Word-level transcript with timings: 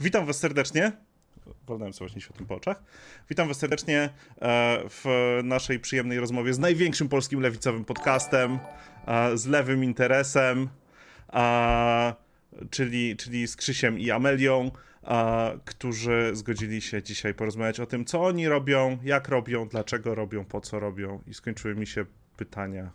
Witam 0.00 0.26
Was 0.26 0.38
serdecznie. 0.38 0.92
Wolnałem 1.66 1.92
sobie 1.92 2.08
właśnie 2.08 2.20
światłem 2.20 2.46
po 2.46 2.54
oczach. 2.54 2.82
Witam 3.30 3.48
Was 3.48 3.58
serdecznie 3.58 4.00
e, 4.00 4.78
w 4.88 5.04
naszej 5.44 5.80
przyjemnej 5.80 6.20
rozmowie 6.20 6.54
z 6.54 6.58
największym 6.58 7.08
polskim 7.08 7.40
lewicowym 7.40 7.84
podcastem, 7.84 8.58
e, 9.06 9.36
z 9.36 9.46
lewym 9.46 9.84
interesem, 9.84 10.68
e, 11.32 12.14
czyli, 12.70 13.16
czyli 13.16 13.46
z 13.46 13.56
Krzysiem 13.56 13.98
i 13.98 14.10
Amelią, 14.10 14.70
którzy 15.64 16.30
zgodzili 16.32 16.80
się 16.80 17.02
dzisiaj 17.02 17.34
porozmawiać 17.34 17.80
o 17.80 17.86
tym, 17.86 18.04
co 18.04 18.22
oni 18.22 18.48
robią, 18.48 18.98
jak 19.04 19.28
robią, 19.28 19.68
dlaczego 19.68 20.14
robią, 20.14 20.44
po 20.44 20.60
co 20.60 20.80
robią. 20.80 21.22
I 21.26 21.34
skończyły 21.34 21.74
mi 21.74 21.86
się 21.86 22.04
pytania. 22.36 22.90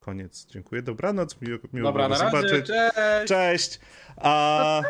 Koniec. 0.00 0.46
Dziękuję. 0.46 0.82
Dobranoc. 0.82 1.40
Miło, 1.40 1.58
miło 1.72 1.88
Dobra, 1.88 2.08
na 2.08 2.18
razie. 2.18 2.30
Zobaczyć. 2.30 2.66
Cześć. 2.66 3.28
Cześć. 3.28 3.80
A... 4.16 4.82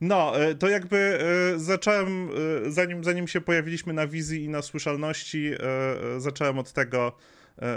No, 0.00 0.40
e, 0.40 0.54
to 0.54 0.68
jakby 0.68 0.96
e, 1.54 1.58
zacząłem, 1.58 2.30
e, 2.66 2.70
zanim, 2.70 3.04
zanim 3.04 3.28
się 3.28 3.40
pojawiliśmy 3.40 3.92
na 3.92 4.06
wizji 4.06 4.44
i 4.44 4.48
na 4.48 4.62
słyszalności, 4.62 5.50
zacząłem 6.18 6.58
od 6.58 6.72
tego, 6.72 7.12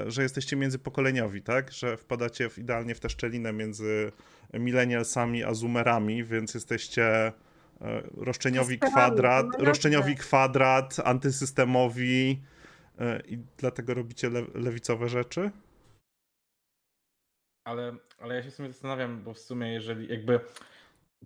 że 0.08 0.24
jesteście 0.24 0.56
międzypokoleniowi, 0.56 1.42
tak? 1.42 1.72
Że 1.72 1.98
wpadacie 1.98 2.50
w, 2.50 2.58
idealnie 2.58 2.96
w 2.96 3.00
tę 3.00 3.10
szczelinę 3.10 3.54
między 3.54 4.12
millennialsami 4.54 5.44
a 5.44 5.54
zoomerami, 5.54 6.24
więc 6.24 6.54
jesteście 6.54 7.32
roszczeniowi 8.18 8.80
kwadrat, 8.80 9.46
roszczeniowi 9.60 10.16
kwadrat, 10.16 10.96
antysystemowi 11.04 12.42
i 13.28 13.38
dlatego 13.58 13.94
robicie 13.94 14.30
le 14.30 14.42
lewicowe 14.54 15.10
rzeczy? 15.10 15.52
Ale, 17.64 17.96
ale 18.20 18.36
ja 18.36 18.44
się 18.44 18.52
w 18.52 18.54
sumie 18.54 18.70
zastanawiam, 18.70 19.24
bo 19.24 19.34
w 19.34 19.40
sumie 19.40 19.74
jeżeli 19.74 20.08
jakby 20.08 20.40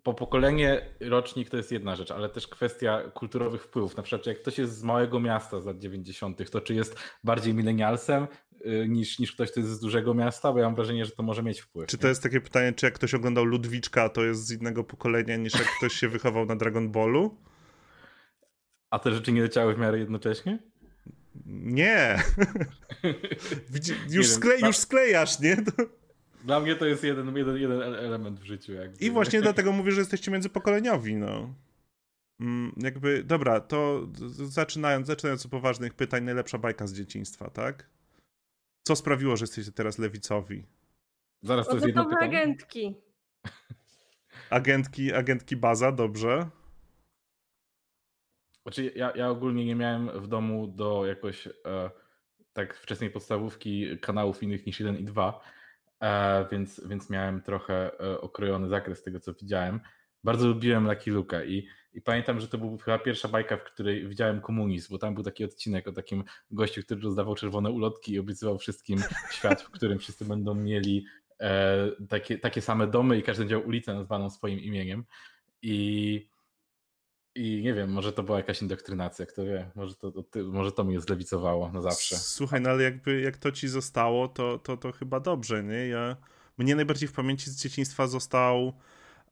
po 0.03 0.13
pokolenie 0.13 0.81
rocznik 0.99 1.49
to 1.49 1.57
jest 1.57 1.71
jedna 1.71 1.95
rzecz, 1.95 2.11
ale 2.11 2.29
też 2.29 2.47
kwestia 2.47 3.01
kulturowych 3.13 3.63
wpływów. 3.63 3.97
Na 3.97 4.03
przykład, 4.03 4.25
jak 4.25 4.41
ktoś 4.41 4.57
jest 4.57 4.77
z 4.77 4.83
małego 4.83 5.19
miasta 5.19 5.61
z 5.61 5.65
lat 5.65 5.79
90., 5.79 6.51
to 6.51 6.61
czy 6.61 6.73
jest 6.73 6.99
bardziej 7.23 7.53
milenialsem 7.53 8.27
y, 8.65 8.85
niż, 8.89 9.19
niż 9.19 9.31
ktoś, 9.31 9.51
kto 9.51 9.59
jest 9.59 9.71
z 9.71 9.79
dużego 9.79 10.13
miasta? 10.13 10.53
Bo 10.53 10.59
ja 10.59 10.65
mam 10.65 10.75
wrażenie, 10.75 11.05
że 11.05 11.11
to 11.11 11.23
może 11.23 11.43
mieć 11.43 11.61
wpływ. 11.61 11.89
Czy 11.89 11.97
to 11.97 12.07
jest 12.07 12.23
takie 12.23 12.41
pytanie, 12.41 12.73
czy 12.73 12.85
jak 12.85 12.95
ktoś 12.95 13.13
oglądał 13.13 13.45
Ludwiczka, 13.45 14.09
to 14.09 14.23
jest 14.23 14.47
z 14.47 14.51
innego 14.51 14.83
pokolenia 14.83 15.35
niż 15.35 15.53
jak 15.53 15.67
ktoś 15.77 15.93
się 15.93 16.09
wychował 16.09 16.45
na 16.45 16.55
Dragon 16.55 16.91
Ballu? 16.91 17.37
A 18.89 18.99
te 18.99 19.11
rzeczy 19.11 19.31
nie 19.31 19.41
leciały 19.41 19.75
w 19.75 19.77
miarę 19.77 19.99
jednocześnie? 19.99 20.59
Nie. 21.45 22.23
już, 24.09 24.27
sklej, 24.27 24.61
już 24.61 24.77
sklejasz, 24.77 25.39
nie? 25.39 25.57
Dla 26.43 26.59
mnie 26.59 26.75
to 26.75 26.85
jest 26.85 27.03
jeden, 27.03 27.37
jeden, 27.37 27.57
jeden 27.57 27.81
element 27.81 28.39
w 28.39 28.43
życiu. 28.43 28.73
Jakby. 28.73 29.05
I 29.05 29.11
właśnie 29.11 29.41
dlatego 29.41 29.71
mówię, 29.71 29.91
że 29.91 30.01
jesteście 30.01 30.31
międzypokoleniowi, 30.31 31.15
no. 31.15 31.53
Mm, 32.39 32.73
jakby, 32.77 33.23
dobra, 33.23 33.59
to 33.59 34.07
zaczynając, 34.31 35.07
zaczynając 35.07 35.45
od 35.45 35.51
poważnych 35.51 35.93
pytań, 35.93 36.23
najlepsza 36.23 36.57
bajka 36.57 36.87
z 36.87 36.93
dzieciństwa, 36.93 37.49
tak? 37.49 37.89
Co 38.83 38.95
sprawiło, 38.95 39.37
że 39.37 39.43
jesteście 39.43 39.71
teraz 39.71 39.97
lewicowi? 39.97 40.65
Zaraz 41.41 41.67
to 41.67 41.73
jest 41.73 41.87
jedno 41.87 42.05
pytanie. 42.05 42.27
agentki. 42.27 42.95
Agentki, 44.49 45.13
agentki 45.13 45.55
baza, 45.55 45.91
dobrze. 45.91 46.49
Znaczy, 48.63 48.91
ja, 48.95 49.13
ja 49.15 49.29
ogólnie 49.29 49.65
nie 49.65 49.75
miałem 49.75 50.21
w 50.21 50.27
domu 50.27 50.67
do 50.67 51.05
jakoś 51.05 51.47
e, 51.47 51.51
tak 52.53 52.75
wczesnej 52.75 53.09
podstawówki 53.09 53.99
kanałów 53.99 54.43
innych 54.43 54.65
niż 54.65 54.79
1 54.79 54.97
i 54.97 55.03
2 55.03 55.41
E, 55.41 55.60
więc, 56.51 56.87
więc 56.87 57.09
miałem 57.09 57.41
trochę 57.41 57.99
e, 57.99 58.21
okrojony 58.21 58.69
zakres 58.69 59.03
tego, 59.03 59.19
co 59.19 59.33
widziałem. 59.33 59.79
Bardzo 60.23 60.47
lubiłem 60.47 60.87
Lucky 60.87 61.11
Luka 61.11 61.43
i, 61.43 61.67
i 61.93 62.01
pamiętam, 62.01 62.39
że 62.39 62.47
to 62.47 62.57
była 62.57 62.77
chyba 62.77 62.99
pierwsza 62.99 63.27
bajka, 63.27 63.57
w 63.57 63.63
której 63.63 64.07
widziałem 64.07 64.41
komunizm, 64.41 64.91
bo 64.91 64.97
tam 64.97 65.15
był 65.15 65.23
taki 65.23 65.45
odcinek 65.45 65.87
o 65.87 65.91
takim 65.91 66.23
gościu, 66.51 66.81
który 66.83 67.01
rozdawał 67.01 67.35
czerwone 67.35 67.71
ulotki 67.71 68.13
i 68.13 68.19
obiecywał 68.19 68.57
wszystkim 68.57 68.99
świat, 69.37 69.61
w 69.61 69.69
którym 69.69 69.99
wszyscy 69.99 70.25
będą 70.25 70.55
mieli 70.55 71.05
e, 71.39 71.91
takie, 72.09 72.37
takie 72.37 72.61
same 72.61 72.87
domy 72.87 73.17
i 73.17 73.23
każdy 73.23 73.45
miał 73.45 73.67
ulicę 73.67 73.93
nazwaną 73.93 74.29
swoim 74.29 74.59
imieniem. 74.59 75.05
I, 75.61 76.27
i 77.35 77.61
nie 77.63 77.73
wiem, 77.73 77.91
może 77.91 78.13
to 78.13 78.23
była 78.23 78.37
jakaś 78.37 78.61
indoktrynacja, 78.61 79.25
kto 79.25 79.45
wie, 79.45 79.71
może 79.75 79.95
to, 79.95 80.11
to, 80.11 80.39
może 80.43 80.71
to 80.71 80.83
mnie 80.83 80.99
zlewicowało 80.99 81.71
na 81.71 81.81
zawsze. 81.81 82.15
Słuchaj, 82.15 82.61
no 82.61 82.69
ale 82.69 82.83
jakby 82.83 83.21
jak 83.21 83.37
to 83.37 83.51
ci 83.51 83.67
zostało, 83.67 84.27
to, 84.27 84.59
to, 84.59 84.77
to 84.77 84.91
chyba 84.91 85.19
dobrze, 85.19 85.63
nie? 85.63 85.87
Ja, 85.87 86.15
mnie 86.57 86.75
najbardziej 86.75 87.09
w 87.09 87.13
pamięci 87.13 87.49
z 87.49 87.61
dzieciństwa 87.61 88.07
został 88.07 88.73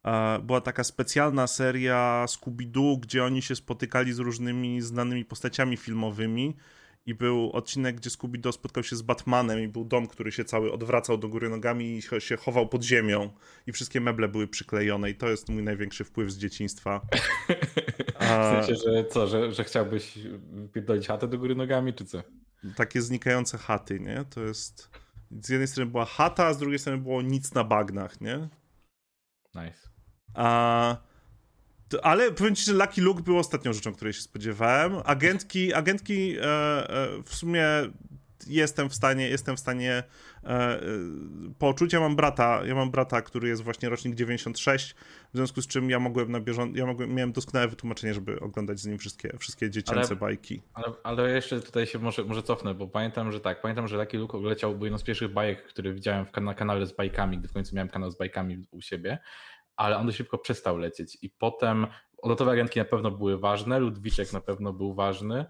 e, 0.04 0.38
była 0.38 0.60
taka 0.60 0.84
specjalna 0.84 1.46
seria 1.46 2.24
Scooby-Doo, 2.28 3.00
gdzie 3.00 3.24
oni 3.24 3.42
się 3.42 3.56
spotykali 3.56 4.12
z 4.12 4.18
różnymi 4.18 4.80
znanymi 4.80 5.24
postaciami 5.24 5.76
filmowymi 5.76 6.56
i 7.10 7.14
był 7.14 7.50
odcinek, 7.52 7.96
gdzie 7.96 8.10
Scooby-Doo 8.10 8.52
spotkał 8.52 8.84
się 8.84 8.96
z 8.96 9.02
Batmanem 9.02 9.60
i 9.60 9.68
był 9.68 9.84
dom, 9.84 10.06
który 10.06 10.32
się 10.32 10.44
cały 10.44 10.72
odwracał 10.72 11.18
do 11.18 11.28
góry 11.28 11.48
nogami 11.48 11.96
i 11.96 12.02
się 12.20 12.36
chował 12.36 12.68
pod 12.68 12.82
ziemią 12.82 13.30
i 13.66 13.72
wszystkie 13.72 14.00
meble 14.00 14.28
były 14.28 14.48
przyklejone 14.48 15.10
i 15.10 15.14
to 15.14 15.28
jest 15.28 15.48
mój 15.48 15.62
największy 15.62 16.04
wpływ 16.04 16.30
z 16.30 16.38
dzieciństwa. 16.38 17.00
A... 18.18 18.24
W 18.24 18.66
sensie, 18.66 18.82
że 18.84 19.04
co, 19.04 19.26
że, 19.26 19.52
że 19.52 19.64
chciałbyś 19.64 20.18
pierdolić 20.72 21.06
chatę 21.06 21.28
do 21.28 21.38
góry 21.38 21.54
nogami, 21.54 21.94
czy 21.94 22.04
co? 22.04 22.22
Takie 22.76 23.02
znikające 23.02 23.58
chaty, 23.58 24.00
nie? 24.00 24.24
To 24.30 24.40
jest... 24.40 24.90
Z 25.42 25.48
jednej 25.48 25.68
strony 25.68 25.90
była 25.90 26.04
chata, 26.04 26.46
a 26.46 26.54
z 26.54 26.58
drugiej 26.58 26.78
strony 26.78 26.98
było 26.98 27.22
nic 27.22 27.54
na 27.54 27.64
bagnach, 27.64 28.20
nie? 28.20 28.48
Nice. 29.54 29.88
A 30.34 30.96
ale 32.02 32.32
powiem 32.32 32.54
ci, 32.54 32.64
że 32.64 32.72
Lucky 32.72 33.00
Luke 33.00 33.22
był 33.22 33.38
ostatnią 33.38 33.72
rzeczą, 33.72 33.92
której 33.92 34.12
się 34.12 34.20
spodziewałem. 34.20 34.92
Agentki, 35.04 35.74
agentki 35.74 36.36
e, 36.38 36.44
e, 36.44 37.22
w 37.24 37.34
sumie 37.34 37.64
jestem 38.46 38.88
w 38.88 38.94
stanie, 38.94 39.28
jestem 39.28 39.56
w 39.56 39.60
stanie 39.60 40.02
e, 40.44 40.48
e, 40.48 40.82
poczuć. 41.58 41.92
Ja 41.92 42.00
mam 42.00 42.16
brata, 42.16 42.60
ja 42.64 42.74
mam 42.74 42.90
brata, 42.90 43.22
który 43.22 43.48
jest 43.48 43.62
właśnie 43.62 43.88
rocznik 43.88 44.14
96, 44.14 44.94
w 45.32 45.36
związku 45.36 45.62
z 45.62 45.66
czym 45.66 45.90
ja 45.90 45.98
mogłem 45.98 46.32
na 46.32 46.40
bieżąco, 46.40 46.78
ja 46.78 46.86
mogłem, 46.86 47.14
miałem 47.14 47.32
doskonałe 47.32 47.68
wytłumaczenie, 47.68 48.14
żeby 48.14 48.40
oglądać 48.40 48.80
z 48.80 48.86
nim 48.86 48.98
wszystkie, 48.98 49.36
wszystkie 49.38 49.70
dziecięce 49.70 50.06
ale, 50.08 50.16
bajki. 50.16 50.62
Ale, 50.74 50.86
ale 51.02 51.30
jeszcze 51.30 51.60
tutaj 51.60 51.86
się 51.86 51.98
może, 51.98 52.24
może 52.24 52.42
cofnę, 52.42 52.74
bo 52.74 52.88
pamiętam, 52.88 53.32
że 53.32 53.40
tak, 53.40 53.62
pamiętam, 53.62 53.88
że 53.88 53.96
Lucky 53.96 54.18
Luke 54.18 54.38
leciał, 54.38 54.74
był 54.74 54.84
jedną 54.84 54.98
z 54.98 55.02
pierwszych 55.02 55.32
bajek, 55.32 55.66
które 55.66 55.92
widziałem 55.92 56.26
w, 56.26 56.40
na 56.40 56.54
kanale 56.54 56.86
z 56.86 56.92
bajkami, 56.92 57.38
gdy 57.38 57.48
w 57.48 57.52
końcu 57.52 57.74
miałem 57.74 57.88
kanał 57.88 58.10
z 58.10 58.16
bajkami 58.16 58.66
u 58.70 58.80
siebie 58.80 59.18
ale 59.80 59.96
on 59.96 60.12
szybko 60.12 60.38
przestał 60.38 60.78
lecieć 60.78 61.18
i 61.22 61.30
potem 61.30 61.86
odlotowe 62.22 62.52
agentki 62.52 62.78
na 62.78 62.84
pewno 62.84 63.10
były 63.10 63.38
ważne, 63.38 63.78
Ludwiczek 63.78 64.32
na 64.32 64.40
pewno 64.40 64.72
był 64.72 64.94
ważny. 64.94 65.44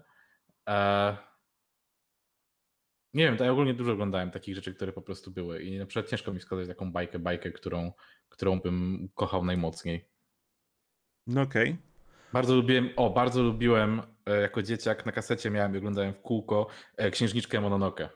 E... 0.69 1.17
Nie 3.13 3.23
wiem, 3.23 3.37
to 3.37 3.43
ja 3.43 3.51
ogólnie 3.51 3.73
dużo 3.73 3.91
oglądałem 3.91 4.31
takich 4.31 4.55
rzeczy, 4.55 4.73
które 4.73 4.93
po 4.93 5.01
prostu 5.01 5.31
były 5.31 5.63
i 5.63 5.79
na 5.79 5.85
przykład 5.85 6.09
ciężko 6.09 6.33
mi 6.33 6.39
wskazać 6.39 6.67
taką 6.67 6.91
bajkę, 6.91 7.19
bajkę, 7.19 7.51
którą, 7.51 7.91
którą 8.29 8.59
bym 8.59 9.09
kochał 9.15 9.45
najmocniej. 9.45 10.09
No 11.27 11.41
okej. 11.41 11.69
Okay. 11.69 11.77
Bardzo 12.33 12.55
lubiłem, 12.55 12.89
o, 12.95 13.09
bardzo 13.09 13.43
lubiłem 13.43 14.01
e, 14.25 14.41
jako 14.41 14.61
dzieciak 14.61 15.05
na 15.05 15.11
kasecie 15.11 15.49
miałem 15.49 15.75
i 15.75 15.77
oglądałem 15.77 16.13
w 16.13 16.21
kółko 16.21 16.67
e, 16.97 17.11
Księżniczkę 17.11 17.61
Mononoke. 17.61 18.09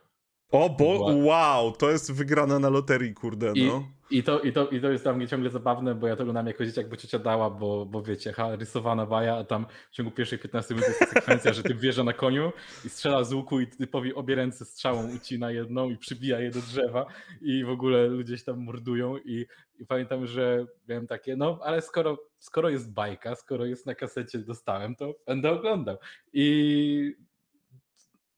O, 0.51 0.69
bo 0.69 1.15
wow, 1.23 1.71
to 1.71 1.91
jest 1.91 2.13
wygrana 2.13 2.59
na 2.59 2.69
loterii, 2.69 3.13
kurde, 3.13 3.53
no. 3.55 3.87
I, 4.09 4.17
i, 4.17 4.23
to, 4.23 4.39
i, 4.39 4.53
to, 4.53 4.69
I 4.69 4.81
to 4.81 4.91
jest 4.91 5.03
dla 5.03 5.13
mnie 5.13 5.27
ciągle 5.27 5.49
zabawne, 5.49 5.95
bo 5.95 6.07
ja 6.07 6.15
to 6.15 6.23
oglądam 6.23 6.47
jako 6.47 6.65
dzieciak, 6.65 6.89
bo 6.89 6.95
ciocia 6.95 7.19
dała, 7.19 7.49
bo, 7.49 7.85
bo 7.85 8.01
wiecie, 8.01 8.33
ha, 8.33 8.55
rysowana 8.55 9.05
baja, 9.05 9.35
a 9.37 9.43
tam 9.43 9.65
w 9.91 9.95
ciągu 9.95 10.11
pierwszej 10.11 10.39
15 10.39 10.75
minut 10.75 10.89
jest 10.89 11.13
sekwencja, 11.13 11.53
że 11.53 11.63
ty 11.63 11.75
wjeżdża 11.75 12.03
na 12.03 12.13
koniu 12.13 12.51
i 12.85 12.89
strzela 12.89 13.23
z 13.23 13.33
łuku 13.33 13.59
i 13.59 13.67
typowi 13.67 14.13
obie 14.13 14.35
ręce 14.35 14.65
strzałą 14.65 15.15
ucina 15.15 15.51
jedną 15.51 15.89
i 15.89 15.97
przybija 15.97 16.39
je 16.39 16.51
do 16.51 16.59
drzewa 16.59 17.05
i 17.41 17.63
w 17.63 17.69
ogóle 17.69 18.07
ludzie 18.07 18.37
się 18.37 18.43
tam 18.43 18.63
mordują 18.63 19.17
i, 19.17 19.45
i 19.79 19.85
pamiętam, 19.85 20.27
że 20.27 20.65
miałem 20.87 21.07
takie, 21.07 21.35
no 21.35 21.59
ale 21.63 21.81
skoro, 21.81 22.17
skoro 22.39 22.69
jest 22.69 22.93
bajka, 22.93 23.35
skoro 23.35 23.65
jest 23.65 23.85
na 23.85 23.95
kasecie 23.95 24.39
dostałem, 24.39 24.95
to 24.95 25.15
będę 25.27 25.51
oglądał. 25.51 25.97
I 26.33 27.15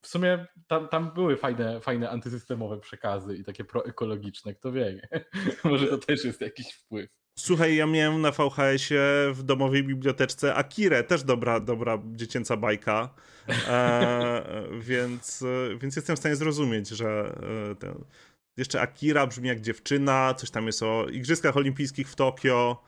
w 0.02 0.08
sumie 0.08 0.46
tam, 0.68 0.88
tam 0.88 1.12
były 1.14 1.38
fajne, 1.38 1.82
fajne 1.82 2.10
antysystemowe 2.10 2.80
przekazy 2.80 3.38
i 3.38 3.44
takie 3.44 3.64
proekologiczne, 3.64 4.54
kto 4.56 4.72
wie. 4.72 5.10
Może 5.64 5.88
to 5.88 5.98
też 5.98 6.26
jest 6.26 6.42
jakiś 6.42 6.74
wpływ. 6.74 7.10
Słuchaj, 7.40 7.76
ja 7.76 7.86
miałem 7.86 8.22
na 8.22 8.32
VHS-ie 8.32 9.34
w 9.34 9.44
domowej 9.44 9.84
biblioteczce 9.84 10.56
Akirę, 10.56 11.04
też 11.04 11.24
dobra, 11.24 11.60
dobra 11.60 12.02
dziecięca 12.06 12.58
bajka, 12.58 13.10
e, 13.68 14.44
więc, 14.90 15.44
więc 15.82 15.96
jestem 15.96 16.16
w 16.16 16.20
stanie 16.20 16.36
zrozumieć, 16.36 16.90
że 16.90 17.36
e, 17.72 17.76
ten, 17.76 18.04
jeszcze 18.58 18.82
Akira 18.82 19.28
brzmi 19.28 19.48
jak 19.48 19.62
dziewczyna, 19.62 20.34
coś 20.34 20.50
tam 20.52 20.66
jest 20.66 20.84
o 20.84 21.06
Igrzyskach 21.10 21.58
Olimpijskich 21.58 22.10
w 22.10 22.16
Tokio, 22.16 22.84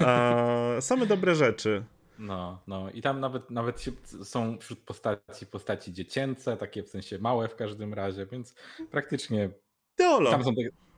e, 0.00 0.76
same 0.80 1.06
dobre 1.06 1.34
rzeczy. 1.34 1.84
No, 2.18 2.62
no 2.66 2.90
i 2.90 3.02
tam 3.02 3.20
nawet, 3.20 3.50
nawet 3.50 3.84
są 4.24 4.58
wśród 4.58 4.80
postaci 4.80 5.46
postaci 5.46 5.92
dziecięce, 5.92 6.56
takie 6.56 6.82
w 6.82 6.88
sensie 6.88 7.18
małe 7.18 7.48
w 7.48 7.56
każdym 7.56 7.94
razie, 7.94 8.26
więc 8.26 8.54
praktycznie. 8.90 9.50
Teolog. 9.96 10.32
Tam 10.32 10.44
są 10.44 10.52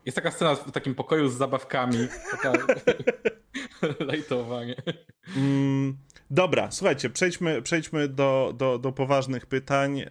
jest 0.05 0.15
taka 0.15 0.31
scena 0.31 0.55
w 0.55 0.71
takim 0.71 0.95
pokoju 0.95 1.29
z 1.29 1.33
zabawkami. 1.33 2.07
Taka... 2.31 2.53
Lajtowanie. 4.07 4.75
Mm, 5.37 5.97
dobra, 6.29 6.71
słuchajcie, 6.71 7.09
przejdźmy, 7.09 7.61
przejdźmy 7.61 8.07
do, 8.07 8.53
do, 8.57 8.77
do 8.77 8.91
poważnych 8.91 9.45
pytań, 9.45 9.99
e, 9.99 10.07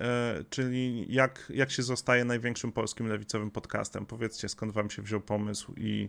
czyli 0.51 1.07
jak, 1.15 1.53
jak 1.55 1.71
się 1.71 1.83
zostaje 1.83 2.25
największym 2.25 2.73
polskim 2.73 3.07
lewicowym 3.07 3.51
podcastem? 3.51 4.07
Powiedzcie, 4.07 4.49
skąd 4.49 4.73
wam 4.73 4.91
się 4.91 5.03
wziął 5.03 5.21
pomysł 5.21 5.75
i 5.77 6.09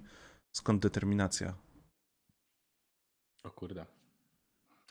skąd 0.52 0.82
determinacja? 0.82 1.54
O 3.44 3.50
kurde. 3.52 3.86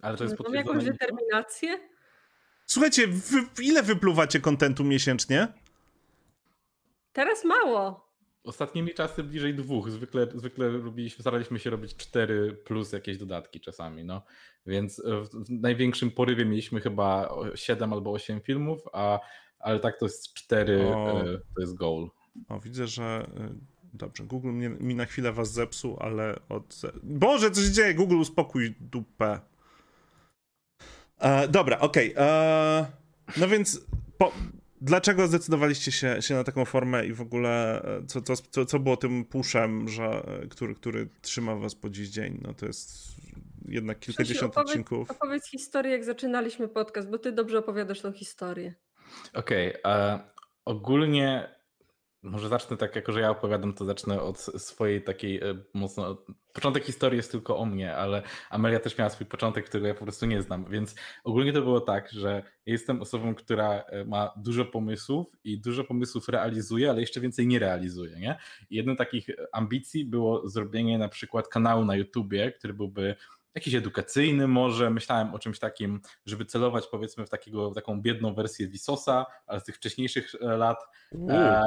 Ale 0.03 0.17
to 0.17 0.25
jest 0.25 0.41
Mam 0.41 0.55
jakąś 0.55 0.85
determinację? 0.85 1.79
Słuchajcie, 2.67 3.07
wy, 3.07 3.63
ile 3.63 3.83
wypluwacie 3.83 4.41
kontentu 4.41 4.85
miesięcznie? 4.85 5.49
Teraz 7.13 7.45
mało. 7.45 8.11
Ostatnimi 8.45 8.95
czasy 8.95 9.25
bliżej 9.25 9.55
dwóch. 9.55 9.91
Zwykle, 9.91 10.27
zwykle 10.35 10.71
robiliśmy, 10.71 11.23
staraliśmy 11.23 11.59
się 11.59 11.71
robić 11.71 11.97
cztery 11.97 12.53
plus 12.65 12.93
jakieś 12.93 13.19
dodatki 13.19 13.61
czasami. 13.61 14.05
No. 14.05 14.23
Więc 14.67 15.03
w 15.35 15.51
największym 15.51 16.11
porywie 16.11 16.45
mieliśmy 16.45 16.81
chyba 16.81 17.35
7 17.55 17.93
albo 17.93 18.13
8 18.13 18.41
filmów, 18.41 18.81
a, 18.93 19.21
ale 19.59 19.81
tak 19.81 19.99
to 19.99 20.07
jest 20.07 20.35
4, 20.35 20.87
o. 20.87 21.21
E, 21.21 21.25
to 21.25 21.61
jest 21.61 21.75
goal. 21.75 22.11
O, 22.49 22.61
widzę, 22.61 22.87
że 22.87 23.03
e, 23.05 23.55
dobrze, 23.95 24.25
Google 24.25 24.49
mnie, 24.49 24.69
mi 24.69 24.95
na 24.95 25.05
chwilę 25.05 25.33
was 25.33 25.53
zepsuł, 25.53 25.97
ale 26.01 26.37
od... 26.49 26.81
Boże, 27.03 27.51
co 27.51 27.61
się 27.61 27.71
dzieje? 27.71 27.95
Google 27.95 28.17
uspokój 28.17 28.75
dupę. 28.81 29.41
E, 31.21 31.49
dobra, 31.49 31.79
okej. 31.79 32.13
Okay. 32.13 32.25
E, 32.27 32.87
no 33.37 33.49
więc 33.49 33.81
po, 34.19 34.33
dlaczego 34.81 35.27
zdecydowaliście 35.27 35.93
się, 35.93 36.23
się 36.23 36.35
na 36.35 36.45
taką 36.45 36.65
formę 36.65 37.07
i 37.07 37.13
w 37.13 37.21
ogóle 37.21 37.83
e, 37.83 38.07
co, 38.07 38.37
co, 38.51 38.67
co 38.67 38.79
było 38.79 38.97
tym 38.97 39.25
puszem, 39.25 39.89
że, 39.89 40.05
e, 40.05 40.47
który, 40.47 40.75
który 40.75 41.09
trzyma 41.23 41.57
was 41.57 41.75
po 41.75 41.91
dziś 41.91 42.09
dzień? 42.09 42.39
No 42.43 42.55
to 42.55 42.67
jest 42.67 43.11
jednak 43.69 43.99
kilkadziesiąt 43.99 44.53
opowiedz, 44.53 44.71
odcinków. 44.71 45.11
Opowiedz 45.11 45.47
historię, 45.51 45.93
jak 45.93 46.05
zaczynaliśmy 46.05 46.69
podcast, 46.69 47.09
bo 47.09 47.19
ty 47.19 47.33
dobrze 47.33 47.59
opowiadasz 47.59 48.01
tą 48.01 48.13
historię. 48.13 48.75
Okej, 49.35 49.83
okay, 49.83 50.19
ogólnie 50.65 51.60
może 52.23 52.49
zacznę 52.49 52.77
tak, 52.77 52.97
jako 52.97 53.13
że 53.13 53.21
ja 53.21 53.31
opowiadam, 53.31 53.73
to 53.73 53.85
zacznę 53.85 54.23
od 54.23 54.39
swojej 54.39 55.05
takiej 55.05 55.39
e, 55.39 55.55
mocno. 55.75 56.25
Początek 56.53 56.85
historii 56.85 57.17
jest 57.17 57.33
tylko 57.33 57.59
o 57.59 57.67
mnie, 57.67 57.97
ale 57.97 58.23
Amelia 58.51 58.81
też 58.81 58.99
miała 58.99 59.11
swój 59.11 59.27
początek, 59.27 59.67
którego 59.67 59.87
ja 59.87 59.95
po 59.95 60.05
prostu 60.05 60.27
nie 60.27 60.43
znam. 60.43 60.65
Więc 60.71 60.95
ogólnie 61.25 61.53
to 61.53 61.63
było 61.63 61.81
tak, 61.81 62.11
że 62.13 62.43
jestem 62.67 63.03
osobą, 63.03 63.35
która 63.35 63.81
e, 63.81 64.05
ma 64.05 64.33
dużo 64.37 64.65
pomysłów 64.65 65.27
i 65.45 65.61
dużo 65.61 65.85
pomysłów 65.85 66.29
realizuje, 66.29 66.91
ale 66.91 67.01
jeszcze 67.01 67.21
więcej 67.21 67.47
nie 67.47 67.59
realizuje. 67.59 68.17
Nie? 68.17 68.39
I 68.71 68.77
jedną 68.77 68.97
takich 68.97 69.27
ambicji 69.53 70.05
było 70.05 70.49
zrobienie 70.49 70.99
na 70.99 71.09
przykład 71.09 71.49
kanału 71.49 71.85
na 71.85 71.97
YouTubie, 71.97 72.53
który 72.53 72.75
byłby 72.75 73.17
jakiś 73.55 73.75
edukacyjny 73.75 74.49
może, 74.49 74.91
myślałem 74.91 75.35
o 75.35 75.39
czymś 75.39 75.59
takim, 75.59 76.01
żeby 76.27 76.45
celować 76.45 76.87
powiedzmy 76.87 77.27
w, 77.27 77.31
takiego, 77.31 77.71
taką 77.71 78.03
biedną 78.03 78.35
wersję 78.35 78.69
Wisosa, 78.69 79.27
ale 79.47 79.61
z 79.61 79.65
tych 79.65 79.77
wcześniejszych 79.77 80.35
e, 80.41 80.57
lat. 80.57 80.79
E, 81.29 81.63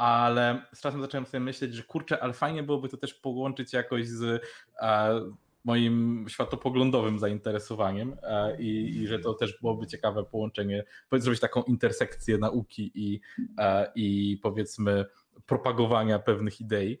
ale 0.00 0.62
z 0.74 0.80
czasem 0.80 1.00
zacząłem 1.00 1.26
sobie 1.26 1.40
myśleć, 1.40 1.74
że 1.74 1.82
kurczę, 1.82 2.22
ale 2.22 2.32
fajnie 2.32 2.62
byłoby 2.62 2.88
to 2.88 2.96
też 2.96 3.14
połączyć 3.14 3.72
jakoś 3.72 4.06
z 4.06 4.42
e, 4.82 5.20
moim 5.64 6.26
światopoglądowym 6.28 7.18
zainteresowaniem 7.18 8.16
e, 8.22 8.60
i, 8.60 8.96
i, 8.96 9.06
że 9.06 9.18
to 9.18 9.34
też 9.34 9.60
byłoby 9.60 9.86
ciekawe 9.86 10.24
połączenie, 10.24 10.84
zrobić 11.12 11.40
taką 11.40 11.62
intersekcję 11.62 12.38
nauki 12.38 12.92
i, 12.94 13.20
e, 13.58 13.92
i 13.94 14.38
powiedzmy 14.42 15.04
propagowania 15.46 16.18
pewnych 16.18 16.60
idei 16.60 16.98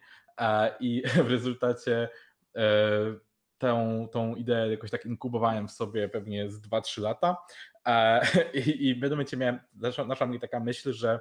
i 0.80 1.02
w 1.26 1.30
rezultacie 1.30 2.08
tę, 3.58 4.06
tą 4.12 4.34
ideę 4.34 4.70
jakoś 4.70 4.90
tak 4.90 5.06
inkubowałem 5.06 5.68
w 5.68 5.72
sobie 5.72 6.08
pewnie 6.08 6.50
z 6.50 6.60
2-3 6.60 7.02
lata 7.02 7.36
i, 8.66 8.88
i 8.88 8.94
w 8.94 9.00
pewnym 9.00 9.10
momencie 9.10 9.36
miałem, 9.36 9.60
mnie 10.26 10.40
taka 10.40 10.60
myśl, 10.60 10.92
że 10.92 11.20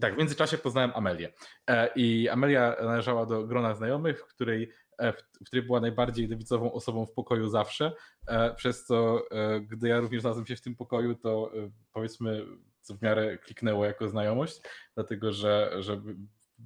tak, 0.00 0.14
w 0.14 0.18
międzyczasie 0.18 0.58
poznałem 0.58 0.92
Amelię. 0.94 1.32
E, 1.70 1.90
I 1.96 2.28
Amelia 2.28 2.76
należała 2.82 3.26
do 3.26 3.46
grona 3.46 3.74
znajomych, 3.74 4.20
w 4.20 4.26
której, 4.26 4.70
e, 4.98 5.12
w 5.12 5.44
której 5.46 5.66
była 5.66 5.80
najbardziej 5.80 6.28
lewicową 6.28 6.72
osobą 6.72 7.06
w 7.06 7.12
pokoju 7.12 7.48
zawsze. 7.48 7.92
E, 8.26 8.54
przez 8.54 8.84
co, 8.84 9.22
gdy 9.60 9.88
ja 9.88 10.00
również 10.00 10.20
znalazłem 10.20 10.46
się 10.46 10.56
w 10.56 10.60
tym 10.60 10.76
pokoju, 10.76 11.14
to 11.14 11.52
powiedzmy, 11.92 12.46
co 12.80 12.94
w 12.94 13.02
miarę 13.02 13.38
kliknęło 13.38 13.84
jako 13.84 14.08
znajomość, 14.08 14.60
dlatego 14.94 15.32
że, 15.32 15.72
że 15.78 16.02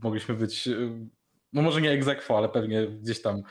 mogliśmy 0.02 0.34
być 0.34 0.68
no 1.52 1.62
może 1.62 1.80
nie 1.80 1.90
egzekwo, 1.90 2.38
ale 2.38 2.48
pewnie 2.48 2.86
gdzieś 2.86 3.22
tam 3.22 3.42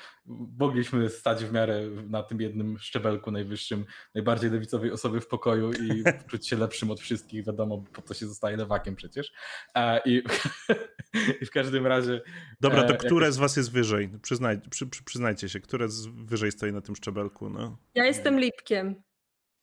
mogliśmy 0.59 1.09
stać 1.09 1.45
w 1.45 1.53
miarę 1.53 1.81
na 2.09 2.23
tym 2.23 2.41
jednym 2.41 2.77
szczebelku 2.79 3.31
najwyższym, 3.31 3.85
najbardziej 4.15 4.51
lewicowej 4.51 4.91
osoby 4.91 5.21
w 5.21 5.27
pokoju 5.27 5.71
i 5.71 6.03
czuć 6.29 6.47
się 6.47 6.55
lepszym 6.55 6.91
od 6.91 6.99
wszystkich, 6.99 7.45
wiadomo, 7.45 7.83
po 7.93 8.01
co 8.01 8.13
się 8.13 8.27
zostaje 8.27 8.57
lewakiem 8.57 8.95
przecież. 8.95 9.33
I, 10.05 10.23
i 11.41 11.45
w 11.45 11.51
każdym 11.51 11.87
razie... 11.87 12.21
Dobra, 12.61 12.83
to 12.83 12.93
e, 12.93 12.97
które 12.97 13.25
jakoś... 13.25 13.35
z 13.35 13.37
was 13.37 13.57
jest 13.57 13.71
wyżej? 13.71 14.09
Przyznaj, 14.21 14.61
przy, 14.69 14.87
przy, 14.87 15.03
przyznajcie 15.03 15.49
się, 15.49 15.59
które 15.59 15.89
z 15.89 16.07
wyżej 16.07 16.51
stoi 16.51 16.73
na 16.73 16.81
tym 16.81 16.95
szczebelku? 16.95 17.49
No. 17.49 17.77
Ja 17.95 18.05
jestem 18.05 18.39
lipkiem. 18.39 18.95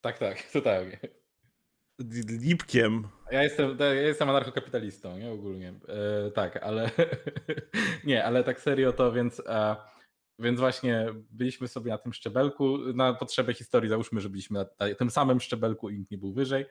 Tak, 0.01 0.19
tak, 0.19 0.43
totalnie. 0.53 0.99
Lipkiem. 2.41 3.09
Ja 3.31 3.43
jestem, 3.43 3.79
ja 3.79 3.93
jestem 3.93 4.31
anarchokapitalistą, 4.31 5.19
nie 5.19 5.31
ogólnie. 5.31 5.75
E, 5.89 6.31
tak, 6.31 6.57
ale 6.57 6.91
nie, 8.05 8.25
ale 8.25 8.45
tak 8.45 8.61
serio 8.61 8.93
to 8.93 9.13
więc. 9.13 9.43
E, 9.47 9.77
więc 10.39 10.61
właśnie 10.61 11.07
byliśmy 11.31 11.69
sobie 11.69 11.91
na 11.91 11.99
tym 11.99 12.13
szczebelku. 12.13 12.79
Na 12.79 13.15
potrzebę 13.15 13.55
historii 13.55 13.91
załóżmy, 13.91 14.21
że 14.21 14.29
byliśmy 14.29 14.59
na, 14.59 14.89
na 14.89 14.95
tym 14.95 15.11
samym 15.11 15.41
szczebelku 15.41 15.91
i 15.91 15.99
nikt 15.99 16.11
nie 16.11 16.19
był 16.19 16.33
wyżej, 16.33 16.67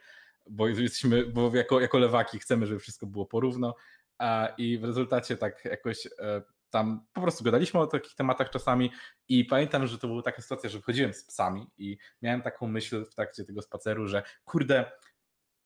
bo 0.50 0.68
jesteśmy, 0.68 1.26
bo 1.26 1.56
jako, 1.56 1.80
jako 1.80 1.98
lewaki 1.98 2.40
chcemy, 2.40 2.68
żeby 2.68 2.80
wszystko 2.80 3.06
było 3.06 3.26
porówno. 3.26 3.76
E, 4.22 4.54
I 4.58 4.78
w 4.78 4.84
rezultacie 4.84 5.38
tak 5.38 5.66
jakoś 5.66 6.06
e, 6.06 6.42
tam 6.74 7.06
po 7.14 7.22
prostu 7.22 7.44
gadaliśmy 7.44 7.80
o 7.80 7.88
takich 7.88 8.16
tematach 8.16 8.50
czasami 8.50 8.92
i 9.30 9.46
pamiętam, 9.46 9.88
że 9.88 9.98
to 9.98 10.08
była 10.08 10.22
taka 10.22 10.42
sytuacja, 10.42 10.70
że 10.70 10.80
wchodziłem 10.80 11.14
z 11.14 11.24
psami 11.24 11.68
i 11.78 11.98
miałem 12.22 12.42
taką 12.42 12.68
myśl 12.68 13.06
w 13.06 13.16
trakcie 13.16 13.44
tego 13.44 13.62
spaceru, 13.62 14.08
że 14.08 14.24
kurde, 14.46 14.92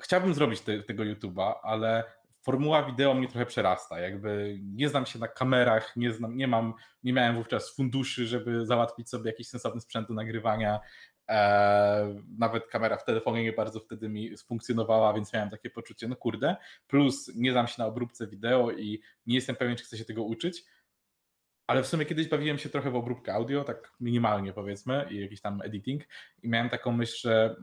chciałbym 0.02 0.34
zrobić 0.34 0.62
te, 0.62 0.84
tego 0.84 1.04
YouTube'a, 1.04 1.54
ale 1.64 2.04
formuła 2.48 2.84
wideo 2.84 3.14
mnie 3.14 3.28
trochę 3.28 3.46
przerasta. 3.46 4.00
Jakby 4.00 4.60
nie 4.64 4.90
znam 4.90 5.06
się 5.06 5.20
na 5.20 5.28
kamerach, 5.28 5.96
nie, 5.96 6.14
znam, 6.14 6.38
nie 6.38 6.48
mam, 6.48 6.74
nie 7.04 7.14
miałem 7.14 7.36
wówczas 7.36 7.76
funduszy, 7.76 8.28
żeby 8.28 8.66
załatwić 8.66 9.10
sobie 9.10 9.32
jakiś 9.32 9.48
sensowny 9.48 9.82
sprzęt 9.82 10.08
do 10.08 10.14
nagrywania. 10.14 10.80
Eee, 11.28 12.24
nawet 12.38 12.68
kamera 12.68 12.98
w 12.98 13.06
telefonie 13.06 13.44
nie 13.44 13.54
bardzo 13.54 13.80
wtedy 13.80 14.10
mi 14.10 14.38
funkcjonowała, 14.38 15.14
więc 15.14 15.34
miałem 15.34 15.50
takie 15.50 15.70
poczucie, 15.70 16.08
no 16.08 16.16
kurde. 16.16 16.56
Plus 16.88 17.32
nie 17.36 17.52
znam 17.52 17.68
się 17.68 17.76
na 17.78 17.86
obróbce 17.86 18.28
wideo 18.28 18.72
i 18.72 19.02
nie 19.26 19.36
jestem 19.36 19.56
pewien, 19.56 19.76
czy 19.76 19.84
chcę 19.84 19.98
się 19.98 20.06
tego 20.06 20.24
uczyć. 20.24 20.64
Ale 21.68 21.84
w 21.84 21.88
sumie 21.88 22.06
kiedyś 22.06 22.28
bawiłem 22.28 22.58
się 22.58 22.70
trochę 22.70 22.92
w 22.92 22.96
obróbkę 22.96 23.34
audio, 23.34 23.64
tak 23.64 23.92
minimalnie 24.00 24.54
powiedzmy, 24.54 25.08
i 25.10 25.20
jakiś 25.20 25.42
tam 25.42 25.62
editing. 25.62 26.04
I 26.44 26.50
miałem 26.50 26.70
taką 26.70 26.92
myśl, 26.92 27.18
że 27.22 27.56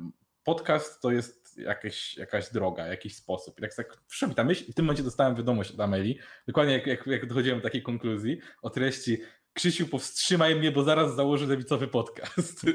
podcast 0.45 1.01
to 1.01 1.11
jest 1.11 1.59
jakieś, 1.59 2.17
jakaś 2.17 2.53
droga, 2.53 2.87
jakiś 2.87 3.17
sposób. 3.17 3.59
I 3.59 3.63
tak, 3.63 3.75
tak 3.75 3.97
przyszła 4.09 4.29
mi 4.29 4.35
ta 4.35 4.45
myśl 4.45 4.65
i 4.69 4.73
w 4.73 4.75
tym 4.75 4.85
momencie 4.85 5.03
dostałem 5.03 5.35
wiadomość 5.35 5.71
od 5.71 5.81
Ameli, 5.81 6.19
dokładnie 6.47 6.73
jak, 6.73 6.87
jak, 6.87 7.07
jak 7.07 7.27
dochodziłem 7.27 7.59
do 7.59 7.63
takiej 7.63 7.83
konkluzji 7.83 8.39
o 8.63 8.71
treści 8.71 9.19
Krzysiu, 9.55 9.87
powstrzymaj 9.87 10.57
mnie, 10.57 10.73
bo 10.73 10.85
zaraz 10.85 11.17
założę 11.17 11.47
lewicowy 11.47 11.89
podcast. 11.89 12.67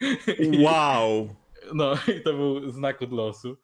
Wow! 0.64 1.36
No 1.74 1.94
i 2.16 2.20
to 2.20 2.32
był 2.32 2.70
znak 2.70 3.02
od 3.02 3.12
losu. 3.12 3.56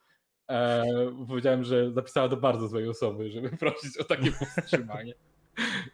E, 0.50 0.84
powiedziałem, 1.28 1.64
że 1.64 1.92
zapisała 1.92 2.28
do 2.28 2.36
bardzo 2.36 2.68
złej 2.68 2.88
osoby, 2.88 3.30
żeby 3.30 3.50
prosić 3.56 3.96
o 3.96 4.04
takie 4.04 4.32
powstrzymanie. 4.32 5.14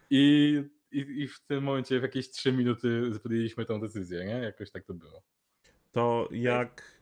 I, 0.09 0.63
i, 0.91 0.99
I 0.99 1.27
w 1.27 1.39
tym 1.39 1.63
momencie 1.63 1.99
w 1.99 2.03
jakieś 2.03 2.29
trzy 2.29 2.51
minuty 2.51 3.11
podjęliśmy 3.23 3.65
tą 3.65 3.79
decyzję, 3.79 4.25
nie? 4.25 4.33
Jakoś 4.33 4.71
tak 4.71 4.85
to 4.85 4.93
było. 4.93 5.23
To 5.91 6.27
jak 6.31 6.94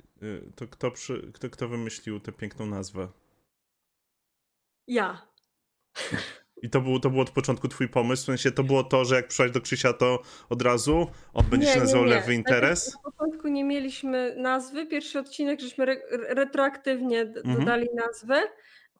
to 0.55 0.67
kto, 0.67 0.91
przy, 0.91 1.31
kto, 1.33 1.49
kto 1.49 1.67
wymyślił 1.67 2.19
tę 2.19 2.31
piękną 2.31 2.65
nazwę? 2.65 3.07
Ja. 4.87 5.27
I 6.63 6.69
to 6.69 6.81
był, 6.81 6.99
to 6.99 7.09
był 7.09 7.19
od 7.19 7.29
początku 7.29 7.67
twój 7.67 7.89
pomysł? 7.89 8.23
W 8.23 8.25
sensie 8.25 8.51
to 8.51 8.63
było 8.63 8.83
to, 8.83 9.05
że 9.05 9.15
jak 9.15 9.27
przyszłaś 9.27 9.51
do 9.51 9.61
Krzysia, 9.61 9.93
to 9.93 10.21
od 10.49 10.61
razu 10.61 11.07
on 11.33 11.45
będzie 11.45 11.67
nie, 11.67 11.73
się 11.73 11.79
nazywał 11.79 12.03
nie, 12.03 12.09
nie. 12.09 12.15
Lewy 12.15 12.33
Interes? 12.33 12.93
Na 12.93 13.11
początku 13.11 13.47
nie 13.47 13.63
mieliśmy 13.63 14.35
nazwy. 14.37 14.85
Pierwszy 14.85 15.19
odcinek 15.19 15.59
żeśmy 15.59 15.83
re 15.83 16.01
retroaktywnie 16.11 17.21
mhm. 17.21 17.59
dodali 17.59 17.87
nazwę. 17.95 18.43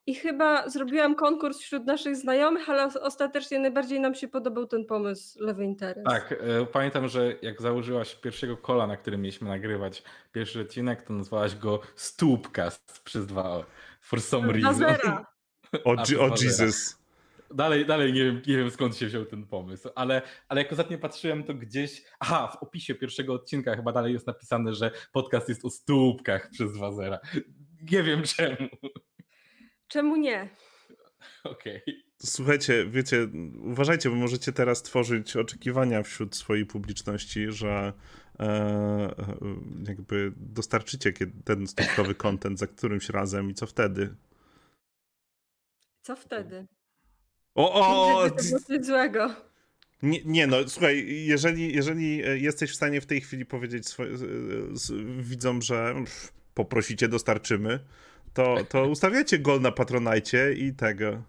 I 0.06 0.14
chyba 0.14 0.68
zrobiłam 0.68 1.14
konkurs 1.14 1.58
wśród 1.58 1.86
naszych 1.86 2.16
znajomych, 2.16 2.68
ale 2.70 2.84
ostatecznie 3.02 3.58
najbardziej 3.58 4.00
nam 4.00 4.14
się 4.14 4.28
podobał 4.28 4.66
ten 4.66 4.84
pomysł 4.84 5.44
Lewy 5.44 5.64
Interes. 5.64 6.04
Tak, 6.04 6.32
e, 6.32 6.66
pamiętam, 6.66 7.08
że 7.08 7.34
jak 7.42 7.62
założyłaś 7.62 8.14
pierwszego 8.14 8.56
kola, 8.56 8.86
na 8.86 8.96
którym 8.96 9.20
mieliśmy 9.20 9.48
nagrywać 9.48 10.02
pierwszy 10.32 10.60
odcinek, 10.60 11.02
to 11.02 11.12
nazwałaś 11.12 11.56
go 11.56 11.80
Stupcast 11.96 13.02
przez 13.04 13.26
dwa 13.26 13.64
For 14.00 14.20
some 14.20 14.52
reason. 14.52 14.96
O, 15.84 15.90
o 16.20 16.28
Jesus. 16.42 16.98
dalej, 17.54 17.86
dalej 17.86 18.12
nie 18.12 18.24
wiem, 18.24 18.42
nie 18.46 18.56
wiem 18.56 18.70
skąd 18.70 18.96
się 18.96 19.06
wziął 19.06 19.24
ten 19.24 19.46
pomysł, 19.46 19.88
ale, 19.94 20.22
ale 20.48 20.62
jak 20.62 20.72
ostatnio 20.72 20.98
patrzyłem, 20.98 21.44
to 21.44 21.54
gdzieś. 21.54 22.04
Aha, 22.20 22.48
w 22.52 22.62
opisie 22.62 22.94
pierwszego 22.94 23.34
odcinka 23.34 23.76
chyba 23.76 23.92
dalej 23.92 24.12
jest 24.12 24.26
napisane, 24.26 24.74
że 24.74 24.90
podcast 25.12 25.48
jest 25.48 25.64
o 25.64 25.70
stópkach 25.70 26.50
przez 26.50 26.76
Wazera. 26.76 27.18
Nie 27.92 28.02
wiem 28.02 28.22
czemu. 28.22 28.68
Czemu 29.94 30.16
nie? 30.16 30.48
Okej. 31.44 31.82
Okay. 31.82 31.94
Słuchajcie, 32.18 32.86
wiecie, 32.86 33.28
uważajcie, 33.64 34.10
bo 34.10 34.16
możecie 34.16 34.52
teraz 34.52 34.82
tworzyć 34.82 35.36
oczekiwania 35.36 36.02
wśród 36.02 36.36
swojej 36.36 36.66
publiczności, 36.66 37.46
że 37.48 37.92
e, 38.40 38.44
e 38.44 39.16
jakby 39.88 40.32
dostarczycie 40.36 41.12
ten 41.44 41.66
stópkowy 41.66 42.14
content 42.14 42.58
za 42.58 42.66
którymś 42.66 43.08
razem 43.08 43.50
i 43.50 43.54
co 43.54 43.66
wtedy? 43.66 44.14
Co 46.02 46.16
wtedy? 46.16 46.66
O, 47.54 47.72
o, 47.74 48.18
o! 48.18 48.28
Nic 48.68 48.86
złego. 48.86 49.34
Nie, 50.02 50.24
nie, 50.24 50.46
no 50.46 50.68
słuchaj, 50.68 51.24
jeżeli, 51.26 51.74
jeżeli 51.74 52.16
jesteś 52.42 52.70
w 52.70 52.76
stanie 52.76 53.00
w 53.00 53.06
tej 53.06 53.20
chwili 53.20 53.46
powiedzieć 53.46 53.88
swoje, 53.88 54.10
widzom, 55.18 55.62
że 55.62 55.94
pff, 55.94 56.32
poprosicie, 56.54 57.08
dostarczymy, 57.08 57.80
to, 58.34 58.56
to 58.68 58.88
ustawiacie 58.88 59.38
gol 59.38 59.60
na 59.60 59.72
Patronajcie 59.72 60.52
i 60.52 60.74
tego. 60.74 61.22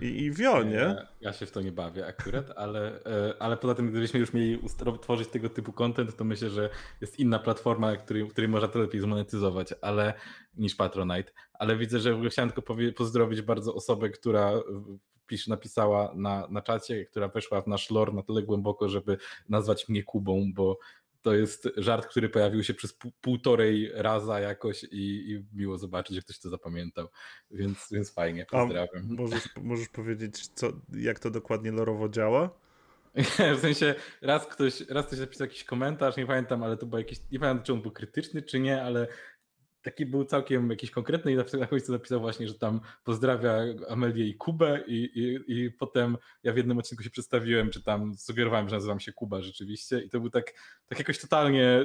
I, 0.00 0.06
i 0.06 0.30
wio, 0.30 0.62
nie? 0.62 0.74
Ja, 0.74 1.06
ja, 1.20 1.32
się 1.32 1.46
w 1.46 1.50
to 1.50 1.60
nie 1.60 1.72
bawię 1.72 2.06
akurat, 2.06 2.50
ale, 2.56 3.04
e, 3.04 3.34
ale 3.38 3.56
poza 3.56 3.74
tym, 3.74 3.90
gdybyśmy 3.90 4.20
już 4.20 4.32
mieli 4.32 4.58
tworzyć 5.02 5.28
tego 5.28 5.48
typu 5.48 5.72
content, 5.72 6.16
to 6.16 6.24
myślę, 6.24 6.50
że 6.50 6.70
jest 7.00 7.18
inna 7.18 7.38
platforma, 7.38 7.96
której, 7.96 8.28
której 8.28 8.48
można 8.48 8.68
to 8.68 8.78
lepiej 8.78 9.00
zmonetyzować, 9.00 9.74
ale 9.80 10.14
niż 10.56 10.74
Patronite. 10.74 11.32
Ale 11.52 11.76
widzę, 11.76 12.00
że 12.00 12.20
chciałem 12.30 12.50
tylko 12.50 12.74
pozdrowić 12.96 13.42
bardzo 13.42 13.74
osobę, 13.74 14.10
która 14.10 14.52
pisz, 15.26 15.46
napisała 15.46 16.12
na, 16.14 16.48
na 16.50 16.62
czacie, 16.62 17.04
która 17.04 17.28
weszła 17.28 17.60
w 17.60 17.66
nasz 17.66 17.90
lore 17.90 18.12
na 18.12 18.22
tyle 18.22 18.42
głęboko, 18.42 18.88
żeby 18.88 19.18
nazwać 19.48 19.88
mnie 19.88 20.02
Kubą, 20.02 20.52
bo 20.54 20.78
to 21.26 21.34
jest 21.34 21.68
żart, 21.76 22.06
który 22.06 22.28
pojawił 22.28 22.64
się 22.64 22.74
przez 22.74 22.98
półtorej 23.20 23.90
raza 23.94 24.40
jakoś 24.40 24.84
i, 24.84 25.30
i, 25.30 25.44
miło 25.52 25.78
zobaczyć, 25.78 26.16
że 26.16 26.22
ktoś 26.22 26.38
to 26.38 26.50
zapamiętał. 26.50 27.08
Więc, 27.50 27.88
więc 27.92 28.14
fajnie, 28.14 28.46
pozdrawiam. 28.50 29.08
A 29.10 29.14
możesz, 29.14 29.48
możesz 29.56 29.88
powiedzieć, 29.88 30.46
co, 30.46 30.72
jak 30.92 31.18
to 31.18 31.30
dokładnie 31.30 31.72
lorowo 31.72 32.08
działa? 32.08 32.50
w 33.56 33.60
sensie 33.60 33.94
raz 34.22 34.46
ktoś, 34.46 34.80
raz 34.80 35.06
ktoś 35.06 35.18
napisał 35.18 35.46
jakiś 35.46 35.64
komentarz, 35.64 36.16
nie 36.16 36.26
pamiętam, 36.26 36.62
ale 36.62 36.76
to 36.76 36.86
był 36.86 36.98
jakiś, 36.98 37.18
nie 37.30 37.38
pamiętam 37.38 37.64
czy 37.64 37.72
on 37.72 37.82
był 37.82 37.90
krytyczny 37.90 38.42
czy 38.42 38.60
nie, 38.60 38.82
ale 38.82 39.08
taki 39.86 40.06
był 40.06 40.24
całkiem 40.24 40.70
jakiś 40.70 40.90
konkretny 40.90 41.32
i 41.32 41.36
na 41.36 41.66
końcu 41.66 41.92
napisał 41.92 42.20
właśnie, 42.20 42.48
że 42.48 42.54
tam 42.54 42.80
pozdrawia 43.04 43.54
Amelię 43.88 44.26
i 44.26 44.34
Kubę 44.34 44.84
i, 44.86 44.94
i, 44.94 45.52
i 45.52 45.70
potem 45.70 46.16
ja 46.42 46.52
w 46.52 46.56
jednym 46.56 46.78
odcinku 46.78 47.02
się 47.02 47.10
przedstawiłem, 47.10 47.70
czy 47.70 47.82
tam 47.82 48.14
sugerowałem, 48.18 48.68
że 48.68 48.76
nazywam 48.76 49.00
się 49.00 49.12
Kuba 49.12 49.42
rzeczywiście 49.42 50.00
i 50.00 50.10
to 50.10 50.20
był 50.20 50.30
tak, 50.30 50.54
tak 50.88 50.98
jakoś 50.98 51.18
totalnie, 51.18 51.84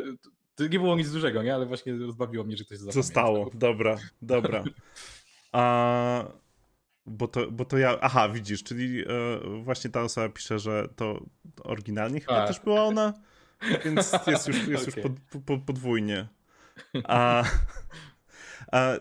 to 0.56 0.68
nie 0.68 0.80
było 0.80 0.96
nic 0.96 1.12
dużego, 1.12 1.44
nie? 1.44 1.56
ale 1.56 1.66
właśnie 1.66 1.98
rozbawiło 1.98 2.44
mnie, 2.44 2.58
że 2.58 2.64
ktoś 2.64 2.78
to 2.78 2.92
Zostało, 2.92 3.50
dobra, 3.54 3.98
dobra. 4.22 4.64
A, 5.52 6.32
bo, 7.06 7.28
to, 7.28 7.52
bo 7.52 7.66
to 7.66 7.78
ja, 7.78 7.98
aha 8.02 8.30
widzisz, 8.30 8.64
czyli 8.64 9.02
e, 9.02 9.06
właśnie 9.64 9.90
ta 9.90 10.02
osoba 10.02 10.30
pisze, 10.30 10.60
że 10.60 10.88
to 10.96 11.26
oryginalnie 11.64 12.20
chyba 12.20 12.36
tak. 12.36 12.48
też 12.48 12.60
była 12.60 12.84
ona, 12.84 13.14
więc 13.86 14.12
jest 14.28 14.48
już, 14.48 14.68
jest 14.68 14.88
okay. 14.90 15.04
już 15.04 15.20
pod, 15.30 15.42
pod, 15.44 15.62
podwójnie. 15.64 16.28
A, 17.04 17.44
a 18.72 18.94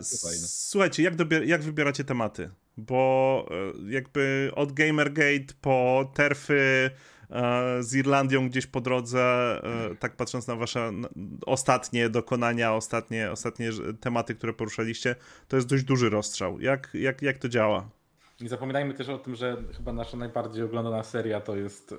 słuchajcie, 0.46 1.02
jak, 1.02 1.16
dobier- 1.16 1.46
jak 1.46 1.62
wybieracie 1.62 2.04
tematy? 2.04 2.50
Bo 2.76 3.46
e, 3.50 3.92
jakby 3.92 4.50
od 4.54 4.72
Gamergate 4.72 5.54
po 5.60 6.10
terfy 6.14 6.90
e, 7.30 7.82
z 7.82 7.94
Irlandią 7.94 8.48
gdzieś 8.48 8.66
po 8.66 8.80
drodze, 8.80 9.20
e, 9.64 9.94
tak 9.94 10.16
patrząc 10.16 10.46
na 10.46 10.56
wasze 10.56 10.92
ostatnie 11.46 12.08
dokonania, 12.08 12.74
ostatnie, 12.74 13.30
ostatnie 13.30 13.70
tematy, 14.00 14.34
które 14.34 14.52
poruszaliście, 14.52 15.16
to 15.48 15.56
jest 15.56 15.68
dość 15.68 15.84
duży 15.84 16.10
rozstrzał. 16.10 16.60
Jak, 16.60 16.90
jak, 16.94 17.22
jak 17.22 17.38
to 17.38 17.48
działa? 17.48 17.90
Nie 18.40 18.48
zapominajmy 18.48 18.94
też 18.94 19.08
o 19.08 19.18
tym, 19.18 19.34
że 19.34 19.56
chyba 19.76 19.92
nasza 19.92 20.16
najbardziej 20.16 20.64
oglądana 20.64 21.02
seria 21.02 21.40
to 21.40 21.56
jest 21.56 21.94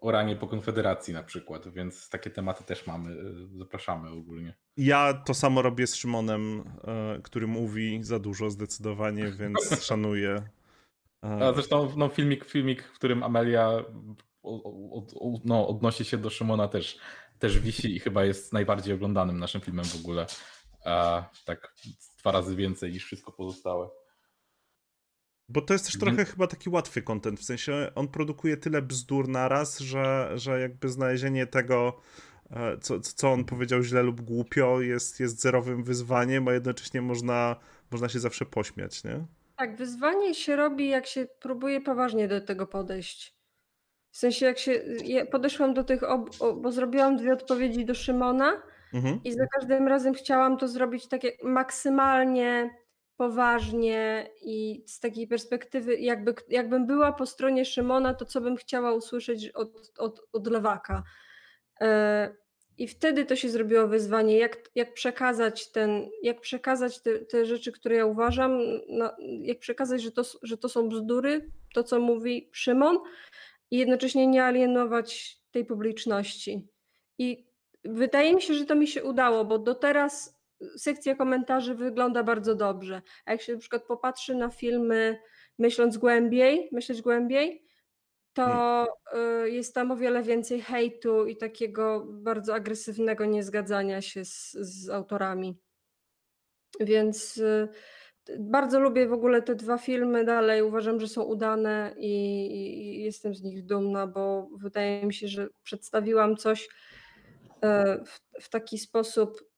oranie 0.00 0.36
po 0.36 0.46
Konfederacji 0.46 1.14
na 1.14 1.22
przykład, 1.22 1.68
więc 1.68 2.08
takie 2.08 2.30
tematy 2.30 2.64
też 2.64 2.86
mamy, 2.86 3.10
y, 3.10 3.58
zapraszamy 3.58 4.10
ogólnie. 4.10 4.54
Ja 4.76 5.14
to 5.14 5.34
samo 5.34 5.62
robię 5.62 5.86
z 5.86 5.94
Szymonem, 5.94 6.64
e, 6.84 7.20
który 7.22 7.46
mówi 7.46 8.04
za 8.04 8.18
dużo 8.18 8.50
zdecydowanie, 8.50 9.32
więc 9.32 9.58
szanuję. 9.88 10.48
E, 11.24 11.48
A 11.48 11.52
zresztą 11.52 11.92
no, 11.96 12.08
filmik, 12.08 12.44
filmik, 12.44 12.82
w 12.82 12.94
którym 12.94 13.22
Amelia 13.22 13.84
od, 14.42 15.12
od, 15.20 15.44
no, 15.44 15.68
odnosi 15.68 16.04
się 16.04 16.18
do 16.18 16.30
Szymona 16.30 16.68
też, 16.68 16.98
też 17.38 17.60
wisi 17.60 17.96
i 17.96 18.00
chyba 18.00 18.24
jest 18.24 18.52
najbardziej 18.52 18.94
oglądanym 18.94 19.38
naszym 19.38 19.60
filmem 19.60 19.84
w 19.84 20.00
ogóle. 20.00 20.26
A, 20.84 21.24
tak 21.44 21.74
dwa 22.18 22.32
razy 22.32 22.56
więcej 22.56 22.92
niż 22.92 23.04
wszystko 23.04 23.32
pozostałe. 23.32 23.88
Bo 25.48 25.60
to 25.60 25.72
jest 25.72 25.84
też 25.84 25.94
mhm. 25.94 26.16
trochę 26.16 26.30
chyba 26.30 26.46
taki 26.46 26.70
łatwy 26.70 27.02
content, 27.02 27.40
w 27.40 27.44
sensie 27.44 27.90
on 27.94 28.08
produkuje 28.08 28.56
tyle 28.56 28.82
bzdur 28.82 29.28
naraz, 29.28 29.78
że, 29.78 30.32
że 30.34 30.60
jakby 30.60 30.88
znalezienie 30.88 31.46
tego, 31.46 32.00
e, 32.50 32.78
co, 32.78 33.00
co 33.00 33.32
on 33.32 33.44
powiedział 33.44 33.82
źle 33.82 34.02
lub 34.02 34.20
głupio, 34.20 34.80
jest, 34.80 35.20
jest 35.20 35.40
zerowym 35.40 35.84
wyzwaniem, 35.84 36.48
a 36.48 36.52
jednocześnie 36.52 37.02
można, 37.02 37.56
można 37.90 38.08
się 38.08 38.18
zawsze 38.18 38.46
pośmiać, 38.46 39.04
nie? 39.04 39.26
Tak, 39.56 39.76
wyzwanie 39.76 40.34
się 40.34 40.56
robi, 40.56 40.88
jak 40.88 41.06
się 41.06 41.26
próbuje 41.40 41.80
poważnie 41.80 42.28
do 42.28 42.40
tego 42.40 42.66
podejść. 42.66 43.36
W 44.10 44.18
sensie, 44.18 44.46
jak 44.46 44.58
się. 44.58 44.82
Ja 45.04 45.26
podeszłam 45.26 45.74
do 45.74 45.84
tych, 45.84 46.02
ob, 46.02 46.30
bo 46.56 46.72
zrobiłam 46.72 47.16
dwie 47.16 47.32
odpowiedzi 47.32 47.84
do 47.84 47.94
Szymona 47.94 48.62
mhm. 48.94 49.20
i 49.24 49.32
za 49.32 49.46
każdym 49.46 49.88
razem 49.88 50.14
chciałam 50.14 50.58
to 50.58 50.68
zrobić 50.68 51.08
tak 51.08 51.24
jak 51.24 51.34
maksymalnie 51.42 52.70
poważnie 53.16 54.30
i 54.42 54.84
z 54.86 55.00
takiej 55.00 55.26
perspektywy, 55.26 55.96
jakby, 55.96 56.34
jakbym 56.48 56.86
była 56.86 57.12
po 57.12 57.26
stronie 57.26 57.64
Szymona, 57.64 58.14
to 58.14 58.24
co 58.24 58.40
bym 58.40 58.56
chciała 58.56 58.92
usłyszeć 58.92 59.48
od, 59.48 59.92
od, 59.98 60.20
od 60.32 60.46
lewaka. 60.46 61.02
E, 61.80 62.34
I 62.78 62.88
wtedy 62.88 63.24
to 63.24 63.36
się 63.36 63.48
zrobiło 63.48 63.88
wyzwanie, 63.88 64.38
jak, 64.38 64.56
jak 64.74 64.94
przekazać 64.94 65.72
ten, 65.72 66.08
jak 66.22 66.40
przekazać 66.40 67.02
te, 67.02 67.18
te 67.18 67.46
rzeczy, 67.46 67.72
które 67.72 67.96
ja 67.96 68.06
uważam, 68.06 68.58
no, 68.88 69.16
jak 69.42 69.58
przekazać, 69.58 70.02
że 70.02 70.12
to, 70.12 70.22
że 70.42 70.58
to 70.58 70.68
są 70.68 70.88
bzdury, 70.88 71.50
to 71.74 71.82
co 71.82 72.00
mówi 72.00 72.50
Szymon, 72.52 72.98
i 73.70 73.78
jednocześnie 73.78 74.26
nie 74.26 74.44
alienować 74.44 75.38
tej 75.50 75.64
publiczności. 75.64 76.68
I 77.18 77.46
wydaje 77.84 78.34
mi 78.34 78.42
się, 78.42 78.54
że 78.54 78.64
to 78.64 78.74
mi 78.74 78.86
się 78.86 79.04
udało, 79.04 79.44
bo 79.44 79.58
do 79.58 79.74
teraz 79.74 80.35
sekcja 80.76 81.14
komentarzy 81.14 81.74
wygląda 81.74 82.22
bardzo 82.22 82.54
dobrze. 82.54 83.02
A 83.24 83.32
jak 83.32 83.42
się 83.42 83.52
na 83.52 83.58
przykład 83.58 83.82
popatrzy 83.82 84.34
na 84.34 84.50
filmy 84.50 85.18
myśląc 85.58 85.96
głębiej, 85.96 86.68
myśleć 86.72 87.02
głębiej, 87.02 87.66
to 88.32 88.44
hmm. 88.44 89.46
y, 89.46 89.50
jest 89.50 89.74
tam 89.74 89.90
o 89.90 89.96
wiele 89.96 90.22
więcej 90.22 90.60
hejtu 90.60 91.26
i 91.26 91.36
takiego 91.36 92.06
bardzo 92.08 92.54
agresywnego 92.54 93.24
niezgadzania 93.24 94.02
się 94.02 94.24
z, 94.24 94.52
z 94.52 94.90
autorami. 94.90 95.58
Więc 96.80 97.36
y, 97.36 97.68
bardzo 98.38 98.80
lubię 98.80 99.06
w 99.06 99.12
ogóle 99.12 99.42
te 99.42 99.54
dwa 99.54 99.78
filmy 99.78 100.24
dalej. 100.24 100.62
Uważam, 100.62 101.00
że 101.00 101.08
są 101.08 101.22
udane 101.22 101.94
i, 101.98 102.46
i 103.00 103.02
jestem 103.04 103.34
z 103.34 103.42
nich 103.42 103.64
dumna, 103.64 104.06
bo 104.06 104.48
wydaje 104.56 105.06
mi 105.06 105.14
się, 105.14 105.28
że 105.28 105.48
przedstawiłam 105.62 106.36
coś 106.36 106.64
y, 106.64 106.68
w, 108.04 108.20
w 108.40 108.48
taki 108.48 108.78
sposób 108.78 109.55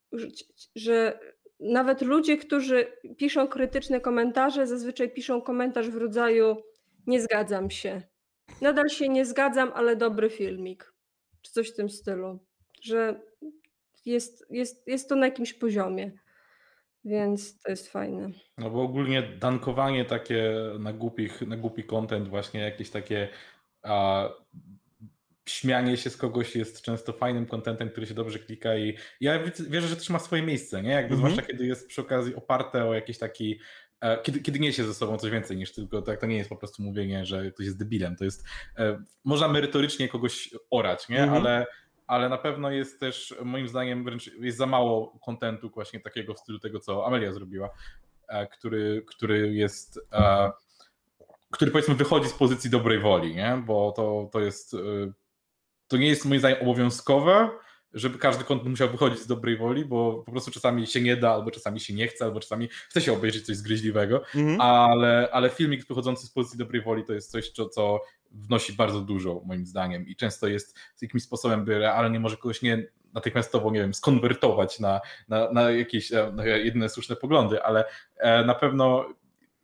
że 0.77 1.19
nawet 1.61 2.03
ludzie, 2.03 2.37
którzy 2.37 2.87
piszą 3.17 3.49
krytyczne 3.49 4.01
komentarze, 4.01 4.67
zazwyczaj 4.67 5.11
piszą 5.11 5.43
komentarz 5.43 5.91
w 5.91 5.97
rodzaju 5.97 6.57
nie 7.07 7.21
zgadzam 7.21 7.71
się. 7.71 8.03
Nadal 8.61 8.89
się 8.89 9.09
nie 9.09 9.25
zgadzam, 9.25 9.73
ale 9.75 9.97
dobry 9.97 10.31
filmik. 10.31 10.95
Czy 11.43 11.53
coś 11.53 11.73
w 11.73 11.77
tym 11.77 11.91
stylu. 11.91 12.39
Że 12.83 13.21
jest, 14.07 14.47
jest, 14.51 14.87
jest 14.87 15.09
to 15.09 15.17
na 15.17 15.27
jakimś 15.27 15.55
poziomie. 15.55 16.13
Więc 17.05 17.63
to 17.63 17.71
jest 17.71 17.89
fajne. 17.89 18.31
No 18.59 18.71
bo 18.71 18.83
ogólnie 18.83 19.23
dankowanie 19.23 20.05
takie 20.05 20.55
na, 20.79 20.93
głupich, 20.93 21.43
na 21.43 21.57
głupi 21.57 21.85
content, 21.85 22.29
właśnie 22.29 22.61
jakieś 22.61 22.91
takie 22.91 23.29
a, 23.83 24.29
śmianie 25.51 25.97
się 25.97 26.11
z 26.11 26.17
kogoś 26.17 26.57
jest 26.57 26.83
często 26.83 27.13
fajnym 27.13 27.47
kontentem, 27.47 27.91
który 27.91 28.07
się 28.07 28.15
dobrze 28.15 28.39
klika 28.39 28.77
i 28.77 28.97
ja 29.21 29.39
wierzę, 29.69 29.89
że 29.89 29.97
też 29.97 30.11
ma 30.11 30.19
swoje 30.19 30.43
miejsce, 30.43 30.83
nie? 30.83 30.91
Jakby 30.91 31.15
mm 31.15 31.27
-hmm. 31.27 31.31
zwłaszcza 31.31 31.53
kiedy 31.53 31.67
jest 31.67 31.89
przy 31.89 32.01
okazji 32.01 32.35
oparte 32.35 32.85
o 32.85 32.95
jakiś 32.95 33.19
taki 33.19 33.61
e, 34.01 34.23
kiedy, 34.23 34.41
kiedy 34.41 34.59
niesie 34.59 34.85
ze 34.85 34.95
sobą 34.95 35.19
coś 35.19 35.31
więcej 35.31 35.57
niż 35.57 35.73
tylko 35.73 36.03
tak, 36.03 36.21
to 36.21 36.27
nie 36.27 36.37
jest 36.37 36.49
po 36.49 36.57
prostu 36.57 36.83
mówienie, 36.83 37.27
że 37.27 37.51
ktoś 37.51 37.67
jest 37.67 37.79
debilem, 37.79 38.17
to 38.17 38.25
jest 38.25 38.45
e, 38.79 39.03
można 39.25 39.49
merytorycznie 39.49 40.09
kogoś 40.09 40.51
orać, 40.71 41.09
nie? 41.09 41.23
Mm 41.23 41.35
-hmm. 41.35 41.39
Ale 41.39 41.67
ale 42.07 42.29
na 42.29 42.39
pewno 42.39 42.71
jest 42.71 43.01
też 43.01 43.35
moim 43.45 43.69
zdaniem 43.69 44.05
wręcz 44.05 44.27
jest 44.27 44.59
za 44.59 44.67
mało 44.67 45.19
kontentu 45.25 45.71
właśnie 45.71 46.01
takiego 46.01 46.35
w 46.35 46.39
stylu 46.39 46.59
tego, 46.59 46.81
co 46.81 47.07
Amelia 47.07 47.33
zrobiła, 47.33 47.71
e, 48.29 48.47
który, 48.47 49.05
który 49.07 49.55
jest 49.55 50.01
który 51.51 51.71
powiedzmy 51.71 51.95
wychodzi 51.95 52.29
z 52.29 52.33
pozycji 52.33 52.71
dobrej 52.71 52.99
woli, 52.99 53.35
nie? 53.35 53.63
bo 53.67 53.93
to, 53.93 54.29
to 54.33 54.41
jest, 54.41 54.77
to 55.89 55.97
nie 55.97 56.09
jest 56.09 56.25
moim 56.25 56.39
zdaniem 56.39 56.63
obowiązkowe, 56.63 57.51
żeby 57.95 58.19
każdy 58.19 58.45
kontent 58.45 58.71
musiał 58.71 58.89
wychodzić 58.89 59.19
z 59.19 59.27
dobrej 59.27 59.57
woli, 59.57 59.85
bo 59.85 60.23
po 60.27 60.33
prostu 60.33 60.51
czasami 60.51 60.87
się 60.87 61.01
nie 61.01 61.17
da, 61.17 61.33
albo 61.33 61.51
czasami 61.51 61.81
się 61.81 61.95
nie 61.95 62.09
chce, 62.09 62.25
albo 62.25 62.41
czasami 62.41 62.69
chce 62.89 63.01
się 63.01 63.13
obejrzeć 63.13 63.47
coś 63.47 63.57
zgryźliwego, 63.57 64.23
mhm. 64.35 64.61
ale, 64.61 65.29
ale 65.33 65.51
filmik 65.51 65.87
wychodzący 65.87 66.27
z 66.27 66.31
pozycji 66.31 66.59
dobrej 66.59 66.83
woli 66.83 67.05
to 67.05 67.13
jest 67.13 67.31
coś, 67.31 67.51
co, 67.51 67.69
co 67.69 68.01
wnosi 68.31 68.73
bardzo 68.73 69.01
dużo 69.01 69.43
moim 69.47 69.67
zdaniem 69.67 70.07
i 70.07 70.17
często 70.17 70.49
jest 70.49 70.79
jakimś 71.03 71.23
sposobem, 71.23 71.65
by 71.65 71.79
realnie 71.79 72.21
może 72.21 72.37
kogoś 72.37 72.63
nie 72.63 72.87
natychmiastowo, 73.13 73.71
nie 73.71 73.81
wiem, 73.81 73.95
skonwertować 73.95 74.81
na, 74.81 75.01
na, 75.29 75.53
na 75.53 75.71
jakieś 75.71 76.11
na 76.33 76.45
jedyne 76.45 76.89
słuszne 76.89 77.17
poglądy, 77.17 77.63
ale 77.63 77.85
e, 78.17 78.45
na 78.45 78.55
pewno 78.55 79.07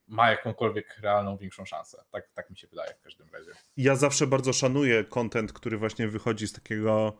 ma 0.09 0.31
jakąkolwiek 0.31 0.99
realną, 1.03 1.37
większą 1.37 1.65
szansę. 1.65 2.05
Tak, 2.11 2.29
tak 2.35 2.51
mi 2.51 2.57
się 2.57 2.67
wydaje 2.67 2.95
w 2.95 3.03
każdym 3.03 3.29
razie. 3.33 3.51
Ja 3.77 3.97
zawsze 3.97 4.27
bardzo 4.27 4.53
szanuję 4.53 5.05
content, 5.05 5.53
który 5.53 5.79
właśnie 5.79 6.09
wychodzi 6.09 6.49
z 6.49 6.53
takiego 6.53 7.13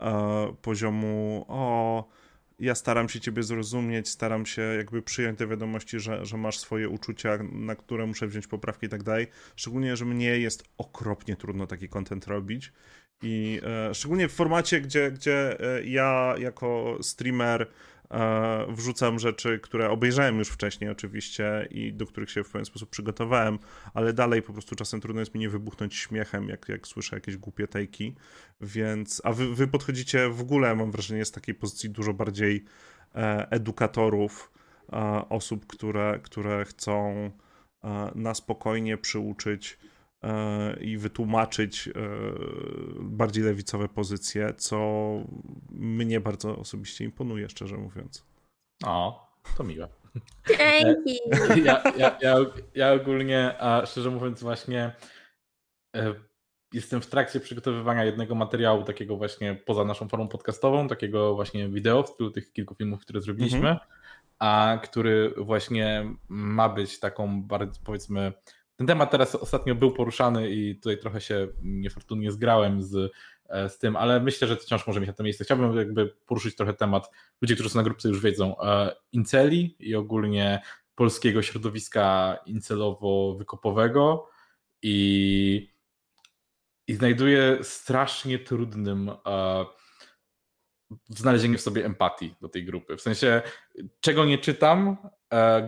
e, 0.00 0.56
poziomu 0.62 1.44
o 1.48 2.04
ja 2.58 2.74
staram 2.74 3.08
się 3.08 3.20
ciebie 3.20 3.42
zrozumieć, 3.42 4.08
staram 4.08 4.46
się 4.46 4.62
jakby 4.62 5.02
przyjąć 5.02 5.38
te 5.38 5.46
wiadomości, 5.46 6.00
że, 6.00 6.26
że 6.26 6.36
masz 6.36 6.58
swoje 6.58 6.88
uczucia, 6.88 7.38
na 7.52 7.76
które 7.76 8.06
muszę 8.06 8.26
wziąć 8.26 8.46
poprawki 8.46 8.86
i 8.86 8.88
tak 8.88 9.02
dalej. 9.02 9.26
Szczególnie, 9.56 9.96
że 9.96 10.04
mnie 10.04 10.38
jest 10.38 10.64
okropnie 10.78 11.36
trudno 11.36 11.66
taki 11.66 11.88
content 11.88 12.26
robić. 12.26 12.72
I 13.22 13.60
e, 13.64 13.94
szczególnie 13.94 14.28
w 14.28 14.32
formacie, 14.32 14.80
gdzie, 14.80 15.10
gdzie 15.10 15.60
e, 15.60 15.84
ja 15.84 16.34
jako 16.38 16.98
streamer 17.02 17.70
wrzucam 18.68 19.18
rzeczy, 19.18 19.60
które 19.62 19.90
obejrzałem 19.90 20.38
już 20.38 20.48
wcześniej 20.48 20.90
oczywiście 20.90 21.68
i 21.70 21.92
do 21.92 22.06
których 22.06 22.30
się 22.30 22.44
w 22.44 22.50
pewien 22.50 22.64
sposób 22.64 22.90
przygotowałem, 22.90 23.58
ale 23.94 24.12
dalej 24.12 24.42
po 24.42 24.52
prostu 24.52 24.76
czasem 24.76 25.00
trudno 25.00 25.20
jest 25.20 25.34
mi 25.34 25.40
nie 25.40 25.48
wybuchnąć 25.48 25.94
śmiechem, 25.94 26.48
jak, 26.48 26.68
jak 26.68 26.86
słyszę 26.86 27.16
jakieś 27.16 27.36
głupie 27.36 27.68
tejki, 27.68 28.14
więc, 28.60 29.22
a 29.24 29.32
wy, 29.32 29.54
wy 29.54 29.68
podchodzicie 29.68 30.28
w 30.28 30.40
ogóle, 30.40 30.74
mam 30.74 30.90
wrażenie, 30.90 31.24
z 31.24 31.30
takiej 31.30 31.54
pozycji 31.54 31.90
dużo 31.90 32.14
bardziej 32.14 32.64
e, 33.14 33.50
edukatorów, 33.50 34.52
e, 34.92 34.96
osób, 35.28 35.66
które, 35.66 36.20
które 36.22 36.64
chcą 36.64 37.30
na 38.14 38.34
spokojnie 38.34 38.98
przyuczyć 38.98 39.78
i 40.80 40.98
wytłumaczyć 40.98 41.90
bardziej 43.00 43.44
lewicowe 43.44 43.88
pozycje, 43.88 44.54
co 44.56 44.78
mnie 45.70 46.20
bardzo 46.20 46.58
osobiście 46.58 47.04
imponuje, 47.04 47.48
szczerze 47.48 47.76
mówiąc. 47.76 48.26
O, 48.84 49.28
to 49.56 49.64
miłe. 49.64 49.88
Dzięki. 50.48 51.18
Ja, 51.64 51.82
ja, 51.96 52.18
ja, 52.20 52.36
ja 52.74 52.92
ogólnie, 52.92 53.54
a 53.58 53.86
szczerze 53.86 54.10
mówiąc, 54.10 54.42
właśnie 54.42 54.92
e, 55.96 56.14
jestem 56.72 57.00
w 57.00 57.06
trakcie 57.06 57.40
przygotowywania 57.40 58.04
jednego 58.04 58.34
materiału, 58.34 58.84
takiego 58.84 59.16
właśnie 59.16 59.54
poza 59.54 59.84
naszą 59.84 60.08
formą 60.08 60.28
podcastową, 60.28 60.88
takiego 60.88 61.34
właśnie 61.34 61.68
wideo 61.68 62.02
w 62.02 62.08
stylu 62.08 62.30
tych 62.30 62.52
kilku 62.52 62.74
filmów, 62.74 63.00
które 63.00 63.20
zrobiliśmy, 63.20 63.58
mhm. 63.58 63.78
a 64.38 64.78
który 64.82 65.34
właśnie 65.36 66.14
ma 66.28 66.68
być 66.68 67.00
taką 67.00 67.42
bardzo, 67.42 67.80
powiedzmy, 67.84 68.32
ten 68.76 68.86
temat 68.86 69.10
teraz 69.10 69.34
ostatnio 69.34 69.74
był 69.74 69.92
poruszany 69.92 70.50
i 70.50 70.76
tutaj 70.76 70.98
trochę 70.98 71.20
się 71.20 71.48
niefortunnie 71.62 72.32
zgrałem 72.32 72.82
z, 72.82 73.12
e, 73.48 73.68
z 73.68 73.78
tym, 73.78 73.96
ale 73.96 74.20
myślę, 74.20 74.48
że 74.48 74.56
wciąż 74.56 74.86
może 74.86 75.00
mieć 75.00 75.06
na 75.06 75.14
to 75.14 75.22
miejsce. 75.22 75.44
Chciałbym 75.44 75.76
jakby 75.76 76.06
poruszyć 76.26 76.56
trochę 76.56 76.74
temat, 76.74 77.10
ludzie, 77.42 77.54
którzy 77.54 77.70
są 77.70 77.78
na 77.78 77.82
grupce 77.82 78.08
już 78.08 78.20
wiedzą, 78.20 78.60
e, 78.60 78.96
inceli 79.12 79.76
i 79.78 79.94
ogólnie 79.94 80.62
polskiego 80.94 81.42
środowiska 81.42 82.36
incelowo-wykopowego 82.46 84.18
i, 84.82 85.72
i 86.86 86.94
znajduję 86.94 87.58
strasznie 87.62 88.38
trudnym 88.38 89.10
e, 89.26 89.64
znalezienie 91.08 91.58
w 91.58 91.60
sobie 91.60 91.84
empatii 91.84 92.34
do 92.40 92.48
tej 92.48 92.64
grupy. 92.64 92.96
W 92.96 93.00
sensie, 93.00 93.42
czego 94.00 94.24
nie 94.24 94.38
czytam, 94.38 94.96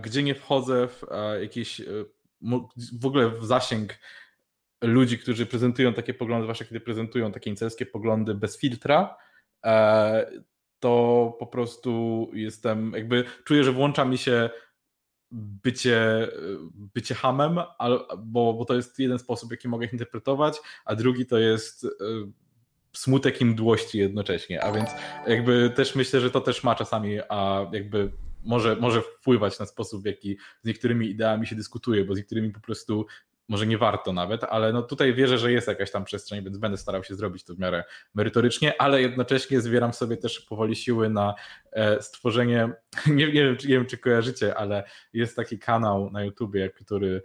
gdzie 0.02 0.22
nie 0.22 0.34
wchodzę 0.34 0.88
w 0.88 1.02
jakieś 1.40 1.80
w 3.00 3.06
ogóle 3.06 3.30
w 3.30 3.44
zasięg 3.44 3.98
ludzi, 4.84 5.18
którzy 5.18 5.46
prezentują 5.46 5.94
takie 5.94 6.14
poglądy, 6.14 6.44
zwłaszcza 6.44 6.64
kiedy 6.64 6.80
prezentują 6.80 7.32
takie 7.32 7.50
incelskie 7.50 7.86
poglądy 7.86 8.34
bez 8.34 8.58
filtra, 8.58 9.16
e, 9.64 10.30
to 10.80 11.36
po 11.38 11.46
prostu 11.46 12.30
jestem, 12.32 12.92
jakby 12.92 13.24
czuję, 13.44 13.64
że 13.64 13.72
włącza 13.72 14.04
mi 14.04 14.18
się 14.18 14.50
bycie, 15.30 16.28
bycie 16.94 17.14
hamem, 17.14 17.60
bo, 18.18 18.54
bo 18.54 18.64
to 18.64 18.74
jest 18.74 18.98
jeden 18.98 19.18
sposób, 19.18 19.50
jaki 19.50 19.68
mogę 19.68 19.86
ich 19.86 19.92
interpretować, 19.92 20.56
a 20.84 20.94
drugi 20.94 21.26
to 21.26 21.38
jest 21.38 21.84
e, 21.84 21.88
smutek 22.92 23.40
i 23.40 23.44
mdłości 23.44 23.98
jednocześnie, 23.98 24.64
a 24.64 24.72
więc 24.72 24.90
jakby 25.26 25.70
też 25.70 25.94
myślę, 25.94 26.20
że 26.20 26.30
to 26.30 26.40
też 26.40 26.64
ma 26.64 26.74
czasami 26.74 27.18
a 27.28 27.66
jakby 27.72 28.12
może, 28.46 28.76
może 28.76 29.02
wpływać 29.02 29.58
na 29.58 29.66
sposób, 29.66 30.02
w 30.02 30.06
jaki 30.06 30.36
z 30.62 30.66
niektórymi 30.66 31.10
ideami 31.10 31.46
się 31.46 31.56
dyskutuje, 31.56 32.04
bo 32.04 32.14
z 32.14 32.16
niektórymi 32.16 32.50
po 32.50 32.60
prostu 32.60 33.06
może 33.48 33.66
nie 33.66 33.78
warto 33.78 34.12
nawet, 34.12 34.44
ale 34.44 34.72
no 34.72 34.82
tutaj 34.82 35.14
wierzę, 35.14 35.38
że 35.38 35.52
jest 35.52 35.68
jakaś 35.68 35.90
tam 35.90 36.04
przestrzeń, 36.04 36.44
więc 36.44 36.58
będę 36.58 36.76
starał 36.76 37.04
się 37.04 37.14
zrobić 37.14 37.44
to 37.44 37.54
w 37.54 37.58
miarę 37.58 37.84
merytorycznie, 38.14 38.82
ale 38.82 39.02
jednocześnie 39.02 39.60
zbieram 39.60 39.92
sobie 39.92 40.16
też 40.16 40.40
powoli 40.40 40.76
siły 40.76 41.10
na 41.10 41.34
e, 41.72 42.02
stworzenie, 42.02 42.72
nie, 43.06 43.26
nie, 43.26 43.32
wiem, 43.32 43.56
czy, 43.56 43.68
nie 43.68 43.74
wiem 43.74 43.86
czy 43.86 43.98
kojarzycie, 43.98 44.54
ale 44.54 44.84
jest 45.12 45.36
taki 45.36 45.58
kanał 45.58 46.10
na 46.10 46.24
YouTubie, 46.24 46.70
który 46.70 47.22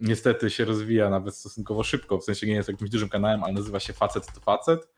niestety 0.00 0.50
się 0.50 0.64
rozwija 0.64 1.10
nawet 1.10 1.36
stosunkowo 1.36 1.82
szybko, 1.82 2.18
w 2.18 2.24
sensie 2.24 2.46
nie 2.46 2.54
jest 2.54 2.68
jakimś 2.68 2.90
dużym 2.90 3.08
kanałem, 3.08 3.44
ale 3.44 3.52
nazywa 3.52 3.80
się 3.80 3.92
Facet 3.92 4.26
to 4.26 4.40
Facet 4.40 4.88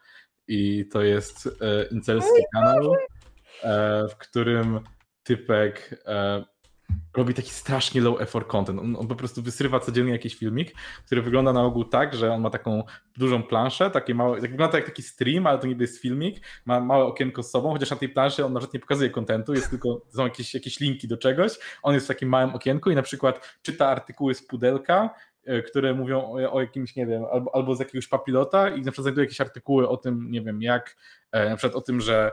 i 0.49 0.89
to 0.93 1.03
jest 1.03 1.47
e, 1.47 1.85
incelski 1.91 2.43
kanał, 2.53 2.95
e, 3.63 4.09
w 4.09 4.17
którym 4.17 4.81
typek 5.25 6.03
e, 6.07 6.45
robi 7.17 7.35
taki 7.35 7.51
strasznie 7.51 8.01
low 8.01 8.21
effort 8.21 8.49
content. 8.49 8.81
On, 8.81 8.97
on, 8.97 9.09
po 9.09 9.17
prostu 9.17 9.43
wysrywa 9.43 9.81
codziennie 9.81 10.13
jakiś 10.13 10.35
filmik, 10.35 10.75
który 11.07 11.23
wygląda 11.23 11.53
na 11.53 11.63
ogół 11.63 11.85
tak, 11.85 12.15
że 12.15 12.33
on 12.33 12.41
ma 12.41 12.51
taką 12.51 12.83
dużą 13.17 13.43
planszę, 13.43 13.91
takie 13.91 14.15
małe, 14.15 14.41
tak 14.41 14.51
wygląda 14.51 14.79
jak 14.79 14.87
taki 14.87 15.03
stream, 15.03 15.47
ale 15.47 15.59
to 15.59 15.67
niby 15.67 15.85
jest 15.85 16.01
filmik, 16.01 16.41
ma 16.65 16.81
małe 16.81 17.05
okienko 17.05 17.43
z 17.43 17.51
sobą, 17.51 17.73
chociaż 17.73 17.91
na 17.91 17.97
tej 17.97 18.09
planszy 18.09 18.45
on 18.45 18.53
nawet 18.53 18.75
nie 18.75 18.81
pokazuje 18.81 19.11
kontentu, 19.11 19.55
jest 19.55 19.71
tylko, 19.71 20.01
są 20.09 20.25
jakieś, 20.25 20.55
jakieś 20.55 20.81
linki 20.81 21.09
do 21.09 21.17
czegoś, 21.17 21.53
on 21.83 21.95
jest 21.95 22.07
w 22.07 22.09
takim 22.09 22.29
małym 22.29 22.55
okienku 22.55 22.91
i 22.91 22.95
na 22.95 23.03
przykład 23.03 23.59
czyta 23.63 23.89
artykuły 23.89 24.35
z 24.35 24.47
pudelka, 24.47 25.11
e, 25.45 25.63
które 25.63 25.95
mówią 25.95 26.19
o, 26.19 26.53
o, 26.53 26.61
jakimś, 26.61 26.97
nie 26.97 27.07
wiem, 27.07 27.25
albo, 27.33 27.55
albo 27.55 27.75
z 27.75 27.79
jakiegoś 27.79 28.09
papilota 28.09 28.69
i 28.69 28.77
na 28.77 28.93
przykład 28.93 29.03
znajduje 29.03 29.25
jakieś 29.25 29.41
artykuły 29.41 29.89
o 29.89 29.97
tym, 29.97 30.31
nie 30.31 30.43
wiem, 30.43 30.63
jak, 30.63 30.97
e, 31.33 31.51
na 31.51 31.57
przykład 31.57 31.77
o 31.77 31.81
tym, 31.81 32.01
że 32.01 32.33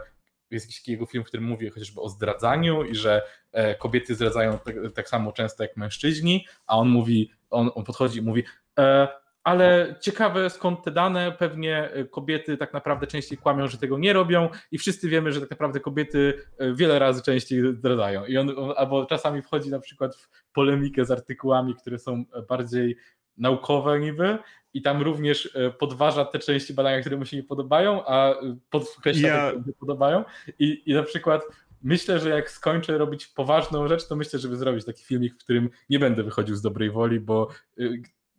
jest 0.56 0.66
jakiś 0.66 0.88
jego 0.88 1.06
film, 1.06 1.24
w 1.24 1.28
którym 1.28 1.46
mówi 1.46 1.70
chociażby 1.70 2.02
o 2.02 2.10
zdradzaniu 2.10 2.84
i 2.84 2.96
że 2.96 3.22
e, 3.52 3.76
kobiety 3.76 4.16
zdradzają 4.16 4.60
tak, 4.60 4.76
tak 4.96 5.10
samo 5.10 5.32
często 5.32 5.64
jak 5.64 5.78
mężczyźni, 5.78 6.46
a 6.68 6.78
on 6.78 6.90
mówi, 6.90 7.32
on, 7.50 7.72
on 7.76 7.84
podchodzi 7.84 8.20
i 8.20 8.22
mówi, 8.22 8.44
e, 8.80 9.08
ale 9.44 9.96
ciekawe 10.02 10.50
skąd 10.50 10.84
te 10.84 10.92
dane, 10.92 11.32
pewnie 11.32 11.92
e, 11.92 12.06
kobiety 12.06 12.58
tak 12.58 12.74
naprawdę 12.74 13.08
częściej 13.08 13.38
kłamią, 13.38 13.68
że 13.68 13.78
tego 13.78 13.98
nie 13.98 14.14
robią 14.14 14.50
i 14.72 14.78
wszyscy 14.78 15.10
wiemy, 15.10 15.32
że 15.32 15.42
tak 15.42 15.50
naprawdę 15.50 15.80
kobiety 15.80 16.34
wiele 16.74 17.00
razy 17.00 17.22
częściej 17.22 17.76
zdradzają. 17.76 18.26
I 18.26 18.38
on, 18.38 18.50
on 18.58 18.74
albo 18.78 19.06
czasami 19.06 19.42
wchodzi 19.42 19.70
na 19.70 19.80
przykład 19.80 20.16
w 20.16 20.52
polemikę 20.54 21.06
z 21.06 21.12
artykułami, 21.12 21.76
które 21.76 22.00
są 22.00 22.26
bardziej 22.50 22.98
naukowe 23.38 24.00
niby 24.00 24.38
i 24.74 24.82
tam 24.82 25.02
również 25.02 25.56
e, 25.56 25.72
podważa 25.72 26.26
te 26.26 26.39
części 26.39 26.74
badania, 26.74 27.02
które 27.02 27.17
mu 27.17 27.26
się 27.26 27.38
nie 27.38 27.44
podobają, 27.44 28.06
a 28.06 28.32
e, 28.32 28.58
podkreśla 28.70 29.28
ja... 29.28 29.36
te, 29.36 29.48
które 29.48 29.60
mu 29.60 29.65
się 29.65 29.74
podobają. 29.74 30.24
I, 30.60 30.84
i 30.86 30.94
na 30.94 31.04
przykład 31.04 31.41
myślę, 31.84 32.20
że 32.20 32.30
jak 32.30 32.52
skończę 32.52 32.98
robić 32.98 33.28
poważną 33.28 33.88
rzecz, 33.88 34.08
to 34.08 34.15
myślę, 34.15 34.39
żeby 34.39 34.56
zrobić 34.56 34.86
taki 34.86 35.04
filmik, 35.04 35.34
w 35.34 35.38
którym 35.38 35.70
nie 35.89 36.00
będę 36.00 36.24
wychodził 36.24 36.56
z 36.56 36.62
dobrej 36.62 36.91
woli, 36.91 37.20
bo 37.20 37.48
e, 37.80 37.84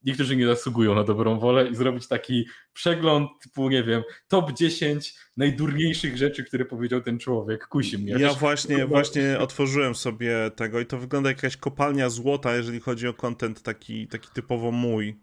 niektórzy 0.05 0.37
nie 0.37 0.47
zasługują 0.47 0.95
na 0.95 1.05
dobrą 1.05 1.39
wolę 1.39 1.69
i 1.69 1.75
zrobić 1.75 2.09
taki 2.09 2.47
przegląd 2.73 3.31
typu, 3.43 3.69
nie 3.69 3.83
wiem, 3.83 4.03
top 4.29 4.53
10 4.53 5.15
najdurniejszych 5.37 6.17
rzeczy, 6.17 6.45
które 6.45 6.65
powiedział 6.65 7.01
ten 7.01 7.19
człowiek. 7.19 7.67
Kusi 7.67 7.99
mnie. 7.99 8.13
Ja 8.19 8.33
właśnie, 8.33 8.87
właśnie 8.87 9.39
otworzyłem 9.39 9.95
sobie 9.95 10.51
tego 10.57 10.81
i 10.81 10.87
to 10.87 10.99
wygląda 10.99 11.31
jak 11.31 11.43
jakaś 11.43 11.57
kopalnia 11.57 12.11
złota, 12.11 12.57
jeżeli 12.57 12.81
chodzi 12.81 13.09
o 13.09 13.15
content 13.15 13.63
taki, 13.63 14.09
taki 14.09 14.29
typowo 14.35 14.71
mój 14.71 15.17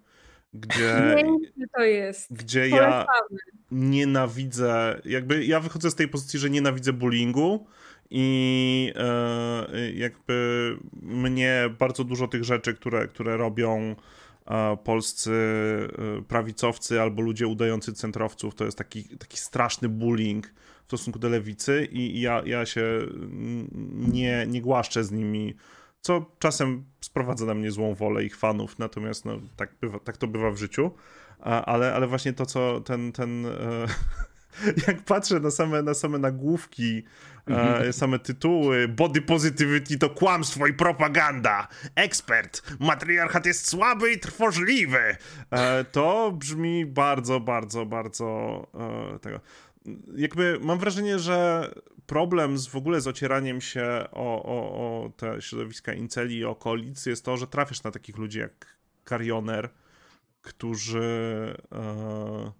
gdzie, 0.53 1.15
to 1.75 1.83
jest. 1.83 2.33
gdzie 2.33 2.69
ja 2.69 3.05
nienawidzę, 3.71 5.01
jakby 5.05 5.45
ja 5.45 5.59
wychodzę 5.59 5.91
z 5.91 5.95
tej 5.95 6.07
pozycji, 6.07 6.39
że 6.39 6.49
nienawidzę 6.49 6.93
bullyingu 6.93 7.67
i 8.09 8.93
e, 8.95 9.91
jakby 9.93 10.77
mnie 11.01 11.69
bardzo 11.79 12.03
dużo 12.03 12.27
tych 12.27 12.43
rzeczy, 12.43 12.73
które, 12.73 13.07
które 13.07 13.37
robią 13.37 13.79
e, 13.79 13.95
polscy 14.83 15.31
e, 16.19 16.21
prawicowcy 16.21 17.01
albo 17.01 17.21
ludzie 17.21 17.47
udający 17.47 17.93
centrowców, 17.93 18.55
to 18.55 18.65
jest 18.65 18.77
taki, 18.77 19.03
taki 19.17 19.37
straszny 19.37 19.89
bullying 19.89 20.47
w 20.83 20.85
stosunku 20.85 21.19
do 21.19 21.29
lewicy 21.29 21.87
i 21.91 22.21
ja, 22.21 22.41
ja 22.45 22.65
się 22.65 23.07
nie, 23.93 24.45
nie 24.47 24.61
głaszczę 24.61 25.03
z 25.03 25.11
nimi 25.11 25.55
co 26.01 26.25
czasem 26.39 26.85
sprowadza 27.01 27.45
na 27.45 27.53
mnie 27.53 27.71
złą 27.71 27.95
wolę 27.95 28.23
ich 28.23 28.37
fanów, 28.37 28.79
natomiast 28.79 29.25
no, 29.25 29.39
tak, 29.55 29.75
bywa, 29.81 29.99
tak 29.99 30.17
to 30.17 30.27
bywa 30.27 30.51
w 30.51 30.57
życiu, 30.57 30.91
ale, 31.41 31.93
ale 31.93 32.07
właśnie 32.07 32.33
to, 32.33 32.45
co 32.45 32.81
ten, 32.81 33.11
ten 33.11 33.45
e, 33.45 33.51
jak 34.87 35.01
patrzę 35.01 35.39
na 35.39 35.51
same, 35.51 35.81
na 35.81 35.93
same 35.93 36.17
nagłówki, 36.17 37.03
mhm. 37.47 37.93
same 37.93 38.19
tytuły, 38.19 38.87
body 38.87 39.21
positivity 39.21 39.97
to 39.97 40.09
kłamstwo 40.09 40.67
i 40.67 40.73
propaganda, 40.73 41.67
ekspert, 41.95 42.61
matriarchat 42.79 43.45
jest 43.45 43.67
słaby 43.67 44.11
i 44.11 44.19
trwożliwy, 44.19 45.17
e, 45.51 45.83
to 45.83 46.31
brzmi 46.31 46.85
bardzo, 46.85 47.39
bardzo, 47.39 47.85
bardzo 47.85 48.27
e, 49.15 49.19
tego. 49.19 49.39
Jakby 50.15 50.59
mam 50.61 50.79
wrażenie, 50.79 51.19
że 51.19 51.69
problem 52.05 52.57
z 52.57 52.67
w 52.67 52.75
ogóle 52.75 53.01
z 53.01 53.07
ocieraniem 53.07 53.61
się 53.61 54.05
o, 54.11 54.43
o, 54.43 55.03
o 55.03 55.09
te 55.09 55.41
środowiska 55.41 55.93
inceli 55.93 56.37
i 56.37 56.45
okolic 56.45 57.05
jest 57.05 57.25
to, 57.25 57.37
że 57.37 57.47
trafisz 57.47 57.83
na 57.83 57.91
takich 57.91 58.17
ludzi 58.17 58.39
jak 58.39 58.77
Karioner, 59.03 59.69
którzy 60.41 61.55
e, 61.71 62.51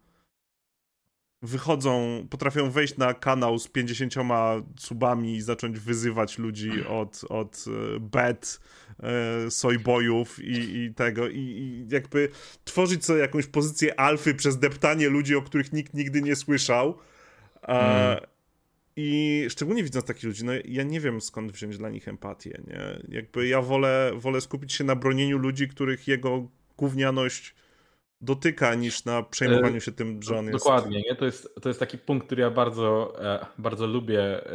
wychodzą, 1.42 2.26
potrafią 2.30 2.72
wejść 2.72 2.98
na 2.98 3.14
kanał 3.14 3.60
z 3.60 3.68
50 3.68 4.14
subami 4.80 5.36
i 5.36 5.42
zacząć 5.42 5.80
wyzywać 5.80 6.38
ludzi 6.38 6.72
od, 6.88 7.22
od 7.30 7.66
e, 7.68 8.00
bet, 8.00 8.60
e, 9.00 9.52
sojbojów 9.52 10.40
i, 10.44 10.78
i 10.78 10.94
tego 10.94 11.30
i, 11.30 11.40
i, 11.40 11.86
jakby 11.90 12.30
tworzyć 12.64 13.06
sobie 13.06 13.20
jakąś 13.20 13.48
pozycję 13.48 14.00
alfy 14.00 14.36
przez 14.36 14.60
deptanie 14.60 15.10
ludzi, 15.10 15.36
o 15.36 15.42
których 15.42 15.74
nikt 15.74 15.94
nigdy 15.94 16.22
nie 16.22 16.36
słyszał. 16.36 16.98
Mm. 17.62 18.18
I 18.96 19.46
szczególnie 19.50 19.84
widząc 19.84 20.06
takich 20.06 20.24
ludzi, 20.24 20.46
no 20.46 20.52
ja 20.66 20.84
nie 20.84 21.00
wiem 21.00 21.22
skąd 21.22 21.52
wziąć 21.52 21.78
dla 21.78 21.90
nich 21.90 22.08
empatię, 22.08 22.62
nie? 22.68 23.16
Jakby 23.18 23.48
ja 23.48 23.62
wolę, 23.62 24.12
wolę 24.16 24.42
skupić 24.42 24.74
się 24.74 24.84
na 24.84 24.96
bronieniu 24.96 25.38
ludzi, 25.38 25.68
których 25.68 26.08
jego 26.08 26.48
gównianość 26.78 27.56
dotyka 28.22 28.76
niż 28.76 29.06
na 29.06 29.24
przejmowaniu 29.24 29.82
się 29.82 29.92
tym, 29.92 30.22
że 30.22 30.40
on 30.40 30.46
jest. 30.46 30.58
Dokładnie, 30.58 31.02
nie? 31.02 31.16
To, 31.16 31.26
jest, 31.26 31.56
to 31.62 31.70
jest 31.70 31.80
taki 31.80 31.98
punkt, 31.98 32.26
który 32.26 32.42
ja 32.42 32.52
bardzo, 32.52 33.14
e, 33.26 33.46
bardzo 33.58 33.88
lubię, 33.88 34.22
e, 34.22 34.52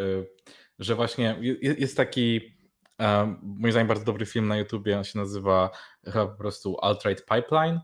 że 0.79 0.94
właśnie 0.94 1.37
jest 1.61 1.96
taki 1.96 2.57
e, 3.00 3.37
moim 3.42 3.72
zdaniem 3.72 3.88
bardzo 3.88 4.05
dobry 4.05 4.27
film 4.27 4.48
na 4.48 4.57
YouTubie, 4.57 4.98
on 4.98 5.05
się 5.05 5.18
nazywa 5.18 5.70
chyba 6.05 6.27
po 6.27 6.38
prostu 6.38 6.77
Alt-Right 6.83 7.24
Pipeline 7.35 7.81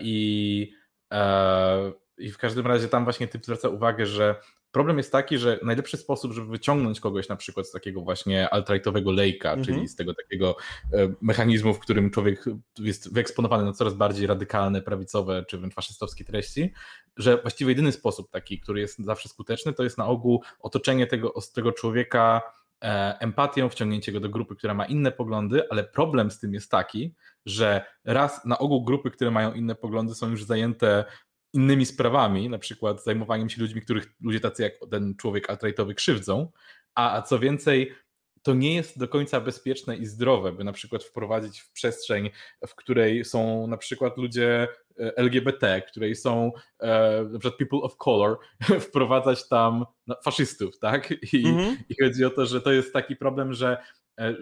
i, 0.00 0.72
i 2.18 2.30
w 2.30 2.38
każdym 2.38 2.66
razie 2.66 2.88
tam 2.88 3.04
właśnie 3.04 3.28
typ 3.28 3.44
zwraca 3.44 3.68
uwagę, 3.68 4.06
że 4.06 4.40
Problem 4.72 4.98
jest 4.98 5.12
taki, 5.12 5.38
że 5.38 5.60
najlepszy 5.62 5.96
sposób, 5.96 6.32
żeby 6.32 6.46
wyciągnąć 6.46 7.00
kogoś 7.00 7.28
na 7.28 7.36
przykład 7.36 7.66
z 7.66 7.70
takiego 7.70 8.00
właśnie 8.00 8.48
alt-rightowego 8.48 9.12
lejka, 9.12 9.52
mhm. 9.52 9.66
czyli 9.66 9.88
z 9.88 9.96
tego 9.96 10.14
takiego 10.14 10.56
e, 10.92 11.12
mechanizmu, 11.20 11.74
w 11.74 11.78
którym 11.78 12.10
człowiek 12.10 12.44
jest 12.78 13.14
wyeksponowany 13.14 13.64
na 13.64 13.72
coraz 13.72 13.94
bardziej 13.94 14.26
radykalne, 14.26 14.82
prawicowe 14.82 15.44
czy 15.48 15.58
wręcz 15.58 15.74
faszystowskie 15.74 16.24
treści, 16.24 16.72
że 17.16 17.42
właściwie 17.42 17.70
jedyny 17.70 17.92
sposób 17.92 18.30
taki, 18.30 18.60
który 18.60 18.80
jest 18.80 18.98
zawsze 18.98 19.28
skuteczny, 19.28 19.72
to 19.72 19.82
jest 19.82 19.98
na 19.98 20.06
ogół 20.06 20.42
otoczenie 20.60 21.06
tego, 21.06 21.34
tego 21.54 21.72
człowieka 21.72 22.42
e, 22.82 23.16
empatią, 23.20 23.68
wciągnięcie 23.68 24.12
go 24.12 24.20
do 24.20 24.28
grupy, 24.28 24.56
która 24.56 24.74
ma 24.74 24.84
inne 24.84 25.12
poglądy, 25.12 25.62
ale 25.70 25.84
problem 25.84 26.30
z 26.30 26.38
tym 26.38 26.54
jest 26.54 26.70
taki, 26.70 27.14
że 27.46 27.84
raz 28.04 28.44
na 28.44 28.58
ogół 28.58 28.84
grupy, 28.84 29.10
które 29.10 29.30
mają 29.30 29.52
inne 29.52 29.74
poglądy 29.74 30.14
są 30.14 30.30
już 30.30 30.44
zajęte 30.44 31.04
innymi 31.52 31.86
sprawami, 31.86 32.48
na 32.48 32.58
przykład 32.58 33.04
zajmowaniem 33.04 33.50
się 33.50 33.60
ludźmi, 33.60 33.82
których 33.82 34.06
ludzie 34.20 34.40
tacy 34.40 34.62
jak 34.62 34.72
ten 34.90 35.14
człowiek 35.16 35.50
alt 35.50 35.62
krzywdzą, 35.96 36.52
a, 36.94 37.18
a 37.18 37.22
co 37.22 37.38
więcej, 37.38 37.92
to 38.42 38.54
nie 38.54 38.74
jest 38.74 38.98
do 38.98 39.08
końca 39.08 39.40
bezpieczne 39.40 39.96
i 39.96 40.06
zdrowe, 40.06 40.52
by 40.52 40.64
na 40.64 40.72
przykład 40.72 41.04
wprowadzić 41.04 41.60
w 41.60 41.72
przestrzeń, 41.72 42.30
w 42.68 42.74
której 42.74 43.24
są 43.24 43.66
na 43.66 43.76
przykład 43.76 44.16
ludzie 44.16 44.68
e, 45.00 45.16
LGBT, 45.16 45.82
w 45.86 45.90
której 45.90 46.16
są 46.16 46.52
e, 46.80 47.22
na 47.32 47.38
przykład 47.38 47.58
people 47.58 47.78
of 47.78 47.96
color, 47.96 48.38
wprowadzać 48.88 49.48
tam 49.48 49.84
no, 50.06 50.16
faszystów, 50.24 50.78
tak? 50.78 51.10
I, 51.32 51.46
mm 51.46 51.58
-hmm. 51.58 51.76
I 51.88 52.04
chodzi 52.04 52.24
o 52.24 52.30
to, 52.30 52.46
że 52.46 52.60
to 52.60 52.72
jest 52.72 52.92
taki 52.92 53.16
problem, 53.16 53.52
że 53.52 53.82
e, 54.20 54.34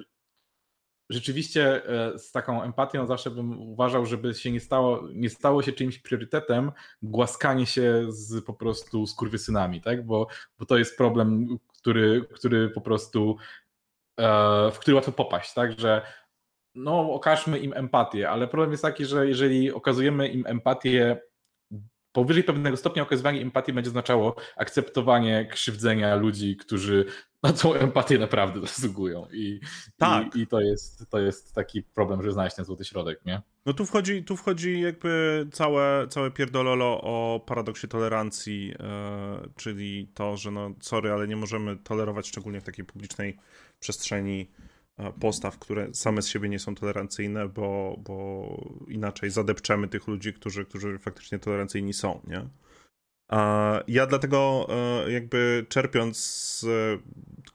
rzeczywiście 1.11 1.87
e, 1.87 2.19
z 2.19 2.33
taką 2.33 2.63
empatią 2.63 3.07
zawsze 3.07 3.31
bym 3.31 3.61
uważał, 3.61 4.07
żeby 4.07 4.35
się 4.35 4.51
nie 4.51 4.61
stało, 4.61 5.09
nie 5.15 5.31
stało 5.31 5.63
się 5.63 5.73
czymś 5.73 5.99
priorytetem 5.99 6.73
głaskanie 7.03 7.67
się 7.67 8.07
z 8.09 8.45
po 8.45 8.55
prostu 8.55 9.07
skurwysynami, 9.07 9.81
tak? 9.81 10.07
Bo, 10.07 10.27
bo 10.59 10.67
to 10.67 10.79
jest 10.79 10.97
problem, 10.97 11.59
który, 11.79 12.25
który 12.35 12.71
po 12.71 12.81
prostu 12.81 13.37
e, 14.21 14.71
w 14.73 14.79
który 14.79 14.95
łatwo 14.95 15.13
popaść, 15.13 15.55
tak? 15.55 15.81
Że 15.81 16.03
no 16.75 17.13
okażmy 17.13 17.59
im 17.59 17.73
empatię, 17.73 18.31
ale 18.31 18.49
problem 18.49 18.71
jest 18.71 18.83
taki, 18.83 19.05
że 19.05 19.29
jeżeli 19.29 19.73
okazujemy 19.73 20.29
im 20.29 20.47
empatię 20.47 21.21
powyżej 22.13 22.45
pewnego 22.45 22.77
stopnia 22.77 23.03
okazywanie 23.03 23.43
empatii 23.43 23.73
będzie 23.73 23.91
oznaczało 23.91 24.37
akceptowanie 24.57 25.47
krzywdzenia 25.47 26.17
ludzi, 26.17 26.57
którzy 26.57 27.05
na 27.43 27.53
tą 27.53 27.75
empatię 27.75 28.19
naprawdę 28.19 28.61
zasługują. 28.67 29.27
I, 29.33 29.61
tak. 29.97 30.37
i, 30.37 30.41
i, 30.41 30.47
to, 30.47 30.61
jest, 30.61 31.11
to 31.11 31.19
jest 31.19 31.55
taki 31.55 31.83
problem, 31.83 32.23
żeby 32.23 32.33
znaleźć 32.33 32.57
ten 32.57 32.65
złoty 32.65 32.85
środek, 32.85 33.25
nie? 33.27 33.43
No 33.67 33.73
tu 33.73 33.87
wchodzi, 33.87 34.25
tu 34.25 34.37
wchodzi 34.37 34.81
jakby 34.81 35.47
całe, 35.53 36.09
całe 36.09 36.31
pierdololo 36.31 37.01
o 37.03 37.41
paradoksie 37.47 37.89
tolerancji, 37.89 38.69
yy, 38.69 38.75
czyli 39.57 40.11
to, 40.15 40.37
że 40.37 40.51
no 40.51 40.71
sorry, 40.81 41.13
ale 41.13 41.29
nie 41.29 41.37
możemy 41.37 41.77
tolerować 41.77 42.29
szczególnie 42.29 42.61
w 42.61 42.65
takiej 42.65 42.85
publicznej 42.85 43.39
przestrzeni 43.81 44.51
e, 44.99 45.13
postaw, 45.13 45.59
które 45.59 45.95
same 45.95 46.23
z 46.23 46.29
siebie 46.29 46.49
nie 46.49 46.59
są 46.59 46.75
tolerancyjne, 46.75 47.49
bo, 47.49 47.97
bo 47.99 48.49
inaczej 48.89 49.31
zadepczemy 49.31 49.89
tych 49.89 50.07
ludzi, 50.07 50.33
którzy, 50.33 50.65
którzy 50.65 50.99
faktycznie 50.99 51.39
tolerancyjni 51.39 51.93
są, 51.93 52.21
nie? 52.27 52.49
Ja 53.87 54.07
dlatego 54.07 54.69
e, 55.07 55.13
jakby 55.13 55.67
czerpiąc 55.69 56.19
z 56.19 56.67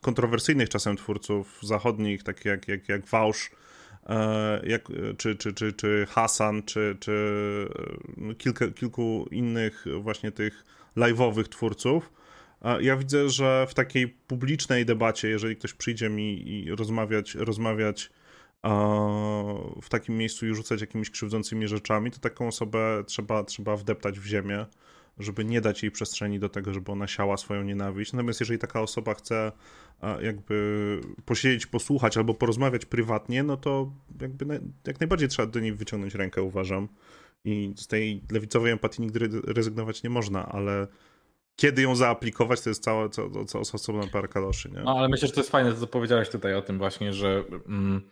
kontrowersyjnych 0.00 0.68
czasem 0.68 0.96
twórców 0.96 1.58
zachodnich, 1.62 2.22
takich 2.22 2.44
jak, 2.44 2.68
jak, 2.68 2.88
jak 2.88 3.06
Wałsz, 3.06 3.50
e, 4.06 4.66
jak, 4.66 4.88
czy, 5.18 5.36
czy, 5.36 5.52
czy, 5.52 5.72
czy 5.72 6.06
Hasan, 6.10 6.62
czy, 6.62 6.96
czy 7.00 7.68
kilka, 8.38 8.68
kilku 8.68 9.28
innych 9.30 9.84
właśnie 10.00 10.32
tych 10.32 10.64
live'owych 10.96 11.48
twórców, 11.48 12.12
ja 12.80 12.96
widzę, 12.96 13.28
że 13.28 13.66
w 13.68 13.74
takiej 13.74 14.08
publicznej 14.08 14.86
debacie, 14.86 15.28
jeżeli 15.28 15.56
ktoś 15.56 15.72
przyjdzie 15.72 16.08
mi 16.10 16.48
i 16.48 16.74
rozmawiać, 16.74 17.34
rozmawiać 17.34 18.10
w 19.82 19.88
takim 19.88 20.16
miejscu 20.16 20.46
i 20.46 20.54
rzucać 20.54 20.80
jakimiś 20.80 21.10
krzywdzącymi 21.10 21.68
rzeczami, 21.68 22.10
to 22.10 22.18
taką 22.18 22.48
osobę 22.48 23.04
trzeba, 23.06 23.44
trzeba 23.44 23.76
wdeptać 23.76 24.18
w 24.18 24.26
ziemię 24.26 24.66
żeby 25.18 25.44
nie 25.44 25.60
dać 25.60 25.82
jej 25.82 25.92
przestrzeni 25.92 26.38
do 26.38 26.48
tego, 26.48 26.74
żeby 26.74 26.92
ona 26.92 27.06
siała 27.06 27.36
swoją 27.36 27.62
nienawiść. 27.62 28.12
Natomiast 28.12 28.40
jeżeli 28.40 28.58
taka 28.58 28.80
osoba 28.80 29.14
chce 29.14 29.52
jakby 30.22 31.00
posiedzieć, 31.24 31.66
posłuchać 31.66 32.16
albo 32.16 32.34
porozmawiać 32.34 32.86
prywatnie, 32.86 33.42
no 33.42 33.56
to 33.56 33.92
jakby 34.20 34.60
jak 34.86 35.00
najbardziej 35.00 35.28
trzeba 35.28 35.46
do 35.46 35.60
niej 35.60 35.72
wyciągnąć 35.72 36.14
rękę, 36.14 36.42
uważam. 36.42 36.88
I 37.44 37.74
z 37.76 37.86
tej 37.86 38.22
lewicowej 38.30 38.72
empatii 38.72 39.02
nigdy 39.02 39.28
rezygnować 39.46 40.02
nie 40.02 40.10
można, 40.10 40.46
ale 40.46 40.86
kiedy 41.56 41.82
ją 41.82 41.96
zaaplikować, 41.96 42.60
to 42.60 42.70
jest 42.70 42.82
cała, 42.82 43.08
cała, 43.08 43.44
cała 43.44 43.62
osobna 43.62 44.06
parę 44.12 44.28
kaloszy, 44.28 44.70
nie? 44.70 44.80
No, 44.80 44.98
ale 44.98 45.08
myślę, 45.08 45.28
że 45.28 45.34
to 45.34 45.40
jest 45.40 45.50
fajne, 45.50 45.74
co 45.74 45.86
powiedziałeś 45.86 46.28
tutaj 46.28 46.54
o 46.54 46.62
tym 46.62 46.78
właśnie, 46.78 47.12
że, 47.12 47.44
mm, 47.66 48.08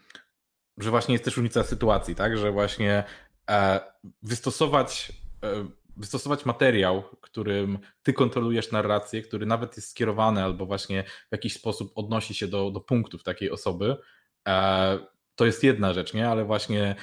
że 0.78 0.90
właśnie 0.90 1.14
jest 1.14 1.24
też 1.24 1.36
różnica 1.36 1.62
sytuacji, 1.62 2.14
tak? 2.14 2.38
Że 2.38 2.52
właśnie 2.52 3.04
e, 3.50 3.80
wystosować 4.22 5.12
e, 5.42 5.66
wystosować 5.96 6.46
materiał, 6.46 7.02
którym 7.20 7.78
ty 8.02 8.12
kontrolujesz 8.12 8.72
narrację, 8.72 9.22
który 9.22 9.46
nawet 9.46 9.76
jest 9.76 9.90
skierowany 9.90 10.44
albo 10.44 10.66
właśnie 10.66 11.04
w 11.28 11.32
jakiś 11.32 11.54
sposób 11.54 11.92
odnosi 11.94 12.34
się 12.34 12.48
do, 12.48 12.70
do 12.70 12.80
punktów 12.80 13.22
takiej 13.22 13.50
osoby, 13.50 13.96
e, 14.48 14.98
to 15.36 15.46
jest 15.46 15.64
jedna 15.64 15.92
rzecz, 15.92 16.14
nie? 16.14 16.28
Ale 16.28 16.44
właśnie 16.44 16.96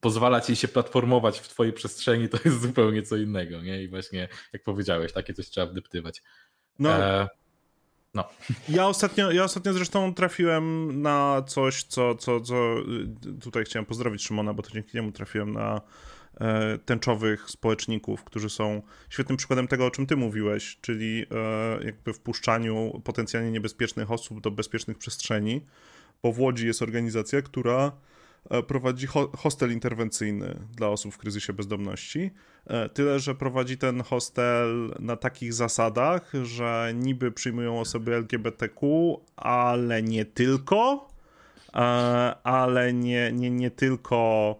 pozwala 0.00 0.40
ci 0.40 0.56
się 0.56 0.68
platformować 0.68 1.40
w 1.40 1.48
twojej 1.48 1.72
przestrzeni, 1.72 2.28
to 2.28 2.38
jest 2.44 2.60
zupełnie 2.62 3.02
co 3.02 3.16
innego, 3.16 3.62
nie? 3.62 3.82
I 3.82 3.88
właśnie, 3.88 4.28
jak 4.52 4.62
powiedziałeś, 4.62 5.12
takie 5.12 5.34
coś 5.34 5.50
trzeba 5.50 5.66
wdeptywać. 5.66 6.22
No. 6.78 6.90
E, 6.90 7.28
no. 8.14 8.24
Ja 8.68 8.86
ostatnio, 8.86 9.30
ja 9.30 9.44
ostatnio 9.44 9.72
zresztą 9.72 10.14
trafiłem 10.14 11.02
na 11.02 11.42
coś, 11.46 11.82
co, 11.82 12.14
co, 12.14 12.40
co 12.40 12.78
y, 12.78 13.40
tutaj 13.40 13.64
chciałem 13.64 13.86
pozdrowić 13.86 14.24
Szymona, 14.24 14.54
bo 14.54 14.62
to 14.62 14.70
dzięki 14.70 14.90
niemu 14.94 15.12
trafiłem 15.12 15.52
na 15.52 15.80
tęczowych 16.84 17.50
społeczników, 17.50 18.24
którzy 18.24 18.50
są 18.50 18.82
świetnym 19.10 19.36
przykładem 19.36 19.68
tego, 19.68 19.86
o 19.86 19.90
czym 19.90 20.06
ty 20.06 20.16
mówiłeś, 20.16 20.78
czyli 20.80 21.26
e, 21.30 21.84
jakby 21.84 22.12
wpuszczaniu 22.12 23.00
potencjalnie 23.04 23.50
niebezpiecznych 23.50 24.10
osób 24.10 24.40
do 24.40 24.50
bezpiecznych 24.50 24.98
przestrzeni, 24.98 25.60
bo 26.22 26.32
w 26.32 26.40
Łodzi 26.40 26.66
jest 26.66 26.82
organizacja, 26.82 27.42
która 27.42 27.92
e, 28.50 28.62
prowadzi 28.62 29.06
hostel 29.36 29.72
interwencyjny 29.72 30.58
dla 30.76 30.88
osób 30.88 31.14
w 31.14 31.18
kryzysie 31.18 31.52
bezdomności. 31.52 32.30
Tyle, 32.94 33.20
że 33.20 33.34
prowadzi 33.34 33.78
ten 33.78 34.02
hostel 34.02 34.94
na 35.00 35.16
takich 35.16 35.52
zasadach, 35.52 36.32
że 36.42 36.92
niby 36.94 37.32
przyjmują 37.32 37.80
osoby 37.80 38.14
LGBTQ, 38.14 39.20
ale 39.36 40.02
nie 40.02 40.24
tylko 40.24 41.12
ale 42.42 42.92
nie, 42.92 43.32
nie, 43.32 43.50
nie 43.50 43.70
tylko 43.70 44.56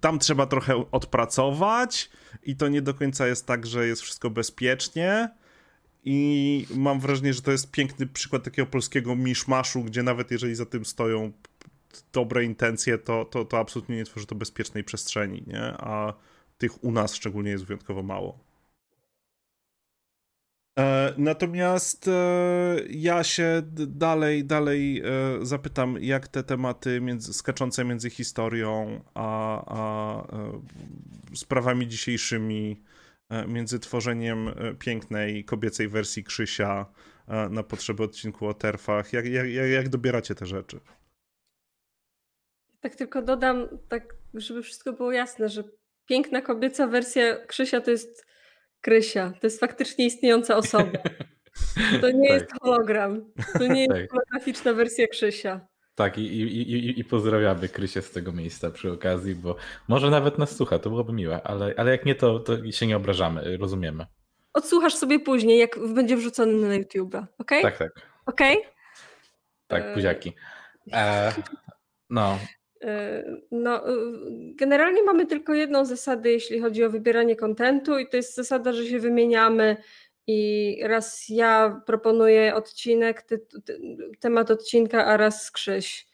tam 0.00 0.18
trzeba 0.18 0.46
trochę 0.46 0.90
odpracować 0.90 2.10
i 2.42 2.56
to 2.56 2.68
nie 2.68 2.82
do 2.82 2.94
końca 2.94 3.26
jest 3.26 3.46
tak, 3.46 3.66
że 3.66 3.86
jest 3.86 4.02
wszystko 4.02 4.30
bezpiecznie. 4.30 5.30
I 6.04 6.66
mam 6.74 7.00
wrażenie, 7.00 7.34
że 7.34 7.42
to 7.42 7.50
jest 7.52 7.70
piękny 7.70 8.06
przykład 8.06 8.42
takiego 8.42 8.66
polskiego 8.66 9.16
miszmaszu, 9.16 9.82
gdzie 9.82 10.02
nawet 10.02 10.30
jeżeli 10.30 10.54
za 10.54 10.66
tym 10.66 10.84
stoją 10.84 11.32
dobre 12.12 12.44
intencje, 12.44 12.98
to, 12.98 13.24
to, 13.24 13.44
to 13.44 13.58
absolutnie 13.58 13.96
nie 13.96 14.04
tworzy 14.04 14.26
to 14.26 14.34
bezpiecznej 14.34 14.84
przestrzeni, 14.84 15.44
nie? 15.46 15.62
A 15.62 16.14
tych 16.58 16.84
u 16.84 16.92
nas 16.92 17.14
szczególnie 17.14 17.50
jest 17.50 17.64
wyjątkowo 17.64 18.02
mało. 18.02 18.41
E, 20.78 21.14
natomiast 21.18 22.08
e, 22.08 22.76
ja 22.90 23.24
się 23.24 23.62
dalej, 23.86 24.44
dalej 24.44 25.02
e, 25.04 25.04
zapytam, 25.46 25.96
jak 26.00 26.28
te 26.28 26.42
tematy 26.42 27.00
między, 27.00 27.34
skaczące 27.34 27.84
między 27.84 28.10
historią 28.10 29.00
a, 29.14 29.62
a 29.66 30.26
sprawami 31.34 31.88
dzisiejszymi, 31.88 32.82
między 33.48 33.78
tworzeniem 33.78 34.50
pięknej 34.78 35.44
kobiecej 35.44 35.88
wersji 35.88 36.24
Krzysia 36.24 36.86
na 37.50 37.62
potrzeby 37.62 38.02
odcinku 38.02 38.46
o 38.46 38.54
terfach, 38.54 39.12
jak, 39.12 39.26
jak, 39.26 39.46
jak 39.48 39.88
dobieracie 39.88 40.34
te 40.34 40.46
rzeczy? 40.46 40.80
Tak 42.80 42.94
tylko 42.94 43.22
dodam, 43.22 43.68
tak 43.88 44.14
żeby 44.34 44.62
wszystko 44.62 44.92
było 44.92 45.12
jasne, 45.12 45.48
że 45.48 45.64
piękna 46.06 46.42
kobieca 46.42 46.86
wersja 46.86 47.46
Krzysia 47.46 47.80
to 47.80 47.90
jest 47.90 48.26
Krysia. 48.82 49.32
To 49.40 49.46
jest 49.46 49.60
faktycznie 49.60 50.06
istniejąca 50.06 50.56
osoba. 50.56 50.98
To 52.00 52.10
nie 52.10 52.28
tak. 52.28 52.40
jest 52.40 52.60
hologram. 52.60 53.32
To 53.58 53.66
nie 53.66 53.80
jest 53.80 53.92
tak. 54.00 54.10
holograficzna 54.10 54.72
wersja 54.72 55.06
Krzysia. 55.06 55.60
Tak, 55.94 56.18
i, 56.18 56.22
i, 56.22 56.72
i, 56.72 57.00
i 57.00 57.04
pozdrawiamy 57.04 57.68
Krysię 57.68 58.02
z 58.02 58.10
tego 58.10 58.32
miejsca 58.32 58.70
przy 58.70 58.92
okazji, 58.92 59.34
bo 59.34 59.56
może 59.88 60.10
nawet 60.10 60.38
nas 60.38 60.56
słucha, 60.56 60.78
to 60.78 60.90
byłoby 60.90 61.12
miłe, 61.12 61.42
ale, 61.42 61.74
ale 61.76 61.90
jak 61.90 62.04
nie, 62.04 62.14
to, 62.14 62.40
to 62.40 62.72
się 62.72 62.86
nie 62.86 62.96
obrażamy, 62.96 63.56
rozumiemy. 63.56 64.06
Odsłuchasz 64.52 64.94
sobie 64.94 65.20
później, 65.20 65.58
jak 65.58 65.78
będzie 65.94 66.16
wrzucony 66.16 66.68
na 66.68 66.74
YouTube, 66.74 67.14
ok? 67.38 67.50
Tak, 67.62 67.78
tak. 67.78 67.92
Ok? 68.26 68.40
Tak, 69.66 69.84
e, 69.84 69.94
buziaki. 69.94 70.32
E, 70.92 71.32
no, 72.10 72.38
no, 73.50 73.82
generalnie 74.54 75.02
mamy 75.02 75.26
tylko 75.26 75.54
jedną 75.54 75.84
zasadę, 75.84 76.30
jeśli 76.30 76.60
chodzi 76.60 76.84
o 76.84 76.90
wybieranie 76.90 77.36
kontentu, 77.36 77.98
i 77.98 78.08
to 78.08 78.16
jest 78.16 78.34
zasada, 78.34 78.72
że 78.72 78.86
się 78.86 78.98
wymieniamy. 79.00 79.76
I 80.26 80.78
raz 80.82 81.28
ja 81.28 81.82
proponuję 81.86 82.54
odcinek, 82.54 83.22
ty, 83.22 83.38
ty, 83.64 83.78
temat 84.20 84.50
odcinka, 84.50 85.06
a 85.06 85.16
raz 85.16 85.50
Krzyś. 85.50 86.06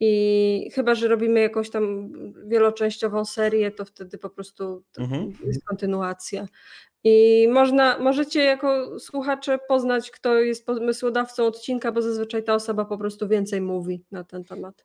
I 0.00 0.70
chyba, 0.74 0.94
że 0.94 1.08
robimy 1.08 1.40
jakąś 1.40 1.70
tam 1.70 2.12
wieloczęściową 2.46 3.24
serię, 3.24 3.70
to 3.70 3.84
wtedy 3.84 4.18
po 4.18 4.30
prostu 4.30 4.84
mhm. 4.98 5.32
jest 5.46 5.64
kontynuacja. 5.64 6.48
I 7.04 7.48
można, 7.52 7.98
możecie 7.98 8.44
jako 8.44 9.00
słuchacze 9.00 9.58
poznać, 9.68 10.10
kto 10.10 10.38
jest 10.38 10.66
pomysłodawcą 10.66 11.46
odcinka, 11.46 11.92
bo 11.92 12.02
zazwyczaj 12.02 12.44
ta 12.44 12.54
osoba 12.54 12.84
po 12.84 12.98
prostu 12.98 13.28
więcej 13.28 13.60
mówi 13.60 14.04
na 14.10 14.24
ten 14.24 14.44
temat. 14.44 14.84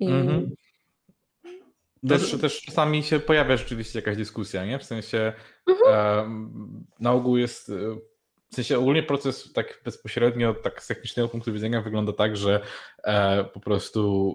Mhm. 0.00 0.50
Też, 2.08 2.40
też 2.40 2.62
czasami 2.62 3.02
się 3.02 3.20
pojawia 3.20 3.56
rzeczywiście 3.56 3.98
jakaś 3.98 4.16
dyskusja, 4.16 4.66
nie? 4.66 4.78
W 4.78 4.84
sensie 4.84 5.32
mhm. 5.68 5.94
e, 5.94 6.30
na 7.00 7.12
ogół 7.12 7.36
jest, 7.36 7.70
e, 7.70 7.74
w 8.50 8.54
sensie 8.54 8.78
ogólnie 8.78 9.02
proces 9.02 9.52
tak 9.52 9.80
bezpośrednio, 9.84 10.54
tak 10.54 10.82
z 10.82 10.86
technicznego 10.86 11.28
punktu 11.28 11.52
widzenia 11.52 11.82
wygląda 11.82 12.12
tak, 12.12 12.36
że 12.36 12.60
e, 13.04 13.44
po 13.44 13.60
prostu 13.60 14.34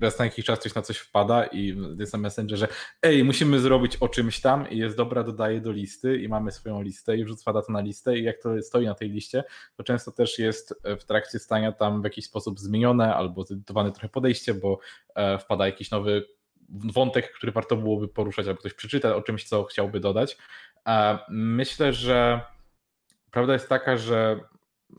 raz 0.00 0.18
na 0.18 0.24
jakiś 0.24 0.44
czas 0.44 0.58
coś 0.58 0.74
na 0.74 0.82
coś 0.82 0.98
wpada 0.98 1.44
i 1.44 1.76
jest 1.98 2.12
na 2.12 2.18
Messengerze, 2.18 2.68
ej, 3.02 3.24
musimy 3.24 3.60
zrobić 3.60 3.96
o 3.96 4.08
czymś 4.08 4.40
tam 4.40 4.70
i 4.70 4.78
jest 4.78 4.96
dobra, 4.96 5.24
dodaje 5.24 5.60
do 5.60 5.72
listy 5.72 6.18
i 6.18 6.28
mamy 6.28 6.52
swoją 6.52 6.82
listę 6.82 7.16
i 7.16 7.24
wrzuca 7.24 7.52
to 7.52 7.72
na 7.72 7.80
listę 7.80 8.18
i 8.18 8.24
jak 8.24 8.38
to 8.42 8.62
stoi 8.62 8.86
na 8.86 8.94
tej 8.94 9.10
liście, 9.10 9.44
to 9.76 9.84
często 9.84 10.12
też 10.12 10.38
jest 10.38 10.74
e, 10.84 10.96
w 10.96 11.04
trakcie 11.04 11.38
stania 11.38 11.72
tam 11.72 12.00
w 12.00 12.04
jakiś 12.04 12.24
sposób 12.24 12.60
zmienione 12.60 13.14
albo 13.14 13.44
zedytowane 13.44 13.92
trochę 13.92 14.08
podejście, 14.08 14.54
bo 14.54 14.78
e, 15.14 15.38
wpada 15.38 15.66
jakiś 15.66 15.90
nowy 15.90 16.26
wątek, 16.68 17.32
który 17.32 17.52
warto 17.52 17.76
byłoby 17.76 18.08
poruszać 18.08 18.46
albo 18.46 18.60
ktoś 18.60 18.74
przeczyta 18.74 19.16
o 19.16 19.22
czymś, 19.22 19.44
co 19.44 19.64
chciałby 19.64 20.00
dodać. 20.00 20.38
Myślę, 21.28 21.92
że 21.92 22.40
prawda 23.30 23.52
jest 23.52 23.68
taka, 23.68 23.96
że 23.96 24.40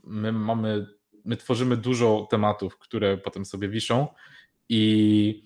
my 0.04 0.32
mamy, 0.32 0.86
my 1.24 1.36
tworzymy 1.36 1.76
dużo 1.76 2.26
tematów, 2.30 2.78
które 2.78 3.16
potem 3.16 3.44
sobie 3.44 3.68
wiszą 3.68 4.08
i, 4.70 5.42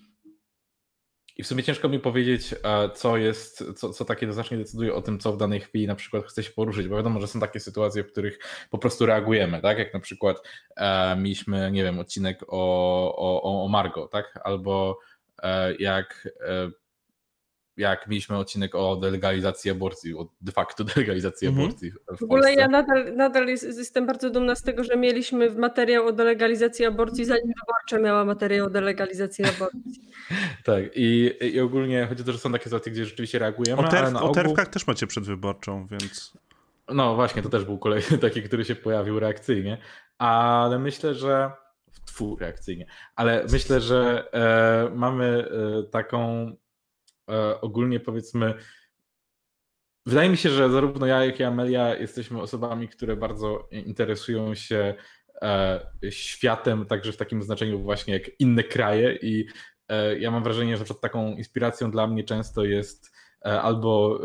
i 1.37 1.43
w 1.43 1.47
sumie 1.47 1.63
ciężko 1.63 1.89
mi 1.89 1.99
powiedzieć, 1.99 2.55
e, 2.63 2.89
co 2.89 3.17
jest, 3.17 3.63
co, 3.75 3.93
co 3.93 4.05
takie 4.05 4.33
znacznie 4.33 4.57
decyduje 4.57 4.93
o 4.93 5.01
tym, 5.01 5.19
co 5.19 5.33
w 5.33 5.37
danej 5.37 5.59
chwili 5.59 5.87
na 5.87 5.95
przykład 5.95 6.25
chce 6.25 6.43
się 6.43 6.51
poruszyć, 6.51 6.87
bo 6.87 6.95
wiadomo, 6.95 7.21
że 7.21 7.27
są 7.27 7.39
takie 7.39 7.59
sytuacje, 7.59 8.03
w 8.03 8.11
których 8.11 8.39
po 8.69 8.77
prostu 8.77 9.05
reagujemy, 9.05 9.61
tak? 9.61 9.77
Jak 9.77 9.93
na 9.93 9.99
przykład 9.99 10.37
e, 10.75 11.15
mieliśmy, 11.15 11.71
nie 11.71 11.83
wiem, 11.83 11.99
odcinek 11.99 12.39
o, 12.47 13.15
o, 13.43 13.63
o 13.63 13.67
Margo, 13.67 14.07
tak? 14.07 14.39
Albo 14.43 14.99
e, 15.43 15.75
jak 15.75 16.27
e, 16.41 16.69
jak 17.77 18.07
mieliśmy 18.07 18.37
odcinek 18.37 18.75
o 18.75 18.95
delegalizacji 18.95 19.71
aborcji, 19.71 20.15
o 20.15 20.27
de 20.41 20.51
facto 20.51 20.83
delegalizacji 20.95 21.47
mhm. 21.47 21.65
aborcji. 21.65 21.91
W, 21.91 22.19
w 22.19 22.23
ogóle 22.23 22.53
ja 22.53 22.67
nadal, 22.67 23.15
nadal 23.15 23.47
jest, 23.47 23.63
jestem 23.63 24.05
bardzo 24.05 24.29
dumna 24.29 24.55
z 24.55 24.63
tego, 24.63 24.83
że 24.83 24.97
mieliśmy 24.97 25.49
materiał 25.49 26.07
o 26.07 26.11
delegalizacji 26.11 26.85
aborcji, 26.85 27.25
zanim 27.25 27.53
wyborcza 27.61 28.05
miała 28.07 28.25
materiał 28.25 28.67
o 28.67 28.69
delegalizacji 28.69 29.45
aborcji. 29.45 30.01
tak, 30.65 30.83
i, 30.95 31.31
i 31.41 31.59
ogólnie 31.59 32.05
chodzi 32.05 32.21
o 32.21 32.25
to, 32.25 32.31
że 32.31 32.37
są 32.37 32.51
takie 32.51 32.63
sytuacje, 32.63 32.91
gdzie 32.91 33.05
rzeczywiście 33.05 33.39
reagujemy. 33.39 33.81
O, 33.81 33.87
terw, 33.87 34.15
ogół... 34.15 34.29
o 34.29 34.33
terwkach 34.33 34.67
też 34.67 34.87
macie 34.87 35.07
przedwyborczą, 35.07 35.87
więc. 35.87 36.33
No 36.89 37.15
właśnie, 37.15 37.41
to 37.41 37.49
też 37.49 37.65
był 37.65 37.77
kolejny 37.77 38.17
taki, 38.21 38.43
który 38.43 38.65
się 38.65 38.75
pojawił 38.75 39.19
reakcyjnie, 39.19 39.77
ale 40.17 40.79
myślę, 40.79 41.13
że. 41.13 41.51
Tfu, 42.05 42.37
reakcyjnie, 42.39 42.85
ale 43.15 43.45
myślę, 43.51 43.81
że 43.81 44.29
e, 44.33 44.95
mamy 44.95 45.47
e, 45.79 45.83
taką 45.83 46.51
ogólnie 47.61 47.99
powiedzmy, 47.99 48.53
wydaje 50.05 50.29
mi 50.29 50.37
się, 50.37 50.49
że 50.49 50.69
zarówno 50.69 51.05
ja, 51.05 51.25
jak 51.25 51.39
i 51.39 51.43
Amelia 51.43 51.95
jesteśmy 51.95 52.41
osobami, 52.41 52.87
które 52.87 53.15
bardzo 53.15 53.67
interesują 53.71 54.55
się 54.55 54.95
e, 55.41 55.79
światem, 56.09 56.85
także 56.85 57.11
w 57.11 57.17
takim 57.17 57.43
znaczeniu 57.43 57.81
właśnie 57.81 58.13
jak 58.13 58.39
inne 58.39 58.63
kraje 58.63 59.15
i 59.21 59.47
e, 59.89 60.19
ja 60.19 60.31
mam 60.31 60.43
wrażenie, 60.43 60.77
że 60.77 60.85
taką 60.85 61.35
inspiracją 61.35 61.91
dla 61.91 62.07
mnie 62.07 62.23
często 62.23 62.65
jest 62.65 63.15
albo 63.41 64.19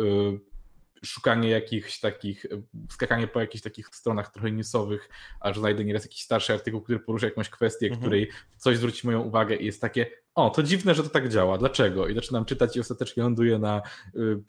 szukanie 1.04 1.50
jakichś 1.50 2.00
takich, 2.00 2.46
skakanie 2.90 3.26
po 3.26 3.40
jakichś 3.40 3.62
takich 3.62 3.88
stronach 3.88 4.32
trochę 4.32 4.50
newsowych, 4.50 5.08
aż 5.40 5.58
znajdę 5.58 5.84
nieraz 5.84 6.04
jakiś 6.04 6.22
starszy 6.22 6.52
artykuł, 6.52 6.80
który 6.80 6.98
porusza 6.98 7.26
jakąś 7.26 7.48
kwestię, 7.48 7.86
mhm. 7.86 8.00
której 8.00 8.30
coś 8.56 8.76
zwróci 8.76 9.06
moją 9.06 9.20
uwagę 9.20 9.56
i 9.56 9.66
jest 9.66 9.80
takie, 9.80 10.06
o, 10.34 10.50
to 10.50 10.62
dziwne, 10.62 10.94
że 10.94 11.02
to 11.02 11.08
tak 11.08 11.28
działa, 11.28 11.58
dlaczego? 11.58 12.08
I 12.08 12.14
zaczynam 12.14 12.44
czytać 12.44 12.76
i 12.76 12.80
ostatecznie 12.80 13.22
ląduję 13.22 13.58
na 13.58 13.82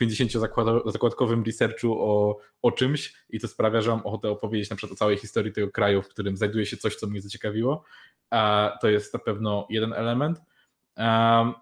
50-zakładkowym 0.02 1.42
y, 1.42 1.46
researchu 1.46 2.02
o, 2.02 2.38
o 2.62 2.72
czymś 2.72 3.14
i 3.30 3.40
to 3.40 3.48
sprawia, 3.48 3.82
że 3.82 3.92
mam 3.92 4.06
ochotę 4.06 4.30
opowiedzieć 4.30 4.70
na 4.70 4.76
przykład 4.76 4.94
o 4.94 5.00
całej 5.00 5.18
historii 5.18 5.54
tego 5.54 5.72
kraju, 5.72 6.02
w 6.02 6.08
którym 6.08 6.38
znajduje 6.38 6.66
się 6.66 6.78
coś, 6.78 6.96
co 6.96 7.08
mnie 7.08 7.22
zaciekawiło. 7.22 7.84
A 8.30 8.72
to 8.82 8.90
jest 8.90 9.14
na 9.14 9.20
pewno 9.20 9.68
jeden 9.70 9.94
element. 9.94 10.42
Um, 10.98 11.54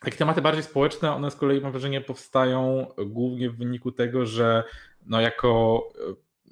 takie 0.00 0.16
tematy 0.16 0.42
bardziej 0.42 0.62
społeczne, 0.62 1.12
one 1.12 1.30
z 1.30 1.36
kolei 1.36 1.60
mam 1.60 1.72
wrażenie 1.72 2.00
powstają 2.00 2.86
głównie 3.06 3.50
w 3.50 3.56
wyniku 3.56 3.92
tego, 3.92 4.26
że 4.26 4.64
no 5.06 5.20
jako, 5.20 5.82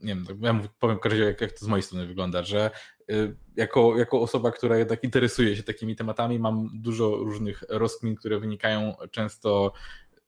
nie 0.02 0.14
wiem, 0.14 0.26
ja 0.40 0.60
powiem 0.78 0.98
jak, 1.18 1.40
jak 1.40 1.52
to 1.52 1.64
z 1.64 1.68
mojej 1.68 1.82
strony 1.82 2.06
wygląda, 2.06 2.42
że 2.42 2.70
y, 3.10 3.36
jako, 3.56 3.98
jako 3.98 4.20
osoba, 4.20 4.50
która 4.50 4.78
jednak 4.78 5.04
interesuje 5.04 5.56
się 5.56 5.62
takimi 5.62 5.96
tematami, 5.96 6.38
mam 6.38 6.68
dużo 6.74 7.16
różnych 7.16 7.64
rozkmin, 7.68 8.14
które 8.14 8.38
wynikają 8.38 8.94
często 9.10 9.72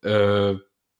y, 0.04 0.08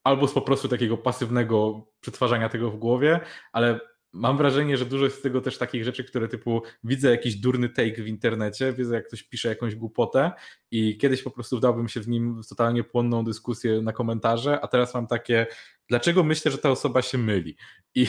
albo 0.05 0.29
z 0.29 0.33
po 0.33 0.41
prostu 0.41 0.69
takiego 0.69 0.97
pasywnego 0.97 1.87
przetwarzania 2.01 2.49
tego 2.49 2.71
w 2.71 2.77
głowie, 2.77 3.21
ale 3.53 3.81
mam 4.17 4.37
wrażenie, 4.37 4.77
że 4.77 4.87
dużo 4.87 5.05
jest 5.05 5.19
z 5.19 5.23
tego 5.23 5.41
też 5.41 5.59
takich 5.59 5.85
rzeczy, 5.85 6.05
które 6.05 6.29
typu 6.29 6.63
widzę 6.85 7.11
jakiś 7.11 7.37
durny 7.37 7.69
take 7.69 8.03
w 8.03 8.09
internecie, 8.09 8.73
widzę 8.73 8.95
jak 8.95 9.07
ktoś 9.07 9.23
pisze 9.23 9.49
jakąś 9.49 9.75
głupotę 9.75 10.33
i 10.71 10.99
kiedyś 10.99 11.23
po 11.23 11.31
prostu 11.31 11.57
wdałbym 11.57 11.89
się 11.89 12.01
w 12.01 12.09
nim 12.09 12.43
w 12.43 12.49
totalnie 12.49 12.85
płonną 12.85 13.25
dyskusję 13.25 13.83
na 13.83 13.93
komentarze, 13.93 14.61
a 14.61 14.69
teraz 14.69 14.95
mam 14.95 15.07
takie, 15.07 15.47
dlaczego 15.89 16.23
myślę, 16.23 16.51
że 16.51 16.59
ta 16.59 16.71
osoba 16.71 17.03
się 17.03 17.19
myli? 17.19 17.57
I, 17.95 18.07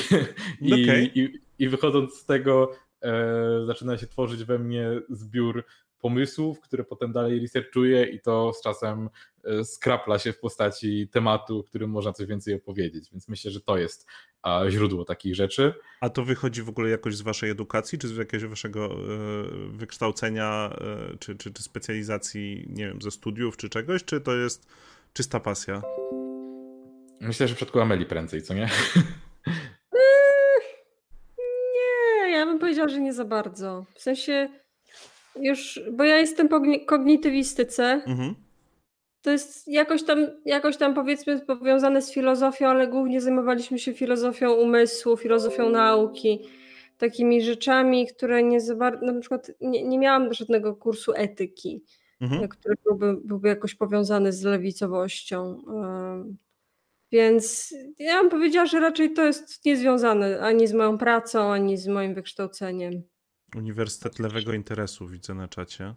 i, 0.62 0.84
okay. 0.84 1.12
i, 1.16 1.40
i 1.60 1.70
wychodząc 1.70 2.14
z 2.14 2.26
tego 2.26 2.72
e, 3.02 3.66
zaczyna 3.66 3.98
się 3.98 4.08
tworzyć 4.08 4.44
we 4.44 4.60
mnie 4.60 4.90
zbiór 5.10 5.64
pomysłów, 6.00 6.60
które 6.60 6.84
potem 6.84 7.12
dalej 7.12 7.40
researchuję 7.40 8.06
i 8.06 8.20
to 8.20 8.54
z 8.54 8.62
czasem 8.62 9.10
e, 9.44 9.64
skrapla 9.64 10.20
się 10.20 10.34
w 10.34 10.40
postaci 10.40 11.08
tematu, 11.12 11.60
o 11.60 11.64
którym 11.64 11.90
można 11.90 12.14
coś 12.14 12.28
więcej 12.28 12.54
opowiedzieć. 12.54 13.10
Więc 13.12 13.28
myślę, 13.28 13.52
że 13.52 13.62
to 13.62 13.78
jest 13.78 14.08
źródło 14.70 15.06
takich 15.06 15.36
rzeczy. 15.36 15.74
A 16.02 16.10
to 16.10 16.24
wychodzi 16.24 16.64
w 16.64 16.70
ogóle 16.70 16.90
jakoś 16.90 17.16
z 17.16 17.22
waszej 17.22 17.50
edukacji, 17.50 17.98
czy 17.98 18.08
z 18.08 18.18
jakiegoś 18.18 18.50
waszego 18.50 18.86
e, 18.86 18.98
wykształcenia, 19.70 20.70
e, 20.82 21.18
czy, 21.18 21.36
czy, 21.36 21.54
czy 21.54 21.64
specjalizacji, 21.64 22.66
nie 22.70 22.88
wiem, 22.88 23.02
ze 23.02 23.12
studiów, 23.12 23.58
czy 23.58 23.70
czegoś, 23.70 24.04
czy 24.04 24.22
to 24.22 24.36
jest 24.36 24.68
czysta 25.14 25.40
pasja? 25.40 25.82
Myślę, 27.22 27.48
że 27.48 27.54
w 27.54 27.58
przypadku 27.58 27.80
Ameli 27.80 28.06
prędzej, 28.06 28.42
co 28.42 28.54
nie? 28.54 28.70
Nie, 31.74 32.32
ja 32.32 32.46
bym 32.46 32.60
powiedziała, 32.60 32.90
że 32.90 33.00
nie 33.00 33.14
za 33.14 33.26
bardzo. 33.26 33.86
W 33.96 34.02
sensie 34.02 34.50
już, 35.40 35.82
bo 35.92 36.04
ja 36.04 36.18
jestem 36.18 36.48
po 36.48 36.62
kognitywistyce. 36.86 37.84
Mhm. 38.08 38.36
To 39.22 39.32
jest 39.32 39.68
jakoś 39.68 40.04
tam, 40.04 40.28
jakoś 40.46 40.78
tam 40.78 40.94
powiedzmy 40.94 41.40
powiązane 41.40 42.02
z 42.02 42.12
filozofią, 42.12 42.68
ale 42.68 42.88
głównie 42.88 43.22
zajmowaliśmy 43.22 43.80
się 43.80 43.94
filozofią 43.94 44.54
umysłu, 44.54 45.18
filozofią 45.18 45.70
nauki, 45.70 46.40
takimi 46.98 47.42
rzeczami, 47.42 48.08
które 48.08 48.44
nie 48.44 48.62
za 48.62 48.76
bardzo, 48.76 49.06
na 49.06 49.20
przykład 49.20 49.52
nie, 49.62 49.84
nie 49.84 50.00
miałam 50.00 50.34
żadnego 50.34 50.76
kursu 50.76 51.14
etyki, 51.16 51.84
mhm. 52.22 52.48
który 52.48 52.76
byłby, 52.84 53.18
byłby 53.26 53.48
jakoś 53.48 53.76
powiązany 53.76 54.34
z 54.34 54.44
lewicowością. 54.44 55.62
Więc 57.12 57.74
ja 58.00 58.22
bym 58.22 58.30
powiedziała, 58.30 58.66
że 58.66 58.80
raczej 58.80 59.14
to 59.14 59.26
jest 59.26 59.66
niezwiązane 59.66 60.40
ani 60.40 60.68
z 60.68 60.74
moją 60.74 60.98
pracą, 60.98 61.52
ani 61.52 61.78
z 61.78 61.88
moim 61.88 62.14
wykształceniem. 62.14 63.04
Uniwersytet 63.56 64.20
Lewego 64.20 64.54
Interesu 64.54 65.08
widzę 65.08 65.34
na 65.34 65.48
czacie. 65.48 65.96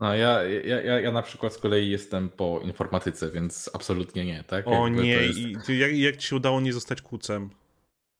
No, 0.00 0.14
ja, 0.14 0.42
ja, 0.42 0.80
ja, 0.80 1.00
ja 1.00 1.12
na 1.12 1.22
przykład 1.22 1.54
z 1.54 1.58
kolei 1.58 1.90
jestem 1.90 2.28
po 2.28 2.60
informatyce, 2.64 3.30
więc 3.30 3.70
absolutnie 3.74 4.24
nie, 4.24 4.44
tak? 4.44 4.68
O 4.68 4.86
Jakby 4.86 5.02
nie, 5.02 5.12
jest... 5.12 5.68
I 5.68 5.78
jak, 5.78 5.96
jak 5.96 6.16
ci 6.16 6.28
się 6.28 6.36
udało 6.36 6.60
nie 6.60 6.72
zostać 6.72 7.02
kucem? 7.02 7.50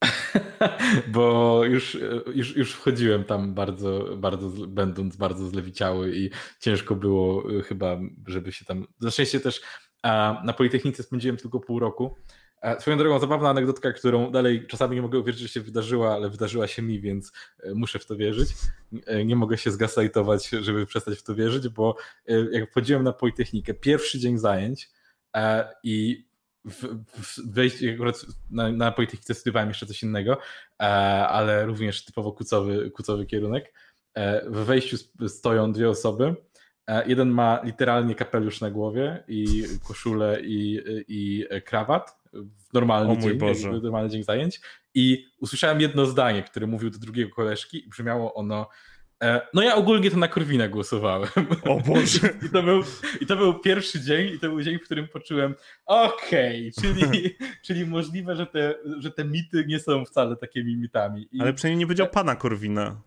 Bo 1.14 1.64
już, 1.64 1.98
już, 2.34 2.56
już 2.56 2.72
wchodziłem 2.72 3.24
tam 3.24 3.54
bardzo, 3.54 4.16
bardzo, 4.16 4.66
będąc 4.66 5.16
bardzo 5.16 5.48
zlewiciały 5.48 6.16
i 6.16 6.30
ciężko 6.60 6.94
było 6.94 7.50
y, 7.50 7.62
chyba, 7.62 7.98
żeby 8.26 8.52
się 8.52 8.64
tam. 8.64 8.86
Na 9.00 9.10
szczęście 9.10 9.40
też 9.40 9.60
na 10.44 10.54
Politechnice 10.56 11.02
spędziłem 11.02 11.36
tylko 11.36 11.60
pół 11.60 11.78
roku, 11.78 12.16
swoją 12.78 12.98
drogą, 12.98 13.18
zabawna 13.18 13.50
anegdotka, 13.50 13.92
którą 13.92 14.30
dalej 14.30 14.66
czasami 14.66 14.96
nie 14.96 15.02
mogę 15.02 15.18
uwierzyć, 15.18 15.42
że 15.42 15.48
się 15.48 15.60
wydarzyła, 15.60 16.14
ale 16.14 16.30
wydarzyła 16.30 16.66
się 16.66 16.82
mi, 16.82 17.00
więc 17.00 17.32
e, 17.62 17.74
muszę 17.74 17.98
w 17.98 18.06
to 18.06 18.16
wierzyć. 18.16 18.48
E, 19.06 19.24
nie 19.24 19.36
mogę 19.36 19.58
się 19.58 19.70
zgasajtować, 19.70 20.48
żeby 20.48 20.86
przestać 20.86 21.18
w 21.18 21.22
to 21.22 21.34
wierzyć, 21.34 21.68
bo 21.68 21.96
jak 22.52 22.70
wchodziłem 22.70 23.02
na 23.02 23.12
Politechnikę, 23.12 23.74
pierwszy 23.74 24.18
dzień 24.18 24.38
zajęć 24.38 24.90
i 25.82 26.26
wejść, 27.44 27.84
akurat 27.94 28.26
na, 28.50 28.72
na 28.72 28.92
Politechnice 28.92 29.34
studiowałem 29.34 29.68
jeszcze 29.68 29.86
coś 29.86 30.02
innego, 30.02 30.38
ale 31.28 31.66
również 31.66 32.04
typowo 32.04 32.32
kucowy, 32.32 32.90
kucowy 32.90 33.26
kierunek. 33.26 33.74
W 34.46 34.64
wejściu 34.64 34.96
stoją 35.28 35.72
dwie 35.72 35.90
osoby. 35.90 36.34
Jeden 37.06 37.30
ma 37.30 37.60
literalnie 37.64 38.14
kapelusz 38.14 38.60
na 38.60 38.70
głowie 38.70 39.24
i 39.28 39.64
koszulę 39.84 40.40
i, 40.42 40.80
i 41.08 41.46
krawat 41.64 42.19
w 42.32 42.72
normalny, 42.74 43.18
dzień, 43.18 43.38
Boże. 43.38 43.72
normalny 43.72 44.10
dzień 44.10 44.22
zajęć 44.22 44.60
i 44.94 45.26
usłyszałem 45.40 45.80
jedno 45.80 46.06
zdanie, 46.06 46.42
które 46.42 46.66
mówił 46.66 46.90
do 46.90 46.98
drugiego 46.98 47.34
koleżki 47.34 47.86
i 47.86 47.88
brzmiało 47.88 48.34
ono 48.34 48.68
e, 49.22 49.40
no 49.54 49.62
ja 49.62 49.74
ogólnie 49.74 50.10
to 50.10 50.16
na 50.16 50.28
Korwina 50.28 50.68
głosowałem. 50.68 51.28
O 51.68 51.80
Boże. 51.80 52.28
I 52.46 52.50
to 52.50 52.62
był, 52.62 52.82
i 53.20 53.26
to 53.26 53.36
był 53.36 53.54
pierwszy 53.54 54.00
dzień 54.00 54.34
i 54.34 54.38
to 54.38 54.48
był 54.48 54.62
dzień, 54.62 54.78
w 54.78 54.82
którym 54.82 55.08
poczułem 55.08 55.54
okej, 55.86 56.72
okay, 56.78 56.82
czyli, 57.10 57.36
czyli 57.62 57.86
możliwe, 57.86 58.36
że 58.36 58.46
te, 58.46 58.74
że 58.98 59.10
te 59.10 59.24
mity 59.24 59.64
nie 59.68 59.80
są 59.80 60.04
wcale 60.04 60.36
takimi 60.36 60.76
mitami. 60.76 61.28
I... 61.32 61.40
Ale 61.40 61.52
przynajmniej 61.52 61.78
nie 61.78 61.86
powiedział 61.86 62.08
pana 62.08 62.36
Korwina. 62.36 63.00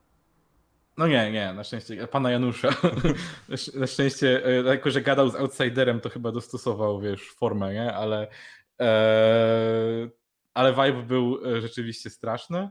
No 0.98 1.08
nie, 1.08 1.32
nie, 1.32 1.54
na 1.54 1.64
szczęście, 1.64 2.08
pana 2.08 2.32
Janusza. 2.32 2.70
na 3.80 3.88
szczęście, 3.88 4.46
e, 4.46 4.64
jako 4.64 4.92
że 4.92 5.02
gadał 5.02 5.30
z 5.30 5.36
outsiderem, 5.36 6.00
to 6.00 6.10
chyba 6.10 6.32
dostosował, 6.32 7.02
wiesz, 7.02 7.32
formę, 7.32 7.74
nie? 7.74 7.94
Ale, 7.94 8.28
ale 10.54 10.74
vibe 10.74 11.04
był 11.04 11.40
e, 11.46 11.62
rzeczywiście 11.62 12.10
straszny. 12.10 12.70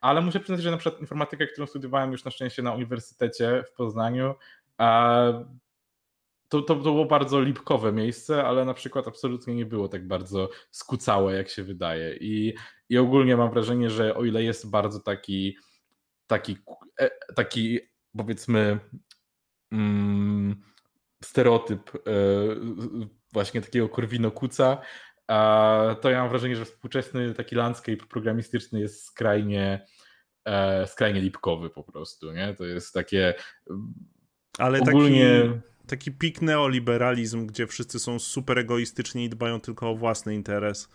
Ale 0.00 0.20
muszę 0.20 0.40
przyznać, 0.40 0.62
że 0.62 0.70
na 0.70 0.76
przykład 0.76 1.00
informatykę, 1.00 1.46
którą 1.46 1.66
studiowałem 1.66 2.12
już 2.12 2.24
na 2.24 2.30
szczęście 2.30 2.62
na 2.62 2.72
Uniwersytecie 2.72 3.64
w 3.68 3.72
Poznaniu, 3.72 4.34
to, 6.48 6.62
to, 6.62 6.76
było 6.76 7.04
bardzo 7.04 7.40
lipkowe 7.40 7.92
miejsce, 7.92 8.44
ale 8.44 8.64
na 8.64 8.74
przykład 8.74 9.08
absolutnie 9.08 9.54
nie 9.54 9.66
było 9.66 9.88
tak 9.88 10.06
bardzo 10.06 10.50
skucałe, 10.70 11.34
jak 11.34 11.48
się 11.48 11.62
wydaje. 11.62 12.16
I, 12.16 12.54
i 12.88 12.98
ogólnie 12.98 13.36
mam 13.36 13.50
wrażenie, 13.50 13.90
że 13.90 14.14
o 14.14 14.24
ile 14.24 14.42
jest 14.42 14.70
bardzo 14.70 15.00
taki, 15.00 15.56
taki, 16.26 16.56
e, 17.00 17.10
taki 17.34 17.80
powiedzmy, 18.16 18.78
mm, 19.72 20.62
stereotyp 21.24 21.90
e, 21.94 22.00
właśnie 23.32 23.60
takiego 23.60 23.88
korwino-kuca, 23.88 24.78
to 26.00 26.10
ja 26.10 26.20
mam 26.20 26.28
wrażenie, 26.28 26.56
że 26.56 26.64
współczesny 26.64 27.34
taki 27.34 27.56
landscape 27.56 27.96
programistyczny 27.96 28.80
jest 28.80 29.04
skrajnie, 29.04 29.86
e, 30.44 30.86
skrajnie 30.86 31.20
lipkowy 31.20 31.70
po 31.70 31.84
prostu, 31.84 32.32
nie? 32.32 32.54
To 32.54 32.64
jest 32.64 32.94
takie 32.94 33.34
Ale 34.58 34.80
ogólnie... 34.80 35.40
taki 35.40 35.74
taki 35.86 36.12
pik 36.12 36.42
neoliberalizm, 36.42 37.46
gdzie 37.46 37.66
wszyscy 37.66 37.98
są 37.98 38.18
super 38.18 38.58
egoistyczni 38.58 39.24
i 39.24 39.28
dbają 39.28 39.60
tylko 39.60 39.90
o 39.90 39.94
własny 39.94 40.34
interes. 40.34 40.88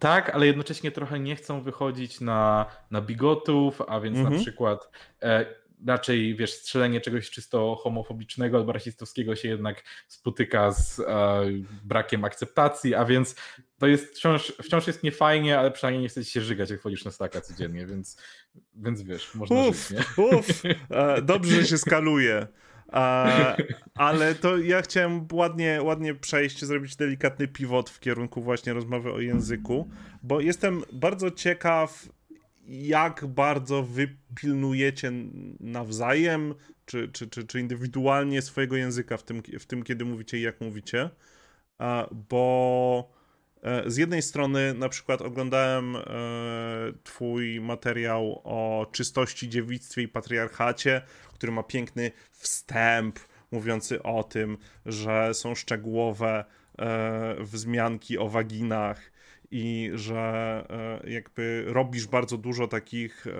Tak, 0.00 0.30
ale 0.30 0.46
jednocześnie 0.46 0.90
trochę 0.90 1.20
nie 1.20 1.36
chcą 1.36 1.62
wychodzić 1.62 2.20
na, 2.20 2.66
na 2.90 3.00
bigotów, 3.00 3.82
a 3.88 4.00
więc 4.00 4.16
na 4.16 4.22
mhm. 4.22 4.40
przykład 4.40 4.90
e, 5.22 5.46
raczej, 5.86 6.36
wiesz, 6.36 6.52
strzelenie 6.52 7.00
czegoś 7.00 7.30
czysto 7.30 7.76
homofobicznego 7.82 8.56
albo 8.56 8.72
rasistowskiego 8.72 9.36
się 9.36 9.48
jednak 9.48 9.84
spotyka 10.08 10.72
z 10.72 11.00
e, 11.00 11.04
brakiem 11.84 12.24
akceptacji, 12.24 12.94
a 12.94 13.04
więc 13.04 13.34
to 13.78 13.86
jest 13.86 14.16
wciąż, 14.16 14.52
wciąż 14.62 14.86
jest 14.86 15.02
niefajnie, 15.02 15.58
ale 15.58 15.70
przynajmniej 15.70 16.02
nie 16.02 16.08
chcecie 16.08 16.30
się 16.30 16.40
żygać, 16.40 16.70
jak 16.70 16.80
wchodzisz 16.80 17.04
na 17.04 17.10
staka 17.10 17.40
codziennie, 17.40 17.86
więc, 17.86 18.16
więc 18.74 19.02
wiesz, 19.02 19.34
można 19.34 19.56
uf, 19.56 19.88
żyć, 19.88 19.90
nie? 19.90 20.24
Uf, 20.24 20.62
e, 20.90 21.22
dobrze, 21.22 21.60
że 21.60 21.66
się 21.66 21.78
skaluje. 21.78 22.46
E, 22.92 23.56
ale 23.94 24.34
to 24.34 24.58
ja 24.58 24.82
chciałem 24.82 25.28
ładnie, 25.32 25.80
ładnie 25.82 26.14
przejść, 26.14 26.64
zrobić 26.64 26.96
delikatny 26.96 27.48
pivot 27.48 27.90
w 27.90 28.00
kierunku 28.00 28.42
właśnie 28.42 28.72
rozmowy 28.72 29.12
o 29.12 29.20
języku, 29.20 29.90
bo 30.22 30.40
jestem 30.40 30.82
bardzo 30.92 31.30
ciekaw, 31.30 32.08
jak 32.66 33.26
bardzo 33.26 33.82
wy 33.82 34.16
pilnujecie 34.34 35.12
nawzajem, 35.60 36.54
czy, 36.86 37.08
czy, 37.08 37.28
czy, 37.28 37.46
czy 37.46 37.60
indywidualnie 37.60 38.42
swojego 38.42 38.76
języka 38.76 39.16
w 39.16 39.22
tym, 39.22 39.42
w 39.60 39.66
tym, 39.66 39.82
kiedy 39.82 40.04
mówicie 40.04 40.38
i 40.38 40.42
jak 40.42 40.60
mówicie. 40.60 41.10
Bo 42.28 43.10
e, 43.62 43.90
z 43.90 43.96
jednej 43.96 44.22
strony 44.22 44.74
na 44.74 44.88
przykład 44.88 45.22
oglądałem 45.22 45.96
e, 45.96 46.02
twój 47.04 47.60
materiał 47.60 48.40
o 48.44 48.86
czystości, 48.92 49.48
dziewictwie 49.48 50.02
i 50.02 50.08
patriarchacie, 50.08 51.02
który 51.34 51.52
ma 51.52 51.62
piękny 51.62 52.10
wstęp 52.30 53.18
mówiący 53.50 54.02
o 54.02 54.24
tym, 54.24 54.58
że 54.86 55.34
są 55.34 55.54
szczegółowe 55.54 56.44
e, 56.78 57.36
wzmianki 57.40 58.18
o 58.18 58.28
waginach 58.28 59.11
i 59.52 59.90
że 59.94 60.20
e, 61.04 61.10
jakby 61.10 61.64
robisz 61.66 62.06
bardzo 62.06 62.38
dużo 62.38 62.68
takich 62.68 63.26
e, 63.26 63.30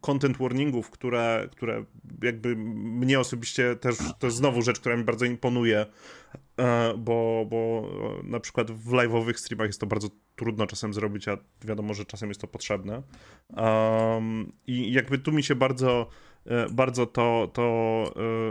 content 0.00 0.36
warningów, 0.36 0.90
które, 0.90 1.48
które 1.52 1.84
jakby 2.22 2.56
mnie 2.56 3.20
osobiście 3.20 3.76
też, 3.76 3.96
to 4.18 4.26
jest 4.26 4.36
znowu 4.36 4.62
rzecz, 4.62 4.80
która 4.80 4.96
mi 4.96 5.04
bardzo 5.04 5.24
imponuje, 5.24 5.86
e, 6.58 6.94
bo, 6.98 7.46
bo 7.50 7.90
na 8.24 8.40
przykład 8.40 8.70
w 8.70 8.90
live'owych 8.90 9.34
streamach 9.34 9.66
jest 9.66 9.80
to 9.80 9.86
bardzo 9.86 10.08
trudno 10.36 10.66
czasem 10.66 10.94
zrobić, 10.94 11.28
a 11.28 11.38
wiadomo, 11.64 11.94
że 11.94 12.04
czasem 12.04 12.28
jest 12.28 12.40
to 12.40 12.46
potrzebne. 12.46 13.02
I 14.66 14.92
jakby 14.92 15.18
tu 15.18 15.32
mi 15.32 15.42
się 15.42 15.54
bardzo 15.54 16.08
bardzo 16.70 17.06
to, 17.06 17.50
to 17.52 18.04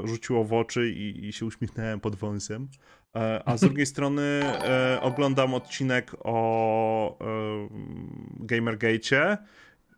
rzuciło 0.03 0.43
w 0.43 0.53
oczy 0.53 0.89
i, 0.89 1.25
i 1.27 1.33
się 1.33 1.45
uśmiechnąłem 1.45 1.99
pod 1.99 2.15
wąsem. 2.15 2.67
E, 3.17 3.41
a 3.45 3.57
z 3.57 3.61
drugiej 3.61 3.85
strony 3.85 4.21
e, 4.21 4.99
oglądam 5.01 5.53
odcinek 5.53 6.11
o 6.19 7.19
e, 7.19 7.67
Gamergate 8.39 9.37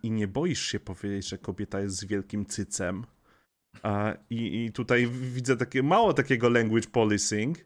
i 0.03 0.11
nie 0.11 0.27
boisz 0.27 0.65
się 0.65 0.79
powiedzieć, 0.79 1.27
że 1.27 1.37
kobieta 1.37 1.79
jest 1.79 1.95
z 1.95 2.05
wielkim 2.05 2.45
cycem. 2.45 3.05
I, 4.29 4.65
i 4.65 4.71
tutaj 4.71 5.07
widzę 5.07 5.57
takie 5.57 5.83
mało 5.83 6.13
takiego 6.13 6.49
language 6.49 6.87
policing, 6.91 7.57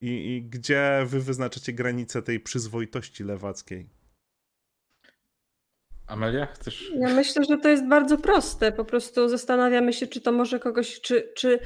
i, 0.00 0.36
i 0.36 0.42
gdzie 0.42 1.02
wy 1.06 1.20
wyznaczacie 1.20 1.72
granicę 1.72 2.22
tej 2.22 2.40
przyzwoitości 2.40 3.24
lewackiej. 3.24 3.88
Amelia, 6.06 6.46
chcesz? 6.46 6.92
Ja 6.98 7.14
myślę, 7.14 7.44
że 7.44 7.58
to 7.58 7.68
jest 7.68 7.88
bardzo 7.88 8.18
proste. 8.18 8.72
Po 8.72 8.84
prostu 8.84 9.28
zastanawiamy 9.28 9.92
się, 9.92 10.06
czy 10.06 10.20
to 10.20 10.32
może 10.32 10.60
kogoś, 10.60 11.00
czy, 11.00 11.32
czy, 11.36 11.58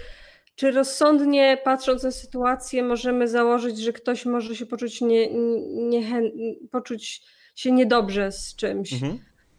czy 0.55 0.71
rozsądnie 0.71 1.59
patrząc 1.65 2.03
na 2.03 2.11
sytuację, 2.11 2.83
możemy 2.83 3.29
założyć, 3.29 3.79
że 3.79 3.93
ktoś 3.93 4.27
może 4.27 4.57
się 4.57 4.67
poczuć, 4.67 5.01
nie, 5.01 5.31
nie, 5.67 6.23
poczuć 6.71 7.23
się 7.55 7.73
niedobrze 7.73 8.33
z 8.33 8.57
czymś. 8.57 8.93
Mhm. 8.93 9.19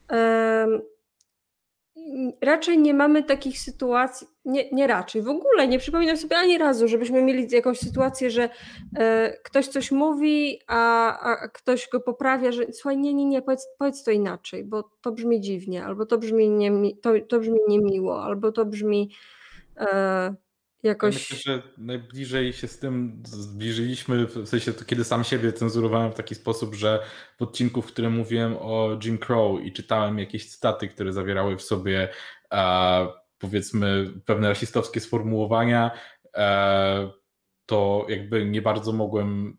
Um, 0.09 0.81
raczej 2.41 2.77
nie 2.77 2.93
mamy 2.93 3.23
takich 3.23 3.59
sytuacji, 3.59 4.27
nie, 4.45 4.69
nie 4.71 4.87
raczej, 4.87 5.21
w 5.21 5.29
ogóle 5.29 5.67
nie 5.67 5.79
przypominam 5.79 6.17
sobie 6.17 6.37
ani 6.37 6.57
razu, 6.57 6.87
żebyśmy 6.87 7.23
mieli 7.23 7.47
jakąś 7.51 7.79
sytuację, 7.79 8.31
że 8.31 8.49
e, 8.97 9.33
ktoś 9.43 9.67
coś 9.67 9.91
mówi, 9.91 10.59
a, 10.67 11.19
a, 11.19 11.47
ktoś 11.47 11.89
go 11.89 11.99
poprawia, 11.99 12.51
że 12.51 12.73
słuchaj, 12.73 12.97
nie, 12.97 13.13
nie, 13.13 13.25
nie, 13.25 13.41
powiedz, 13.41 13.67
powiedz 13.77 14.03
to 14.03 14.11
inaczej, 14.11 14.63
bo 14.63 14.83
to 15.01 15.11
brzmi 15.11 15.41
dziwnie, 15.41 15.85
albo 15.85 16.05
to 16.05 16.17
brzmi, 16.17 16.49
nie, 16.49 16.71
to, 17.01 17.11
to 17.29 17.39
brzmi 17.39 17.59
niemiło, 17.67 18.23
albo 18.23 18.51
to 18.51 18.65
brzmi 18.65 19.11
e, 19.77 20.35
jakoś... 20.83 21.15
myślę, 21.15 21.37
że 21.37 21.63
najbliżej 21.77 22.53
się 22.53 22.67
z 22.67 22.79
tym 22.79 23.23
zbliżyliśmy, 23.25 24.25
w 24.25 24.47
sensie 24.47 24.73
to 24.73 24.85
kiedy 24.85 25.03
sam 25.03 25.23
siebie 25.23 25.53
cenzurowałem 25.53 26.11
w 26.11 26.15
taki 26.15 26.35
sposób, 26.35 26.75
że 26.75 27.03
w 27.37 27.41
odcinku, 27.41 27.81
w 27.81 27.87
którym 27.87 28.13
mówiłem 28.13 28.57
o 28.59 28.99
Jim 29.03 29.17
Crow 29.17 29.61
i 29.63 29.71
czytałem 29.71 30.19
jakieś 30.19 30.49
cytaty, 30.49 30.87
które 30.87 31.13
zawierały 31.13 31.57
w 31.57 31.61
sobie 31.61 32.09
e, 32.51 33.07
powiedzmy 33.37 34.13
pewne 34.25 34.49
rasistowskie 34.49 34.99
sformułowania, 34.99 35.91
e, 36.35 37.11
to 37.65 38.05
jakby 38.09 38.45
nie 38.45 38.61
bardzo 38.61 38.93
mogłem 38.93 39.57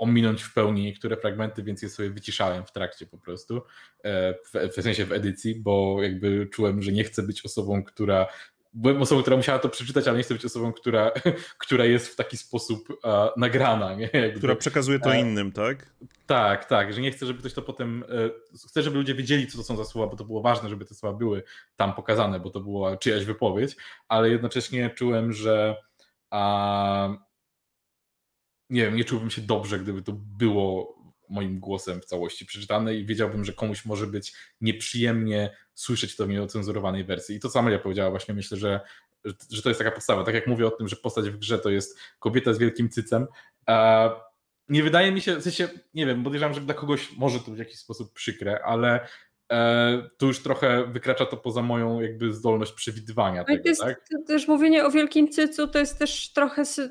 ominąć 0.00 0.42
w 0.42 0.54
pełni 0.54 0.84
niektóre 0.84 1.16
fragmenty, 1.16 1.62
więc 1.62 1.82
je 1.82 1.88
sobie 1.88 2.10
wyciszałem 2.10 2.66
w 2.66 2.72
trakcie 2.72 3.06
po 3.06 3.18
prostu, 3.18 3.62
e, 4.04 4.34
w, 4.34 4.72
w 4.78 4.82
sensie 4.82 5.04
w 5.04 5.12
edycji, 5.12 5.54
bo 5.54 6.02
jakby 6.02 6.46
czułem, 6.46 6.82
że 6.82 6.92
nie 6.92 7.04
chcę 7.04 7.22
być 7.22 7.44
osobą, 7.44 7.84
która 7.84 8.26
byłem 8.72 9.02
osobą, 9.02 9.22
która 9.22 9.36
musiała 9.36 9.58
to 9.58 9.68
przeczytać, 9.68 10.08
ale 10.08 10.16
nie 10.16 10.22
chcę 10.22 10.34
być 10.34 10.44
osobą, 10.44 10.72
która, 10.72 11.10
która 11.64 11.84
jest 11.84 12.08
w 12.08 12.16
taki 12.16 12.36
sposób 12.36 12.90
uh, 12.90 13.36
nagrana. 13.36 13.94
Nie? 13.94 14.10
Jakby, 14.22 14.38
która 14.38 14.56
przekazuje 14.56 15.00
to 15.00 15.14
e, 15.14 15.20
innym, 15.20 15.52
tak? 15.52 15.92
Tak, 16.26 16.64
tak, 16.64 16.92
że 16.92 17.00
nie 17.00 17.10
chcę, 17.10 17.26
żeby 17.26 17.38
ktoś 17.38 17.54
to 17.54 17.62
potem. 17.62 18.04
E, 18.08 18.58
chcę, 18.68 18.82
żeby 18.82 18.96
ludzie 18.96 19.14
wiedzieli, 19.14 19.46
co 19.46 19.58
to 19.58 19.64
są 19.64 19.76
za 19.76 19.84
słowa, 19.84 20.10
bo 20.10 20.16
to 20.16 20.24
było 20.24 20.42
ważne, 20.42 20.68
żeby 20.68 20.84
te 20.84 20.94
słowa 20.94 21.18
były 21.18 21.42
tam 21.76 21.94
pokazane, 21.94 22.40
bo 22.40 22.50
to 22.50 22.60
była 22.60 22.96
czyjaś 22.96 23.24
wypowiedź, 23.24 23.76
ale 24.08 24.30
jednocześnie 24.30 24.90
czułem, 24.90 25.32
że. 25.32 25.76
Uh, 26.32 27.16
nie 28.70 28.84
wiem, 28.84 28.96
nie 28.96 29.04
czułbym 29.04 29.30
się 29.30 29.42
dobrze, 29.42 29.78
gdyby 29.78 30.02
to 30.02 30.12
było 30.12 30.99
moim 31.30 31.60
głosem 31.60 32.00
w 32.00 32.04
całości 32.04 32.46
przeczytane 32.46 32.94
i 32.94 33.06
wiedziałbym, 33.06 33.44
że 33.44 33.52
komuś 33.52 33.84
może 33.84 34.06
być 34.06 34.32
nieprzyjemnie 34.60 35.56
słyszeć 35.74 36.16
to 36.16 36.26
w 36.26 36.28
nieocenzurowanej 36.28 37.04
wersji. 37.04 37.36
I 37.36 37.40
to 37.40 37.50
samo 37.50 37.70
ja 37.70 37.78
powiedziała 37.78 38.10
właśnie, 38.10 38.34
myślę, 38.34 38.56
że, 38.56 38.80
że 39.50 39.62
to 39.62 39.68
jest 39.68 39.78
taka 39.78 39.90
podstawa. 39.90 40.24
Tak 40.24 40.34
jak 40.34 40.46
mówię 40.46 40.66
o 40.66 40.70
tym, 40.70 40.88
że 40.88 40.96
postać 40.96 41.30
w 41.30 41.38
grze 41.38 41.58
to 41.58 41.70
jest 41.70 41.98
kobieta 42.18 42.52
z 42.52 42.58
wielkim 42.58 42.88
cycem, 42.88 43.26
nie 44.68 44.82
wydaje 44.82 45.12
mi 45.12 45.20
się, 45.20 45.36
w 45.36 45.42
sensie, 45.42 45.68
nie 45.94 46.06
wiem, 46.06 46.24
podejrzewam, 46.24 46.54
że 46.54 46.60
dla 46.60 46.74
kogoś 46.74 47.12
może 47.16 47.38
to 47.38 47.44
być 47.44 47.54
w 47.54 47.58
jakiś 47.58 47.78
sposób 47.78 48.12
przykre, 48.12 48.64
ale 48.64 49.08
e, 49.50 50.10
tu 50.18 50.26
już 50.26 50.42
trochę 50.42 50.86
wykracza 50.86 51.26
to 51.26 51.36
poza 51.36 51.62
moją 51.62 52.00
jakby 52.00 52.32
zdolność 52.32 52.72
przewidywania 52.72 53.44
tego, 53.44 53.68
jest, 53.68 53.80
tak? 53.80 54.04
Też 54.26 54.48
mówienie 54.48 54.84
o 54.84 54.90
wielkim 54.90 55.28
cycu 55.28 55.68
to 55.68 55.78
jest 55.78 55.98
też 55.98 56.32
trochę 56.32 56.62
y, 56.62 56.88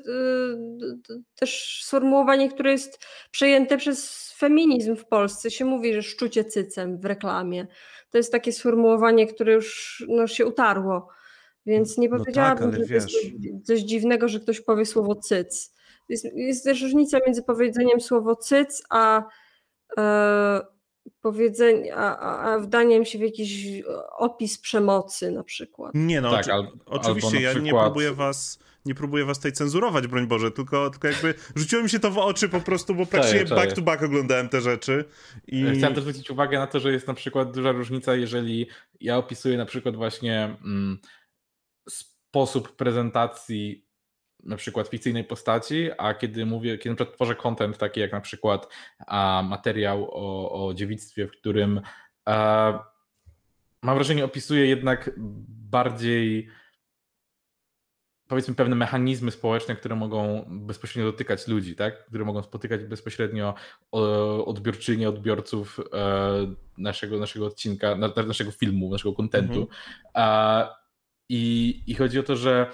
też 1.34 1.82
sformułowanie, 1.84 2.48
które 2.48 2.72
jest 2.72 3.06
przejęte 3.30 3.76
przez 3.76 4.30
feminizm 4.38 4.96
w 4.96 5.06
Polsce. 5.06 5.50
Się 5.50 5.64
mówi, 5.64 5.94
że 5.94 6.02
szczucie 6.02 6.44
cycem 6.44 7.00
w 7.00 7.04
reklamie. 7.04 7.66
To 8.10 8.18
jest 8.18 8.32
takie 8.32 8.52
sformułowanie, 8.52 9.26
które 9.26 9.52
już 9.52 10.04
no, 10.08 10.26
się 10.26 10.46
utarło. 10.46 11.08
Więc 11.66 11.98
nie 11.98 12.08
powiedziałabym, 12.08 12.70
no 12.70 12.70
tak, 12.70 12.80
że 12.80 12.94
wiesz. 12.94 13.12
to 13.12 13.18
jest 13.18 13.66
coś 13.66 13.80
dziwnego, 13.80 14.28
że 14.28 14.40
ktoś 14.40 14.60
powie 14.60 14.86
słowo 14.86 15.14
cyc. 15.14 15.74
Jest, 16.08 16.24
jest 16.34 16.64
też 16.64 16.82
różnica 16.82 17.18
między 17.26 17.42
powiedzeniem 17.42 18.00
słowo 18.00 18.36
cyc, 18.36 18.82
a 18.90 19.22
e, 19.98 20.60
powiedzenie, 21.20 21.96
a, 21.96 22.18
a, 22.18 22.58
wdaniem 22.58 23.04
się 23.04 23.18
w 23.18 23.22
jakiś 23.22 23.82
opis 24.18 24.58
przemocy 24.58 25.30
na 25.30 25.44
przykład. 25.44 25.92
Nie 25.94 26.20
no, 26.20 26.30
tak, 26.30 26.40
oczy, 26.40 26.52
al, 26.52 26.68
oczywiście 26.86 27.40
ja 27.40 27.52
nie 27.52 27.70
próbuję 27.70 28.12
was 28.14 28.58
nie 28.86 28.94
próbuję 28.94 29.24
was 29.24 29.38
tutaj 29.38 29.52
cenzurować, 29.52 30.06
broń 30.06 30.26
Boże, 30.26 30.50
tylko, 30.50 30.90
tylko 30.90 31.08
jakby 31.08 31.34
rzuciło 31.54 31.82
mi 31.82 31.90
się 31.90 32.00
to 32.00 32.10
w 32.10 32.18
oczy 32.18 32.48
po 32.48 32.60
prostu, 32.60 32.94
bo 32.94 33.06
praktycznie 33.06 33.44
back 33.44 33.72
to 33.72 33.82
back 33.82 34.02
oglądałem 34.02 34.48
te 34.48 34.60
rzeczy. 34.60 35.04
I... 35.46 35.64
Chciałem 35.76 35.94
też 35.94 36.04
zwrócić 36.04 36.30
uwagę 36.30 36.58
na 36.58 36.66
to, 36.66 36.80
że 36.80 36.92
jest 36.92 37.06
na 37.06 37.14
przykład 37.14 37.54
duża 37.54 37.72
różnica, 37.72 38.14
jeżeli 38.14 38.66
ja 39.00 39.16
opisuję 39.16 39.56
na 39.56 39.66
przykład 39.66 39.96
właśnie 39.96 40.56
mm, 40.64 40.98
sposób 41.88 42.76
prezentacji 42.76 43.89
na 44.44 44.56
przykład 44.56 44.88
fikcyjnej 44.88 45.24
postaci, 45.24 45.90
a 45.98 46.14
kiedy 46.14 46.46
mówię, 46.46 46.78
kiedy 46.78 46.90
na 46.90 46.96
przykład 46.96 47.16
tworzę 47.16 47.34
content 47.34 47.78
taki 47.78 48.00
jak 48.00 48.12
na 48.12 48.20
przykład 48.20 48.68
a, 49.06 49.42
materiał 49.48 50.08
o, 50.10 50.66
o 50.66 50.74
dziewictwie, 50.74 51.26
w 51.26 51.30
którym 51.30 51.80
a, 52.24 52.90
mam 53.82 53.94
wrażenie 53.94 54.24
opisuję 54.24 54.66
jednak 54.66 55.10
bardziej 55.70 56.48
powiedzmy 58.30 58.54
pewne 58.54 58.76
mechanizmy 58.76 59.30
społeczne, 59.30 59.76
które 59.76 59.96
mogą 59.96 60.44
bezpośrednio 60.48 61.12
dotykać 61.12 61.48
ludzi, 61.48 61.76
tak? 61.76 62.06
które 62.06 62.24
mogą 62.24 62.42
spotykać 62.42 62.84
bezpośrednio 62.84 63.54
odbiorczynie, 64.46 65.08
odbiorców 65.08 65.80
e, 65.92 66.54
naszego, 66.78 67.18
naszego 67.18 67.46
odcinka, 67.46 67.96
naszego 68.26 68.50
filmu, 68.50 68.90
naszego 68.90 69.12
kontentu. 69.12 69.68
Mhm. 70.14 70.68
I, 71.28 71.82
I 71.86 71.94
chodzi 71.94 72.18
o 72.18 72.22
to, 72.22 72.36
że 72.36 72.70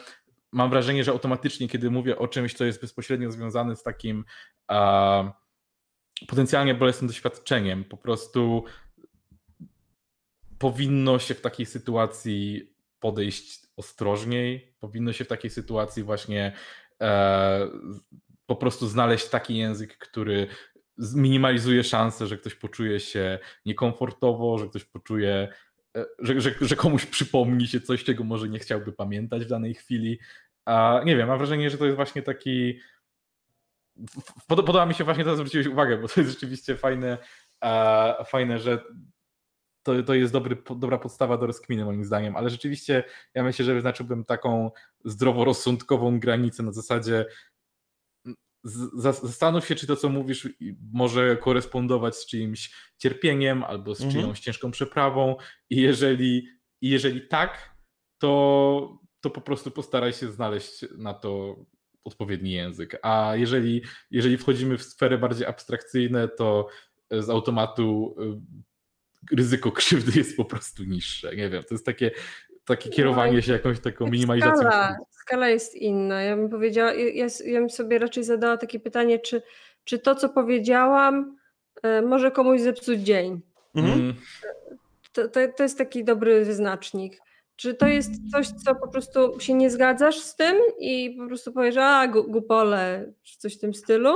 mam 0.52 0.70
wrażenie, 0.70 1.04
że 1.04 1.10
automatycznie, 1.10 1.68
kiedy 1.68 1.90
mówię 1.90 2.18
o 2.18 2.28
czymś, 2.28 2.54
co 2.54 2.64
jest 2.64 2.80
bezpośrednio 2.80 3.30
związane 3.30 3.76
z 3.76 3.82
takim 3.82 4.24
potencjalnie 6.28 6.74
bolesnym 6.74 7.08
doświadczeniem, 7.08 7.84
po 7.84 7.96
prostu 7.96 8.64
powinno 10.58 11.18
się 11.18 11.34
w 11.34 11.40
takiej 11.40 11.66
sytuacji 11.66 12.72
podejść 13.00 13.66
ostrożniej. 13.76 14.74
Powinno 14.80 15.12
się 15.12 15.24
w 15.24 15.28
takiej 15.28 15.50
sytuacji 15.50 16.02
właśnie 16.02 16.52
e, 17.02 17.68
po 18.46 18.56
prostu 18.56 18.86
znaleźć 18.86 19.28
taki 19.28 19.56
język, 19.56 19.98
który 19.98 20.46
zminimalizuje 20.98 21.84
szansę, 21.84 22.26
że 22.26 22.38
ktoś 22.38 22.54
poczuje 22.54 23.00
się 23.00 23.38
niekomfortowo, 23.66 24.58
że 24.58 24.68
ktoś 24.68 24.84
poczuje, 24.84 25.48
że, 26.18 26.40
że, 26.40 26.54
że 26.60 26.76
komuś 26.76 27.06
przypomni 27.06 27.66
się 27.66 27.80
coś, 27.80 28.04
czego 28.04 28.24
może 28.24 28.48
nie 28.48 28.58
chciałby 28.58 28.92
pamiętać 28.92 29.44
w 29.44 29.48
danej 29.48 29.74
chwili. 29.74 30.18
A 30.64 31.00
nie 31.04 31.16
wiem, 31.16 31.28
mam 31.28 31.38
wrażenie, 31.38 31.70
że 31.70 31.78
to 31.78 31.84
jest 31.84 31.96
właśnie 31.96 32.22
taki. 32.22 32.80
Podoba 34.46 34.86
mi 34.86 34.94
się 34.94 35.04
właśnie 35.04 35.24
to, 35.24 35.36
zwróciłeś 35.36 35.66
uwagę, 35.66 35.98
bo 35.98 36.08
to 36.08 36.20
jest 36.20 36.32
rzeczywiście 36.32 36.76
fajne, 36.76 37.18
fajne 38.26 38.58
że 38.58 38.84
to, 39.82 40.02
to 40.02 40.14
jest 40.14 40.32
dobry, 40.32 40.62
dobra 40.76 40.98
podstawa 40.98 41.38
do 41.38 41.46
rozkminy 41.46 41.84
moim 41.84 42.04
zdaniem, 42.04 42.36
ale 42.36 42.50
rzeczywiście 42.50 43.04
ja 43.34 43.42
myślę, 43.42 43.64
że 43.64 43.74
wyznaczyłbym 43.74 44.24
taką 44.24 44.70
zdroworozsądkową 45.04 46.20
granicę 46.20 46.62
na 46.62 46.72
zasadzie 46.72 47.26
zastanów 49.22 49.66
się, 49.66 49.74
czy 49.74 49.86
to, 49.86 49.96
co 49.96 50.08
mówisz, 50.08 50.48
może 50.92 51.36
korespondować 51.36 52.16
z 52.16 52.26
czyimś 52.26 52.74
cierpieniem 52.98 53.64
albo 53.64 53.94
z 53.94 53.98
czyjąś 53.98 54.16
mhm. 54.16 54.34
ciężką 54.34 54.70
przeprawą 54.70 55.36
i 55.70 55.76
jeżeli, 55.76 56.48
i 56.80 56.90
jeżeli 56.90 57.28
tak, 57.28 57.76
to, 58.18 58.98
to 59.20 59.30
po 59.30 59.40
prostu 59.40 59.70
postaraj 59.70 60.12
się 60.12 60.32
znaleźć 60.32 60.84
na 60.98 61.14
to 61.14 61.56
odpowiedni 62.04 62.52
język. 62.52 62.98
A 63.02 63.32
jeżeli, 63.36 63.82
jeżeli 64.10 64.36
wchodzimy 64.36 64.78
w 64.78 64.82
sfery 64.82 65.18
bardziej 65.18 65.46
abstrakcyjne, 65.46 66.28
to 66.28 66.68
z 67.10 67.30
automatu 67.30 68.16
ryzyko 69.32 69.72
krzywdy 69.72 70.18
jest 70.18 70.36
po 70.36 70.44
prostu 70.44 70.84
niższe. 70.84 71.36
Nie 71.36 71.50
wiem, 71.50 71.62
to 71.62 71.74
jest 71.74 71.86
takie, 71.86 72.10
takie 72.66 72.90
kierowanie 72.90 73.42
się 73.42 73.52
jakąś 73.52 73.80
taką 73.80 74.06
minimalizacją. 74.06 74.56
Skala, 74.56 74.96
skala 75.10 75.48
jest 75.48 75.74
inna. 75.74 76.22
Ja 76.22 76.36
bym 76.36 76.48
powiedziała, 76.48 76.92
ja, 76.92 77.26
ja 77.44 77.60
bym 77.60 77.70
sobie 77.70 77.98
raczej 77.98 78.24
zadała 78.24 78.56
takie 78.56 78.80
pytanie, 78.80 79.18
czy, 79.18 79.42
czy 79.84 79.98
to, 79.98 80.14
co 80.14 80.28
powiedziałam, 80.28 81.36
e, 81.82 82.02
może 82.02 82.30
komuś 82.30 82.60
zepsuć 82.60 83.00
dzień. 83.00 83.40
Mhm. 83.74 84.00
Mm. 84.00 84.14
To, 85.12 85.28
to, 85.28 85.40
to 85.56 85.62
jest 85.62 85.78
taki 85.78 86.04
dobry 86.04 86.44
wyznacznik. 86.44 87.20
Czy 87.56 87.74
to 87.74 87.86
jest 87.86 88.30
coś, 88.32 88.48
co 88.48 88.74
po 88.74 88.88
prostu 88.88 89.40
się 89.40 89.54
nie 89.54 89.70
zgadzasz 89.70 90.20
z 90.20 90.36
tym 90.36 90.56
i 90.78 91.16
po 91.18 91.26
prostu 91.26 91.52
powiesz, 91.52 91.76
a 91.76 92.08
głupole, 92.08 93.12
czy 93.22 93.38
coś 93.38 93.56
w 93.56 93.60
tym 93.60 93.74
stylu? 93.74 94.14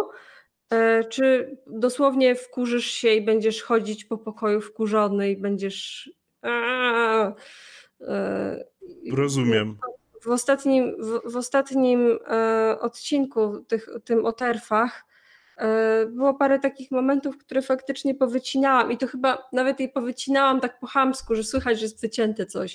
E, 0.72 1.04
czy 1.04 1.56
dosłownie 1.66 2.34
wkurzysz 2.34 2.86
się 2.86 3.08
i 3.14 3.20
będziesz 3.20 3.62
chodzić 3.62 4.04
po 4.04 4.18
pokoju 4.18 4.60
wkurzony 4.60 5.30
i 5.30 5.36
będziesz. 5.36 6.10
Rozumiem. 9.12 9.78
W 10.22 10.28
ostatnim, 10.28 10.94
w, 10.98 11.32
w 11.32 11.36
ostatnim 11.36 12.18
e, 12.30 12.76
odcinku, 12.80 13.64
tych, 13.68 13.88
tym 14.04 14.26
o 14.26 14.32
terfach, 14.32 15.10
E, 15.60 16.06
było 16.06 16.34
parę 16.34 16.58
takich 16.58 16.90
momentów, 16.90 17.38
które 17.38 17.62
faktycznie 17.62 18.14
powycinałam 18.14 18.92
i 18.92 18.98
to 18.98 19.06
chyba 19.06 19.48
nawet 19.52 19.80
jej 19.80 19.88
powycinałam 19.88 20.60
tak 20.60 20.80
po 20.80 20.86
chamsku, 20.86 21.34
że 21.34 21.44
słychać, 21.44 21.78
że 21.78 21.84
jest 21.84 22.00
wycięte 22.00 22.46
coś. 22.46 22.74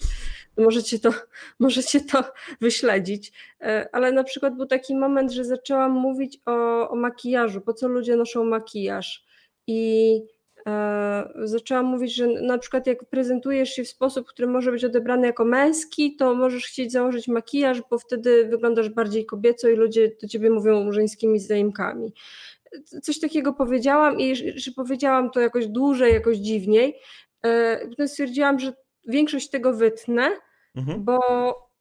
Możecie 0.57 0.99
to, 0.99 1.13
możecie 1.59 2.01
to 2.01 2.23
wyśledzić. 2.61 3.31
E, 3.61 3.89
ale 3.91 4.11
na 4.11 4.23
przykład 4.23 4.55
był 4.55 4.65
taki 4.65 4.95
moment, 4.95 5.31
że 5.31 5.45
zaczęłam 5.45 5.91
mówić 5.91 6.39
o, 6.45 6.89
o 6.89 6.95
makijażu, 6.95 7.61
po 7.61 7.73
co 7.73 7.87
ludzie 7.87 8.15
noszą 8.15 8.45
makijaż 8.45 9.25
i 9.67 10.21
e, 10.21 10.34
zaczęłam 11.43 11.85
mówić, 11.85 12.15
że 12.15 12.27
na 12.27 12.57
przykład 12.57 12.87
jak 12.87 13.05
prezentujesz 13.05 13.69
się 13.69 13.83
w 13.83 13.87
sposób, 13.87 14.27
który 14.27 14.47
może 14.47 14.71
być 14.71 14.85
odebrany 14.85 15.27
jako 15.27 15.45
męski, 15.45 16.15
to 16.15 16.35
możesz 16.35 16.65
chcieć 16.65 16.91
założyć 16.91 17.27
makijaż, 17.27 17.81
bo 17.89 17.99
wtedy 17.99 18.47
wyglądasz 18.47 18.89
bardziej 18.89 19.25
kobieco 19.25 19.67
i 19.67 19.75
ludzie 19.75 20.11
do 20.21 20.27
ciebie 20.27 20.49
mówią 20.49 20.91
żeńskimi 20.91 21.39
zaimkami 21.39 22.13
coś 23.03 23.19
takiego 23.19 23.53
powiedziałam 23.53 24.19
i 24.19 24.35
że 24.35 24.71
powiedziałam 24.71 25.31
to 25.31 25.39
jakoś 25.39 25.67
dłużej, 25.67 26.13
jakoś 26.13 26.37
dziwniej. 26.37 26.95
E, 27.43 27.87
potem 27.89 28.07
stwierdziłam, 28.07 28.59
że 28.59 28.73
większość 29.07 29.49
tego 29.49 29.73
wytnę, 29.73 30.31
mhm. 30.75 31.03
bo 31.03 31.19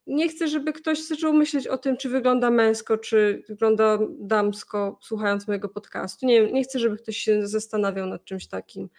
nie 0.07 0.29
chcę, 0.29 0.47
żeby 0.47 0.73
ktoś 0.73 1.07
zaczął 1.07 1.33
myśleć 1.33 1.67
o 1.67 1.77
tym, 1.77 1.97
czy 1.97 2.09
wygląda 2.09 2.51
męsko, 2.51 2.97
czy 2.97 3.43
wygląda 3.49 3.99
damsko, 4.19 4.99
słuchając 5.01 5.47
mojego 5.47 5.69
podcastu. 5.69 6.25
Nie, 6.25 6.51
nie 6.51 6.63
chcę, 6.63 6.79
żeby 6.79 6.97
ktoś 6.97 7.17
się 7.17 7.47
zastanawiał 7.47 8.07
nad 8.07 8.25
czymś 8.25 8.47
takim. 8.47 8.89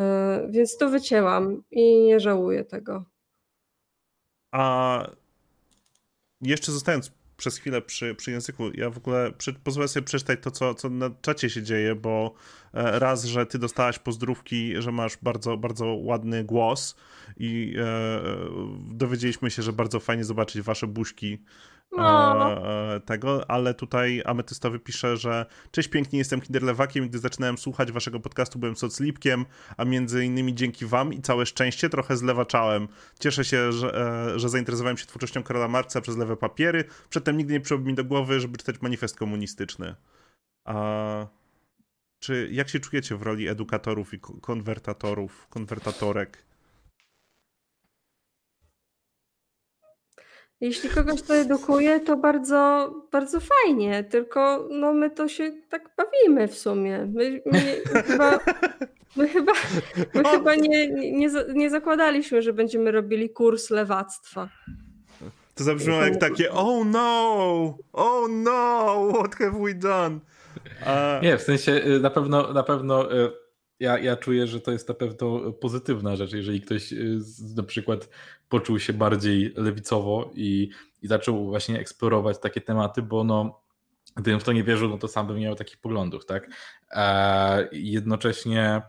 E, 0.00 0.48
więc 0.50 0.76
to 0.76 0.88
wycięłam 0.88 1.62
i 1.70 2.00
nie 2.00 2.20
żałuję 2.20 2.64
tego. 2.64 3.04
A 4.50 5.06
jeszcze 6.40 6.72
zostając 6.72 7.12
przez 7.42 7.58
chwilę 7.58 7.82
przy, 7.82 8.14
przy 8.14 8.30
języku. 8.30 8.70
Ja 8.74 8.90
w 8.90 8.98
ogóle 8.98 9.32
przy, 9.38 9.52
pozwolę 9.52 9.88
sobie 9.88 10.06
przeczytać 10.06 10.38
to, 10.42 10.50
co, 10.50 10.74
co 10.74 10.90
na 10.90 11.10
czacie 11.22 11.50
się 11.50 11.62
dzieje, 11.62 11.94
bo 11.94 12.34
e, 12.74 12.98
raz, 12.98 13.24
że 13.24 13.46
ty 13.46 13.58
dostałaś 13.58 13.98
pozdrówki, 13.98 14.82
że 14.82 14.92
masz 14.92 15.16
bardzo, 15.22 15.56
bardzo 15.56 15.86
ładny 15.86 16.44
głos 16.44 16.96
i 17.36 17.74
e, 17.78 18.20
dowiedzieliśmy 18.90 19.50
się, 19.50 19.62
że 19.62 19.72
bardzo 19.72 20.00
fajnie 20.00 20.24
zobaczyć 20.24 20.62
wasze 20.62 20.86
buźki 20.86 21.38
no. 21.96 22.94
E, 22.94 23.00
tego, 23.00 23.50
ale 23.50 23.74
tutaj 23.74 24.22
Ametystowy 24.26 24.78
pisze, 24.78 25.16
że 25.16 25.46
cześć 25.70 25.88
pięknie, 25.88 26.18
jestem 26.18 26.40
Kinderlewakiem 26.40 27.08
gdy 27.08 27.18
zaczynałem 27.18 27.58
słuchać 27.58 27.92
waszego 27.92 28.20
podcastu 28.20 28.58
byłem 28.58 28.76
soclipkiem, 28.76 29.44
a 29.76 29.84
między 29.84 30.24
innymi 30.24 30.54
dzięki 30.54 30.86
wam 30.86 31.12
i 31.12 31.22
całe 31.22 31.46
szczęście 31.46 31.88
trochę 31.88 32.16
zlewaczałem. 32.16 32.88
Cieszę 33.18 33.44
się, 33.44 33.72
że, 33.72 33.94
e, 34.34 34.38
że 34.38 34.48
zainteresowałem 34.48 34.96
się 34.96 35.06
twórczością 35.06 35.42
Karola 35.42 35.68
Marksa 35.68 36.00
przez 36.00 36.16
lewe 36.16 36.36
papiery. 36.36 36.84
Przedtem 37.10 37.36
nigdy 37.36 37.52
nie 37.52 37.60
przyszło 37.60 37.78
mi 37.78 37.94
do 37.94 38.04
głowy, 38.04 38.40
żeby 38.40 38.58
czytać 38.58 38.82
manifest 38.82 39.16
komunistyczny. 39.16 39.94
A 40.64 41.26
czy 42.18 42.48
jak 42.52 42.68
się 42.68 42.80
czujecie 42.80 43.16
w 43.16 43.22
roli 43.22 43.48
edukatorów 43.48 44.14
i 44.14 44.20
konwertatorów, 44.20 45.46
konwertatorek? 45.50 46.51
Jeśli 50.62 50.90
kogoś 50.90 51.22
to 51.22 51.34
edukuje, 51.34 52.00
to 52.00 52.16
bardzo, 52.16 52.90
bardzo 53.12 53.38
fajnie, 53.40 54.04
tylko 54.04 54.68
no 54.70 54.92
my 54.92 55.10
to 55.10 55.28
się 55.28 55.52
tak 55.70 55.90
bawimy 55.96 56.48
w 56.48 56.58
sumie. 56.58 57.08
My, 57.14 57.42
my, 57.46 57.82
my 57.94 58.02
chyba, 58.02 58.38
my 59.16 59.28
chyba, 59.28 59.52
my 60.14 60.24
chyba 60.24 60.54
nie, 60.54 60.88
nie, 60.88 61.30
nie 61.54 61.70
zakładaliśmy, 61.70 62.42
że 62.42 62.52
będziemy 62.52 62.90
robili 62.90 63.30
kurs 63.30 63.70
lewactwa. 63.70 64.48
To 65.54 65.64
zabrzmiało 65.64 66.02
jak 66.02 66.16
takie 66.16 66.52
oh 66.52 66.84
no, 66.84 67.78
oh 67.92 68.28
no, 68.30 69.08
what 69.14 69.34
have 69.34 69.64
we 69.64 69.74
done? 69.74 70.20
Uh... 70.82 71.22
Nie, 71.22 71.38
w 71.38 71.42
sensie 71.42 71.72
y, 71.72 72.00
na 72.00 72.10
pewno, 72.10 72.52
na 72.52 72.62
pewno 72.62 73.12
y, 73.12 73.30
ja, 73.82 73.98
ja 73.98 74.16
czuję, 74.16 74.46
że 74.46 74.60
to 74.60 74.72
jest 74.72 74.88
na 74.88 74.94
pewno 74.94 75.52
pozytywna 75.52 76.16
rzecz, 76.16 76.32
jeżeli 76.32 76.60
ktoś 76.60 76.92
y, 76.92 77.18
na 77.56 77.62
przykład 77.62 78.08
poczuł 78.48 78.78
się 78.78 78.92
bardziej 78.92 79.54
lewicowo 79.56 80.30
i, 80.34 80.70
i 81.02 81.08
zaczął 81.08 81.46
właśnie 81.46 81.78
eksplorować 81.78 82.38
takie 82.38 82.60
tematy, 82.60 83.02
bo 83.02 83.24
no, 83.24 83.60
gdybym 84.16 84.40
w 84.40 84.44
to 84.44 84.52
nie 84.52 84.64
wierzył, 84.64 84.88
no 84.88 84.98
to 84.98 85.08
sam 85.08 85.26
bym 85.26 85.38
miał 85.38 85.54
takich 85.54 85.76
poglądów, 85.76 86.26
tak? 86.26 86.50
E, 86.90 87.68
jednocześnie 87.72 88.82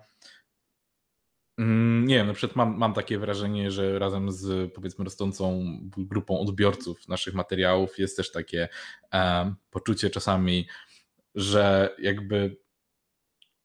mm, 1.57 2.05
nie 2.05 2.15
wiem, 2.15 2.27
na 2.27 2.33
przykład 2.33 2.55
mam, 2.55 2.77
mam 2.77 2.93
takie 2.93 3.19
wrażenie, 3.19 3.71
że 3.71 3.99
razem 3.99 4.31
z 4.31 4.73
powiedzmy 4.73 5.05
rosnącą 5.05 5.63
grupą 5.97 6.39
odbiorców 6.39 7.07
naszych 7.07 7.33
materiałów 7.33 7.99
jest 7.99 8.17
też 8.17 8.31
takie 8.31 8.69
e, 9.13 9.53
poczucie 9.71 10.09
czasami, 10.09 10.67
że 11.35 11.95
jakby 11.99 12.62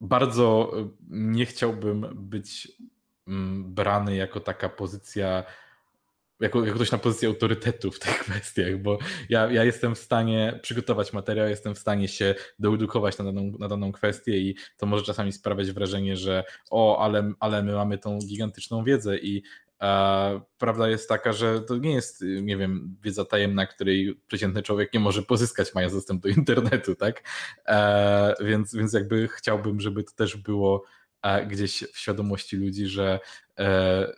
bardzo 0.01 0.73
nie 1.11 1.47
chciałbym 1.47 2.07
być 2.15 2.73
mm, 3.29 3.75
brany 3.75 4.17
jako 4.17 4.41
taka 4.41 4.69
pozycja 4.69 5.45
jako, 6.41 6.65
jako 6.65 6.75
ktoś 6.75 6.93
na 6.93 6.99
pozycji 6.99 7.29
autorytetu 7.29 7.91
w 7.91 7.99
tych 7.99 8.19
kwestiach, 8.25 8.83
bo 8.83 8.99
ja, 9.29 9.51
ja 9.51 9.65
jestem 9.65 9.95
w 9.95 9.99
stanie 9.99 10.59
przygotować 10.63 11.13
materiał, 11.13 11.49
jestem 11.49 11.75
w 11.75 11.79
stanie 11.79 12.09
się 12.09 12.35
doedukować 12.59 13.19
na 13.19 13.25
daną, 13.25 13.53
na 13.59 13.69
daną 13.69 13.93
kwestię 13.93 14.39
i 14.39 14.57
to 14.77 14.87
może 14.87 15.05
czasami 15.05 15.33
sprawiać 15.33 15.73
wrażenie, 15.73 16.17
że 16.17 16.45
o, 16.71 16.99
ale, 17.05 17.33
ale 17.41 17.63
my 17.63 17.73
mamy 17.73 17.99
tą 17.99 18.19
gigantyczną 18.19 18.85
wiedzę 18.85 19.19
i 19.19 19.43
prawda 20.59 20.89
jest 20.89 21.09
taka, 21.09 21.33
że 21.33 21.61
to 21.61 21.77
nie 21.77 21.93
jest, 21.93 22.25
nie 22.43 22.57
wiem, 22.57 22.97
wiedza 23.03 23.25
tajemna, 23.25 23.67
której 23.67 24.21
przeciętny 24.27 24.63
człowiek 24.63 24.95
nie 24.95 25.01
może 25.01 25.23
pozyskać, 25.23 25.75
mając 25.75 25.95
dostęp 25.95 26.23
do 26.23 26.29
internetu, 26.29 26.95
tak? 26.95 27.23
E, 27.67 28.35
więc, 28.41 28.75
więc 28.75 28.93
jakby 28.93 29.29
chciałbym, 29.29 29.81
żeby 29.81 30.05
to 30.05 30.13
też 30.13 30.37
było 30.37 30.85
e, 31.23 31.47
gdzieś 31.47 31.85
w 31.93 31.99
świadomości 31.99 32.57
ludzi, 32.57 32.87
że 32.87 33.21
e, 33.59 34.13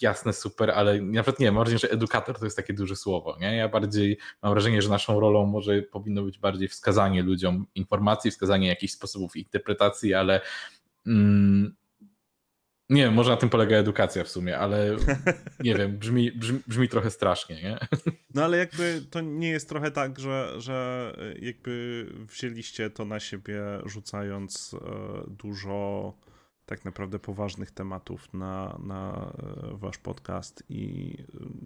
jasne, 0.00 0.32
super, 0.32 0.70
ale 0.70 1.00
nawet 1.00 1.40
nie, 1.40 1.52
mam 1.52 1.64
wrażenie, 1.64 1.78
że 1.78 1.90
edukator 1.90 2.38
to 2.38 2.44
jest 2.44 2.56
takie 2.56 2.72
duże 2.72 2.96
słowo. 2.96 3.36
Nie? 3.40 3.56
Ja 3.56 3.68
bardziej 3.68 4.18
mam 4.42 4.52
wrażenie, 4.52 4.82
że 4.82 4.88
naszą 4.88 5.20
rolą 5.20 5.46
może 5.46 5.82
powinno 5.82 6.22
być 6.22 6.38
bardziej 6.38 6.68
wskazanie 6.68 7.22
ludziom 7.22 7.66
informacji, 7.74 8.30
wskazanie 8.30 8.68
jakichś 8.68 8.92
sposobów 8.92 9.36
interpretacji, 9.36 10.14
ale 10.14 10.40
mm, 11.06 11.74
nie 12.90 13.02
wiem, 13.02 13.14
może 13.14 13.30
na 13.30 13.36
tym 13.36 13.48
polega 13.48 13.76
edukacja 13.76 14.24
w 14.24 14.28
sumie, 14.28 14.58
ale 14.58 14.96
nie 15.60 15.74
wiem, 15.74 15.98
brzmi, 15.98 16.32
brzmi, 16.32 16.60
brzmi, 16.66 16.88
trochę 16.88 17.10
strasznie, 17.10 17.62
nie? 17.62 17.78
No 18.34 18.44
ale 18.44 18.58
jakby 18.58 19.02
to 19.10 19.20
nie 19.20 19.48
jest 19.48 19.68
trochę 19.68 19.90
tak, 19.90 20.18
że, 20.18 20.60
że 20.60 21.12
jakby 21.40 22.06
wzięliście 22.18 22.90
to 22.90 23.04
na 23.04 23.20
siebie 23.20 23.62
rzucając 23.84 24.74
e, 24.74 25.30
dużo 25.30 26.12
tak 26.66 26.84
naprawdę 26.84 27.18
poważnych 27.18 27.70
tematów 27.70 28.34
na, 28.34 28.78
na 28.82 29.32
e, 29.72 29.76
wasz 29.76 29.98
podcast 29.98 30.64
i 30.68 31.16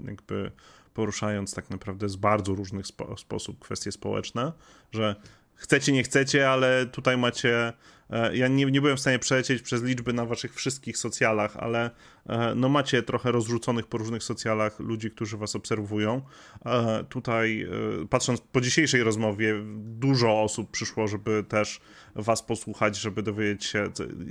e, 0.04 0.10
jakby 0.10 0.52
poruszając 0.94 1.54
tak 1.54 1.70
naprawdę 1.70 2.08
z 2.08 2.16
bardzo 2.16 2.54
różnych 2.54 2.86
spo, 2.86 3.16
sposób 3.16 3.58
kwestie 3.58 3.92
społeczne, 3.92 4.52
że 4.92 5.16
chcecie, 5.58 5.92
nie 5.92 6.02
chcecie, 6.02 6.50
ale 6.50 6.86
tutaj 6.86 7.16
macie 7.16 7.72
E, 8.10 8.36
ja 8.36 8.48
nie, 8.48 8.64
nie 8.64 8.80
byłem 8.80 8.96
w 8.96 9.00
stanie 9.00 9.18
przelecieć 9.18 9.62
przez 9.62 9.82
liczby 9.82 10.12
na 10.12 10.24
waszych 10.24 10.54
wszystkich 10.54 10.98
socjalach, 10.98 11.56
ale 11.56 11.90
e, 12.26 12.54
no 12.54 12.68
macie 12.68 13.02
trochę 13.02 13.32
rozrzuconych 13.32 13.86
po 13.86 13.98
różnych 13.98 14.22
socjalach 14.22 14.80
ludzi, 14.80 15.10
którzy 15.10 15.36
was 15.36 15.56
obserwują. 15.56 16.22
E, 16.66 17.04
tutaj, 17.08 17.68
patrząc 18.10 18.40
po 18.40 18.60
dzisiejszej 18.60 19.02
rozmowie, 19.02 19.54
dużo 19.76 20.42
osób 20.42 20.70
przyszło, 20.70 21.08
żeby 21.08 21.44
też 21.48 21.80
was 22.14 22.42
posłuchać, 22.42 22.96
żeby 22.96 23.22
dowiedzieć 23.22 23.64
się, 23.64 23.84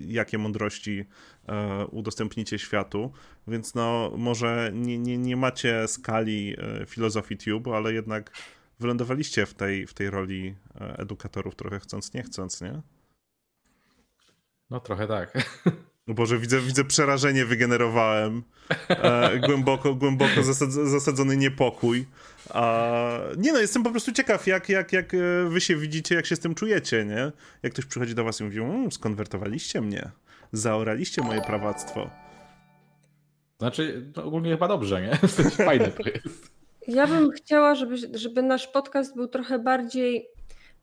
jakie 0.07 0.37
mądrości 0.37 1.05
udostępnicie 1.91 2.59
światu. 2.59 3.11
Więc 3.47 3.75
no, 3.75 4.11
może 4.17 4.71
nie, 4.73 4.97
nie, 4.97 5.17
nie 5.17 5.37
macie 5.37 5.87
skali 5.87 6.55
filozofii 6.87 7.37
Tube, 7.37 7.75
ale 7.75 7.93
jednak 7.93 8.31
wylądowaliście 8.79 9.45
w 9.45 9.53
tej, 9.53 9.87
w 9.87 9.93
tej 9.93 10.09
roli 10.09 10.55
edukatorów 10.79 11.55
trochę 11.55 11.79
chcąc, 11.79 12.13
nie 12.13 12.23
chcąc, 12.23 12.61
nie? 12.61 12.81
No 14.69 14.79
trochę 14.79 15.07
tak. 15.07 15.33
No 16.07 16.13
Boże, 16.13 16.37
widzę, 16.37 16.61
widzę 16.61 16.83
przerażenie 16.83 17.45
wygenerowałem. 17.45 18.43
E, 18.89 19.39
głęboko, 19.39 19.95
głęboko 19.95 20.43
zasadzony 20.69 21.37
niepokój. 21.37 22.05
A, 22.49 23.19
nie 23.37 23.53
no, 23.53 23.59
jestem 23.59 23.83
po 23.83 23.91
prostu 23.91 24.11
ciekaw, 24.11 24.47
jak, 24.47 24.69
jak, 24.69 24.93
jak 24.93 25.13
e, 25.13 25.17
wy 25.49 25.61
się 25.61 25.75
widzicie, 25.75 26.15
jak 26.15 26.25
się 26.25 26.35
z 26.35 26.39
tym 26.39 26.55
czujecie, 26.55 27.05
nie? 27.05 27.31
Jak 27.63 27.73
ktoś 27.73 27.85
przychodzi 27.85 28.15
do 28.15 28.23
was 28.23 28.41
i 28.41 28.43
mówi, 28.43 28.59
mmm, 28.59 28.91
skonwertowaliście 28.91 29.81
mnie, 29.81 30.11
zaoraliście 30.51 31.21
moje 31.21 31.41
prawactwo. 31.41 32.09
Znaczy, 33.59 34.11
ogólnie 34.15 34.51
chyba 34.51 34.67
dobrze, 34.67 35.01
nie? 35.01 35.15
Fajne 35.65 35.87
to 35.87 36.09
jest. 36.09 36.56
Ja 36.87 37.07
bym 37.07 37.31
chciała, 37.31 37.75
żeby, 37.75 37.97
żeby 38.13 38.41
nasz 38.43 38.67
podcast 38.67 39.15
był 39.15 39.27
trochę 39.27 39.59
bardziej, 39.59 40.29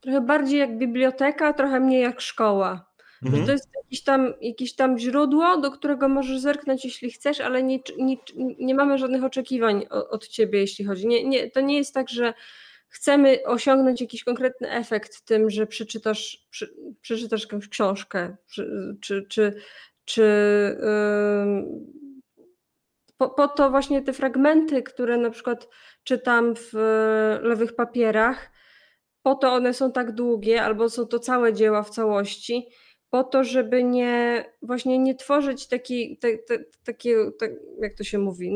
trochę 0.00 0.20
bardziej 0.20 0.58
jak 0.58 0.78
biblioteka, 0.78 1.52
trochę 1.52 1.80
mniej 1.80 2.02
jak 2.02 2.20
szkoła. 2.20 2.94
Mhm. 3.22 3.40
Że 3.42 3.46
to 3.46 3.52
jest 3.52 3.68
jakieś 3.84 4.02
tam, 4.02 4.34
jakieś 4.40 4.74
tam 4.74 4.98
źródło, 4.98 5.56
do 5.60 5.70
którego 5.70 6.08
możesz 6.08 6.40
zerknąć, 6.40 6.84
jeśli 6.84 7.10
chcesz, 7.10 7.40
ale 7.40 7.62
nie, 7.62 7.78
nie, 7.98 8.16
nie 8.58 8.74
mamy 8.74 8.98
żadnych 8.98 9.24
oczekiwań 9.24 9.86
od 9.90 10.28
ciebie, 10.28 10.60
jeśli 10.60 10.84
chodzi. 10.84 11.06
Nie, 11.06 11.24
nie, 11.24 11.50
to 11.50 11.60
nie 11.60 11.76
jest 11.76 11.94
tak, 11.94 12.08
że 12.08 12.34
chcemy 12.88 13.38
osiągnąć 13.44 14.00
jakiś 14.00 14.24
konkretny 14.24 14.70
efekt 14.70 15.24
tym, 15.24 15.50
że 15.50 15.66
przeczytasz, 15.66 16.46
przy, 16.50 16.74
przeczytasz 17.00 17.42
jakąś 17.42 17.68
książkę, 17.68 18.36
czy, 18.46 18.96
czy, 19.00 19.26
czy, 19.28 19.54
czy 20.04 20.22
yy, 20.80 22.03
po, 23.16 23.30
po 23.30 23.48
to 23.48 23.70
właśnie 23.70 24.02
te 24.02 24.12
fragmenty, 24.12 24.82
które 24.82 25.16
na 25.16 25.30
przykład 25.30 25.68
czytam 26.04 26.54
w 26.56 26.72
lewych 27.42 27.74
papierach, 27.74 28.50
po 29.22 29.34
to 29.34 29.52
one 29.52 29.74
są 29.74 29.92
tak 29.92 30.12
długie, 30.12 30.62
albo 30.62 30.90
są 30.90 31.06
to 31.06 31.18
całe 31.18 31.52
dzieła 31.52 31.82
w 31.82 31.90
całości, 31.90 32.68
po 33.10 33.24
to, 33.24 33.44
żeby 33.44 33.84
nie 33.84 34.44
właśnie 34.62 34.98
nie 34.98 35.14
tworzyć 35.14 35.68
takiej, 35.68 36.18
te, 36.18 36.38
te, 36.38 36.58
tak, 36.84 37.50
jak 37.80 37.94
to 37.94 38.04
się 38.04 38.18
mówi, 38.18 38.54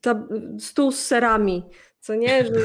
ta, 0.00 0.26
stół 0.58 0.92
z 0.92 0.98
serami, 0.98 1.62
co 2.00 2.14
nie? 2.14 2.44
Że, 2.44 2.52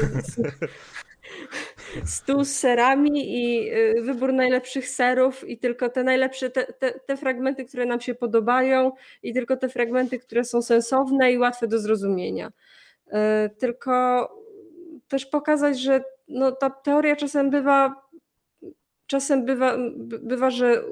stół 2.04 2.44
z 2.44 2.52
serami 2.52 3.10
i 3.14 3.72
y, 3.72 4.02
wybór 4.02 4.32
najlepszych 4.32 4.88
serów 4.88 5.48
i 5.48 5.58
tylko 5.58 5.88
te 5.88 6.04
najlepsze, 6.04 6.50
te, 6.50 6.64
te, 6.64 7.00
te, 7.06 7.16
fragmenty, 7.16 7.64
które 7.64 7.86
nam 7.86 8.00
się 8.00 8.14
podobają 8.14 8.92
i 9.22 9.34
tylko 9.34 9.56
te 9.56 9.68
fragmenty, 9.68 10.18
które 10.18 10.44
są 10.44 10.62
sensowne 10.62 11.32
i 11.32 11.38
łatwe 11.38 11.68
do 11.68 11.78
zrozumienia. 11.78 12.52
Y, 13.06 13.12
tylko 13.58 14.28
też 15.08 15.26
pokazać, 15.26 15.80
że 15.80 16.04
no, 16.28 16.52
ta 16.52 16.70
teoria 16.70 17.16
czasem 17.16 17.50
bywa 17.50 18.04
czasem 19.06 19.44
bywa, 19.44 19.76
bywa, 20.22 20.50
że 20.50 20.84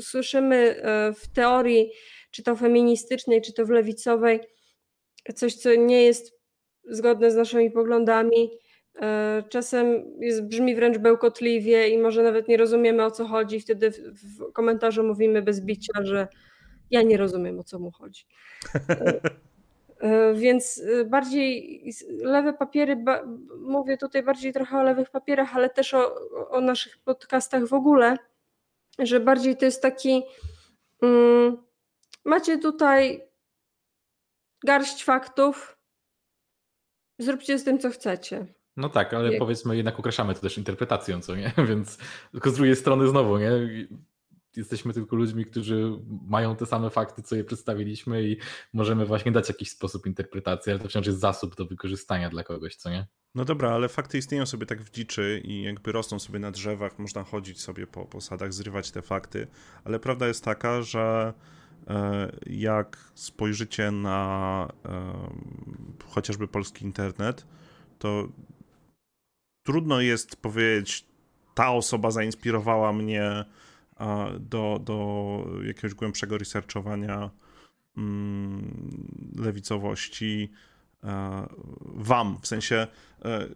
słyszymy 0.00 0.76
y, 0.76 1.14
w 1.14 1.28
teorii, 1.34 1.90
czy 2.30 2.42
to 2.42 2.56
feministycznej, 2.56 3.42
czy 3.42 3.52
to 3.52 3.66
w 3.66 3.70
lewicowej, 3.70 4.40
coś, 5.34 5.54
co 5.54 5.74
nie 5.74 6.02
jest 6.02 6.40
zgodne 6.84 7.30
z 7.30 7.36
naszymi 7.36 7.70
poglądami, 7.70 8.50
czasem 9.48 10.04
jest, 10.20 10.44
brzmi 10.44 10.74
wręcz 10.74 10.98
bełkotliwie 10.98 11.88
i 11.88 11.98
może 11.98 12.22
nawet 12.22 12.48
nie 12.48 12.56
rozumiemy 12.56 13.04
o 13.04 13.10
co 13.10 13.26
chodzi. 13.26 13.60
Wtedy 13.60 13.90
w, 13.90 13.96
w 13.96 14.52
komentarzu 14.52 15.04
mówimy 15.04 15.42
bez 15.42 15.60
bicia, 15.60 15.92
że 16.02 16.28
ja 16.90 17.02
nie 17.02 17.16
rozumiem 17.16 17.58
o 17.58 17.64
co 17.64 17.78
mu 17.78 17.90
chodzi. 17.90 18.26
E, 18.88 19.20
e, 20.00 20.34
więc 20.34 20.82
bardziej 21.06 21.82
lewe 22.22 22.52
papiery, 22.52 23.04
mówię 23.60 23.96
tutaj 23.96 24.22
bardziej 24.22 24.52
trochę 24.52 24.78
o 24.78 24.82
lewych 24.82 25.10
papierach, 25.10 25.56
ale 25.56 25.70
też 25.70 25.94
o, 25.94 26.14
o 26.50 26.60
naszych 26.60 26.98
podcastach 26.98 27.66
w 27.66 27.74
ogóle, 27.74 28.16
że 28.98 29.20
bardziej 29.20 29.56
to 29.56 29.64
jest 29.64 29.82
taki. 29.82 30.22
Um, 31.02 31.56
macie 32.24 32.58
tutaj 32.58 33.28
garść 34.64 35.04
faktów, 35.04 35.78
zróbcie 37.18 37.58
z 37.58 37.64
tym, 37.64 37.78
co 37.78 37.90
chcecie. 37.90 38.46
No 38.80 38.88
tak, 38.88 39.14
ale 39.14 39.30
Jak... 39.30 39.38
powiedzmy 39.38 39.76
jednak 39.76 39.98
określamy 39.98 40.34
to 40.34 40.40
też 40.40 40.58
interpretacją, 40.58 41.20
co 41.20 41.36
nie? 41.36 41.52
Więc 41.68 41.98
tylko 42.32 42.50
z 42.50 42.54
drugiej 42.54 42.76
strony 42.76 43.08
znowu, 43.08 43.38
nie? 43.38 43.50
Jesteśmy 44.56 44.92
tylko 44.92 45.16
ludźmi, 45.16 45.44
którzy 45.44 45.92
mają 46.26 46.56
te 46.56 46.66
same 46.66 46.90
fakty, 46.90 47.22
co 47.22 47.36
je 47.36 47.44
przedstawiliśmy 47.44 48.24
i 48.24 48.36
możemy 48.72 49.06
właśnie 49.06 49.32
dać 49.32 49.48
jakiś 49.48 49.70
sposób 49.70 50.06
interpretacji, 50.06 50.72
ale 50.72 50.80
to 50.80 50.88
wciąż 50.88 51.06
jest 51.06 51.20
zasób 51.20 51.56
do 51.56 51.66
wykorzystania 51.66 52.30
dla 52.30 52.44
kogoś, 52.44 52.76
co 52.76 52.90
nie? 52.90 53.06
No 53.34 53.44
dobra, 53.44 53.70
ale 53.70 53.88
fakty 53.88 54.18
istnieją 54.18 54.46
sobie 54.46 54.66
tak 54.66 54.82
w 54.82 54.90
dziczy 54.90 55.42
i 55.44 55.62
jakby 55.62 55.92
rosną 55.92 56.18
sobie 56.18 56.38
na 56.38 56.50
drzewach, 56.50 56.98
można 56.98 57.24
chodzić 57.24 57.60
sobie 57.60 57.86
po 57.86 58.06
posadach, 58.06 58.52
zrywać 58.52 58.90
te 58.90 59.02
fakty, 59.02 59.46
ale 59.84 60.00
prawda 60.00 60.28
jest 60.28 60.44
taka, 60.44 60.82
że 60.82 61.34
e, 61.88 62.32
jak 62.46 62.98
spojrzycie 63.14 63.90
na 63.90 64.68
chociażby 66.08 66.48
polski 66.48 66.84
internet, 66.84 67.46
to 67.98 68.28
trudno 69.62 70.00
jest 70.00 70.36
powiedzieć, 70.36 71.06
ta 71.54 71.70
osoba 71.70 72.10
zainspirowała 72.10 72.92
mnie 72.92 73.44
do, 74.40 74.80
do 74.84 75.46
jakiegoś 75.64 75.94
głębszego 75.94 76.38
researchowania 76.38 77.30
mm, 77.96 79.32
lewicowości 79.36 80.50
wam, 81.82 82.38
w 82.42 82.46
sensie 82.46 82.86
e, 83.24 83.48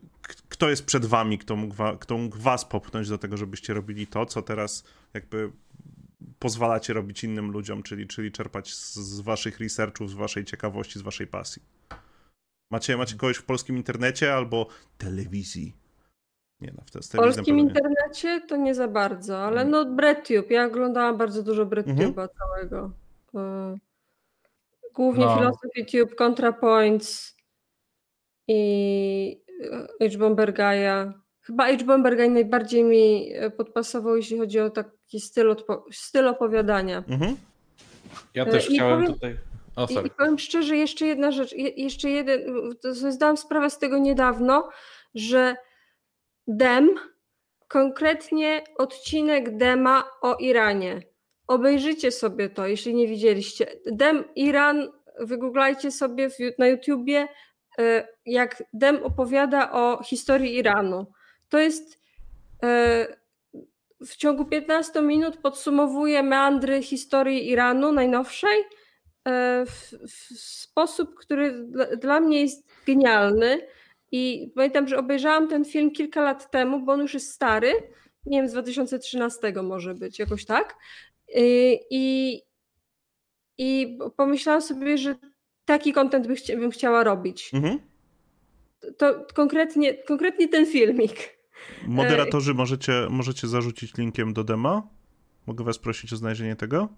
kto 0.48 0.70
jest 0.70 0.84
przed 0.84 1.07
wami, 1.07 1.38
kto 1.38 1.57
mógł, 1.57 1.74
kto 2.00 2.18
mógł 2.18 2.38
was 2.38 2.64
popchnąć 2.64 3.09
do 3.09 3.18
tego, 3.18 3.36
żebyście 3.36 3.74
robili 3.74 4.07
to, 4.07 4.26
co 4.26 4.42
teraz 4.42 4.84
jakby 5.14 5.52
pozwalacie 6.38 6.92
robić 6.92 7.24
innym 7.24 7.50
ludziom, 7.50 7.82
czyli, 7.82 8.07
czyli 8.07 8.32
czerpać 8.32 8.74
z, 8.74 8.94
z 8.94 9.20
waszych 9.20 9.61
researchów, 9.61 10.11
z 10.11 10.14
waszej 10.14 10.44
ciekawości, 10.44 10.98
z 10.98 11.02
waszej 11.02 11.26
pasji. 11.26 11.62
Macie, 12.70 12.96
macie 12.96 13.16
kogoś 13.16 13.36
w 13.36 13.42
polskim 13.42 13.76
internecie 13.76 14.34
albo 14.34 14.68
telewizji, 14.98 15.72
nie, 16.65 16.73
no, 16.77 17.01
w, 17.03 17.07
w 17.07 17.17
polskim 17.17 17.59
internecie 17.59 18.41
to 18.49 18.57
nie 18.57 18.75
za 18.75 18.89
bardzo, 18.89 19.39
ale 19.39 19.62
mhm. 19.62 19.71
no 19.71 19.97
BreadTube. 19.97 20.51
Ja 20.51 20.65
oglądałam 20.65 21.17
bardzo 21.17 21.43
dużo 21.43 21.67
BreadTube'a 21.67 22.23
mhm. 22.23 22.29
całego. 22.39 22.91
Głównie 24.95 25.25
no. 25.25 25.37
Philosophy 25.37 25.85
Tube, 25.85 26.15
ContraPoints 26.15 27.37
i 28.49 29.43
e, 30.01 30.09
H-Bomber 30.11 30.53
Gaia. 30.53 31.12
Chyba 31.41 31.67
H-Bomber 31.67 32.17
Guy 32.17 32.31
najbardziej 32.31 32.85
mi 32.85 33.33
e, 33.35 33.51
podpasował, 33.51 34.17
jeśli 34.17 34.39
chodzi 34.39 34.61
o 34.61 34.71
taki 34.71 35.21
styl, 35.21 35.51
odpo- 35.51 35.83
styl 35.93 36.29
opowiadania. 36.29 37.05
Mhm. 37.09 37.37
Ja 38.35 38.45
też 38.45 38.71
I 38.71 38.75
chciałem 38.75 39.01
powiem, 39.01 39.15
tutaj... 39.15 39.37
O, 39.77 39.87
I, 39.87 40.07
I 40.07 40.11
powiem 40.11 40.39
szczerze, 40.39 40.77
jeszcze 40.77 41.07
jedna 41.07 41.31
rzecz, 41.31 41.53
je, 41.53 41.69
jeszcze 41.69 42.11
jeden, 42.11 42.41
zdałam 43.11 43.37
sprawę 43.37 43.71
z 43.71 43.79
tego 43.79 43.99
niedawno, 43.99 44.69
że 45.15 45.57
Dem, 46.47 46.95
konkretnie 47.68 48.64
odcinek 48.76 49.57
Dema 49.57 50.05
o 50.22 50.36
Iranie. 50.36 51.01
Obejrzyjcie 51.47 52.11
sobie 52.11 52.49
to, 52.49 52.66
jeśli 52.66 52.95
nie 52.95 53.09
widzieliście. 53.09 53.66
Dem 53.86 54.24
Iran, 54.36 54.88
wygooglajcie 55.20 55.90
sobie 55.90 56.28
na 56.59 56.66
YouTubie, 56.66 57.28
e, 57.78 58.09
jak 58.26 58.62
Dem 58.72 59.03
opowiada 59.03 59.72
o 59.72 60.03
historii 60.03 60.57
Iranu. 60.57 61.07
To 61.49 61.59
jest 61.59 62.01
e, 62.64 63.07
w 64.01 64.16
ciągu 64.16 64.45
15 64.45 65.03
minut 65.03 65.36
podsumowuje 65.36 66.22
meandry 66.22 66.82
historii 66.82 67.51
Iranu 67.51 67.92
najnowszej 67.92 68.59
e, 69.24 69.66
w, 69.66 69.92
w 70.09 70.38
sposób, 70.38 71.14
który 71.14 71.66
dla 71.97 72.20
mnie 72.20 72.40
jest 72.40 72.68
genialny 72.86 73.66
i 74.17 74.53
pamiętam, 74.55 74.89
że 74.89 74.99
obejrzałam 74.99 75.49
ten 75.49 75.65
film 75.65 75.91
kilka 75.91 76.23
lat 76.23 76.51
temu, 76.51 76.81
bo 76.81 76.93
on 76.93 77.01
już 77.01 77.15
jest 77.15 77.33
stary, 77.33 77.73
nie 78.27 78.39
wiem, 78.39 78.49
z 78.49 78.53
2013 78.53 79.53
może 79.62 79.95
być, 79.95 80.19
jakoś 80.19 80.45
tak. 80.45 80.77
Y, 81.37 81.79
I, 81.91 82.41
i 83.59 83.99
pomyślałam 84.17 84.62
sobie, 84.62 84.99
że 84.99 85.15
taki 85.65 85.93
kontent 85.93 86.27
by 86.27 86.35
bym 86.57 86.71
chciała 86.71 87.05
robić. 87.05 87.51
Mhm. 87.55 87.79
To 88.99 89.27
konkretnie, 89.35 89.95
konkretnie 89.95 90.49
ten 90.49 90.67
filmik. 90.67 91.15
Moderatorzy, 91.87 92.55
możecie, 92.55 92.93
możecie 93.11 93.49
zarzucić 93.49 93.97
linkiem 93.97 94.33
do 94.33 94.45
dema? 94.45 94.89
Mogę 95.47 95.65
was 95.65 95.79
prosić 95.79 96.12
o 96.12 96.17
znalezienie 96.17 96.57
tego? 96.57 96.89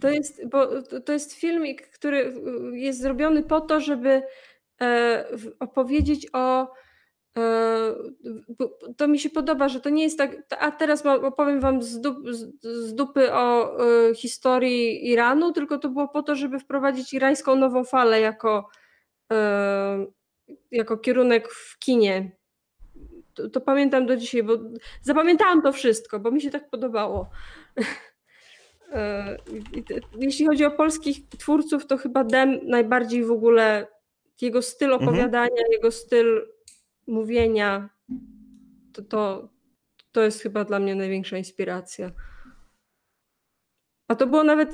To 0.00 0.10
jest, 0.10 0.48
bo 0.48 0.82
to 0.82 1.12
jest 1.12 1.32
filmik, 1.32 1.88
który 1.88 2.34
jest 2.72 3.00
zrobiony 3.00 3.42
po 3.42 3.60
to, 3.60 3.80
żeby 3.80 4.22
opowiedzieć 5.60 6.28
o. 6.32 6.72
E, 7.36 7.94
to 8.96 9.08
mi 9.08 9.18
się 9.18 9.30
podoba, 9.30 9.68
że 9.68 9.80
to 9.80 9.90
nie 9.90 10.02
jest 10.02 10.18
tak. 10.18 10.36
A 10.58 10.70
teraz 10.70 11.06
opowiem 11.06 11.60
Wam 11.60 11.82
z 11.82 12.94
dupy 12.94 13.32
o 13.32 13.76
e, 13.78 14.14
historii 14.14 15.10
Iranu, 15.10 15.52
tylko 15.52 15.78
to 15.78 15.88
było 15.88 16.08
po 16.08 16.22
to, 16.22 16.36
żeby 16.36 16.58
wprowadzić 16.58 17.12
irańską 17.12 17.56
nową 17.56 17.84
falę 17.84 18.20
jako, 18.20 18.68
jako 20.70 20.98
kierunek 20.98 21.48
w 21.52 21.78
kinie. 21.78 22.36
To, 23.34 23.50
to 23.50 23.60
pamiętam 23.60 24.06
do 24.06 24.16
dzisiaj, 24.16 24.42
bo 24.42 24.52
zapamiętałam 25.02 25.62
to 25.62 25.72
wszystko, 25.72 26.20
bo 26.20 26.30
mi 26.30 26.40
się 26.40 26.50
tak 26.50 26.70
podobało. 26.70 27.30
Jeśli 30.18 30.46
chodzi 30.46 30.64
o 30.64 30.70
polskich 30.70 31.28
twórców, 31.28 31.86
to 31.86 31.96
chyba 31.96 32.24
Dem 32.24 32.60
najbardziej 32.62 33.24
w 33.24 33.30
ogóle 33.30 33.86
jego 34.42 34.62
styl 34.62 34.92
mhm. 34.92 35.08
opowiadania, 35.08 35.50
mhm. 35.50 35.72
jego 35.72 35.90
styl 35.90 36.48
mówienia, 37.06 37.90
to, 38.92 39.02
to, 39.02 39.48
to 40.12 40.22
jest 40.22 40.42
chyba 40.42 40.64
dla 40.64 40.78
mnie 40.78 40.94
największa 40.94 41.38
inspiracja. 41.38 42.10
A 44.08 44.14
to 44.14 44.26
było 44.26 44.44
nawet, 44.44 44.72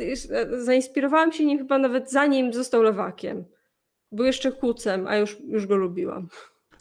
zainspirowałam 0.59 1.33
się 1.33 1.45
nim 1.45 1.59
chyba 1.59 1.79
nawet 1.79 2.11
zanim 2.11 2.53
został 2.53 2.83
lewakiem. 2.83 3.45
Był 4.13 4.27
jeszcze 4.27 4.53
kucem, 4.53 5.07
a 5.07 5.17
już, 5.17 5.37
już 5.49 5.67
go 5.67 5.77
lubiłam. 5.77 6.29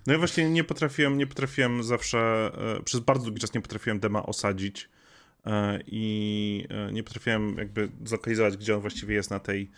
No 0.07 0.13
ja 0.13 0.19
właśnie 0.19 0.49
nie 0.49 0.63
potrafiłem, 0.63 1.17
nie 1.17 1.27
potrafiłem 1.27 1.83
zawsze, 1.83 2.51
e, 2.77 2.83
przez 2.83 2.99
bardzo 2.99 3.25
długi 3.25 3.41
czas 3.41 3.53
nie 3.53 3.61
potrafiłem 3.61 3.99
Dema 3.99 4.25
osadzić. 4.25 4.89
i 5.87 6.67
nie 6.91 7.03
potrafiłem 7.03 7.55
jakby 7.57 7.89
zlokalizować, 8.05 8.57
gdzie 8.57 8.75
on 8.75 8.81
właściwie 8.81 9.15
jest 9.15 9.29
na 9.29 9.39
tej 9.39 9.71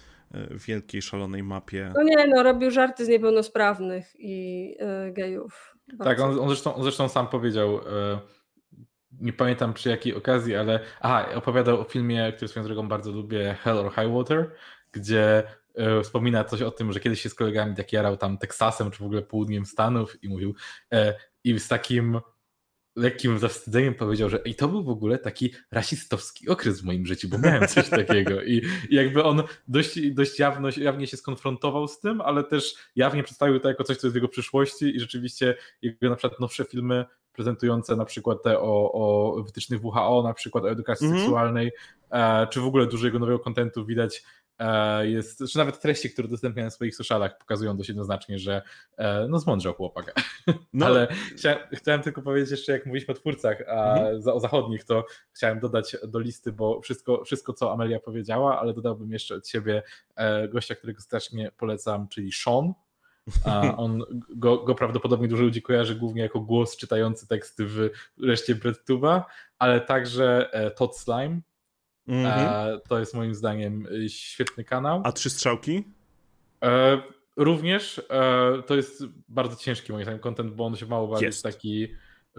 wielkiej, 0.68 1.02
szalonej 1.02 1.44
mapie. 1.44 1.92
No 1.96 2.04
nie, 2.04 2.28
no 2.28 2.44
robił 2.44 2.72
żarty 2.72 3.06
z 3.06 3.08
niepełnosprawnych 3.08 4.12
i 4.20 4.76
gejów. 5.12 5.76
Tak, 6.04 6.20
on, 6.20 6.40
on, 6.40 6.48
zresztą, 6.48 6.76
on 6.76 6.84
zresztą 6.84 7.10
sam 7.10 7.28
powiedział, 7.28 7.80
nie 9.20 9.34
pamiętam 9.34 9.74
przy 9.74 9.90
jakiej 9.90 10.16
okazji, 10.16 10.56
ale 10.56 10.80
aha, 11.02 11.28
opowiadał 11.36 11.82
o 11.82 11.84
filmie, 11.84 12.34
który 12.36 12.48
swoją 12.48 12.66
drogą 12.66 12.88
bardzo 12.88 13.12
lubię, 13.12 13.58
Hell 13.64 13.78
or 13.78 13.92
High 13.96 14.14
Water, 14.14 14.52
gdzie 14.92 15.44
e, 15.76 16.02
wspomina 16.02 16.44
coś 16.44 16.62
o 16.62 16.72
tym, 16.72 16.94
że 16.94 17.00
kiedyś 17.00 17.22
się 17.22 17.30
z 17.30 17.34
kolegami 17.34 17.76
tak 17.76 17.94
jarał 17.94 18.18
tam 18.18 18.38
Teksasem, 18.38 18.92
czy 18.92 19.00
w 19.00 19.06
ogóle 19.06 19.22
południem 19.22 19.66
Stanów 19.66 20.24
i 20.24 20.30
mówił 20.30 20.56
e, 20.94 21.14
i 21.44 21.60
z 21.60 21.68
takim 21.68 22.20
lekkim 22.96 23.40
zawstydzeniem 23.40 23.94
powiedział, 23.94 24.30
że 24.30 24.38
i 24.46 24.56
to 24.56 24.68
był 24.68 24.84
w 24.84 24.90
ogóle 24.90 25.18
taki 25.18 25.54
rasistowski 25.72 26.50
okres 26.50 26.82
w 26.82 26.84
moim 26.84 27.06
życiu, 27.06 27.30
bo 27.30 27.38
miałem 27.38 27.68
coś 27.68 27.90
takiego 28.06 28.44
i, 28.44 28.62
i 28.90 28.96
jakby 28.96 29.24
on 29.24 29.44
dość, 29.68 30.12
dość 30.12 30.40
jawno, 30.40 30.70
jawnie 30.78 31.08
się 31.08 31.18
skonfrontował 31.18 31.88
z 31.88 32.00
tym, 32.00 32.22
ale 32.22 32.44
też 32.44 32.76
jawnie 32.96 33.24
przedstawił 33.24 33.60
to 33.60 33.68
jako 33.68 33.84
coś, 33.84 33.98
co 33.98 34.08
jest 34.08 34.14
w 34.14 34.16
jego 34.16 34.28
przyszłości 34.28 34.96
i 34.96 35.00
rzeczywiście 35.00 35.56
jego 35.82 36.10
na 36.10 36.16
przykład 36.16 36.40
nowsze 36.40 36.66
filmy 36.66 37.06
prezentujące 37.34 37.96
na 37.96 38.06
przykład 38.06 38.44
te 38.44 38.60
o, 38.60 38.92
o 38.92 39.44
wytycznych 39.44 39.86
WHO, 39.86 40.24
na 40.24 40.34
przykład 40.34 40.64
o 40.64 40.72
edukacji 40.72 41.08
mm 41.08 41.18
-hmm. 41.18 41.22
seksualnej, 41.22 41.72
e, 42.12 42.48
czy 42.48 42.62
w 42.62 42.66
ogóle 42.66 42.86
dużo 42.86 43.06
jego 43.06 43.20
nowego 43.20 43.40
kontentu 43.40 43.86
widać 43.86 44.24
jest, 45.02 45.44
czy 45.52 45.58
nawet 45.58 45.80
treści, 45.80 46.10
które 46.10 46.28
udostępnia 46.28 46.64
na 46.64 46.70
swoich 46.70 46.96
socialach 46.96 47.38
pokazują 47.38 47.78
dość 47.78 47.90
jednoznacznie, 47.90 48.40
że 48.40 48.62
e, 48.98 49.28
no 49.30 49.40
zmądrzał 49.40 49.74
chłopak. 49.74 50.14
No. 50.74 50.86
Ale 50.86 51.08
chciałem, 51.36 51.60
chciałem, 51.74 52.02
tylko 52.02 52.22
powiedzieć 52.22 52.52
jeszcze, 52.52 52.72
jak 52.72 52.86
mówiliśmy 52.86 53.14
o 53.14 53.18
twórcach 53.18 53.62
a, 53.68 53.96
-hmm. 53.96 54.32
o 54.32 54.40
zachodnich, 54.40 54.84
to 54.84 55.06
chciałem 55.34 55.60
dodać 55.60 55.98
do 56.08 56.20
listy, 56.20 56.52
bo 56.52 56.82
wszystko, 56.82 57.24
wszystko 57.26 57.54
co 57.54 57.74
Amelia 57.74 58.00
powiedziała, 58.00 58.60
ale 58.60 58.74
dodałbym 58.74 59.12
jeszcze 59.12 59.36
od 59.36 59.48
siebie 59.48 59.84
e, 60.16 60.48
gościa, 60.48 60.76
którego 60.76 61.02
strasznie 61.02 61.52
polecam, 61.58 62.08
czyli 62.08 62.32
Sean, 62.32 62.74
a 63.46 63.62
on 63.78 64.04
go, 64.30 64.58
go, 64.58 64.76
prawdopodobnie 64.76 65.28
dużo 65.28 65.44
ludzi 65.44 65.62
kojarzy 65.62 65.96
głównie 65.96 66.22
jako 66.22 66.40
głos 66.40 66.78
czytający 66.78 67.28
teksty 67.28 67.66
w 67.66 67.90
reszcie 68.24 68.56
BreadTube'a, 68.56 69.24
ale 69.60 69.82
także 69.82 70.54
e, 70.54 70.72
Todd 70.72 70.98
Slime. 70.98 71.42
-hmm. 72.08 72.80
To 72.90 73.00
jest 73.00 73.14
moim 73.14 73.36
zdaniem 73.36 73.88
e, 74.06 74.10
świetny 74.10 74.64
kanał. 74.64 75.02
A 75.06 75.12
trzy 75.12 75.30
strzałki? 75.30 75.84
Również 77.38 78.02
to 78.68 78.76
jest 78.76 79.04
bardzo 79.28 79.56
ciężki 79.56 79.92
moim 79.92 80.04
zdaniem 80.04 80.20
content, 80.20 80.54
bo 80.54 80.66
on 80.66 80.76
się 80.76 80.86
mało 80.86 81.08
bawi 81.08 81.32
w 81.32 81.42
taki, 81.42 81.88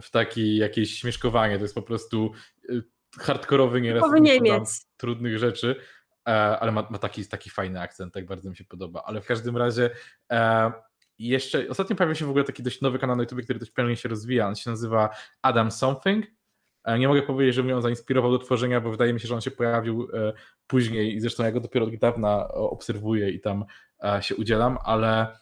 w 0.02 0.10
taki 0.10 0.56
jakieś 0.56 0.98
śmieszkowanie. 0.98 1.56
To 1.56 1.64
jest 1.64 1.74
po 1.74 1.82
prostu 1.82 2.32
hardkorowy 3.18 3.80
nieraz 3.80 4.02
trudnych 4.96 5.38
rzeczy. 5.38 5.76
E, 6.28 6.58
ale 6.58 6.72
ma, 6.72 6.88
ma, 6.90 6.98
taki, 6.98 7.26
taki 7.26 7.50
fajny 7.50 7.80
akcent, 7.80 8.14
tak 8.14 8.26
bardzo 8.26 8.50
mi 8.50 8.56
się 8.56 8.64
podoba. 8.64 9.02
Ale 9.04 9.20
w 9.20 9.26
każdym 9.26 9.56
razie 9.56 9.90
e, 10.32 10.72
jeszcze 11.18 11.68
ostatnio 11.68 11.96
pojawił 11.96 12.14
się 12.14 12.26
w 12.26 12.30
ogóle 12.30 12.44
taki 12.44 12.62
dość 12.62 12.80
nowy 12.80 12.98
kanał 12.98 13.16
na 13.16 13.22
YouTube, 13.22 13.42
który 13.42 13.58
dość 13.58 13.72
pełnie 13.72 13.96
się 13.96 14.08
rozwija. 14.08 14.48
On 14.48 14.54
się 14.54 14.70
nazywa 14.70 15.10
Adam 15.42 15.70
Something. 15.70 16.26
E, 16.84 16.98
nie 16.98 17.08
mogę 17.08 17.22
powiedzieć, 17.22 17.54
że 17.54 17.62
mnie 17.62 17.76
on 17.76 17.82
zainspirował 17.82 18.30
do 18.30 18.38
tworzenia, 18.38 18.80
bo 18.80 18.90
wydaje 18.90 19.12
mi 19.12 19.20
się, 19.20 19.28
że 19.28 19.34
on 19.34 19.40
się 19.40 19.50
pojawił 19.50 20.08
później 20.66 21.14
i 21.14 21.20
zresztą 21.20 21.44
ja 21.44 21.52
go 21.52 21.60
dopiero 21.60 21.86
od 21.86 21.96
dawna 21.96 22.48
obserwuję 22.48 23.30
i 23.30 23.40
tam 23.40 23.64
się 24.20 24.36
udzielam, 24.36 24.78
ale 24.84 25.26
E, 25.26 25.41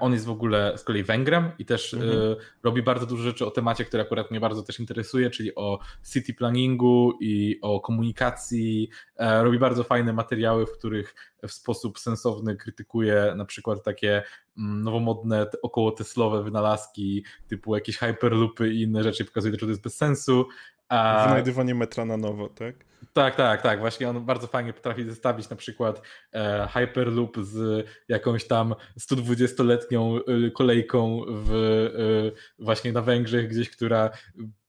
on 0.00 0.12
jest 0.12 0.24
w 0.24 0.30
ogóle 0.30 0.78
z 0.78 0.84
kolei 0.84 1.02
Węgrem 1.02 1.52
i 1.58 1.64
też 1.64 1.94
mhm. 1.94 2.12
y, 2.12 2.36
robi 2.62 2.82
bardzo 2.82 3.06
dużo 3.06 3.22
rzeczy 3.22 3.46
o 3.46 3.50
temacie, 3.50 3.84
który 3.84 4.02
akurat 4.02 4.30
mnie 4.30 4.40
bardzo 4.40 4.62
też 4.62 4.80
interesuje, 4.80 5.30
czyli 5.30 5.54
o 5.54 5.78
city 6.12 6.34
planningu 6.34 7.18
i 7.20 7.58
o 7.62 7.80
komunikacji. 7.80 8.88
E, 9.16 9.42
robi 9.42 9.58
bardzo 9.58 9.84
fajne 9.84 10.12
materiały, 10.12 10.66
w 10.66 10.72
których 10.72 11.14
w 11.42 11.52
sposób 11.52 11.98
sensowny 11.98 12.56
krytykuje 12.56 13.34
na 13.36 13.44
przykład 13.44 13.82
takie 13.84 14.22
mm, 14.58 14.82
nowomodne, 14.82 15.46
około 15.62 15.92
Teslowe 15.92 16.42
wynalazki, 16.42 17.24
typu 17.48 17.74
jakieś 17.74 17.96
hyperloopy 17.98 18.74
i 18.74 18.82
inne 18.82 19.02
rzeczy, 19.02 19.24
pokazuje, 19.24 19.54
że 19.54 19.58
to 19.58 19.66
jest 19.66 19.82
bez 19.82 19.96
sensu. 19.96 20.46
A... 20.92 21.24
Wynajdywanie 21.26 21.74
metra 21.74 22.04
na 22.04 22.16
nowo, 22.16 22.48
tak? 22.48 22.74
Tak, 23.12 23.36
tak, 23.36 23.62
tak. 23.62 23.80
Właśnie 23.80 24.08
on 24.08 24.24
bardzo 24.24 24.46
fajnie 24.46 24.72
potrafi 24.72 25.04
zestawić 25.04 25.50
na 25.50 25.56
przykład 25.56 26.02
e, 26.32 26.68
Hyperloop 26.72 27.36
z 27.40 27.86
jakąś 28.08 28.46
tam 28.46 28.74
120-letnią 29.00 30.18
e, 30.18 30.50
kolejką 30.50 31.24
w, 31.28 31.52
e, 31.54 32.64
właśnie 32.64 32.92
na 32.92 33.00
Węgrzech, 33.00 33.48
gdzieś, 33.48 33.70
która 33.70 34.10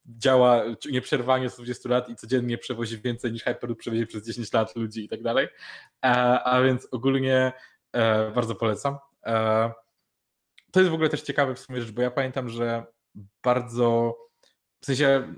działa 0.05 0.63
nieprzerwanie 0.91 1.49
120 1.49 1.89
lat 1.89 2.09
i 2.09 2.15
codziennie 2.15 2.57
przewozi 2.57 3.01
więcej 3.01 3.31
niż 3.31 3.43
Hyperloop 3.43 3.79
przewiezie 3.79 4.07
przez 4.07 4.25
10 4.27 4.53
lat 4.53 4.75
ludzi 4.75 5.05
i 5.05 5.09
tak 5.09 5.21
dalej. 5.21 5.47
E, 6.05 6.09
a 6.43 6.61
więc 6.61 6.87
ogólnie 6.91 7.51
e, 7.91 8.31
bardzo 8.31 8.55
polecam. 8.55 8.97
E, 9.25 9.71
to 10.71 10.79
jest 10.79 10.91
w 10.91 10.93
ogóle 10.93 11.09
też 11.09 11.21
ciekawe 11.21 11.55
w 11.55 11.59
sumie 11.59 11.81
rzecz, 11.81 11.91
bo 11.91 12.01
ja 12.01 12.11
pamiętam, 12.11 12.49
że 12.49 12.85
bardzo 13.43 14.17
w 14.83 14.85
sensie 14.85 15.33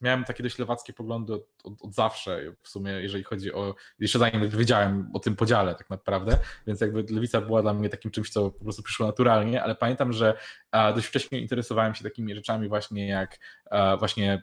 miałem 0.00 0.24
takie 0.24 0.42
dość 0.42 0.58
lewackie 0.58 0.92
poglądy 0.92 1.34
od, 1.34 1.46
od, 1.64 1.82
od, 1.82 1.94
zawsze, 1.94 2.52
w 2.62 2.68
sumie, 2.68 2.92
jeżeli 2.92 3.24
chodzi 3.24 3.52
o, 3.52 3.74
jeszcze 3.98 4.18
zanim 4.18 4.48
wiedziałem 4.48 5.10
o 5.14 5.18
tym 5.18 5.36
podziale 5.36 5.74
tak 5.74 5.90
naprawdę, 5.90 6.38
więc 6.66 6.80
jakby 6.80 7.04
lewica 7.10 7.40
była 7.40 7.62
dla 7.62 7.74
mnie 7.74 7.88
takim 7.88 8.10
czymś, 8.10 8.30
co 8.30 8.50
po 8.50 8.64
prostu 8.64 8.82
przyszło 8.82 9.06
naturalnie, 9.06 9.62
ale 9.62 9.74
pamiętam, 9.74 10.12
że 10.12 10.38
dość 10.94 11.06
wcześnie 11.06 11.40
interesowałem 11.40 11.94
się 11.94 12.04
takimi 12.04 12.34
rzeczami 12.34 12.68
właśnie 12.68 13.08
jak 13.08 13.38
właśnie 13.98 14.42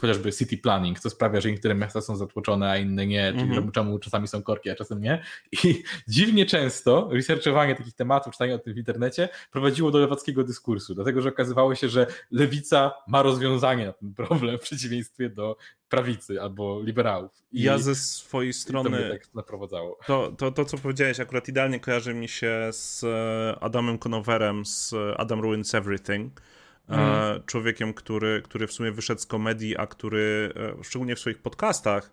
chociażby 0.00 0.32
city 0.32 0.58
planning, 0.58 1.00
co 1.00 1.10
sprawia, 1.10 1.40
że 1.40 1.50
niektóre 1.50 1.74
miasta 1.74 2.00
są 2.00 2.16
zatłoczone, 2.16 2.70
a 2.70 2.76
inne 2.76 3.06
nie, 3.06 3.32
czyli 3.32 3.52
mm 3.52 3.64
-hmm. 3.64 3.70
czemu 3.70 3.98
czasami 3.98 4.28
są 4.28 4.42
korki, 4.42 4.70
a 4.70 4.74
czasem 4.74 5.00
nie. 5.00 5.22
I 5.64 5.82
dziwnie 6.08 6.46
często 6.46 7.08
researchowanie 7.12 7.74
takich 7.74 7.94
tematów, 7.94 8.32
czytanie 8.32 8.54
o 8.54 8.58
tym 8.58 8.74
w 8.74 8.78
internecie 8.78 9.28
prowadziło 9.52 9.90
do 9.90 9.98
lewackiego 9.98 10.44
dyskursu, 10.44 10.94
dlatego 10.94 11.22
że 11.22 11.28
okazywało 11.28 11.74
się, 11.74 11.88
że 11.88 12.06
lewica 12.30 12.92
ma 13.08 13.22
rozwiązanie 13.22 13.86
na 13.86 13.92
ten 13.92 14.14
problem 14.14 14.58
w 14.58 14.60
przeciwieństwie 14.60 15.30
do 15.30 15.56
prawicy 15.88 16.42
albo 16.42 16.82
liberałów. 16.82 17.30
I 17.52 17.62
ja 17.62 17.78
ze 17.78 17.94
swojej 17.94 18.52
strony. 18.52 19.02
To, 19.02 19.12
tak 19.12 19.34
naprowadzało. 19.34 19.98
To, 20.06 20.32
to, 20.38 20.52
to, 20.52 20.64
co 20.64 20.78
powiedziałeś, 20.78 21.20
akurat 21.20 21.48
idealnie 21.48 21.80
kojarzy 21.80 22.14
mi 22.14 22.28
się 22.28 22.68
z 22.70 23.04
e, 23.04 23.58
Adamem 23.60 23.98
Conoverem 23.98 24.66
z 24.66 24.94
Adam 25.16 25.40
Ruins 25.40 25.74
Everything 25.74 26.40
mm. 26.88 27.42
człowiekiem, 27.46 27.94
który, 27.94 28.42
który 28.44 28.66
w 28.66 28.72
sumie 28.72 28.92
wyszedł 28.92 29.20
z 29.20 29.26
komedii, 29.26 29.76
a 29.76 29.86
który 29.86 30.52
e, 30.80 30.84
szczególnie 30.84 31.16
w 31.16 31.20
swoich 31.20 31.38
podcastach 31.38 32.10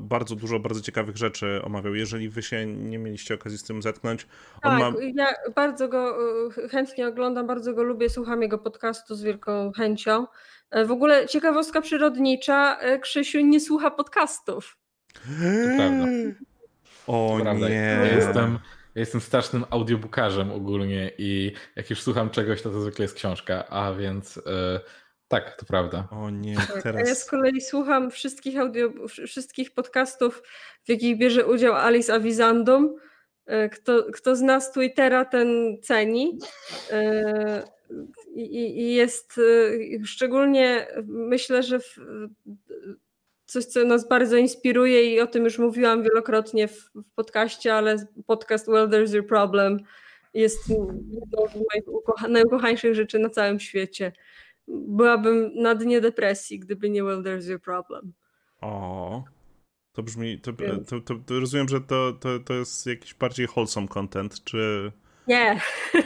bardzo 0.00 0.36
dużo 0.36 0.60
bardzo 0.60 0.80
ciekawych 0.80 1.16
rzeczy 1.16 1.60
omawiał. 1.64 1.94
Jeżeli 1.94 2.28
wy 2.28 2.42
się 2.42 2.66
nie 2.66 2.98
mieliście 2.98 3.34
okazji 3.34 3.58
z 3.58 3.62
tym 3.62 3.82
zetknąć. 3.82 4.26
tak, 4.62 4.80
ma... 4.80 4.92
ja 5.14 5.26
bardzo 5.54 5.88
go 5.88 6.16
e, 6.64 6.68
chętnie 6.68 7.08
oglądam, 7.08 7.46
bardzo 7.46 7.74
go 7.74 7.82
lubię, 7.82 8.10
słucham 8.10 8.42
jego 8.42 8.58
podcastu 8.58 9.14
z 9.14 9.22
wielką 9.22 9.72
chęcią. 9.72 10.26
W 10.86 10.90
ogóle 10.90 11.28
ciekawostka 11.28 11.80
przyrodnicza, 11.80 12.78
Krzysiu 13.00 13.40
nie 13.40 13.60
słucha 13.60 13.90
podcastów. 13.90 14.76
To 15.14 15.76
prawda. 15.76 16.06
O 17.06 17.38
to 17.44 17.54
nie. 17.54 17.74
Ja 17.74 18.04
jestem, 18.04 18.58
ja 18.94 19.00
jestem 19.00 19.20
strasznym 19.20 19.64
audiobookarzem 19.70 20.52
ogólnie 20.52 21.10
i 21.18 21.52
jak 21.76 21.90
już 21.90 22.02
słucham 22.02 22.30
czegoś, 22.30 22.62
to 22.62 22.70
to 22.70 22.80
zwykle 22.80 23.02
jest 23.02 23.14
książka, 23.14 23.68
a 23.68 23.94
więc 23.94 24.36
yy, 24.36 24.42
tak, 25.28 25.56
to 25.56 25.66
prawda. 25.66 26.08
O 26.10 26.30
nie, 26.30 26.56
teraz... 26.82 27.06
A 27.06 27.08
ja 27.08 27.14
z 27.14 27.24
kolei 27.24 27.60
słucham 27.60 28.10
wszystkich 28.10 28.58
audio, 28.58 28.90
wszystkich 29.26 29.74
podcastów, 29.74 30.42
w 30.84 30.88
jakich 30.88 31.18
bierze 31.18 31.46
udział 31.46 31.74
Alice 31.74 32.14
Avizandum. 32.14 32.96
E, 33.46 33.68
kto, 33.68 34.04
kto 34.12 34.36
zna 34.36 34.60
z 34.60 34.72
Twittera, 34.72 35.24
ten 35.24 35.78
ceni. 35.82 36.38
E, 36.90 37.62
I, 38.34 38.80
i 38.80 38.94
jest 38.94 39.40
szczególnie, 40.04 40.86
myślę, 41.06 41.62
że 41.62 41.80
w, 41.80 41.98
coś, 43.54 43.64
co 43.64 43.84
nas 43.84 44.08
bardzo 44.08 44.36
inspiruje 44.36 45.14
i 45.14 45.20
o 45.20 45.26
tym 45.26 45.44
już 45.44 45.58
mówiłam 45.58 46.02
wielokrotnie 46.02 46.68
w, 46.68 46.90
w 46.94 47.10
podcaście, 47.14 47.74
ale 47.74 48.06
podcast 48.26 48.66
Well 48.66 48.88
There's 48.88 49.14
Your 49.14 49.26
Problem 49.26 49.80
jest 50.34 50.68
jedną 50.68 51.48
z 51.48 51.54
moich 51.54 51.88
ukocha 51.88 52.28
najukochańszych 52.28 52.94
rzeczy 52.94 53.18
na 53.18 53.30
całym 53.30 53.60
świecie. 53.60 54.12
Byłabym 54.68 55.50
na 55.54 55.74
dnie 55.74 56.00
depresji, 56.00 56.58
gdyby 56.58 56.90
nie 56.90 57.04
Well 57.04 57.22
There's 57.22 57.50
Your 57.50 57.60
Problem. 57.60 58.12
O, 58.60 59.24
to 59.92 60.02
brzmi, 60.02 60.40
to, 60.40 60.52
to, 60.86 61.00
to, 61.00 61.14
to 61.26 61.40
rozumiem, 61.40 61.68
że 61.68 61.80
to, 61.80 62.12
to, 62.12 62.38
to 62.38 62.54
jest 62.54 62.86
jakiś 62.86 63.14
bardziej 63.14 63.46
wholesome 63.46 63.88
content, 63.88 64.44
czy... 64.44 64.92
Nie. 65.26 65.60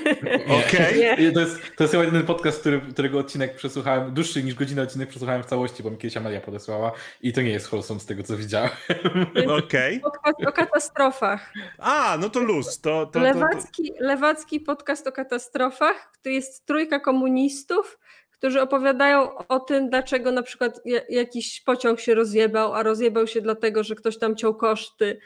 Okej. 0.67 1.13
Okay. 1.13 1.33
To, 1.33 1.41
jest, 1.41 1.77
to 1.77 1.85
jest 1.85 1.93
chyba 1.93 2.05
jeden 2.05 2.27
podcast, 2.27 2.61
który, 2.61 2.81
którego 2.81 3.19
odcinek 3.19 3.57
przesłuchałem, 3.57 4.15
dłuższy 4.15 4.43
niż 4.43 4.55
godzinę 4.55 4.83
odcinek 4.83 5.09
przesłuchałem 5.09 5.43
w 5.43 5.47
całości, 5.47 5.83
bo 5.83 5.91
mi 5.91 5.97
kiedyś 5.97 6.17
Amelia 6.17 6.41
podesłała 6.41 6.93
i 7.23 7.33
to 7.33 7.43
nie 7.43 7.51
jest 7.51 7.67
wholesome 7.67 8.01
z 8.01 8.07
tego, 8.07 8.23
co 8.23 8.37
widziałem. 8.37 8.71
Okej. 9.65 10.03
Okay. 10.03 10.49
O 10.49 10.53
katastrofach. 10.53 11.53
A, 11.79 12.17
no 12.21 12.31
to 12.31 12.41
luz. 12.41 12.81
To, 12.81 13.07
to, 13.07 13.21
lewacki, 13.21 13.93
lewacki 14.01 14.61
podcast 14.61 15.07
o 15.07 15.13
katastrofach, 15.13 16.13
to 16.23 16.29
jest 16.29 16.67
trójka 16.67 17.01
komunistów, 17.01 17.99
którzy 18.39 18.63
opowiadają 18.63 19.39
o 19.49 19.61
tym, 19.61 19.91
dlaczego 19.91 20.33
na 20.33 20.43
przykład 20.43 20.81
jakiś 21.09 21.61
pociąg 21.61 22.01
się 22.01 22.15
rozjebał, 22.15 22.75
a 22.75 22.83
rozjebał 22.83 23.27
się 23.27 23.41
dlatego, 23.41 23.85
że 23.85 23.95
ktoś 23.95 24.19
tam 24.19 24.37
ciął 24.37 24.55
koszty 24.55 25.19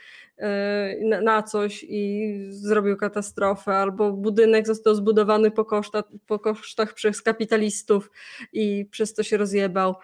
na 1.22 1.42
coś 1.42 1.84
i 1.88 2.34
zrobił 2.50 2.96
katastrofę, 2.96 3.74
albo 3.74 4.12
budynek 4.12 4.66
został 4.66 4.94
zbudowany 4.94 5.50
po, 5.50 5.64
koszta, 5.64 6.02
po 6.26 6.38
kosztach 6.38 6.94
przez 6.94 7.22
kapitalistów 7.22 8.10
i 8.52 8.86
przez 8.90 9.14
to 9.14 9.22
się 9.22 9.36
rozjebał. 9.36 9.94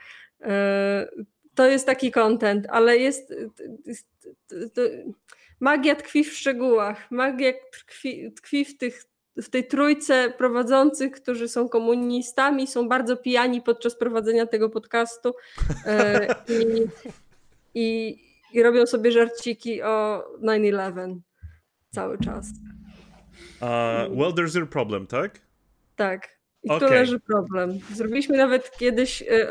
E, 0.41 1.09
to 1.55 1.67
jest 1.67 1.87
taki 1.87 2.13
content, 2.13 2.67
ale 2.71 2.97
jest. 2.97 3.35
Magia 5.61 5.95
tkwi 5.97 6.25
w 6.25 6.33
szczegółach. 6.33 7.11
Magia 7.11 7.53
tkwi, 7.73 8.33
tkwi 8.33 8.65
w 8.65 8.79
tych 8.79 9.05
w 9.43 9.51
tej 9.51 9.67
trójce 9.67 10.33
prowadzących, 10.39 11.13
którzy 11.13 11.49
są 11.49 11.69
komunistami, 11.69 12.67
są 12.67 12.89
bardzo 12.89 13.17
pijani 13.17 13.63
podczas 13.63 13.97
prowadzenia 13.97 14.47
tego 14.47 14.71
podcastu 14.71 15.35
i, 16.49 16.87
i, 17.75 18.19
i, 18.53 18.63
robią 18.63 18.87
sobie 18.87 19.13
żarciki 19.13 19.83
o 19.83 20.25
9-11 20.43 21.19
cały 21.91 22.19
czas. 22.19 22.47
Uh, 23.61 24.19
well, 24.19 24.33
there's 24.33 24.57
your 24.57 24.69
problem, 24.69 25.07
tak? 25.07 25.41
Tak. 25.97 26.39
I 26.63 26.71
okay. 26.71 26.89
tu 26.89 26.95
leży 26.95 27.21
problem. 27.21 27.79
Zrobiliśmy 27.95 28.37
nawet 28.37 28.71
kiedyś 28.79 29.23
e, 29.23 29.49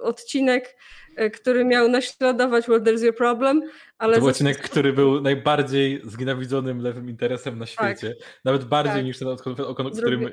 odcinek 0.00 0.76
E, 1.16 1.30
który 1.30 1.64
miał 1.64 1.88
naśladować 1.88 2.64
What 2.64 2.82
There's 2.82 3.04
Your 3.04 3.16
Problem. 3.16 3.62
Ale 3.98 4.14
to 4.14 4.20
był 4.20 4.28
odcinek, 4.28 4.58
który 4.58 4.92
był 4.92 5.20
najbardziej 5.20 6.00
znienawidzonym 6.04 6.80
lewym 6.80 7.10
interesem 7.10 7.58
na 7.58 7.66
tak. 7.66 7.74
świecie. 7.74 8.14
Tak. 8.14 8.40
Nawet 8.44 8.64
bardziej 8.64 8.94
tak. 8.94 9.04
niż 9.04 9.18
ten, 9.18 9.28
o, 9.28 9.74
którym 9.74 10.30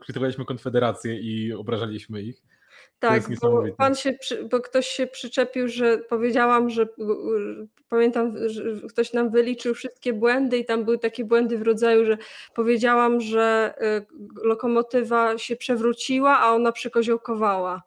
krytykowaliśmy 0.00 0.44
Konfederację 0.44 1.20
i 1.20 1.52
obrażaliśmy 1.52 2.22
ich. 2.22 2.42
Tak, 3.02 3.22
bo, 3.40 3.64
pan 3.76 3.94
się, 3.94 4.14
bo 4.50 4.60
ktoś 4.60 4.86
się 4.86 5.06
przyczepił, 5.06 5.68
że 5.68 5.98
powiedziałam, 5.98 6.70
że 6.70 6.86
pamiętam, 7.88 8.48
że 8.48 8.62
ktoś 8.88 9.12
nam 9.12 9.30
wyliczył 9.30 9.74
wszystkie 9.74 10.12
błędy 10.12 10.58
i 10.58 10.64
tam 10.64 10.84
były 10.84 10.98
takie 10.98 11.24
błędy 11.24 11.58
w 11.58 11.62
rodzaju, 11.62 12.04
że 12.04 12.18
powiedziałam, 12.54 13.20
że 13.20 13.74
y, 13.82 14.46
lokomotywa 14.46 15.38
się 15.38 15.56
przewróciła, 15.56 16.38
a 16.38 16.52
ona 16.52 16.72
przykoziołkowała. 16.72 17.82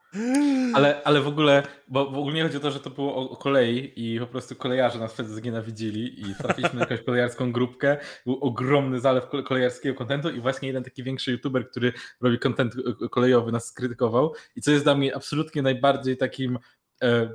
Ale, 0.73 1.01
ale 1.03 1.21
w 1.21 1.27
ogóle, 1.27 1.63
bo 1.87 2.05
w 2.05 2.17
ogóle 2.17 2.35
nie 2.35 2.43
chodzi 2.43 2.57
o 2.57 2.59
to, 2.59 2.71
że 2.71 2.79
to 2.79 2.89
było 2.89 3.15
o, 3.15 3.29
o 3.29 3.35
kolei 3.35 3.93
i 3.95 4.19
po 4.19 4.27
prostu 4.27 4.55
kolejarze 4.55 4.99
nas 4.99 5.13
wtedy 5.13 5.29
znienawidzili 5.29 6.21
i 6.21 6.35
trafiliśmy 6.35 6.79
na 6.79 6.81
jakąś 6.81 7.01
kolejarską 7.01 7.51
grupkę, 7.51 7.97
był 8.25 8.37
ogromny 8.41 8.99
zalew 8.99 9.27
kolejarskiego 9.45 9.95
kontentu 9.95 10.29
i 10.29 10.39
właśnie 10.39 10.67
jeden 10.67 10.83
taki 10.83 11.03
większy 11.03 11.31
youtuber, 11.31 11.69
który 11.69 11.93
robi 12.21 12.39
kontent 12.39 12.73
kolejowy 13.11 13.51
nas 13.51 13.65
skrytykował. 13.65 14.33
I 14.55 14.61
co 14.61 14.71
jest 14.71 14.83
dla 14.83 14.95
mnie 14.95 15.04
absolutnie 15.13 15.61
najbardziej 15.61 16.17
takim 16.17 16.59
e, 17.01 17.29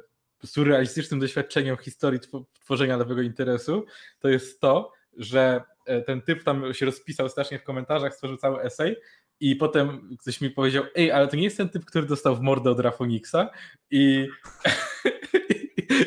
surrealistycznym 0.45 1.21
doświadczeniem 1.21 1.77
historii 1.77 2.21
tworzenia 2.61 2.97
lewego 2.97 3.23
interesu, 3.23 3.87
to 4.19 4.29
jest 4.29 4.61
to, 4.61 4.93
że 5.17 5.63
e, 5.87 6.03
ten 6.03 6.23
typ 6.23 6.45
tam 6.45 6.75
się 6.75 6.87
rozpisał 6.87 7.29
strasznie 7.29 7.59
w 7.59 7.65
komentarzach, 7.65 8.15
stworzył 8.15 8.37
cały 8.37 8.63
esej 8.63 8.97
i 9.41 9.57
potem 9.57 10.17
ktoś 10.21 10.41
mi 10.41 10.51
powiedział, 10.51 10.85
ej, 10.95 11.13
ale 11.13 11.29
to 11.29 11.37
nie 11.37 11.45
jest 11.45 11.57
ten 11.57 11.69
typ, 11.69 11.85
który 11.85 12.07
dostał 12.07 12.37
w 12.37 12.41
mordę 12.41 12.71
od 12.71 12.81
Rafoniksa 12.81 13.51
i 13.91 14.29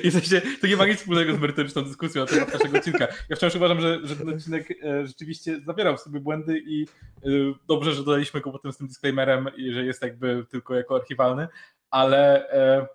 I 0.03 0.09
w 0.09 0.13
sensie, 0.13 0.41
to 0.61 0.67
nie 0.67 0.77
ma 0.77 0.85
nic 0.85 0.97
wspólnego 0.97 1.35
z 1.35 1.39
merytoryczną 1.39 1.83
dyskusją 1.83 2.21
na 2.21 2.27
temat 2.27 2.53
naszego 2.53 2.77
odcinka. 2.77 3.07
Ja 3.29 3.35
wciąż 3.35 3.55
uważam, 3.55 3.81
że, 3.81 3.99
że 4.03 4.15
ten 4.15 4.29
odcinek 4.29 4.71
e, 4.71 5.07
rzeczywiście 5.07 5.59
zawierał 5.65 5.97
w 5.97 5.99
sobie 5.99 6.19
błędy 6.19 6.59
i 6.65 6.83
e, 6.83 7.29
dobrze, 7.67 7.93
że 7.93 8.03
dodaliśmy 8.03 8.41
go 8.41 8.51
potem 8.51 8.73
z 8.73 8.77
tym 8.77 8.87
disclaimerem, 8.87 9.49
że 9.71 9.85
jest 9.85 10.01
jakby 10.01 10.45
tylko 10.49 10.75
jako 10.75 10.95
archiwalny, 10.95 11.47
ale 11.91 12.49
e, 12.49 12.87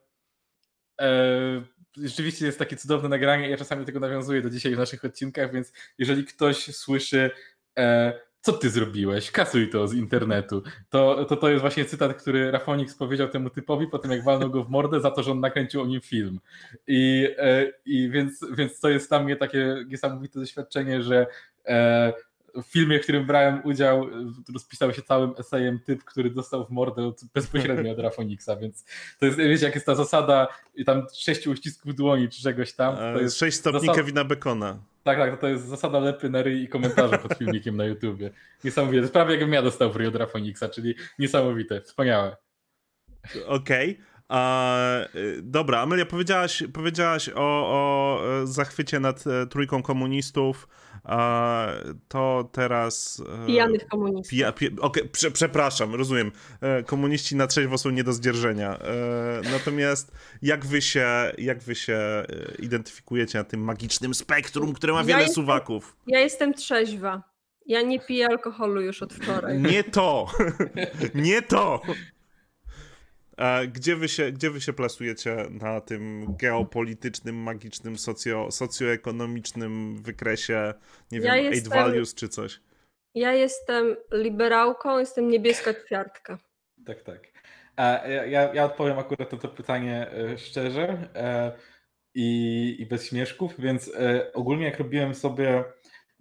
e, 1.01 1.63
rzeczywiście 1.97 2.47
jest 2.47 2.59
takie 2.59 2.77
cudowne 2.77 3.09
nagranie. 3.09 3.51
Ja 3.51 3.57
czasami 3.57 3.85
tego 3.85 4.01
nawiązuję 4.01 4.43
do 4.43 4.51
dzisiaj 4.51 4.75
w 4.75 4.79
naszych 4.79 5.05
odcinkach, 5.05 5.53
więc 5.53 5.73
jeżeli 5.99 6.25
ktoś 6.25 6.77
słyszy 6.77 7.31
e, 7.79 8.21
co 8.41 8.53
ty 8.53 8.71
zrobiłeś? 8.71 9.31
Kasuj 9.31 9.71
to 9.71 9.89
z 9.89 9.95
internetu. 9.95 10.63
To, 10.91 11.25
to, 11.25 11.37
to 11.37 11.49
jest 11.49 11.61
właśnie 11.61 11.85
cytat, 11.85 12.15
który 12.15 12.51
Rafonix 12.51 12.95
powiedział 12.95 13.29
temu 13.29 13.51
typowi 13.51 13.87
po 13.87 13.99
tym, 13.99 14.11
jak 14.11 14.25
walnął 14.25 14.51
go 14.51 14.65
w 14.65 14.71
mordę 14.71 15.01
za 15.01 15.11
to, 15.11 15.23
że 15.23 15.31
on 15.31 15.41
nakręcił 15.41 15.83
o 15.83 15.87
nim 15.87 16.01
film. 16.01 16.41
I, 16.87 17.29
e, 17.39 17.73
i 17.85 18.11
więc, 18.11 18.45
więc 18.53 18.81
to 18.81 18.89
jest 18.89 19.09
dla 19.09 19.23
mnie 19.23 19.37
takie 19.37 19.85
niesamowite 19.89 20.41
doświadczenie, 20.41 21.03
że 21.03 21.27
e, 21.67 22.13
w 22.63 22.67
filmie, 22.67 22.99
w 22.99 23.03
którym 23.03 23.27
brałem 23.27 23.61
udział, 23.65 24.07
rozpisał 24.55 24.93
się 24.93 25.03
całym 25.03 25.35
esejem 25.39 25.81
typ, 25.87 26.05
który 26.05 26.31
dostał 26.31 26.65
w 26.65 26.71
mordę 26.71 27.13
bezpośrednio 27.35 27.93
od 27.93 27.99
Rafoniksa, 27.99 28.57
więc 28.57 28.85
to 29.21 29.27
jest, 29.27 29.39
wiecie, 29.39 29.65
jak 29.65 29.75
jest 29.75 29.87
ta 29.87 29.95
zasada 29.95 30.49
i 30.75 30.85
tam 30.85 31.07
sześciu 31.15 31.51
uścisków 31.51 31.95
dłoni 31.95 32.29
czy 32.29 32.43
czegoś 32.43 32.73
tam. 32.73 32.97
To 32.97 33.21
jest 33.21 33.39
Sześć 33.39 33.57
stopni 33.57 33.81
zasada... 33.81 33.99
Kevina 33.99 34.25
Bacona. 34.25 34.79
Tak, 35.09 35.19
tak, 35.19 35.41
to 35.41 35.49
jest 35.49 35.67
zasada 35.67 35.99
lepy 35.99 36.31
na 36.31 36.43
ryj 36.43 36.63
i 36.63 36.69
komentarze 36.69 37.19
pod 37.19 37.35
filmikiem 37.35 37.77
na 37.77 37.85
YouTubie. 37.85 38.31
Niesamowite. 38.65 39.09
Prawie 39.09 39.31
jakbym 39.31 39.53
ja 39.53 39.63
dostał 39.63 39.93
w 39.93 39.97
Rio 39.97 40.11
czyli 40.75 40.95
niesamowite, 41.19 41.81
wspaniałe. 41.81 42.37
Okej. 43.47 43.93
Okay. 43.93 44.05
Y, 45.15 45.43
dobra, 45.43 45.81
Amelia, 45.81 46.07
powiedziałaś, 46.07 46.63
powiedziałaś 46.73 47.29
o, 47.29 47.35
o 47.37 48.21
e, 48.43 48.47
zachwycie 48.47 49.01
nad 49.01 49.25
e, 49.27 49.47
trójką 49.47 49.83
komunistów. 49.83 50.69
to 52.09 52.49
teraz. 52.53 53.23
E, 53.43 53.47
Pijanych 53.47 53.87
komunistów. 53.87 54.31
Pija, 54.31 54.53
pi, 54.53 54.81
okay, 54.81 55.05
prze, 55.05 55.31
przepraszam, 55.31 55.95
rozumiem. 55.95 56.33
Komuniści 56.87 57.37
na 57.37 57.47
trzeźwo 57.47 57.79
są 57.79 57.91
nie 57.91 58.05
do 58.05 58.13
zdzierżenia. 58.13 58.79
Natomiast 59.53 60.13
jak 60.43 60.67
wy 60.67 60.83
się, 60.83 61.09
jak 61.39 61.63
wy 61.63 61.75
się 61.75 61.99
identyfikujecie 62.59 63.39
na 63.39 63.45
tym 63.45 63.61
magicznym 63.61 64.15
spektrum, 64.15 64.73
które 64.73 64.93
ma 64.93 65.05
wiele 65.05 65.13
ja 65.13 65.19
jestem, 65.19 65.35
suwaków? 65.35 65.97
Ja 66.07 66.21
jestem 66.21 66.55
trzeźwa. 66.55 67.23
Ja 67.67 67.83
nie 67.83 68.01
piję 68.01 68.27
alkoholu 68.27 68.81
już 68.81 69.03
od 69.03 69.15
wczoraj. 69.15 69.63
Nie 69.63 69.85
to! 69.85 70.27
nie 71.15 71.43
to! 71.43 71.83
Gdzie 73.73 73.97
wy, 73.97 74.09
się, 74.09 74.33
gdzie 74.33 74.51
wy 74.51 74.61
się 74.61 74.73
plasujecie 74.73 75.37
na 75.51 75.81
tym 75.81 76.27
geopolitycznym, 76.39 77.37
magicznym, 77.37 77.99
socjo, 77.99 78.51
socjoekonomicznym 78.51 80.03
wykresie, 80.03 80.75
nie 81.13 81.21
wiem, 81.21 81.29
ja 81.29 81.37
jestem, 81.37 81.55
eight 81.55 81.69
values 81.69 82.15
czy 82.15 82.29
coś? 82.29 82.61
Ja 83.15 83.33
jestem 83.33 83.97
liberałką, 84.13 84.99
jestem 84.99 85.29
niebieska 85.29 85.75
kwiatka. 85.75 86.39
Tak, 86.87 87.03
tak. 87.03 87.29
Ja, 88.29 88.55
ja 88.55 88.65
odpowiem 88.65 88.99
akurat 88.99 89.33
na 89.33 89.39
to 89.39 89.49
pytanie 89.49 90.11
e, 90.13 90.39
szczerze 90.39 91.09
e, 91.15 91.53
i, 92.15 92.77
i 92.79 92.87
bez 92.87 93.09
śmieszków, 93.09 93.55
więc 93.59 93.95
e, 93.95 94.33
ogólnie 94.33 94.65
jak 94.65 94.79
robiłem 94.79 95.15
sobie 95.15 95.65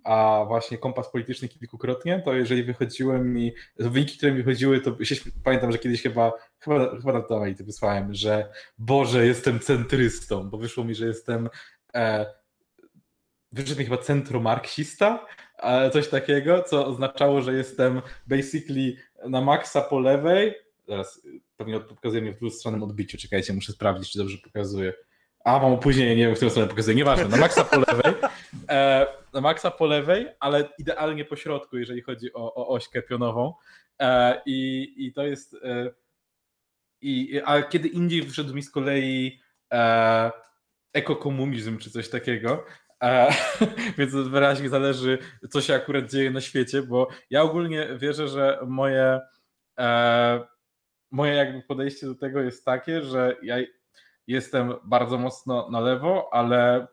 a 0.08 0.46
właśnie 0.48 0.78
kompas 0.78 1.12
polityczny 1.12 1.48
kilkukrotnie, 1.48 2.22
to 2.26 2.34
jeżeli 2.34 2.64
wychodziły 2.64 3.20
mi, 3.20 3.54
wyniki, 3.78 4.18
które 4.18 4.32
mi 4.32 4.38
wychodziły, 4.44 4.82
to 4.82 5.06
się, 5.06 5.16
pamiętam, 5.44 5.72
że 5.72 5.78
kiedyś 5.78 6.02
chyba, 6.02 6.34
chyba, 6.60 6.98
chyba 6.98 7.14
na 7.14 7.22
to 7.22 7.42
to 7.58 7.64
wysłałem, 7.64 8.14
że 8.14 8.50
Boże, 8.78 9.26
jestem 9.26 9.60
centrystą, 9.60 10.50
bo 10.50 10.58
wyszło 10.58 10.84
mi, 10.84 10.96
że 10.96 11.08
jestem 11.08 11.50
e, 11.96 12.26
wyszedł 13.52 13.80
mi 13.80 13.86
chyba 13.86 13.98
centromarksista, 13.98 15.26
e, 15.58 15.90
coś 15.90 16.08
takiego, 16.08 16.64
co 16.64 16.86
oznaczało, 16.86 17.42
że 17.42 17.54
jestem 17.54 18.02
basically 18.28 18.96
na 19.30 19.42
maksa 19.42 19.82
po 19.82 20.00
lewej, 20.00 20.56
teraz 20.86 21.22
pewnie 21.58 21.80
pokazuje 21.80 22.22
mnie 22.22 22.34
w 22.34 22.38
dwustronnym 22.38 22.84
odbiciu, 22.84 23.18
czekajcie, 23.18 23.54
muszę 23.54 23.72
sprawdzić, 23.72 24.12
czy 24.12 24.20
dobrze 24.20 24.38
pokazuje. 24.38 24.94
A, 25.46 25.60
mam 25.60 25.74
opóźnienie, 25.74 26.16
nie 26.16 26.26
wiem, 26.26 26.34
w 26.34 26.36
którą 26.36 26.50
stronę 26.50 26.70
pokazuje, 26.70 26.98
nieważne, 26.98 27.28
na 27.28 27.38
maksa 27.38 27.64
po 27.64 27.80
lewej. 27.80 28.14
E, 28.70 29.08
na 29.38 29.42
maksa 29.42 29.72
po 29.72 29.86
lewej, 29.86 30.28
ale 30.40 30.70
idealnie 30.80 31.26
po 31.26 31.36
środku, 31.36 31.78
jeżeli 31.78 32.02
chodzi 32.02 32.34
o, 32.34 32.56
o 32.56 32.68
ośkę 32.68 33.02
pionową. 33.02 33.54
E, 34.02 34.42
i, 34.46 34.94
I 34.98 35.14
to 35.14 35.24
jest. 35.24 35.54
E, 35.54 35.92
i, 37.02 37.42
a 37.46 37.62
kiedy 37.62 37.88
indziej 37.88 38.30
wszedł 38.30 38.54
mi 38.54 38.62
z 38.62 38.72
kolei 38.72 39.40
e, 39.74 40.32
ekokomunizm 40.94 41.78
czy 41.78 41.92
coś 41.92 42.10
takiego. 42.10 42.66
E, 43.04 43.30
więc 43.98 44.14
wyraźnie 44.16 44.70
zależy, 44.70 45.18
co 45.50 45.62
się 45.62 45.76
akurat 45.76 46.12
dzieje 46.12 46.32
na 46.32 46.42
świecie, 46.42 46.82
bo 46.82 47.08
ja 47.30 47.42
ogólnie 47.42 47.88
wierzę, 47.98 48.28
że 48.28 48.60
moje, 48.68 49.20
e, 49.80 50.48
moje 51.12 51.34
jakby 51.34 51.62
podejście 51.62 52.08
do 52.08 52.16
tego 52.16 52.42
jest 52.42 52.66
takie, 52.66 53.02
że 53.02 53.36
ja 53.44 53.56
jestem 54.28 54.74
bardzo 54.84 55.18
mocno 55.18 55.70
na 55.70 55.80
lewo, 55.80 56.30
ale 56.34 56.88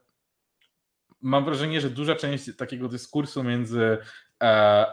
mam 1.25 1.45
wrażenie, 1.45 1.81
że 1.81 1.91
duża 1.91 2.17
część 2.17 2.57
takiego 2.57 2.89
dyskursu 2.89 3.45
między 3.45 3.99
e, 4.43 4.87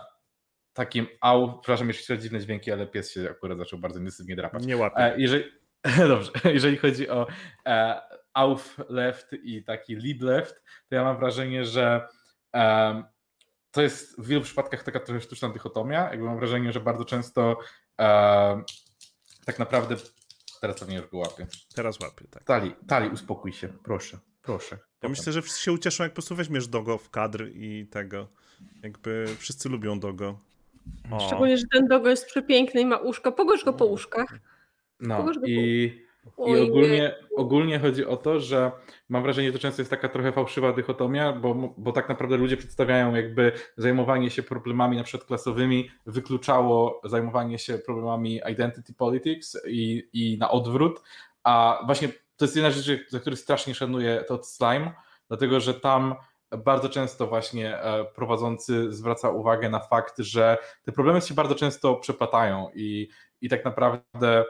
takim 0.73 1.07
au, 1.21 1.59
przepraszam, 1.59 1.87
jeszcze 1.87 2.17
dziwne 2.17 2.39
dźwięki, 2.39 2.71
ale 2.71 2.87
pies 2.87 3.11
się 3.11 3.29
akurat 3.29 3.57
zaczął 3.57 3.79
bardzo 3.79 3.99
intensywnie 3.99 4.35
drapać. 4.35 4.65
Nie 4.65 4.77
łapie. 4.77 4.97
E, 4.97 5.19
jeżeli, 5.21 5.43
dobrze, 6.07 6.31
jeżeli 6.53 6.77
chodzi 6.77 7.09
o 7.09 7.27
e, 7.65 8.01
auf 8.33 8.79
left 8.89 9.33
i 9.43 9.63
taki 9.63 9.95
lead 9.95 10.21
left, 10.21 10.63
to 10.89 10.95
ja 10.95 11.03
mam 11.03 11.17
wrażenie, 11.17 11.65
że 11.65 12.07
e, 12.55 13.03
to 13.71 13.81
jest 13.81 14.21
w 14.21 14.27
wielu 14.27 14.41
przypadkach 14.41 14.83
taka 14.83 14.99
trochę 14.99 15.21
sztuczna 15.21 15.49
dychotomia. 15.49 16.09
Jakby 16.09 16.25
mam 16.25 16.37
wrażenie, 16.37 16.71
że 16.71 16.79
bardzo 16.79 17.05
często 17.05 17.57
e, 18.01 18.63
tak 19.45 19.59
naprawdę 19.59 19.95
teraz 20.61 20.79
pewnie 20.79 20.97
już 20.97 21.07
go 21.07 21.17
łapię. 21.17 21.47
Teraz 21.75 21.99
łapię, 21.99 22.25
tak. 22.31 22.43
Tali, 22.43 22.75
Tali, 22.87 23.09
uspokój 23.09 23.53
się, 23.53 23.67
proszę, 23.83 24.19
proszę. 24.41 24.90
Ja 25.03 25.09
myślę, 25.09 25.33
że 25.33 25.41
wszyscy 25.41 25.61
się 25.61 25.71
ucieszą, 25.71 26.03
jak 26.03 26.11
po 26.11 26.15
prostu 26.15 26.35
weźmiesz 26.35 26.67
Dogo 26.67 26.97
w 26.97 27.09
kadr 27.09 27.47
i 27.53 27.87
tego. 27.91 28.27
Jakby 28.83 29.25
wszyscy 29.37 29.69
lubią 29.69 29.99
Dogo. 29.99 30.39
O. 31.11 31.19
Szczególnie, 31.19 31.57
że 31.57 31.63
ten 31.73 31.87
Dogo 31.87 32.09
jest 32.09 32.25
przepiękny 32.25 32.81
i 32.81 32.85
ma 32.85 32.97
uszka. 32.97 33.31
Pogorz 33.31 33.63
go 33.63 33.73
po 33.73 33.85
uszkach. 33.85 34.39
No 34.99 35.31
i 35.45 35.91
i 36.47 36.61
ogólnie, 36.61 37.15
ogólnie 37.35 37.79
chodzi 37.79 38.05
o 38.05 38.17
to, 38.17 38.39
że 38.39 38.71
mam 39.09 39.23
wrażenie, 39.23 39.47
że 39.47 39.53
to 39.53 39.59
często 39.59 39.81
jest 39.81 39.89
taka 39.89 40.09
trochę 40.09 40.31
fałszywa 40.31 40.73
dychotomia, 40.73 41.33
bo, 41.33 41.73
bo 41.77 41.91
tak 41.91 42.09
naprawdę 42.09 42.37
ludzie 42.37 42.57
przedstawiają 42.57 43.15
jakby 43.15 43.51
zajmowanie 43.77 44.29
się 44.29 44.43
problemami 44.43 44.97
na 44.97 45.03
przykład 45.03 45.27
klasowymi 45.27 45.89
wykluczało 46.05 47.01
zajmowanie 47.03 47.59
się 47.59 47.77
problemami 47.77 48.41
identity 48.51 48.93
politics 48.93 49.57
i, 49.67 50.09
i 50.13 50.37
na 50.37 50.51
odwrót, 50.51 51.01
a 51.43 51.83
właśnie 51.85 52.09
to 52.41 52.45
jest 52.45 52.55
jedna 52.55 52.71
rzecz, 52.71 53.11
za 53.11 53.19
który 53.19 53.35
strasznie 53.35 53.75
szanuję 53.75 54.23
to 54.27 54.43
slime, 54.43 54.91
dlatego 55.27 55.59
że 55.59 55.73
tam 55.73 56.15
bardzo 56.57 56.89
często 56.89 57.27
właśnie 57.27 57.77
e, 57.77 58.05
prowadzący 58.05 58.93
zwraca 58.93 59.29
uwagę 59.29 59.69
na 59.69 59.79
fakt, 59.79 60.19
że 60.19 60.57
te 60.83 60.91
problemy 60.91 61.21
się 61.21 61.33
bardzo 61.33 61.55
często 61.55 61.95
przeplatają 61.95 62.69
i, 62.75 63.09
i 63.41 63.49
tak 63.49 63.65
naprawdę 63.65 64.43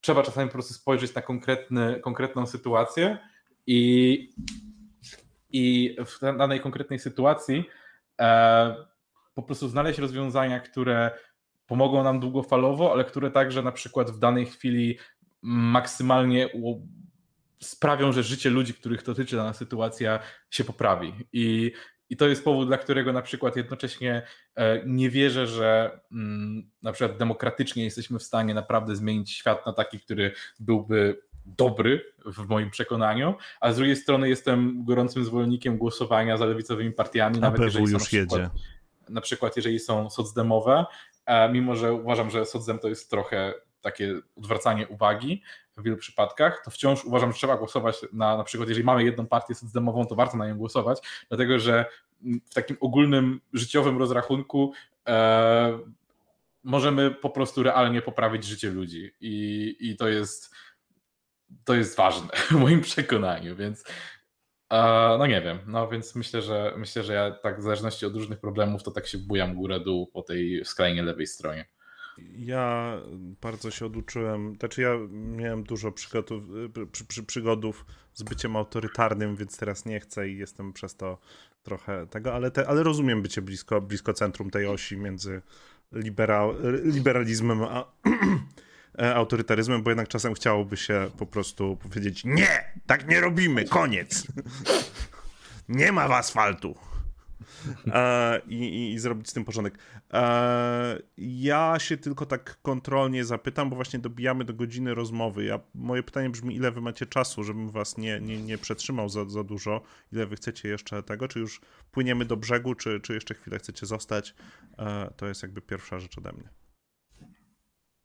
trzeba 0.00 0.22
czasami 0.22 0.48
po 0.48 0.52
prostu 0.52 0.74
spojrzeć 0.74 1.14
na 1.14 1.22
konkretny, 1.22 2.00
konkretną 2.00 2.46
sytuację 2.46 3.18
i, 3.66 4.30
i 5.50 5.96
w 6.06 6.20
danej 6.20 6.60
konkretnej 6.60 6.98
sytuacji 6.98 7.64
e, 8.20 8.76
po 9.34 9.42
prostu 9.42 9.68
znaleźć 9.68 9.98
rozwiązania, 9.98 10.60
które 10.60 11.10
pomogą 11.66 12.04
nam 12.04 12.20
długofalowo, 12.20 12.92
ale 12.92 13.04
które 13.04 13.30
także 13.30 13.62
na 13.62 13.72
przykład 13.72 14.10
w 14.10 14.18
danej 14.18 14.46
chwili 14.46 14.98
maksymalnie 15.42 16.48
sprawią, 17.66 18.12
że 18.12 18.22
życie 18.22 18.50
ludzi, 18.50 18.74
których 18.74 19.02
dotyczy 19.02 19.36
dana 19.36 19.52
sytuacja, 19.52 20.20
się 20.50 20.64
poprawi. 20.64 21.12
I 21.32 21.72
i 22.10 22.16
to 22.16 22.28
jest 22.28 22.44
powód, 22.44 22.66
dla 22.66 22.78
którego 22.78 23.12
na 23.12 23.22
przykład 23.22 23.56
jednocześnie 23.56 24.22
e, 24.56 24.82
nie 24.86 25.10
wierzę, 25.10 25.46
że 25.46 26.00
mm, 26.12 26.70
na 26.82 26.92
przykład 26.92 27.18
demokratycznie 27.18 27.84
jesteśmy 27.84 28.18
w 28.18 28.22
stanie 28.22 28.54
naprawdę 28.54 28.96
zmienić 28.96 29.30
świat 29.30 29.66
na 29.66 29.72
taki, 29.72 30.00
który 30.00 30.32
byłby 30.60 31.22
dobry 31.46 32.12
w 32.26 32.48
moim 32.48 32.70
przekonaniu, 32.70 33.34
a 33.60 33.72
z 33.72 33.76
drugiej 33.76 33.96
strony 33.96 34.28
jestem 34.28 34.84
gorącym 34.84 35.24
zwolennikiem 35.24 35.78
głosowania 35.78 36.36
za 36.36 36.44
lewicowymi 36.44 36.92
partiami, 36.92 37.38
nawet 37.38 37.60
jeżeli 37.60 37.82
już 37.82 37.92
na 37.92 37.98
przykład, 37.98 38.40
jedzie. 38.40 38.50
na 39.08 39.20
przykład 39.20 39.56
jeżeli 39.56 39.78
są 39.78 40.10
socdemowe, 40.10 40.84
e, 41.26 41.52
mimo 41.52 41.76
że 41.76 41.92
uważam, 41.92 42.30
że 42.30 42.46
socdem 42.46 42.78
to 42.78 42.88
jest 42.88 43.10
trochę 43.10 43.54
takie 43.80 44.14
odwracanie 44.36 44.88
uwagi 44.88 45.42
w 45.76 45.82
wielu 45.82 45.96
przypadkach, 45.96 46.62
to 46.64 46.70
wciąż 46.70 47.04
uważam, 47.04 47.32
że 47.32 47.38
trzeba 47.38 47.56
głosować 47.56 47.96
na, 48.12 48.36
na 48.36 48.44
przykład, 48.44 48.68
jeżeli 48.68 48.84
mamy 48.84 49.04
jedną 49.04 49.26
partię 49.26 49.54
socdemową, 49.54 50.06
to 50.06 50.14
warto 50.14 50.36
na 50.36 50.48
nią 50.48 50.56
głosować, 50.56 50.98
dlatego 51.28 51.58
że 51.58 51.84
w 52.50 52.54
takim 52.54 52.76
ogólnym 52.80 53.40
życiowym 53.52 53.98
rozrachunku 53.98 54.72
e, 55.08 55.78
możemy 56.64 57.10
po 57.10 57.30
prostu 57.30 57.62
realnie 57.62 58.02
poprawić 58.02 58.44
życie 58.44 58.70
ludzi 58.70 59.12
i, 59.20 59.76
i 59.80 59.96
to 59.96 60.08
jest 60.08 60.54
to 61.64 61.74
jest 61.74 61.96
ważne 61.96 62.28
w 62.50 62.52
moim 62.52 62.80
przekonaniu, 62.80 63.56
więc 63.56 63.84
e, 64.70 65.16
no 65.18 65.26
nie 65.26 65.42
wiem, 65.42 65.58
no 65.66 65.88
więc 65.88 66.14
myślę, 66.14 66.42
że 66.42 66.74
myślę, 66.76 67.02
że 67.02 67.12
ja 67.12 67.30
tak 67.30 67.60
w 67.60 67.62
zależności 67.62 68.06
od 68.06 68.14
różnych 68.14 68.40
problemów 68.40 68.82
to 68.82 68.90
tak 68.90 69.06
się 69.06 69.18
bujam 69.18 69.54
górę-dół 69.54 70.06
po 70.06 70.22
tej 70.22 70.64
skrajnie 70.64 71.02
lewej 71.02 71.26
stronie. 71.26 71.66
Ja 72.36 72.96
bardzo 73.40 73.70
się 73.70 73.86
oduczyłem, 73.86 74.56
znaczy 74.58 74.82
ja 74.82 74.90
miałem 75.12 75.62
dużo 75.62 75.92
przygodów, 75.92 76.44
przy, 76.92 77.04
przy, 77.04 77.22
przygodów 77.22 77.86
z 78.14 78.22
byciem 78.22 78.56
autorytarnym, 78.56 79.36
więc 79.36 79.56
teraz 79.56 79.84
nie 79.84 80.00
chcę 80.00 80.28
i 80.28 80.38
jestem 80.38 80.72
przez 80.72 80.96
to 80.96 81.18
trochę 81.62 82.06
tego, 82.06 82.34
ale, 82.34 82.50
te, 82.50 82.68
ale 82.68 82.82
rozumiem 82.82 83.22
bycie 83.22 83.42
blisko, 83.42 83.80
blisko 83.80 84.12
centrum 84.12 84.50
tej 84.50 84.66
osi 84.66 84.96
między 84.96 85.42
liberal, 85.92 86.56
liberalizmem 86.84 87.62
a 87.62 87.84
autorytaryzmem, 89.14 89.82
bo 89.82 89.90
jednak 89.90 90.08
czasem 90.08 90.34
chciałoby 90.34 90.76
się 90.76 91.10
po 91.18 91.26
prostu 91.26 91.76
powiedzieć 91.76 92.24
nie, 92.24 92.72
tak 92.86 93.08
nie 93.08 93.20
robimy, 93.20 93.64
koniec. 93.64 94.26
nie 95.68 95.92
ma 95.92 96.08
w 96.08 96.12
asfaltu 96.12 96.74
e, 97.86 98.40
i, 98.48 98.92
i, 98.92 98.98
zrobić 98.98 99.28
z 99.28 99.32
tym 99.32 99.44
porządek. 99.44 99.78
E, 100.12 100.98
ja 101.18 101.74
się 101.78 101.96
tylko 101.96 102.26
tak 102.26 102.58
kontrolnie 102.62 103.24
zapytam, 103.24 103.70
bo 103.70 103.76
właśnie 103.76 103.98
dobijamy 103.98 104.44
do 104.44 104.54
godziny 104.54 104.94
rozmowy. 104.94 105.44
Ja, 105.44 105.60
moje 105.74 106.02
pytanie 106.02 106.30
brzmi, 106.30 106.56
ile 106.56 106.70
wy 106.70 106.80
macie 106.80 107.06
czasu, 107.06 107.44
żebym 107.44 107.70
was 107.70 107.98
nie, 107.98 108.20
nie, 108.20 108.42
nie 108.42 108.58
przetrzymał 108.58 109.08
za, 109.08 109.24
za 109.24 109.44
dużo? 109.44 109.82
Ile 110.12 110.26
wy 110.26 110.36
chcecie 110.36 110.68
jeszcze 110.68 111.02
tego? 111.02 111.28
Czy 111.28 111.38
już 111.38 111.60
płyniemy 111.90 112.24
do 112.24 112.36
brzegu, 112.36 112.74
czy, 112.74 113.00
czy 113.00 113.14
jeszcze 113.14 113.34
chwilę 113.34 113.58
chcecie 113.58 113.86
zostać? 113.86 114.34
E, 114.78 115.10
to 115.16 115.26
jest 115.26 115.42
jakby 115.42 115.60
pierwsza 115.60 115.98
rzecz 115.98 116.18
ode 116.18 116.32
mnie. 116.32 116.63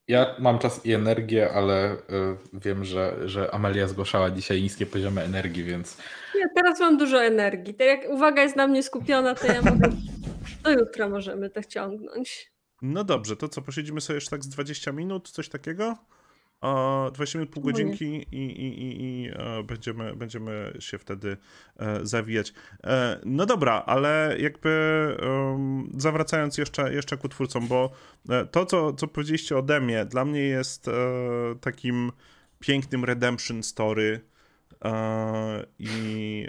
Ja 0.10 0.36
mam 0.39 0.60
czas 0.60 0.86
i 0.86 0.93
energię, 0.93 1.51
ale 1.53 1.93
y, 1.93 1.97
wiem, 2.53 2.86
że, 2.86 3.16
że 3.26 3.53
Amelia 3.53 3.88
zgłaszała 3.88 4.32
dzisiaj 4.32 4.62
niskie 4.62 4.86
poziomy 4.86 5.22
energii, 5.22 5.64
więc. 5.64 5.97
Ja 6.39 6.45
teraz 6.55 6.80
mam 6.80 6.97
dużo 6.97 7.24
energii. 7.24 7.74
Tak 7.74 7.88
jak 7.88 8.10
uwaga 8.10 8.41
jest 8.41 8.55
na 8.55 8.68
mnie 8.68 8.84
skupiona, 8.84 9.36
to 9.36 9.47
ja 9.47 9.62
mogę. 9.62 9.89
Do 10.64 10.72
jutra 10.72 11.10
możemy 11.10 11.49
to 11.49 11.64
ciągnąć. 11.64 12.51
No 12.82 13.03
dobrze, 13.03 13.36
to 13.36 13.49
co, 13.49 13.62
posiedzimy 13.62 14.01
sobie 14.01 14.16
jeszcze 14.16 14.32
tak 14.32 14.43
z 14.43 14.49
20 14.49 14.91
minut, 14.91 15.30
coś 15.30 15.49
takiego? 15.49 15.97
20 16.62 17.39
minut, 17.39 17.53
pół 17.53 17.64
godzinki 17.64 18.05
i, 18.05 18.38
i, 18.38 18.82
i, 18.82 19.03
i 19.03 19.30
e, 19.34 19.64
będziemy, 19.64 20.16
będziemy 20.16 20.74
się 20.80 20.97
wtedy 20.97 21.38
e, 21.78 22.05
zawijać. 22.05 22.53
E, 22.84 23.20
no 23.26 23.45
dobra, 23.45 23.84
ale 23.86 24.36
jakby 24.39 24.70
zawracając 25.97 26.57
jeszcze, 26.57 26.93
jeszcze 26.93 27.18
ku 27.18 27.30
twórcom, 27.30 27.68
bo 27.68 27.91
to, 28.51 28.66
co, 28.66 28.93
co 28.93 29.07
powiedzieliście 29.07 29.57
ode 29.57 29.82
mnie, 29.82 30.05
dla 30.05 30.26
mnie 30.26 30.41
jest 30.41 30.89
takim 31.62 32.12
pięknym 32.60 33.05
redemption 33.05 33.64
story 33.64 34.22
i 35.80 36.47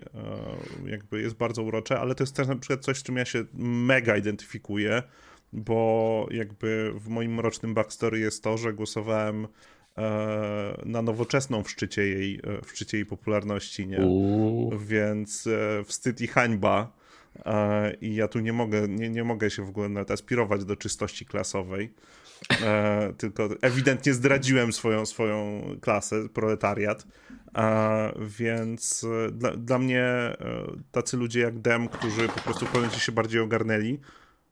jakby 0.87 1.21
jest 1.21 1.37
bardzo 1.37 1.63
urocze, 1.63 2.01
ale 2.01 2.15
to 2.15 2.23
jest 2.23 2.37
też 2.37 2.49
na 2.49 2.57
przykład 2.57 2.85
coś, 2.85 2.99
z 2.99 3.03
czym 3.03 3.17
ja 3.17 3.25
się 3.25 3.45
mega 3.55 4.17
identyfikuję, 4.17 5.03
bo 5.53 6.27
jakby 6.31 6.93
w 6.95 7.09
moim 7.09 7.35
mrocznym 7.35 7.75
backstory 7.75 8.19
jest 8.19 8.45
to, 8.45 8.59
że 8.59 8.73
głosowałem 8.73 9.47
na 10.86 11.03
nowoczesną 11.03 11.62
w 11.62 11.70
szczycie 11.70 12.07
jej, 12.07 12.41
e, 12.45 12.62
w 12.64 12.70
szczycie 12.70 12.97
jej 12.97 13.07
popularności, 13.07 13.86
nie? 13.86 13.99
Więc 14.78 15.47
e, 15.47 15.84
wstyd 15.84 16.20
i 16.20 16.26
hańba. 16.26 17.01
I 18.01 18.14
ja 18.14 18.28
tu 18.28 18.41
nie 18.41 18.53
mogę, 18.53 18.88
nie, 18.88 19.11
nie 19.11 19.24
mogę 19.24 19.51
się 19.51 19.64
w 19.64 19.68
ogóle 19.68 19.88
nawet 19.88 20.11
aspirować 20.11 20.64
do 20.64 20.76
czystości 20.76 21.26
klasowej. 21.26 21.95
tylko 23.18 23.49
ewidentnie 23.61 24.14
zdradziłem 24.14 24.72
swoją, 24.72 25.07
swoją 25.07 25.62
klasę, 25.80 26.28
proletariat. 26.28 27.07
więc 28.20 29.07
dla, 29.32 29.57
dla 29.57 29.78
mnie 29.78 30.07
tacy 30.93 31.16
ludzie 31.16 31.41
jak 31.41 31.59
Dem, 31.59 31.88
którzy 31.88 32.28
po 32.28 32.41
prostu 32.41 32.66
w 32.66 32.70
pewnym 32.70 32.91
się 32.91 33.12
bardziej 33.12 33.41
ogarnęli, 33.41 33.99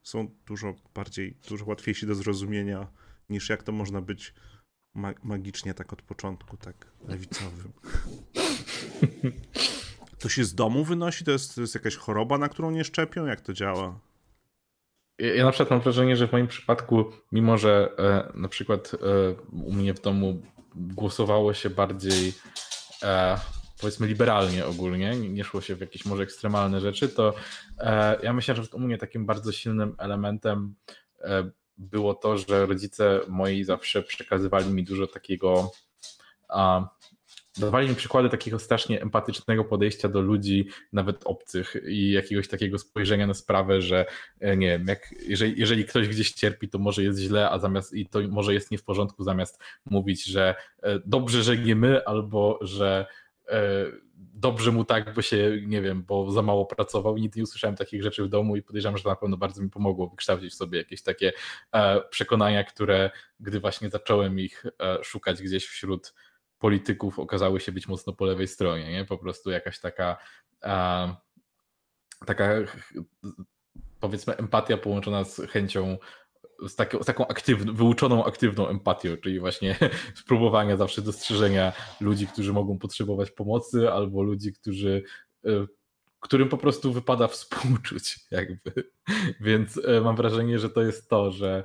są 0.02 0.28
dużo 0.46 0.74
bardziej, 0.94 1.36
dużo 1.48 1.64
łatwiejsi 1.64 2.06
do 2.06 2.14
zrozumienia 2.14 2.86
niż 3.30 3.48
jak 3.48 3.62
to 3.62 3.72
można 3.72 4.00
być 4.00 4.34
ma 4.94 5.12
magicznie 5.22 5.74
tak 5.74 5.92
od 5.92 6.02
początku, 6.02 6.56
tak 6.56 6.86
lewicowym. 7.08 7.72
To 10.18 10.28
się 10.28 10.44
z 10.44 10.54
domu 10.54 10.84
wynosi? 10.84 11.24
To 11.24 11.30
jest, 11.30 11.54
to 11.54 11.60
jest 11.60 11.74
jakaś 11.74 11.96
choroba, 11.96 12.38
na 12.38 12.48
którą 12.48 12.70
nie 12.70 12.84
szczepią? 12.84 13.26
Jak 13.26 13.40
to 13.40 13.52
działa? 13.52 14.00
Ja, 15.18 15.44
na 15.44 15.50
przykład 15.50 15.70
mam 15.70 15.80
wrażenie, 15.80 16.16
że 16.16 16.28
w 16.28 16.32
moim 16.32 16.48
przypadku, 16.48 17.04
mimo 17.32 17.58
że 17.58 17.90
e, 17.98 18.32
na 18.34 18.48
przykład 18.48 18.92
e, 18.94 18.98
u 19.52 19.72
mnie 19.72 19.94
w 19.94 20.00
domu 20.00 20.42
głosowało 20.74 21.54
się 21.54 21.70
bardziej 21.70 22.32
e, 23.02 23.38
powiedzmy 23.80 24.06
liberalnie 24.06 24.66
ogólnie, 24.66 25.16
nie 25.16 25.44
szło 25.44 25.60
się 25.60 25.76
w 25.76 25.80
jakieś 25.80 26.04
może 26.04 26.22
ekstremalne 26.22 26.80
rzeczy, 26.80 27.08
to 27.08 27.34
e, 27.78 28.18
ja 28.22 28.32
myślę, 28.32 28.54
że 28.54 28.62
u 28.72 28.80
mnie 28.80 28.98
takim 28.98 29.26
bardzo 29.26 29.52
silnym 29.52 29.94
elementem 29.98 30.74
e, 31.20 31.50
było 31.78 32.14
to, 32.14 32.38
że 32.38 32.66
rodzice 32.66 33.20
moi 33.28 33.64
zawsze 33.64 34.02
przekazywali 34.02 34.70
mi 34.70 34.84
dużo 34.84 35.06
takiego, 35.06 35.72
a, 36.48 36.88
dawali 37.58 37.88
mi 37.88 37.94
przykłady 37.94 38.28
takiego 38.28 38.58
strasznie 38.58 39.02
empatycznego 39.02 39.64
podejścia 39.64 40.08
do 40.08 40.20
ludzi, 40.20 40.68
nawet 40.92 41.20
obcych 41.24 41.76
i 41.88 42.10
jakiegoś 42.10 42.48
takiego 42.48 42.78
spojrzenia 42.78 43.26
na 43.26 43.34
sprawę, 43.34 43.82
że 43.82 44.06
e, 44.40 44.56
nie 44.56 44.66
wiem, 44.66 44.86
jak, 44.86 45.14
jeżeli, 45.26 45.60
jeżeli 45.60 45.84
ktoś 45.84 46.08
gdzieś 46.08 46.32
cierpi, 46.32 46.68
to 46.68 46.78
może 46.78 47.02
jest 47.02 47.18
źle, 47.18 47.50
a 47.50 47.58
zamiast 47.58 47.94
i 47.94 48.06
to 48.06 48.20
może 48.28 48.54
jest 48.54 48.70
nie 48.70 48.78
w 48.78 48.84
porządku, 48.84 49.24
zamiast 49.24 49.62
mówić, 49.86 50.24
że 50.24 50.54
e, 50.82 51.00
dobrze, 51.04 51.42
że 51.42 51.56
nie 51.56 51.76
my, 51.76 52.04
albo 52.04 52.58
że 52.62 53.06
dobrze 54.16 54.72
mu 54.72 54.84
tak, 54.84 55.14
bo 55.14 55.22
się, 55.22 55.58
nie 55.66 55.82
wiem, 55.82 56.02
bo 56.02 56.30
za 56.30 56.42
mało 56.42 56.66
pracował 56.66 57.16
i 57.16 57.20
nigdy 57.20 57.38
nie 57.38 57.44
usłyszałem 57.44 57.76
takich 57.76 58.02
rzeczy 58.02 58.24
w 58.24 58.28
domu 58.28 58.56
i 58.56 58.62
podejrzewam, 58.62 58.96
że 58.96 59.02
to 59.02 59.08
na 59.08 59.16
pewno 59.16 59.36
bardzo 59.36 59.62
mi 59.62 59.70
pomogło 59.70 60.08
wykształcić 60.08 60.52
w 60.52 60.56
sobie 60.56 60.78
jakieś 60.78 61.02
takie 61.02 61.32
przekonania, 62.10 62.64
które 62.64 63.10
gdy 63.40 63.60
właśnie 63.60 63.90
zacząłem 63.90 64.40
ich 64.40 64.64
szukać 65.02 65.42
gdzieś 65.42 65.66
wśród 65.66 66.14
polityków 66.58 67.18
okazały 67.18 67.60
się 67.60 67.72
być 67.72 67.88
mocno 67.88 68.12
po 68.12 68.24
lewej 68.24 68.48
stronie, 68.48 68.92
nie? 68.92 69.04
Po 69.04 69.18
prostu 69.18 69.50
jakaś 69.50 69.80
taka 69.80 70.16
taka 72.26 72.54
powiedzmy 74.00 74.36
empatia 74.36 74.76
połączona 74.76 75.24
z 75.24 75.40
chęcią 75.50 75.98
z, 76.66 76.72
z 77.02 77.06
taką 77.06 77.28
aktywną, 77.28 77.74
wyuczoną 77.74 78.24
aktywną 78.24 78.68
empatią, 78.68 79.16
czyli 79.22 79.40
właśnie 79.40 79.76
spróbowania 80.22 80.76
zawsze 80.76 81.02
dostrzeżenia 81.02 81.72
ludzi, 82.00 82.26
którzy 82.26 82.52
mogą 82.52 82.78
potrzebować 82.78 83.30
pomocy, 83.30 83.92
albo 83.92 84.22
ludzi, 84.22 84.52
którzy 84.52 85.02
e, 85.44 85.66
którym 86.20 86.48
po 86.48 86.58
prostu 86.58 86.92
wypada 86.92 87.28
współczuć, 87.38 88.20
jakby. 88.30 88.72
Więc 89.40 89.80
e, 89.84 90.00
mam 90.00 90.16
wrażenie, 90.16 90.58
że 90.58 90.70
to 90.70 90.82
jest 90.82 91.10
to, 91.10 91.30
że 91.30 91.64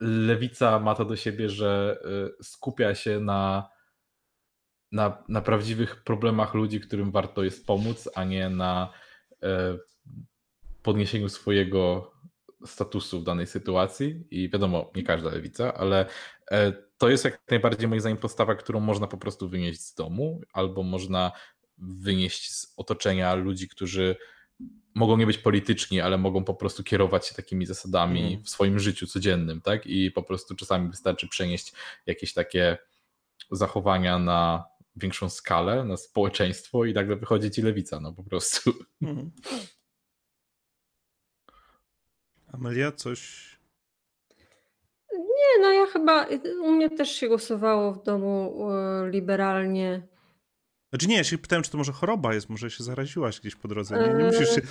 lewica 0.00 0.80
ma 0.80 0.94
to 0.94 1.04
do 1.04 1.16
siebie, 1.16 1.48
że 1.48 1.98
e, 2.04 2.42
skupia 2.42 2.94
się 2.94 3.20
na, 3.20 3.68
na, 4.92 5.24
na 5.28 5.40
prawdziwych 5.40 6.04
problemach 6.04 6.54
ludzi, 6.54 6.80
którym 6.80 7.10
warto 7.10 7.44
jest 7.44 7.66
pomóc, 7.66 8.08
a 8.14 8.24
nie 8.24 8.50
na 8.50 8.92
podniesieniu 10.82 11.28
swojego 11.28 12.12
statusu 12.66 13.20
w 13.20 13.24
danej 13.24 13.46
sytuacji 13.46 14.24
i 14.30 14.50
wiadomo, 14.50 14.90
nie 14.96 15.02
każda 15.02 15.30
lewica, 15.30 15.74
ale 15.74 16.06
e, 16.50 16.72
to 16.98 17.08
jest 17.08 17.24
jak 17.24 17.40
najbardziej 17.50 17.88
moim 17.88 18.00
zdaniem 18.00 18.18
postawa, 18.18 18.54
którą 18.54 18.80
można 18.80 19.06
po 19.06 19.16
prostu 19.16 19.48
wynieść 19.48 19.80
z 19.80 19.94
domu 19.94 20.40
albo 20.52 20.82
można 20.82 21.32
wynieść 21.78 22.52
z 22.52 22.74
otoczenia 22.76 23.34
ludzi, 23.34 23.68
którzy 23.68 24.16
mogą 24.94 25.16
nie 25.16 25.26
być 25.26 25.38
polityczni, 25.38 26.00
ale 26.00 26.18
mogą 26.18 26.44
po 26.44 26.54
prostu 26.54 26.82
kierować 26.82 27.26
się 27.26 27.34
takimi 27.34 27.66
zasadami 27.66 28.20
mm. 28.20 28.44
w 28.44 28.48
swoim 28.48 28.78
życiu 28.78 29.06
codziennym, 29.06 29.60
tak? 29.60 29.86
I 29.86 30.10
po 30.10 30.22
prostu 30.22 30.54
czasami 30.54 30.90
wystarczy 30.90 31.28
przenieść 31.28 31.72
jakieś 32.06 32.32
takie 32.32 32.78
zachowania 33.50 34.18
na 34.18 34.64
większą 34.96 35.28
skalę, 35.28 35.84
na 35.84 35.96
społeczeństwo 35.96 36.84
i 36.84 36.92
nagle 36.92 37.16
wychodzi 37.16 37.50
ci 37.50 37.62
lewica, 37.62 38.00
no 38.00 38.12
po 38.12 38.22
prostu. 38.22 38.72
Mm. 39.02 39.30
Amelia, 42.52 42.92
coś? 42.92 43.50
Nie, 45.12 45.62
no 45.62 45.72
ja 45.72 45.86
chyba, 45.86 46.26
u 46.62 46.72
mnie 46.72 46.90
też 46.90 47.10
się 47.10 47.28
głosowało 47.28 47.92
w 47.92 48.02
domu 48.02 48.68
e, 48.70 49.10
liberalnie. 49.10 50.02
Znaczy 50.90 51.08
nie, 51.08 51.16
ja 51.16 51.24
się 51.24 51.38
pytałem, 51.38 51.62
czy 51.62 51.70
to 51.70 51.78
może 51.78 51.92
choroba 51.92 52.34
jest, 52.34 52.48
może 52.48 52.70
się 52.70 52.84
zaraziłaś 52.84 53.40
gdzieś 53.40 53.56
po 53.56 53.68
drodze. 53.68 53.94
Nie, 53.94 54.14
nie 54.14 54.24
e, 54.24 54.26
musisz 54.26 54.54
się... 54.54 54.60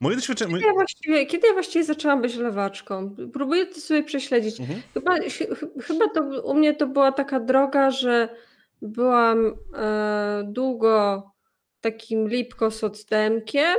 Moje 0.00 0.16
doświadczenie... 0.16 0.54
Kiedy, 0.54 0.66
ja 0.66 0.72
właściwie, 0.72 1.26
kiedy 1.26 1.46
ja 1.46 1.52
właściwie 1.52 1.84
zaczęłam 1.84 2.22
być 2.22 2.36
lewaczką? 2.36 3.16
Próbuję 3.32 3.66
to 3.66 3.80
sobie 3.80 4.02
prześledzić. 4.02 4.60
Mhm. 4.60 4.82
Chyba, 4.94 5.14
chyba 5.82 6.08
to 6.08 6.42
u 6.42 6.54
mnie 6.54 6.74
to 6.74 6.86
była 6.86 7.12
taka 7.12 7.40
droga, 7.40 7.90
że 7.90 8.36
byłam 8.82 9.54
e, 9.74 10.44
długo 10.48 11.22
takim 11.80 12.28
lipko-socdemkiem, 12.28 13.76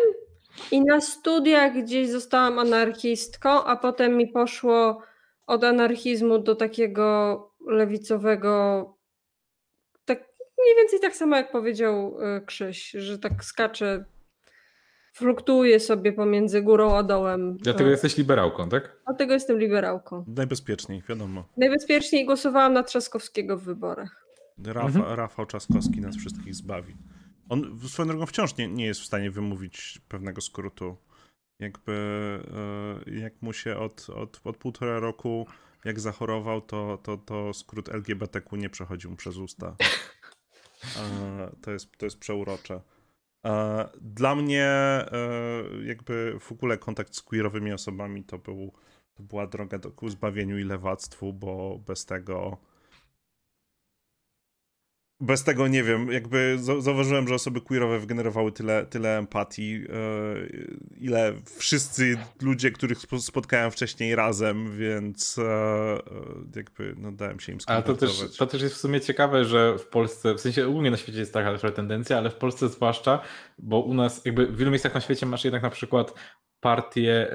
i 0.72 0.82
na 0.82 1.02
studiach 1.02 1.74
gdzieś 1.74 2.10
zostałam 2.10 2.60
anarchistką, 2.60 3.50
a 3.50 3.76
potem 3.76 4.18
mi 4.18 4.28
poszło 4.28 5.02
od 5.48 5.64
anarchizmu 5.64 6.40
do 6.40 6.56
takiego 6.56 7.40
lewicowego, 7.68 8.86
tak 10.06 10.20
mniej 10.64 10.76
więcej 10.78 11.00
tak 11.00 11.16
samo 11.16 11.36
jak 11.36 11.52
powiedział 11.52 12.18
e, 12.22 12.42
Krzyś, 12.42 12.92
że 12.92 13.20
tak 13.20 13.44
skacze, 13.44 14.06
fluktuuje 15.14 15.80
sobie 15.80 16.14
pomiędzy 16.14 16.62
górą 16.62 16.96
a 16.96 17.04
dołem. 17.04 17.58
Dlatego 17.58 17.90
jesteś 17.90 18.18
liberałką, 18.18 18.70
tak? 18.70 19.02
Dlatego 19.06 19.34
jestem 19.34 19.60
liberałką. 19.60 20.26
Najbezpieczniej, 20.28 21.04
wiadomo. 21.10 21.44
Najbezpieczniej 21.58 22.26
głosowałam 22.26 22.74
na 22.74 22.84
Trzaskowskiego 22.84 23.58
w 23.58 23.64
wyborach. 23.64 24.26
Rafa, 24.66 24.88
mhm. 24.88 25.16
Rafał 25.16 25.46
Trzaskowski 25.46 26.02
nas 26.02 26.16
wszystkich 26.18 26.56
zbawi. 26.56 26.96
On 27.50 27.80
swoją 27.88 28.08
drogą 28.08 28.26
wciąż 28.26 28.58
nie, 28.58 28.68
nie 28.68 28.86
jest 28.86 29.02
w 29.02 29.06
stanie 29.06 29.32
wymówić 29.32 30.02
pewnego 30.08 30.42
skrótu. 30.42 30.98
Jakby 31.60 31.94
e, 33.06 33.12
jak 33.12 33.42
mu 33.42 33.54
się 33.54 33.78
od, 33.78 34.10
od, 34.10 34.42
od 34.44 34.58
półtora 34.58 35.00
roku, 35.00 35.48
jak 35.86 36.00
zachorował, 36.00 36.62
to, 36.62 36.98
to, 37.04 37.18
to 37.18 37.54
skrót 37.54 37.90
LGBTQ 37.90 38.58
nie 38.58 38.70
przechodził 38.70 39.10
mu 39.10 39.16
przez 39.16 39.38
usta. 39.38 39.76
E, 40.98 41.56
to 41.62 41.72
jest, 41.72 41.98
to 41.98 42.06
jest 42.06 42.20
przeurocze. 42.20 42.82
E, 43.46 43.90
dla 44.02 44.36
mnie 44.36 44.72
jakby 45.86 46.38
w 46.40 46.52
ogóle 46.52 46.78
kontakt 46.78 47.16
z 47.16 47.22
queerowymi 47.22 47.72
osobami 47.74 48.24
to, 48.24 48.38
był, 48.38 48.74
to 49.14 49.24
była 49.24 49.48
droga 49.48 49.80
ku 49.80 50.10
zbawieniu 50.10 50.58
i 50.58 50.64
lewactwu, 50.64 51.34
bo 51.34 51.80
bez 51.88 52.06
tego 52.06 52.58
bez 55.20 55.44
tego 55.44 55.68
nie 55.68 55.84
wiem, 55.84 56.12
jakby 56.12 56.58
zauważyłem, 56.80 57.28
że 57.28 57.36
osoby 57.36 57.62
queerowe 57.62 58.00
wygenerowały 58.00 58.52
tyle, 58.52 58.86
tyle 58.86 59.18
empatii, 59.18 59.72
yy, 59.72 60.80
ile 60.98 61.34
wszyscy 61.58 62.18
ludzie, 62.42 62.72
których 62.72 62.98
spotkałem 63.20 63.72
wcześniej 63.72 64.16
razem, 64.16 64.78
więc 64.78 65.38
yy, 65.38 65.44
jakby 66.56 66.96
no, 66.98 67.12
dałem 67.12 67.40
się 67.40 67.52
im 67.52 67.62
skontaktować. 67.62 68.04
Ale 68.04 68.12
to 68.12 68.28
też, 68.28 68.38
to 68.38 68.48
też 68.48 68.62
jest 68.62 68.76
w 68.76 68.78
sumie 68.78 69.02
ciekawe, 69.02 69.46
że 69.46 69.78
w 69.78 69.88
Polsce, 69.88 70.34
w 70.34 70.42
sensie 70.42 70.68
ogólnie 70.68 70.92
na 70.92 70.98
świecie 70.98 71.20
jest 71.20 71.34
taka 71.34 71.72
tendencja, 71.72 72.18
ale 72.18 72.30
w 72.30 72.36
Polsce 72.36 72.70
zwłaszcza, 72.70 73.20
bo 73.60 73.80
u 73.80 73.94
nas 73.94 74.26
jakby 74.26 74.48
w 74.48 74.58
wielu 74.58 74.72
miejscach 74.72 74.94
na 74.94 75.02
świecie 75.02 75.26
masz 75.26 75.44
jednak 75.44 75.64
na 75.64 75.70
przykład 75.70 76.14
partie 76.60 77.32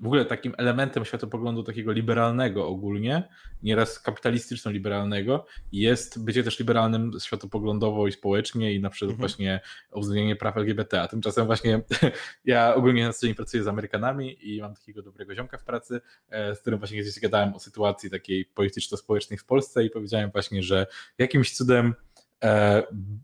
w 0.00 0.06
ogóle 0.06 0.24
takim 0.24 0.54
elementem 0.58 1.04
światopoglądu 1.04 1.62
takiego 1.62 1.92
liberalnego 1.92 2.68
ogólnie, 2.68 3.28
nieraz 3.62 4.02
kapitalistyczno-liberalnego, 4.02 5.44
jest 5.72 6.24
bycie 6.24 6.42
też 6.42 6.58
liberalnym 6.58 7.12
światopoglądowo 7.20 8.06
i 8.06 8.12
społecznie 8.12 8.74
i 8.74 8.80
na 8.80 8.90
przykład 8.90 9.10
mhm. 9.10 9.28
właśnie 9.28 9.60
uwzględnienie 9.92 10.36
praw 10.36 10.56
LGBT. 10.56 11.02
A 11.02 11.08
tymczasem 11.08 11.46
właśnie 11.46 11.80
ja 12.44 12.74
ogólnie 12.74 13.06
na 13.06 13.12
co 13.12 13.26
dzień 13.26 13.34
pracuję 13.34 13.62
z 13.62 13.68
Amerykanami 13.68 14.54
i 14.54 14.60
mam 14.60 14.74
takiego 14.74 15.02
dobrego 15.02 15.34
ziomka 15.34 15.58
w 15.58 15.64
pracy, 15.64 16.00
e, 16.30 16.54
z 16.54 16.60
którym 16.60 16.78
właśnie 16.78 17.02
gdzieś 17.02 17.20
gadałem 17.20 17.54
o 17.54 17.58
sytuacji 17.58 18.10
takiej 18.10 18.44
polityczno-społecznej 18.44 19.38
w 19.38 19.44
Polsce 19.44 19.84
i 19.84 19.90
powiedziałem 19.90 20.30
właśnie, 20.30 20.62
że 20.62 20.86
jakimś 21.18 21.56
cudem 21.56 21.94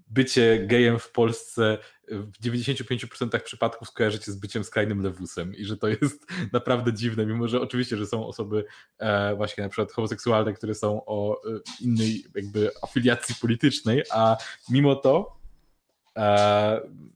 bycie 0.08 0.66
gejem 0.66 0.98
w 0.98 1.10
Polsce 1.10 1.78
w 2.08 2.40
95% 2.44 3.40
przypadków 3.40 3.88
skojarzycie 3.88 4.32
z 4.32 4.36
byciem 4.36 4.64
skrajnym 4.64 5.02
lewusem 5.02 5.54
i 5.54 5.64
że 5.64 5.76
to 5.76 5.88
jest 5.88 6.26
naprawdę 6.52 6.92
dziwne, 6.92 7.26
mimo 7.26 7.48
że 7.48 7.60
oczywiście, 7.60 7.96
że 7.96 8.06
są 8.06 8.26
osoby 8.26 8.64
e, 8.98 9.34
właśnie 9.36 9.64
na 9.64 9.70
przykład 9.70 9.92
homoseksualne, 9.92 10.52
które 10.52 10.74
są 10.74 11.04
o 11.06 11.42
e, 11.44 11.60
innej 11.80 12.24
jakby 12.34 12.70
afiliacji 12.82 13.34
politycznej, 13.40 14.02
a 14.10 14.36
mimo 14.70 14.96
to 14.96 15.36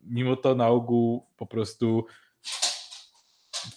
mimo 0.02 0.36
to 0.36 0.54
na 0.54 0.68
ogół 0.68 1.26
po 1.36 1.46
prostu 1.46 2.06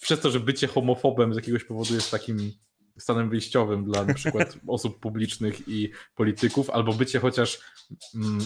przez 0.01 0.19
to, 0.19 0.31
że 0.31 0.39
bycie 0.39 0.67
homofobem 0.67 1.33
z 1.33 1.35
jakiegoś 1.35 1.63
powodu 1.63 1.95
jest 1.95 2.11
takim 2.11 2.51
stanem 2.97 3.29
wyjściowym 3.29 3.83
dla 3.83 4.05
na 4.05 4.13
przykład 4.13 4.57
osób 4.67 4.99
publicznych 4.99 5.67
i 5.67 5.91
polityków, 6.15 6.69
albo 6.69 6.93
bycie 6.93 7.19
chociaż 7.19 7.59
mm, 8.15 8.39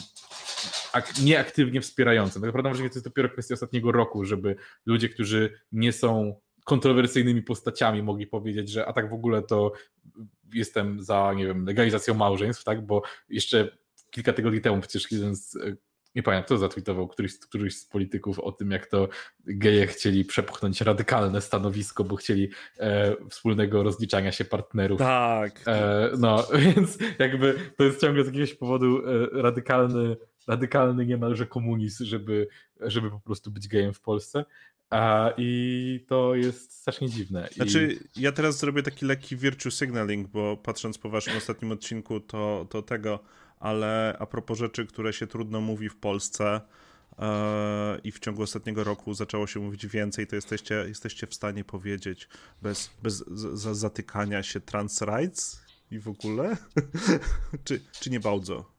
ak 0.94 1.14
nieaktywnie 1.22 1.82
wspierającym. 1.82 2.42
Tak 2.42 2.48
naprawdę 2.48 2.78
to 2.78 2.84
jest 2.84 3.04
dopiero 3.04 3.30
kwestia 3.30 3.54
ostatniego 3.54 3.92
roku, 3.92 4.26
żeby 4.26 4.56
ludzie, 4.86 5.10
którzy 5.10 5.60
nie 5.72 5.94
są 5.94 6.36
kontrowersyjnymi 6.66 7.44
postaciami 7.44 8.04
mogli 8.04 8.28
powiedzieć, 8.28 8.70
że 8.70 8.86
a 8.86 8.94
tak 8.94 9.10
w 9.10 9.14
ogóle 9.14 9.42
to 9.42 9.72
jestem 10.54 11.04
za, 11.04 11.34
nie 11.34 11.46
wiem, 11.46 11.66
legalizacją 11.66 12.14
małżeństw, 12.14 12.64
tak, 12.64 12.86
bo 12.86 13.02
jeszcze 13.30 13.78
kilka 14.10 14.34
tygodni 14.34 14.62
temu 14.62 14.82
przecież 14.82 15.12
jeden 15.12 15.36
z 15.36 15.58
nie 16.18 16.24
pamiętam, 16.24 16.46
kto 16.46 16.58
zatwitował, 16.58 17.08
któryś, 17.08 17.40
któryś 17.40 17.78
z 17.78 17.86
polityków 17.86 18.40
o 18.40 18.52
tym, 18.52 18.72
jak 18.72 18.86
to 18.86 19.10
geje 19.46 19.88
chcieli 19.88 20.26
przepchnąć 20.26 20.82
radykalne 20.82 21.42
stanowisko, 21.42 22.04
bo 22.04 22.16
chcieli 22.16 22.50
e, 22.80 23.16
wspólnego 23.30 23.84
rozliczania 23.84 24.32
się 24.32 24.46
partnerów. 24.46 25.00
Tak. 25.00 25.62
E, 25.68 26.10
no, 26.18 26.48
więc 26.66 26.98
jakby 27.20 27.56
to 27.78 27.84
jest 27.84 28.02
ciągle 28.02 28.24
z 28.24 28.28
jakiegoś 28.28 28.54
powodu 28.54 29.02
e, 29.06 29.42
radykalny, 29.42 30.18
radykalny 30.48 31.06
niemalże 31.06 31.46
komunizm, 31.46 32.06
żeby, 32.06 32.48
żeby 32.82 33.12
po 33.12 33.20
prostu 33.20 33.52
być 33.52 33.68
gejem 33.68 33.94
w 33.94 34.02
Polsce. 34.02 34.46
A, 34.90 35.34
I 35.38 36.06
to 36.08 36.36
jest 36.36 36.72
strasznie 36.72 37.10
dziwne. 37.10 37.50
Znaczy, 37.56 37.98
I... 38.16 38.22
ja 38.22 38.32
teraz 38.32 38.58
zrobię 38.58 38.84
taki 38.84 39.06
lekki 39.06 39.36
virtue 39.36 39.72
signaling, 39.72 40.28
bo 40.28 40.58
patrząc 40.58 40.98
po 40.98 41.10
waszym 41.10 41.38
ostatnim 41.38 41.72
odcinku, 41.72 42.20
to, 42.20 42.68
to 42.70 42.82
tego 42.82 43.20
ale 43.60 44.16
a 44.20 44.26
propos 44.26 44.58
rzeczy, 44.58 44.86
które 44.86 45.14
się 45.14 45.28
trudno 45.28 45.62
mówi 45.62 45.90
w 45.90 45.96
Polsce 45.96 46.62
e, 47.20 48.00
i 48.04 48.12
w 48.12 48.20
ciągu 48.20 48.42
ostatniego 48.42 48.84
roku 48.84 49.14
zaczęło 49.14 49.48
się 49.48 49.60
mówić 49.60 49.88
więcej, 49.88 50.28
to 50.28 50.36
jesteście, 50.36 50.76
jesteście 50.76 51.28
w 51.28 51.34
stanie 51.34 51.64
powiedzieć 51.64 52.30
bez, 52.62 52.90
bez 53.04 53.18
z, 53.18 53.78
zatykania 53.78 54.44
się 54.44 54.60
trans 54.60 55.02
rights? 55.02 55.68
i 55.92 56.00
w 56.00 56.08
ogóle? 56.08 56.58
czy, 57.66 57.82
czy 58.00 58.10
nie 58.10 58.20
bardzo? 58.20 58.77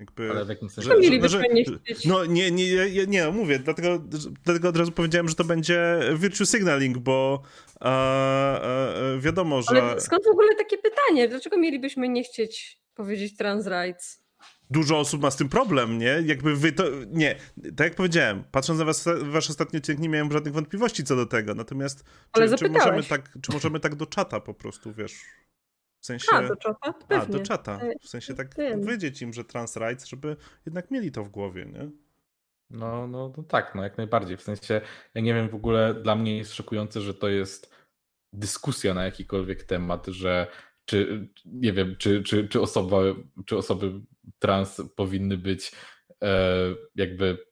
Jakby, 0.00 0.30
Ale 0.30 0.44
w 0.44 0.48
jakim 0.48 0.70
sensie? 0.70 0.90
Że, 0.90 1.28
że, 1.28 1.42
nie 1.42 1.64
no 2.04 2.24
nie, 2.24 2.50
nie, 2.50 2.90
nie, 2.90 3.06
nie, 3.06 3.30
mówię, 3.30 3.58
dlatego, 3.58 3.98
dlatego 4.44 4.68
od 4.68 4.76
razu 4.76 4.92
powiedziałem, 4.92 5.28
że 5.28 5.34
to 5.34 5.44
będzie 5.44 6.00
virtue 6.16 6.46
signaling, 6.46 6.98
bo 6.98 7.42
e, 7.80 7.88
e, 7.88 9.18
wiadomo, 9.20 9.62
że... 9.62 9.82
Ale 9.82 10.00
skąd 10.00 10.24
w 10.24 10.30
ogóle 10.30 10.54
takie 10.54 10.78
pytanie? 10.78 11.28
Dlaczego 11.28 11.58
mielibyśmy 11.58 12.08
nie 12.08 12.24
chcieć 12.24 12.80
powiedzieć 12.94 13.36
trans 13.36 13.66
rights? 13.66 14.26
Dużo 14.70 14.98
osób 14.98 15.22
ma 15.22 15.30
z 15.30 15.36
tym 15.36 15.48
problem, 15.48 15.98
nie? 15.98 16.22
Jakby 16.24 16.56
wy 16.56 16.72
to... 16.72 16.84
Nie, 17.08 17.36
tak 17.76 17.86
jak 17.86 17.94
powiedziałem, 17.94 18.44
patrząc 18.52 18.78
na 18.78 18.84
was, 18.84 19.04
wasz 19.22 19.50
ostatni 19.50 19.78
odcinek, 19.78 20.00
nie 20.00 20.08
miałem 20.08 20.32
żadnych 20.32 20.54
wątpliwości 20.54 21.04
co 21.04 21.16
do 21.16 21.26
tego, 21.26 21.54
natomiast 21.54 22.04
Ale 22.32 22.48
czy, 22.48 22.56
czy, 22.56 22.68
możemy 22.68 23.02
tak, 23.02 23.38
czy 23.42 23.52
możemy 23.52 23.80
tak 23.80 23.94
do 23.94 24.06
czata 24.06 24.40
po 24.40 24.54
prostu, 24.54 24.92
wiesz 24.92 25.12
w 26.06 26.08
sensie. 26.08 26.26
A, 26.32 26.48
do 26.48 26.56
czata? 26.56 26.92
Pewnie. 26.92 27.36
A, 27.36 27.38
do 27.38 27.44
czata. 27.44 27.80
W 28.02 28.08
sensie 28.08 28.34
tak 28.34 28.56
Wiem. 28.56 28.80
powiedzieć 28.80 29.22
im, 29.22 29.32
że 29.32 29.44
trans 29.44 29.76
rights, 29.76 30.06
żeby 30.06 30.36
jednak 30.66 30.90
mieli 30.90 31.12
to 31.12 31.24
w 31.24 31.28
głowie, 31.28 31.66
nie? 31.66 31.90
No, 32.70 33.06
no, 33.06 33.32
no 33.36 33.42
tak, 33.42 33.74
no 33.74 33.82
jak 33.82 33.98
najbardziej. 33.98 34.36
W 34.36 34.42
sensie, 34.42 34.80
ja 35.14 35.20
nie 35.20 35.34
wiem, 35.34 35.48
w 35.48 35.54
ogóle 35.54 35.94
dla 35.94 36.16
mnie 36.16 36.36
jest 36.36 36.54
szokujące, 36.54 37.00
że 37.00 37.14
to 37.14 37.28
jest 37.28 37.74
dyskusja 38.32 38.94
na 38.94 39.04
jakikolwiek 39.04 39.62
temat, 39.62 40.06
że 40.06 40.46
czy, 40.84 41.28
nie 41.44 41.72
wiem, 41.72 41.96
czy, 41.98 42.22
czy, 42.22 42.48
czy, 42.48 42.60
osoba, 42.60 42.96
czy 43.46 43.56
osoby 43.56 43.92
trans 44.38 44.82
powinny 44.96 45.38
być 45.38 45.72
e, 46.22 46.54
jakby 46.94 47.46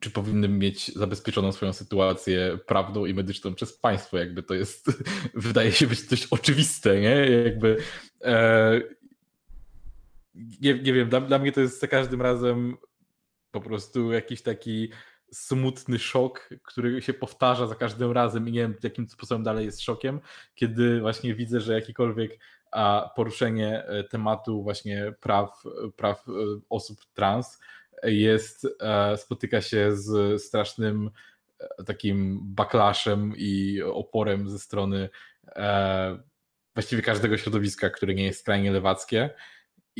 czy 0.00 0.10
powinny 0.10 0.48
mieć 0.48 0.94
zabezpieczoną 0.94 1.52
swoją 1.52 1.72
sytuację 1.72 2.58
prawną 2.66 3.06
i 3.06 3.14
medyczną 3.14 3.54
przez 3.54 3.72
państwo, 3.72 4.18
jakby 4.18 4.42
to 4.42 4.54
jest, 4.54 5.02
wydaje 5.34 5.72
się 5.72 5.86
być 5.86 6.02
dość 6.02 6.26
oczywiste, 6.30 7.00
nie? 7.00 7.16
Jakby 7.44 7.76
e, 8.24 8.80
nie, 10.60 10.74
nie 10.74 10.92
wiem, 10.92 11.08
dla, 11.08 11.20
dla 11.20 11.38
mnie 11.38 11.52
to 11.52 11.60
jest 11.60 11.80
za 11.80 11.86
każdym 11.86 12.22
razem 12.22 12.76
po 13.50 13.60
prostu 13.60 14.12
jakiś 14.12 14.42
taki 14.42 14.90
smutny 15.32 15.98
szok, 15.98 16.50
który 16.62 17.02
się 17.02 17.14
powtarza 17.14 17.66
za 17.66 17.74
każdym 17.74 18.12
razem 18.12 18.48
i 18.48 18.52
nie 18.52 18.60
wiem, 18.60 18.74
jakim 18.82 19.08
sposobem 19.08 19.42
dalej 19.42 19.66
jest 19.66 19.82
szokiem, 19.82 20.20
kiedy 20.54 21.00
właśnie 21.00 21.34
widzę, 21.34 21.60
że 21.60 21.72
jakikolwiek 21.72 22.38
a 22.72 23.10
poruszenie 23.16 23.84
e, 23.84 24.04
tematu 24.04 24.62
właśnie 24.62 25.14
praw, 25.20 25.62
praw 25.96 26.28
e, 26.28 26.32
osób 26.68 26.98
trans 27.14 27.58
jest, 28.04 28.66
e, 28.80 29.16
spotyka 29.16 29.60
się 29.60 29.96
z 29.96 30.42
strasznym 30.42 31.10
e, 31.60 31.84
takim 31.84 32.40
backlashem 32.42 33.32
i 33.36 33.82
oporem 33.82 34.48
ze 34.48 34.58
strony 34.58 35.08
e, 35.46 36.18
właściwie 36.74 37.02
każdego 37.02 37.38
środowiska, 37.38 37.90
które 37.90 38.14
nie 38.14 38.24
jest 38.24 38.40
skrajnie 38.40 38.72
lewackie. 38.72 39.30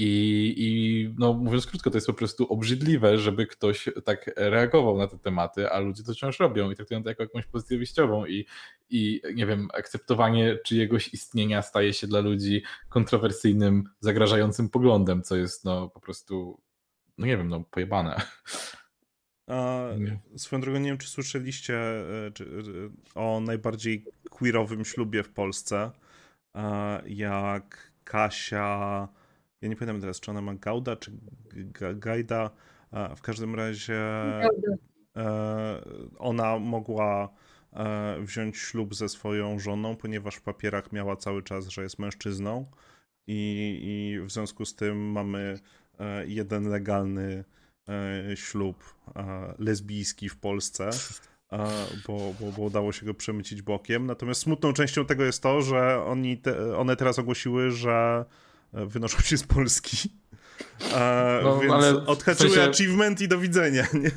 I, 0.00 0.54
I 0.56 1.14
no, 1.18 1.32
mówiąc 1.32 1.66
krótko, 1.66 1.90
to 1.90 1.96
jest 1.96 2.06
po 2.06 2.12
prostu 2.12 2.52
obrzydliwe, 2.52 3.18
żeby 3.18 3.46
ktoś 3.46 3.88
tak 4.04 4.30
reagował 4.36 4.98
na 4.98 5.06
te 5.06 5.18
tematy, 5.18 5.70
a 5.70 5.78
ludzie 5.78 6.02
to 6.02 6.12
wciąż 6.12 6.40
robią 6.40 6.70
i 6.70 6.76
traktują 6.76 7.02
to 7.02 7.08
jako 7.08 7.22
jakąś 7.22 7.46
pozycję 7.46 7.76
wyjściową. 7.76 8.26
I, 8.26 8.46
I 8.90 9.20
nie 9.34 9.46
wiem, 9.46 9.68
akceptowanie 9.74 10.58
czyjegoś 10.64 11.14
istnienia 11.14 11.62
staje 11.62 11.92
się 11.92 12.06
dla 12.06 12.20
ludzi 12.20 12.62
kontrowersyjnym, 12.88 13.84
zagrażającym 14.00 14.68
poglądem, 14.68 15.22
co 15.22 15.36
jest 15.36 15.64
no, 15.64 15.88
po 15.88 16.00
prostu 16.00 16.60
no 17.18 17.26
nie 17.26 17.36
wiem, 17.36 17.48
no 17.48 17.64
pojebane. 17.70 18.20
A, 19.46 19.88
swoją 20.36 20.62
drogą, 20.62 20.78
nie 20.78 20.88
wiem, 20.88 20.98
czy 20.98 21.08
słyszeliście 21.08 21.76
e, 22.26 22.30
czy, 22.34 22.44
e, 22.44 23.20
o 23.20 23.40
najbardziej 23.40 24.04
queerowym 24.30 24.84
ślubie 24.84 25.22
w 25.22 25.30
Polsce, 25.30 25.90
jak 27.06 27.92
Kasia, 28.04 29.08
ja 29.60 29.68
nie 29.68 29.76
pamiętam 29.76 30.00
teraz, 30.00 30.20
czy 30.20 30.30
ona 30.30 30.40
ma 30.40 30.54
Gauda, 30.54 30.96
czy 30.96 31.12
Gajda, 31.94 32.50
w 33.16 33.20
każdym 33.20 33.54
razie 33.54 34.00
e, 35.16 35.80
ona 36.18 36.58
mogła 36.58 37.28
wziąć 38.20 38.56
ślub 38.56 38.94
ze 38.94 39.08
swoją 39.08 39.58
żoną, 39.58 39.96
ponieważ 39.96 40.36
w 40.36 40.42
papierach 40.42 40.92
miała 40.92 41.16
cały 41.16 41.42
czas, 41.42 41.68
że 41.68 41.82
jest 41.82 41.98
mężczyzną 41.98 42.70
i, 43.26 43.80
i 43.82 44.20
w 44.26 44.30
związku 44.30 44.64
z 44.64 44.74
tym 44.74 45.12
mamy 45.12 45.58
E, 45.87 45.87
jeden 46.26 46.68
legalny 46.68 47.44
e, 47.88 48.36
ślub 48.36 48.84
e, 49.16 49.54
lesbijski 49.58 50.28
w 50.28 50.36
Polsce, 50.36 50.90
bo, 52.06 52.34
bo, 52.40 52.52
bo 52.56 52.62
udało 52.62 52.92
się 52.92 53.06
go 53.06 53.14
przemycić 53.14 53.62
bokiem. 53.62 54.06
Natomiast 54.06 54.40
smutną 54.40 54.72
częścią 54.72 55.06
tego 55.06 55.24
jest 55.24 55.42
to, 55.42 55.62
że 55.62 56.04
oni 56.04 56.38
te, 56.38 56.76
one 56.76 56.96
teraz 56.96 57.18
ogłosiły, 57.18 57.70
że 57.70 58.24
wynoszą 58.72 59.18
się 59.20 59.36
z 59.36 59.44
Polski. 59.44 60.12
No, 61.42 61.60
więc 61.60 61.74
odhaczyły 62.06 62.50
w 62.50 62.52
sensie... 62.52 62.70
achievement 62.70 63.20
i 63.20 63.28
do 63.28 63.38
widzenia, 63.38 63.86
nie? 63.94 64.10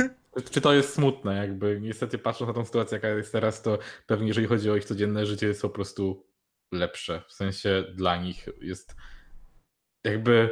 Czy 0.52 0.62
to 0.62 0.74
jest 0.74 0.94
smutne, 0.94 1.36
jakby 1.36 1.82
niestety 1.82 2.18
patrząc 2.18 2.48
na 2.48 2.54
tą 2.54 2.66
sytuację, 2.66 2.96
jaka 2.96 3.10
jest 3.10 3.32
teraz, 3.32 3.62
to 3.62 3.80
pewnie 4.08 4.28
jeżeli 4.28 4.48
chodzi 4.48 4.72
o 4.72 4.76
ich 4.76 4.86
codzienne 4.86 5.26
życie, 5.26 5.48
jest 5.48 5.62
po 5.62 5.70
prostu 5.70 6.26
lepsze. 6.72 7.22
W 7.28 7.34
sensie 7.34 7.84
dla 7.96 8.18
nich 8.18 8.50
jest 8.62 8.96
jakby 10.04 10.50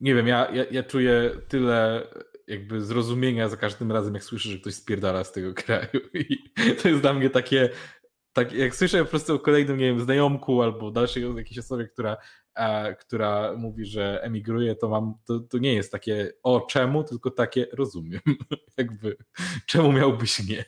nie 0.00 0.14
wiem, 0.14 0.26
ja, 0.26 0.50
ja, 0.52 0.64
ja 0.70 0.82
czuję 0.82 1.30
tyle 1.48 2.06
jakby 2.46 2.80
zrozumienia 2.80 3.48
za 3.48 3.56
każdym 3.56 3.92
razem, 3.92 4.14
jak 4.14 4.24
słyszę, 4.24 4.48
że 4.48 4.58
ktoś 4.58 4.74
spierdala 4.74 5.24
z 5.24 5.32
tego 5.32 5.54
kraju. 5.64 6.00
I 6.14 6.38
to 6.82 6.88
jest 6.88 7.00
dla 7.00 7.14
mnie 7.14 7.30
takie, 7.30 7.70
tak, 8.32 8.52
jak 8.52 8.74
słyszę 8.74 9.04
po 9.04 9.10
prostu 9.10 9.34
o 9.34 9.38
kolejnym, 9.38 9.78
nie 9.78 9.86
wiem, 9.86 10.00
znajomku 10.00 10.62
albo 10.62 10.90
dalszej 10.90 11.36
jakiejś 11.36 11.58
osobie, 11.58 11.88
która, 11.88 12.16
a, 12.54 12.84
która 12.92 13.54
mówi, 13.56 13.84
że 13.84 14.22
emigruje, 14.22 14.74
to 14.76 14.88
mam, 14.88 15.14
to, 15.24 15.40
to 15.40 15.58
nie 15.58 15.74
jest 15.74 15.92
takie 15.92 16.32
o 16.42 16.60
czemu, 16.60 17.04
tylko 17.04 17.30
takie 17.30 17.66
rozumiem. 17.72 18.20
jakby 18.78 19.16
czemu 19.66 19.92
miałbyś 19.92 20.48
nie? 20.48 20.64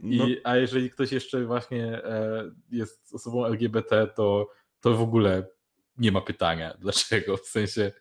I, 0.00 0.18
no. 0.18 0.26
A 0.44 0.56
jeżeli 0.56 0.90
ktoś 0.90 1.12
jeszcze 1.12 1.44
właśnie 1.44 2.04
e, 2.04 2.50
jest 2.70 3.14
osobą 3.14 3.44
LGBT, 3.44 4.06
to, 4.06 4.48
to 4.80 4.96
w 4.96 5.02
ogóle 5.02 5.46
nie 5.98 6.12
ma 6.12 6.20
pytania, 6.20 6.76
dlaczego. 6.80 7.36
W 7.36 7.46
sensie 7.46 7.92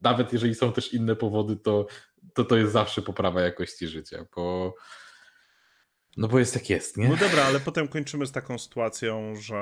nawet 0.00 0.32
jeżeli 0.32 0.54
są 0.54 0.72
też 0.72 0.94
inne 0.94 1.16
powody, 1.16 1.56
to, 1.56 1.86
to 2.34 2.44
to 2.44 2.56
jest 2.56 2.72
zawsze 2.72 3.02
poprawa 3.02 3.40
jakości 3.40 3.88
życia, 3.88 4.26
bo 4.36 4.74
no 6.16 6.28
bo 6.28 6.38
jest 6.38 6.54
jak 6.54 6.70
jest, 6.70 6.96
nie? 6.96 7.08
No 7.08 7.16
dobra, 7.16 7.44
ale 7.44 7.60
potem 7.60 7.88
kończymy 7.88 8.26
z 8.26 8.32
taką 8.32 8.58
sytuacją, 8.58 9.34
że 9.40 9.56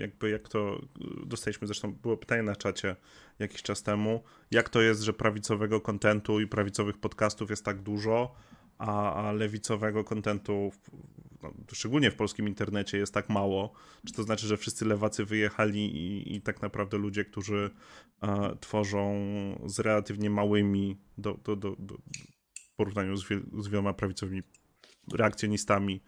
jakby 0.00 0.30
jak 0.30 0.48
to 0.48 0.80
dostaliśmy, 1.26 1.66
zresztą 1.66 1.94
było 1.94 2.16
pytanie 2.16 2.42
na 2.42 2.56
czacie 2.56 2.96
jakiś 3.38 3.62
czas 3.62 3.82
temu, 3.82 4.22
jak 4.50 4.68
to 4.68 4.82
jest, 4.82 5.02
że 5.02 5.12
prawicowego 5.12 5.80
kontentu 5.80 6.40
i 6.40 6.46
prawicowych 6.46 6.98
podcastów 6.98 7.50
jest 7.50 7.64
tak 7.64 7.82
dużo, 7.82 8.34
a, 8.78 9.14
a 9.14 9.32
lewicowego 9.32 10.04
kontentu, 10.04 10.72
no, 11.42 11.52
szczególnie 11.72 12.10
w 12.10 12.16
polskim 12.16 12.48
internecie, 12.48 12.98
jest 12.98 13.14
tak 13.14 13.28
mało. 13.28 13.72
Czy 14.06 14.12
to 14.12 14.22
znaczy, 14.22 14.46
że 14.46 14.56
wszyscy 14.56 14.84
lewacy 14.84 15.24
wyjechali 15.24 15.96
i, 15.96 16.36
i 16.36 16.40
tak 16.40 16.62
naprawdę 16.62 16.98
ludzie, 16.98 17.24
którzy 17.24 17.70
e, 18.22 18.56
tworzą 18.60 19.14
z 19.66 19.78
relatywnie 19.78 20.30
małymi 20.30 20.96
do, 21.18 21.34
do, 21.44 21.56
do, 21.56 21.76
do 21.78 21.98
w 22.54 22.76
porównaniu 22.76 23.16
z, 23.16 23.28
wiel, 23.28 23.42
z 23.58 23.68
wieloma 23.68 23.92
prawicowymi 23.92 24.42
reakcjonistami, 25.12 26.02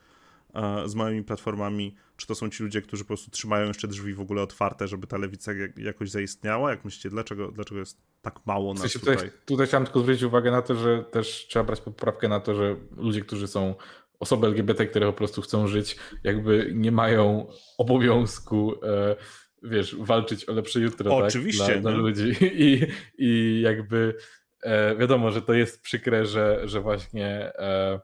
z 0.86 0.94
małymi 0.94 1.24
platformami, 1.24 1.94
czy 2.16 2.26
to 2.26 2.34
są 2.34 2.50
ci 2.50 2.62
ludzie, 2.62 2.82
którzy 2.82 3.04
po 3.04 3.08
prostu 3.08 3.30
trzymają 3.30 3.66
jeszcze 3.66 3.88
drzwi 3.88 4.14
w 4.14 4.20
ogóle 4.20 4.42
otwarte, 4.42 4.88
żeby 4.88 5.06
ta 5.06 5.18
lewica 5.18 5.52
jakoś 5.76 6.10
zaistniała? 6.10 6.70
Jak 6.70 6.84
myślicie, 6.84 7.10
dlaczego, 7.10 7.52
dlaczego 7.52 7.80
jest 7.80 7.98
tak 8.22 8.46
mało 8.46 8.74
nas 8.74 8.92
tutaj? 8.92 9.16
tutaj? 9.16 9.30
Tutaj 9.46 9.66
chciałem 9.66 9.84
tylko 9.84 10.00
zwrócić 10.00 10.22
uwagę 10.22 10.50
na 10.50 10.62
to, 10.62 10.74
że 10.74 11.04
też 11.04 11.46
trzeba 11.48 11.64
brać 11.64 11.80
poprawkę 11.80 12.28
na 12.28 12.40
to, 12.40 12.54
że 12.54 12.76
ludzie, 12.96 13.20
którzy 13.20 13.46
są 13.46 13.74
osoby 14.20 14.46
LGBT, 14.46 14.86
które 14.86 15.06
po 15.06 15.12
prostu 15.12 15.42
chcą 15.42 15.66
żyć, 15.66 15.96
jakby 16.24 16.70
nie 16.74 16.92
mają 16.92 17.46
obowiązku 17.78 18.84
e, 18.84 19.16
wiesz, 19.62 19.96
walczyć 19.98 20.48
o 20.48 20.52
lepsze 20.52 20.80
jutro 20.80 21.16
Oczywiście, 21.16 21.66
tak, 21.66 21.80
dla, 21.80 21.90
dla 21.90 22.00
ludzi 22.00 22.32
i, 22.40 22.86
i 23.18 23.60
jakby 23.60 24.14
e, 24.62 24.96
wiadomo, 24.96 25.30
że 25.30 25.42
to 25.42 25.52
jest 25.52 25.82
przykre, 25.82 26.26
że, 26.26 26.60
że 26.64 26.80
właśnie 26.80 27.52
e, 27.58 28.00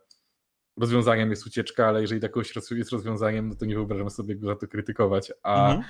rozwiązaniem 0.76 1.30
jest 1.30 1.46
ucieczka, 1.46 1.86
ale 1.86 2.00
jeżeli 2.00 2.20
takoś 2.20 2.56
jest 2.70 2.92
rozwiązaniem, 2.92 3.48
no 3.48 3.54
to 3.54 3.64
nie 3.64 3.74
wyobrażam 3.74 4.10
sobie 4.10 4.36
go 4.36 4.46
za 4.46 4.56
to 4.56 4.68
krytykować. 4.68 5.32
A, 5.42 5.66
mhm. 5.66 5.84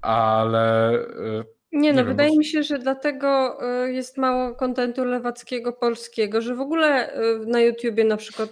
Ale. 0.00 0.94
E, 0.94 1.44
nie, 1.72 1.80
nie 1.80 1.92
no, 1.92 1.98
wiem, 1.98 2.06
wydaje 2.06 2.30
bo... 2.30 2.36
mi 2.36 2.44
się, 2.44 2.62
że 2.62 2.78
dlatego 2.78 3.58
e, 3.62 3.92
jest 3.92 4.16
mało 4.16 4.54
kontentu 4.54 5.04
lewackiego, 5.04 5.72
polskiego, 5.72 6.40
że 6.40 6.54
w 6.54 6.60
ogóle 6.60 7.12
e, 7.12 7.38
na 7.46 7.60
YouTubie 7.60 8.04
na 8.04 8.16
przykład 8.16 8.50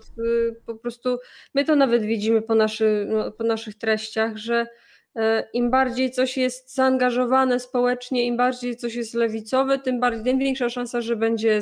po 0.67 0.75
prostu 0.75 1.19
my 1.55 1.65
to 1.65 1.77
nawet 1.77 2.03
widzimy 2.03 2.43
po, 2.43 2.55
naszy, 2.55 3.07
no, 3.09 3.33
po 3.33 3.45
naszych 3.45 3.79
treściach, 3.79 4.37
że 4.37 4.67
E, 4.67 4.67
im 5.53 5.71
bardziej 5.71 6.11
coś 6.11 6.37
jest 6.37 6.75
zaangażowane 6.75 7.61
społecznie, 7.61 8.27
im 8.27 8.37
bardziej 8.37 8.77
coś 8.77 8.95
jest 8.95 9.15
lewicowe, 9.15 9.79
tym, 9.79 10.01
bardziej, 10.01 10.25
tym 10.25 10.39
większa 10.39 10.69
szansa, 10.69 11.01
że 11.01 11.17
będzie 11.17 11.61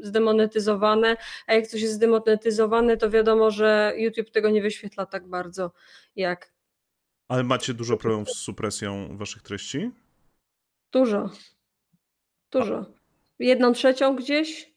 zdemonetyzowane, 0.00 1.16
a 1.46 1.54
jak 1.54 1.66
coś 1.66 1.80
jest 1.82 1.94
zdemonetyzowane, 1.94 2.96
to 2.96 3.10
wiadomo, 3.10 3.50
że 3.50 3.92
YouTube 3.96 4.30
tego 4.30 4.50
nie 4.50 4.62
wyświetla 4.62 5.06
tak 5.06 5.28
bardzo 5.28 5.72
jak 6.16 6.52
Ale 7.28 7.42
macie 7.42 7.74
dużo 7.74 7.96
problemów 7.96 8.30
z 8.30 8.38
supresją 8.38 9.16
waszych 9.18 9.42
treści? 9.42 9.90
Dużo. 10.92 11.30
Dużo. 12.50 12.86
Jedną 13.38 13.72
trzecią 13.72 14.16
gdzieś. 14.16 14.76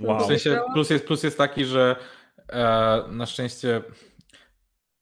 Wow. 0.00 0.24
W 0.24 0.26
sensie 0.26 0.60
plus 0.74 0.90
jest, 0.90 1.06
plus 1.06 1.22
jest 1.22 1.38
taki, 1.38 1.64
że 1.64 1.96
e, 2.48 3.02
na 3.10 3.26
szczęście 3.26 3.82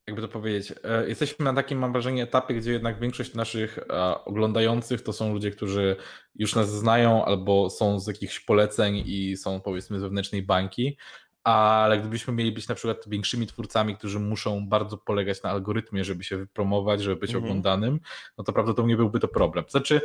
jakby 0.06 0.22
to 0.22 0.28
powiedzieć, 0.28 0.74
e, 0.84 1.08
jesteśmy 1.08 1.44
na 1.44 1.54
takim, 1.54 1.78
mam 1.78 1.92
wrażenie, 1.92 2.22
etapie, 2.22 2.54
gdzie 2.54 2.72
jednak 2.72 3.00
większość 3.00 3.34
naszych 3.34 3.78
e, 3.78 4.24
oglądających 4.24 5.02
to 5.02 5.12
są 5.12 5.32
ludzie, 5.32 5.50
którzy 5.50 5.96
już 6.34 6.54
nas 6.54 6.70
znają 6.70 7.24
albo 7.24 7.70
są 7.70 8.00
z 8.00 8.06
jakichś 8.06 8.40
poleceń 8.40 9.02
i 9.06 9.36
są 9.36 9.60
powiedzmy 9.60 9.98
z 9.98 10.02
wewnętrznej 10.02 10.42
bańki, 10.42 10.96
ale 11.44 11.98
gdybyśmy 11.98 12.34
mieli 12.34 12.52
być 12.52 12.68
na 12.68 12.74
przykład 12.74 13.08
większymi 13.08 13.46
twórcami, 13.46 13.96
którzy 13.96 14.20
muszą 14.20 14.68
bardzo 14.68 14.98
polegać 14.98 15.42
na 15.42 15.50
algorytmie, 15.50 16.04
żeby 16.04 16.24
się 16.24 16.36
wypromować, 16.36 17.02
żeby 17.02 17.16
być 17.16 17.30
mhm. 17.30 17.44
oglądanym, 17.44 18.00
no 18.38 18.44
to 18.44 18.52
prawdopodobnie 18.52 18.96
byłby 18.96 19.20
to 19.20 19.28
problem. 19.28 19.64
Znaczy, 19.68 20.00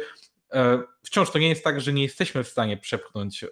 e, 0.53 0.83
wciąż 1.03 1.31
to 1.31 1.39
nie 1.39 1.49
jest 1.49 1.63
tak, 1.63 1.81
że 1.81 1.93
nie 1.93 2.03
jesteśmy 2.03 2.43
w 2.43 2.47
stanie 2.47 2.77
przepchnąć 2.77 3.45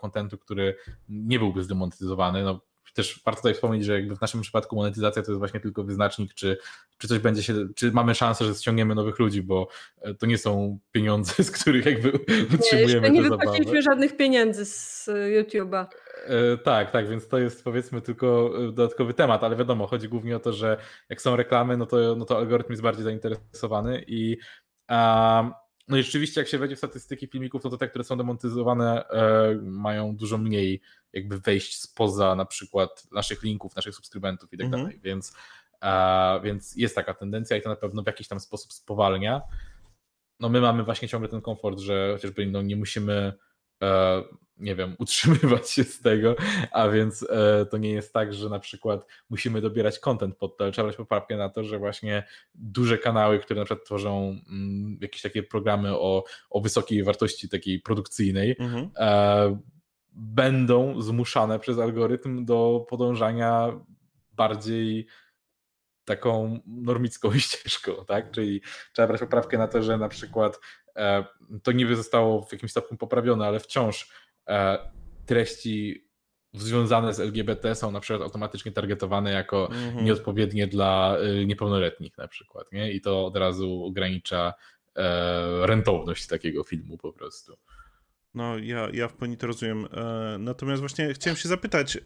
kontentu, 0.00 0.38
który 0.38 0.76
nie 1.08 1.38
byłby 1.38 1.62
zdemonetyzowany. 1.62 2.42
No, 2.42 2.60
też 2.96 3.20
warto 3.24 3.40
tutaj 3.40 3.54
wspomnieć, 3.54 3.84
że 3.84 3.92
jakby 3.92 4.16
w 4.16 4.20
naszym 4.20 4.40
przypadku 4.40 4.76
monetyzacja 4.76 5.22
to 5.22 5.30
jest 5.30 5.38
właśnie 5.38 5.60
tylko 5.60 5.84
wyznacznik, 5.84 6.34
czy, 6.34 6.58
czy 6.98 7.08
coś 7.08 7.18
będzie 7.18 7.42
się, 7.42 7.54
czy 7.74 7.92
mamy 7.92 8.14
szansę, 8.14 8.44
że 8.44 8.54
ściągniemy 8.54 8.94
nowych 8.94 9.18
ludzi, 9.18 9.42
bo 9.42 9.68
e, 10.00 10.14
to 10.14 10.26
nie 10.26 10.38
są 10.38 10.78
pieniądze, 10.92 11.42
z 11.44 11.50
których 11.50 11.86
jakby 11.86 12.12
utrzymujemy 12.54 13.10
nie, 13.10 13.20
nie 13.20 13.30
wypłaciliśmy 13.30 13.82
żadnych 13.82 14.16
pieniędzy 14.16 14.64
z 14.64 15.08
YouTube'a. 15.08 15.86
E, 16.26 16.56
tak, 16.58 16.90
tak, 16.90 17.08
więc 17.08 17.28
to 17.28 17.38
jest 17.38 17.64
powiedzmy 17.64 18.00
tylko 18.00 18.52
e, 18.58 18.72
dodatkowy 18.72 19.14
temat, 19.14 19.44
ale 19.44 19.56
wiadomo, 19.56 19.86
chodzi 19.86 20.08
głównie 20.08 20.36
o 20.36 20.40
to, 20.40 20.52
że 20.52 20.76
jak 21.08 21.22
są 21.22 21.36
reklamy, 21.36 21.76
no 21.76 21.86
to, 21.86 22.16
no 22.16 22.24
to 22.24 22.36
algorytm 22.36 22.72
jest 22.72 22.82
bardziej 22.82 23.04
zainteresowany 23.04 24.04
i 24.06 24.36
um, 24.90 25.52
no 25.88 25.96
i 25.96 26.02
rzeczywiście, 26.02 26.40
jak 26.40 26.48
się 26.48 26.58
wejdzie 26.58 26.76
w 26.76 26.78
statystyki 26.78 27.26
filmików, 27.26 27.64
no 27.64 27.70
to 27.70 27.76
te, 27.76 27.88
które 27.88 28.04
są 28.04 28.16
demonetyzowane, 28.16 29.08
e, 29.08 29.54
mają 29.62 30.16
dużo 30.16 30.38
mniej 30.38 30.80
jakby 31.12 31.40
wejść 31.40 31.80
spoza 31.80 32.34
na 32.34 32.44
przykład 32.44 33.06
naszych 33.12 33.42
linków, 33.42 33.76
naszych 33.76 33.94
subskrybentów 33.94 34.52
i 34.52 34.58
tak 34.58 34.64
mhm. 34.64 34.82
dalej, 34.82 35.00
więc, 35.02 35.34
e, 35.82 36.40
więc 36.44 36.76
jest 36.76 36.94
taka 36.94 37.14
tendencja 37.14 37.56
i 37.56 37.62
to 37.62 37.68
na 37.68 37.76
pewno 37.76 38.02
w 38.02 38.06
jakiś 38.06 38.28
tam 38.28 38.40
sposób 38.40 38.72
spowalnia. 38.72 39.42
No 40.40 40.48
my 40.48 40.60
mamy 40.60 40.84
właśnie 40.84 41.08
ciągle 41.08 41.28
ten 41.28 41.40
komfort, 41.40 41.78
że 41.78 42.12
chociażby 42.12 42.46
no, 42.46 42.62
nie 42.62 42.76
musimy 42.76 43.32
nie 44.58 44.74
wiem, 44.74 44.96
utrzymywać 44.98 45.70
się 45.70 45.84
z 45.84 46.00
tego, 46.00 46.36
a 46.72 46.88
więc 46.88 47.26
e, 47.30 47.66
to 47.66 47.78
nie 47.78 47.90
jest 47.90 48.12
tak, 48.12 48.34
że 48.34 48.48
na 48.48 48.58
przykład 48.58 49.06
musimy 49.30 49.60
dobierać 49.60 49.98
content 49.98 50.36
pod 50.36 50.56
to, 50.56 50.64
ale 50.64 50.72
trzeba 50.72 50.86
brać 50.86 50.96
poprawkę 50.96 51.36
na 51.36 51.48
to, 51.48 51.64
że 51.64 51.78
właśnie 51.78 52.24
duże 52.54 52.98
kanały, 52.98 53.38
które 53.38 53.60
na 53.60 53.64
przykład 53.64 53.86
tworzą 53.86 54.36
mm, 54.48 54.98
jakieś 55.00 55.22
takie 55.22 55.42
programy 55.42 55.98
o, 55.98 56.24
o 56.50 56.60
wysokiej 56.60 57.04
wartości 57.04 57.48
takiej 57.48 57.80
produkcyjnej, 57.80 58.56
mhm. 58.58 58.90
e, 58.96 59.58
będą 60.12 61.02
zmuszane 61.02 61.58
przez 61.58 61.78
algorytm 61.78 62.44
do 62.44 62.86
podążania 62.88 63.80
bardziej 64.32 65.06
taką 66.04 66.60
normicką 66.66 67.32
ścieżką, 67.38 67.92
tak? 68.06 68.30
Czyli 68.30 68.60
trzeba 68.92 69.08
brać 69.08 69.20
poprawkę 69.20 69.58
na 69.58 69.68
to, 69.68 69.82
że 69.82 69.98
na 69.98 70.08
przykład 70.08 70.60
e, 70.85 70.85
to 71.62 71.72
niby 71.72 71.96
zostało 71.96 72.42
w 72.42 72.52
jakimś 72.52 72.70
stopniu 72.70 72.96
poprawione, 72.96 73.46
ale 73.46 73.60
wciąż 73.60 74.10
e, 74.48 74.78
treści 75.26 76.06
związane 76.52 77.14
z 77.14 77.20
LGBT 77.20 77.74
są 77.74 77.90
na 77.90 78.00
przykład 78.00 78.22
automatycznie 78.22 78.72
targetowane 78.72 79.32
jako 79.32 79.68
mhm. 79.72 80.04
nieodpowiednie 80.04 80.66
dla 80.66 81.16
y, 81.40 81.46
niepełnoletnich 81.46 82.18
na 82.18 82.28
przykład, 82.28 82.72
nie? 82.72 82.92
I 82.92 83.00
to 83.00 83.26
od 83.26 83.36
razu 83.36 83.84
ogranicza 83.84 84.54
e, 84.96 85.66
rentowność 85.66 86.26
takiego 86.26 86.64
filmu 86.64 86.98
po 86.98 87.12
prostu. 87.12 87.56
No, 88.34 88.58
ja, 88.58 88.88
ja 88.92 89.08
w 89.08 89.14
pełni 89.14 89.36
to 89.36 89.46
rozumiem. 89.46 89.88
E, 89.92 90.36
natomiast 90.38 90.80
właśnie 90.80 91.14
chciałem 91.14 91.36
się 91.36 91.48
zapytać. 91.48 91.98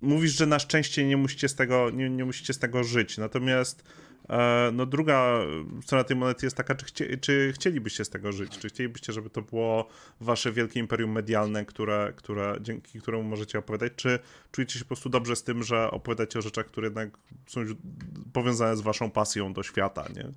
Mówisz, 0.00 0.32
że 0.32 0.46
na 0.46 0.58
szczęście 0.58 1.06
nie 1.06 1.16
musicie 1.16 1.48
z 1.48 1.54
tego, 1.54 1.90
nie, 1.90 2.10
nie 2.10 2.24
musicie 2.24 2.52
z 2.52 2.58
tego 2.58 2.84
żyć. 2.84 3.18
Natomiast 3.18 3.84
e, 4.28 4.70
no 4.72 4.86
druga 4.86 5.40
strona 5.82 6.04
tej 6.04 6.16
monety 6.16 6.46
jest 6.46 6.56
taka, 6.56 6.74
czy, 6.74 7.18
czy 7.18 7.52
chcielibyście 7.54 8.04
z 8.04 8.10
tego 8.10 8.32
żyć? 8.32 8.58
Czy 8.58 8.68
chcielibyście, 8.68 9.12
żeby 9.12 9.30
to 9.30 9.42
było 9.42 9.88
wasze 10.20 10.52
wielkie 10.52 10.80
imperium 10.80 11.12
medialne, 11.12 11.64
które, 11.64 12.12
które, 12.16 12.56
dzięki 12.60 13.00
któremu 13.00 13.22
możecie 13.22 13.58
opowiadać? 13.58 13.92
Czy 13.96 14.18
czujecie 14.52 14.78
się 14.78 14.84
po 14.84 14.88
prostu 14.88 15.08
dobrze 15.08 15.36
z 15.36 15.42
tym, 15.42 15.62
że 15.62 15.90
opowiadacie 15.90 16.38
o 16.38 16.42
rzeczach, 16.42 16.66
które 16.66 16.86
jednak 16.86 17.18
są 17.46 17.60
powiązane 18.32 18.76
z 18.76 18.80
waszą 18.80 19.10
pasją 19.10 19.52
do 19.52 19.62
świata, 19.62 20.04
nie? 20.16 20.32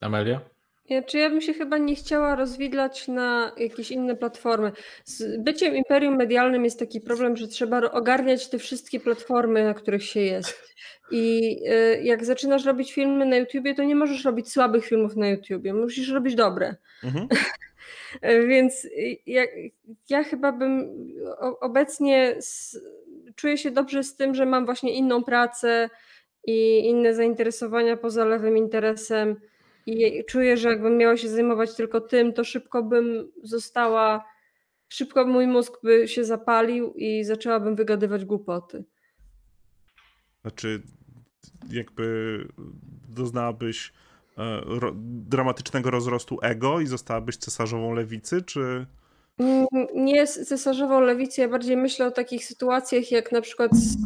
Amelia? 0.00 0.53
Ja, 0.88 1.02
czy 1.02 1.18
ja 1.18 1.30
bym 1.30 1.40
się 1.40 1.54
chyba 1.54 1.78
nie 1.78 1.94
chciała 1.94 2.36
rozwidlać 2.36 3.08
na 3.08 3.52
jakieś 3.56 3.90
inne 3.90 4.16
platformy. 4.16 4.72
Z 5.04 5.42
byciem 5.42 5.76
imperium 5.76 6.16
medialnym 6.16 6.64
jest 6.64 6.78
taki 6.78 7.00
problem, 7.00 7.36
że 7.36 7.48
trzeba 7.48 7.90
ogarniać 7.90 8.48
te 8.48 8.58
wszystkie 8.58 9.00
platformy, 9.00 9.64
na 9.64 9.74
których 9.74 10.04
się 10.04 10.20
jest. 10.20 10.74
I 11.10 11.56
y, 11.68 12.02
jak 12.02 12.24
zaczynasz 12.24 12.64
robić 12.64 12.92
filmy 12.92 13.26
na 13.26 13.36
YouTubie, 13.36 13.74
to 13.74 13.84
nie 13.84 13.96
możesz 13.96 14.24
robić 14.24 14.52
słabych 14.52 14.86
filmów 14.86 15.16
na 15.16 15.28
YouTubie, 15.28 15.74
musisz 15.74 16.08
robić 16.08 16.34
dobre. 16.34 16.76
Mhm. 17.04 17.28
Więc 18.48 18.88
ja, 19.26 19.42
ja, 20.08 20.24
chyba 20.24 20.52
bym 20.52 20.88
obecnie 21.60 22.38
czuję 23.36 23.58
się 23.58 23.70
dobrze 23.70 24.04
z 24.04 24.16
tym, 24.16 24.34
że 24.34 24.46
mam 24.46 24.64
właśnie 24.64 24.94
inną 24.94 25.24
pracę 25.24 25.90
i 26.46 26.78
inne 26.86 27.14
zainteresowania 27.14 27.96
poza 27.96 28.24
lewym 28.24 28.56
interesem 28.56 29.36
i 29.86 30.24
czuję, 30.24 30.56
że 30.56 30.68
jakbym 30.68 30.96
miała 30.96 31.16
się 31.16 31.28
zajmować 31.28 31.74
tylko 31.76 32.00
tym, 32.00 32.32
to 32.32 32.44
szybko 32.44 32.82
bym 32.82 33.32
została, 33.42 34.24
szybko 34.88 35.26
mój 35.26 35.46
mózg 35.46 35.72
by 35.82 36.08
się 36.08 36.24
zapalił 36.24 36.92
i 36.96 37.24
zaczęłabym 37.24 37.76
wygadywać 37.76 38.24
głupoty. 38.24 38.84
Znaczy, 40.42 40.82
jakby 41.70 42.38
doznałabyś 43.08 43.92
e, 44.38 44.60
ro, 44.66 44.92
dramatycznego 45.04 45.90
rozrostu 45.90 46.38
ego 46.42 46.80
i 46.80 46.86
zostałabyś 46.86 47.36
cesarzową 47.36 47.94
lewicy, 47.94 48.42
czy... 48.42 48.86
Mm, 49.38 49.66
nie 49.94 50.26
cesarzową 50.26 51.00
lewicy, 51.00 51.40
ja 51.40 51.48
bardziej 51.48 51.76
myślę 51.76 52.06
o 52.06 52.10
takich 52.10 52.44
sytuacjach, 52.44 53.10
jak 53.10 53.32
na 53.32 53.40
przykład 53.40 53.70
z, 53.76 53.96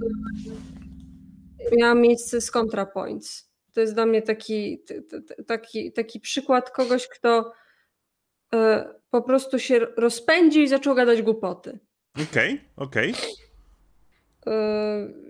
miała 1.76 1.94
miejsce 1.94 2.40
z 2.40 2.50
ContraPoints 2.50 3.47
to 3.74 3.80
jest 3.80 3.94
dla 3.94 4.06
mnie 4.06 4.22
taki, 4.22 4.82
taki, 5.46 5.92
taki 5.92 6.20
przykład 6.20 6.70
kogoś, 6.70 7.08
kto 7.08 7.52
e, 8.54 8.88
po 9.10 9.22
prostu 9.22 9.58
się 9.58 9.78
rozpędził 9.78 10.62
i 10.62 10.68
zaczął 10.68 10.94
gadać 10.94 11.22
głupoty. 11.22 11.78
Okej, 12.14 12.52
okay, 12.54 12.86
okej. 12.86 13.12
Okay. 13.12 14.54
E, 14.54 15.28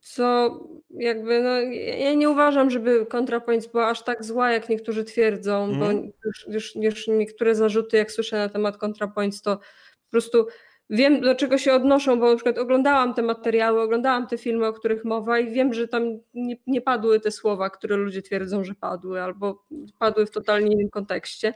co 0.00 0.58
jakby, 0.90 1.42
no, 1.42 1.60
ja 1.98 2.14
nie 2.14 2.30
uważam, 2.30 2.70
żeby 2.70 3.06
ContraPoints 3.10 3.66
była 3.66 3.88
aż 3.88 4.02
tak 4.02 4.24
zła, 4.24 4.52
jak 4.52 4.68
niektórzy 4.68 5.04
twierdzą, 5.04 5.64
mm. 5.64 5.78
bo 5.78 5.86
mhm. 5.90 6.12
już, 6.24 6.46
już, 6.48 6.76
już 6.76 7.08
niektóre 7.08 7.54
zarzuty, 7.54 7.96
jak 7.96 8.12
słyszę 8.12 8.36
na 8.36 8.48
temat 8.48 8.76
ContraPoints, 8.76 9.42
to 9.42 9.56
po 9.56 10.10
prostu 10.10 10.46
wiem, 10.90 11.20
do 11.20 11.34
czego 11.34 11.58
się 11.58 11.74
odnoszą, 11.74 12.20
bo 12.20 12.30
na 12.30 12.36
przykład 12.36 12.58
oglądałam 12.58 13.14
te 13.14 13.22
materiały, 13.22 13.80
oglądałam 13.80 14.26
te 14.26 14.38
filmy, 14.38 14.66
o 14.66 14.72
których 14.72 15.04
mowa 15.04 15.38
i 15.38 15.50
wiem, 15.50 15.74
że 15.74 15.88
tam 15.88 16.02
nie, 16.34 16.56
nie 16.66 16.80
padły 16.80 17.20
te 17.20 17.30
słowa, 17.30 17.70
które 17.70 17.96
ludzie 17.96 18.22
twierdzą, 18.22 18.64
że 18.64 18.74
padły, 18.74 19.22
albo 19.22 19.64
padły 19.98 20.26
w 20.26 20.30
totalnie 20.30 20.72
innym 20.72 20.90
kontekście. 20.90 21.54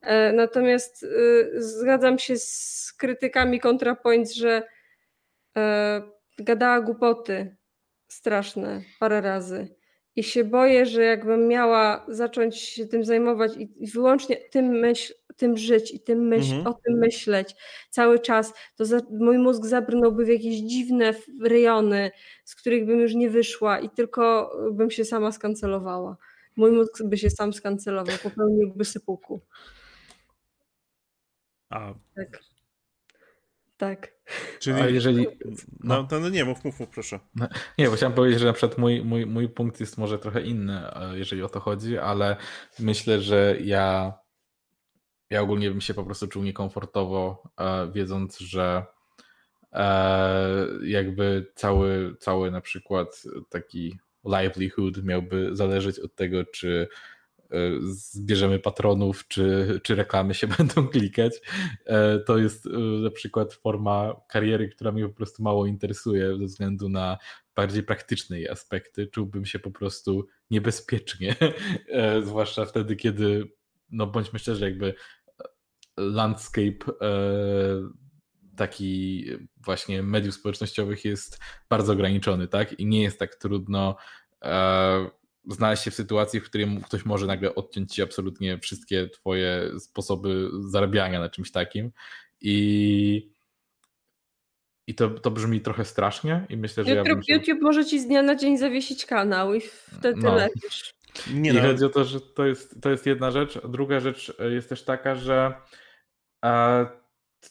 E, 0.00 0.32
natomiast 0.32 1.02
y, 1.02 1.50
zgadzam 1.54 2.18
się 2.18 2.36
z 2.36 2.92
krytykami 2.98 3.60
ContraPoints, 3.60 4.34
że 4.34 4.62
e, 5.56 6.02
gadała 6.38 6.80
głupoty 6.80 7.56
straszne 8.08 8.82
parę 9.00 9.20
razy. 9.20 9.74
I 10.16 10.24
się 10.24 10.44
boję, 10.44 10.86
że 10.86 11.02
jakbym 11.02 11.48
miała 11.48 12.06
zacząć 12.08 12.58
się 12.58 12.86
tym 12.86 13.04
zajmować 13.04 13.52
i 13.56 13.86
wyłącznie 13.86 14.36
tym 14.36 14.66
myśl, 14.66 15.14
tym 15.36 15.56
żyć 15.56 15.94
i 15.94 16.00
tym 16.00 16.18
myśl, 16.18 16.54
mhm. 16.54 16.66
o 16.66 16.80
tym 16.84 16.98
myśleć 16.98 17.54
cały 17.90 18.18
czas, 18.18 18.52
to 18.76 18.84
za, 18.84 19.00
mój 19.10 19.38
mózg 19.38 19.64
zabrnąłby 19.64 20.24
w 20.24 20.28
jakieś 20.28 20.56
dziwne 20.56 21.14
rejony, 21.42 22.10
z 22.44 22.54
których 22.54 22.86
bym 22.86 23.00
już 23.00 23.14
nie 23.14 23.30
wyszła 23.30 23.80
i 23.80 23.90
tylko 23.90 24.52
bym 24.72 24.90
się 24.90 25.04
sama 25.04 25.32
skancelowała. 25.32 26.16
Mój 26.56 26.72
mózg 26.72 27.02
by 27.04 27.18
się 27.18 27.30
sam 27.30 27.52
skancelował, 27.52 28.16
popełniłby 28.22 28.84
sypuku. 28.84 29.40
A. 31.70 31.94
Tak. 32.14 32.40
Tak. 33.76 34.12
Czyli 34.58 34.80
A 34.80 34.88
jeżeli. 34.88 35.26
No, 35.80 36.08
no, 36.10 36.20
no 36.20 36.28
nie, 36.28 36.44
mów, 36.44 36.64
mów, 36.64 36.80
mów, 36.80 36.88
proszę. 36.88 37.20
No, 37.34 37.48
nie, 37.78 37.88
bo 37.88 37.96
chciałem 37.96 38.12
powiedzieć, 38.12 38.40
że 38.40 38.46
na 38.46 38.52
przykład 38.52 38.78
mój, 38.78 39.04
mój, 39.04 39.26
mój 39.26 39.48
punkt 39.48 39.80
jest 39.80 39.98
może 39.98 40.18
trochę 40.18 40.42
inny, 40.42 40.96
e, 40.96 41.18
jeżeli 41.18 41.42
o 41.42 41.48
to 41.48 41.60
chodzi, 41.60 41.98
ale 41.98 42.36
myślę, 42.78 43.20
że 43.20 43.56
ja 43.60 44.12
ja 45.32 45.40
ogólnie 45.40 45.70
bym 45.70 45.80
się 45.80 45.94
po 45.94 46.04
prostu 46.04 46.26
czuł 46.28 46.42
niekomfortowo, 46.42 47.42
e, 47.60 47.92
wiedząc, 47.92 48.38
że 48.38 48.86
e, 49.72 50.66
jakby 50.84 51.52
cały, 51.54 52.16
cały 52.20 52.50
na 52.50 52.60
przykład 52.60 53.22
taki 53.48 53.98
livelihood 54.24 55.04
miałby 55.04 55.56
zależeć 55.56 55.98
od 55.98 56.14
tego, 56.14 56.44
czy 56.44 56.88
e, 57.50 57.56
zbierzemy 57.82 58.58
patronów, 58.58 59.28
czy, 59.28 59.80
czy 59.82 59.94
reklamy 59.94 60.34
się 60.34 60.46
będą 60.58 60.88
klikać. 60.88 61.32
To 62.26 62.38
jest 62.38 62.68
na 63.02 63.10
przykład 63.10 63.54
forma 63.54 64.16
kariery, 64.28 64.68
która 64.68 64.92
mnie 64.92 65.08
po 65.08 65.14
prostu 65.14 65.42
mało 65.42 65.66
interesuje 65.66 66.36
ze 66.38 66.44
względu 66.44 66.88
na 66.88 67.18
bardziej 67.56 67.82
praktyczne 67.82 68.36
jej 68.36 68.48
aspekty. 68.48 69.06
Czułbym 69.06 69.44
się 69.44 69.58
po 69.58 69.70
prostu 69.70 70.26
niebezpiecznie, 70.50 71.36
zwłaszcza 72.26 72.64
wtedy, 72.64 72.96
kiedy, 72.96 73.52
no 73.90 74.06
bądźmy 74.06 74.38
szczerzy, 74.38 74.64
jakby 74.64 74.94
landscape 75.96 76.92
taki 78.56 79.24
właśnie 79.56 80.02
mediów 80.02 80.34
społecznościowych 80.34 81.04
jest 81.04 81.40
bardzo 81.68 81.92
ograniczony, 81.92 82.48
tak? 82.48 82.80
I 82.80 82.86
nie 82.86 83.02
jest 83.02 83.18
tak 83.18 83.34
trudno 83.34 83.96
e, 84.42 85.10
znaleźć 85.48 85.82
się 85.82 85.90
w 85.90 85.94
sytuacji, 85.94 86.40
w 86.40 86.44
której 86.44 86.80
ktoś 86.84 87.04
może 87.04 87.26
nagle 87.26 87.54
odciąć 87.54 87.94
ci 87.94 88.02
absolutnie 88.02 88.58
wszystkie 88.58 89.08
twoje 89.08 89.70
sposoby 89.78 90.50
zarabiania 90.60 91.20
na 91.20 91.28
czymś 91.28 91.50
takim. 91.50 91.92
I 92.40 93.32
i 94.86 94.94
to, 94.94 95.10
to 95.10 95.30
brzmi 95.30 95.60
trochę 95.60 95.84
strasznie 95.84 96.46
i 96.48 96.56
myślę, 96.56 96.84
że 96.84 96.90
YouTube, 96.90 97.08
ja 97.08 97.14
bym 97.14 97.22
się... 97.22 97.34
YouTube 97.34 97.62
może 97.62 97.84
ci 97.84 98.00
z 98.00 98.06
dnia 98.06 98.22
na 98.22 98.36
dzień 98.36 98.58
zawiesić 98.58 99.06
kanał 99.06 99.54
i 99.54 99.60
wtedy 99.98 100.20
no. 100.22 100.34
lecisz. 100.34 100.94
Nie 101.34 101.50
I 101.50 101.54
no. 101.54 101.62
chodzi 101.62 101.84
o 101.84 101.88
to, 101.88 102.04
że 102.04 102.20
to 102.20 102.46
jest, 102.46 102.82
to 102.82 102.90
jest 102.90 103.06
jedna 103.06 103.30
rzecz. 103.30 103.58
Druga 103.68 104.00
rzecz 104.00 104.36
jest 104.50 104.68
też 104.68 104.84
taka, 104.84 105.14
że 105.14 105.54
e, 106.44 106.86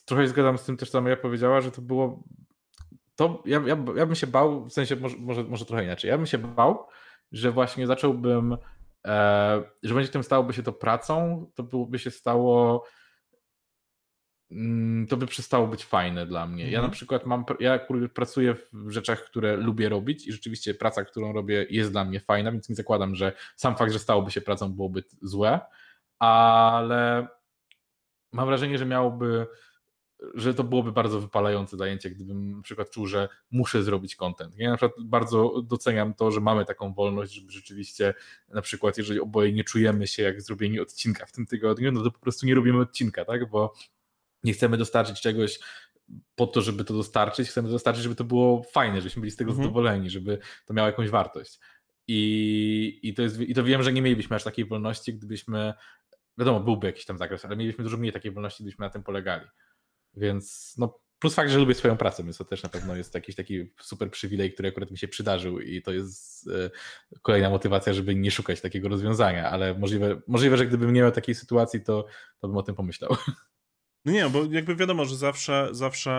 trochę 0.04 0.28
zgadzam 0.28 0.58
z 0.58 0.64
tym 0.64 0.76
też, 0.76 0.90
co 0.90 1.00
Maria 1.00 1.16
powiedziała, 1.16 1.60
że 1.60 1.70
to 1.70 1.82
było. 1.82 2.24
To 3.16 3.42
ja, 3.46 3.62
ja, 3.66 3.76
ja 3.96 4.06
bym 4.06 4.14
się 4.14 4.26
bał, 4.26 4.64
w 4.64 4.72
sensie 4.72 4.96
może, 4.96 5.16
może, 5.16 5.44
może 5.44 5.64
trochę 5.64 5.84
inaczej. 5.84 6.08
Ja 6.08 6.16
bym 6.16 6.26
się 6.26 6.38
bał, 6.38 6.86
że 7.32 7.52
właśnie 7.52 7.86
zacząłbym, 7.86 8.56
e, 9.06 9.62
że 9.82 9.94
będzie 9.94 10.10
tym 10.10 10.22
stałoby 10.22 10.52
się 10.52 10.62
to 10.62 10.72
pracą, 10.72 11.46
to 11.54 11.62
byłoby 11.62 11.98
się 11.98 12.10
stało. 12.10 12.84
Mm, 14.50 15.06
to 15.06 15.16
by 15.16 15.26
przestało 15.26 15.66
być 15.66 15.84
fajne 15.84 16.26
dla 16.26 16.46
mnie. 16.46 16.64
Ja 16.64 16.78
na 16.78 16.84
mhm. 16.84 16.92
przykład 16.92 17.26
mam, 17.26 17.44
ja 17.60 17.80
pracuję 18.14 18.54
w 18.72 18.90
rzeczach, 18.90 19.24
które 19.24 19.56
lubię 19.56 19.88
robić 19.88 20.26
i 20.26 20.32
rzeczywiście 20.32 20.74
praca, 20.74 21.04
którą 21.04 21.32
robię 21.32 21.66
jest 21.70 21.92
dla 21.92 22.04
mnie 22.04 22.20
fajna, 22.20 22.52
więc 22.52 22.68
nie 22.68 22.74
zakładam, 22.74 23.14
że 23.14 23.32
sam 23.56 23.76
fakt, 23.76 23.92
że 23.92 23.98
stałoby 23.98 24.30
się 24.30 24.40
pracą 24.40 24.72
byłoby 24.72 25.04
złe, 25.22 25.60
ale 26.18 27.28
mam 28.32 28.46
wrażenie, 28.46 28.78
że 28.78 28.86
miałoby 28.86 29.46
że 30.34 30.54
to 30.54 30.64
byłoby 30.64 30.92
bardzo 30.92 31.20
wypalające 31.20 31.76
zajęcie, 31.76 32.10
gdybym 32.10 32.56
na 32.56 32.62
przykład 32.62 32.90
czuł, 32.90 33.06
że 33.06 33.28
muszę 33.50 33.82
zrobić 33.82 34.16
content. 34.16 34.58
Ja 34.58 34.70
na 34.70 34.76
przykład 34.76 35.06
bardzo 35.06 35.62
doceniam 35.62 36.14
to, 36.14 36.30
że 36.30 36.40
mamy 36.40 36.64
taką 36.64 36.94
wolność, 36.94 37.32
żeby 37.32 37.52
rzeczywiście 37.52 38.14
na 38.48 38.62
przykład, 38.62 38.98
jeżeli 38.98 39.20
oboje 39.20 39.52
nie 39.52 39.64
czujemy 39.64 40.06
się 40.06 40.22
jak 40.22 40.42
zrobieni 40.42 40.80
odcinka 40.80 41.26
w 41.26 41.32
tym 41.32 41.46
tygodniu, 41.46 41.92
no 41.92 42.02
to 42.02 42.10
po 42.10 42.18
prostu 42.18 42.46
nie 42.46 42.54
robimy 42.54 42.80
odcinka, 42.80 43.24
tak? 43.24 43.50
Bo 43.50 43.74
nie 44.44 44.52
chcemy 44.52 44.76
dostarczyć 44.76 45.20
czegoś 45.20 45.58
po 46.34 46.46
to, 46.46 46.60
żeby 46.60 46.84
to 46.84 46.94
dostarczyć, 46.94 47.48
chcemy 47.48 47.68
dostarczyć, 47.68 48.02
żeby 48.02 48.14
to 48.14 48.24
było 48.24 48.62
fajne, 48.62 48.96
żebyśmy 48.96 49.20
byli 49.20 49.30
z 49.30 49.36
tego 49.36 49.50
mhm. 49.50 49.66
zadowoleni, 49.66 50.10
żeby 50.10 50.38
to 50.66 50.74
miało 50.74 50.86
jakąś 50.86 51.10
wartość. 51.10 51.58
I, 52.08 53.00
i, 53.02 53.14
to 53.14 53.22
jest, 53.22 53.40
I 53.40 53.54
to 53.54 53.64
wiem, 53.64 53.82
że 53.82 53.92
nie 53.92 54.02
mielibyśmy 54.02 54.36
aż 54.36 54.44
takiej 54.44 54.64
wolności, 54.64 55.14
gdybyśmy, 55.14 55.74
wiadomo, 56.38 56.60
byłby 56.60 56.86
jakiś 56.86 57.04
tam 57.04 57.18
zakres, 57.18 57.44
ale 57.44 57.56
mielibyśmy 57.56 57.84
dużo 57.84 57.96
mniej 57.96 58.12
takiej 58.12 58.32
wolności, 58.32 58.62
gdybyśmy 58.62 58.86
na 58.86 58.90
tym 58.90 59.02
polegali. 59.02 59.46
Więc 60.14 60.74
no, 60.78 61.00
plus 61.18 61.34
fakt, 61.34 61.50
że 61.50 61.58
lubię 61.58 61.74
swoją 61.74 61.96
pracę, 61.96 62.24
więc 62.24 62.38
to 62.38 62.44
też 62.44 62.62
na 62.62 62.68
pewno 62.68 62.96
jest 62.96 63.14
jakiś 63.14 63.36
taki 63.36 63.72
super 63.80 64.10
przywilej, 64.10 64.52
który 64.52 64.68
akurat 64.68 64.90
mi 64.90 64.98
się 64.98 65.08
przydarzył 65.08 65.60
i 65.60 65.82
to 65.82 65.92
jest 65.92 66.48
e, 66.48 66.70
kolejna 67.22 67.50
motywacja, 67.50 67.92
żeby 67.92 68.14
nie 68.14 68.30
szukać 68.30 68.60
takiego 68.60 68.88
rozwiązania, 68.88 69.50
ale 69.50 69.78
możliwe, 69.78 70.20
możliwe 70.26 70.56
że 70.56 70.66
gdybym 70.66 70.92
nie 70.92 71.00
miał 71.00 71.12
takiej 71.12 71.34
sytuacji, 71.34 71.80
to, 71.80 72.06
to 72.40 72.48
bym 72.48 72.56
o 72.56 72.62
tym 72.62 72.74
pomyślał. 72.74 73.16
No 74.04 74.12
nie, 74.12 74.28
bo 74.30 74.44
jakby 74.44 74.76
wiadomo, 74.76 75.04
że 75.04 75.16
zawsze, 75.16 75.68
zawsze 75.70 76.12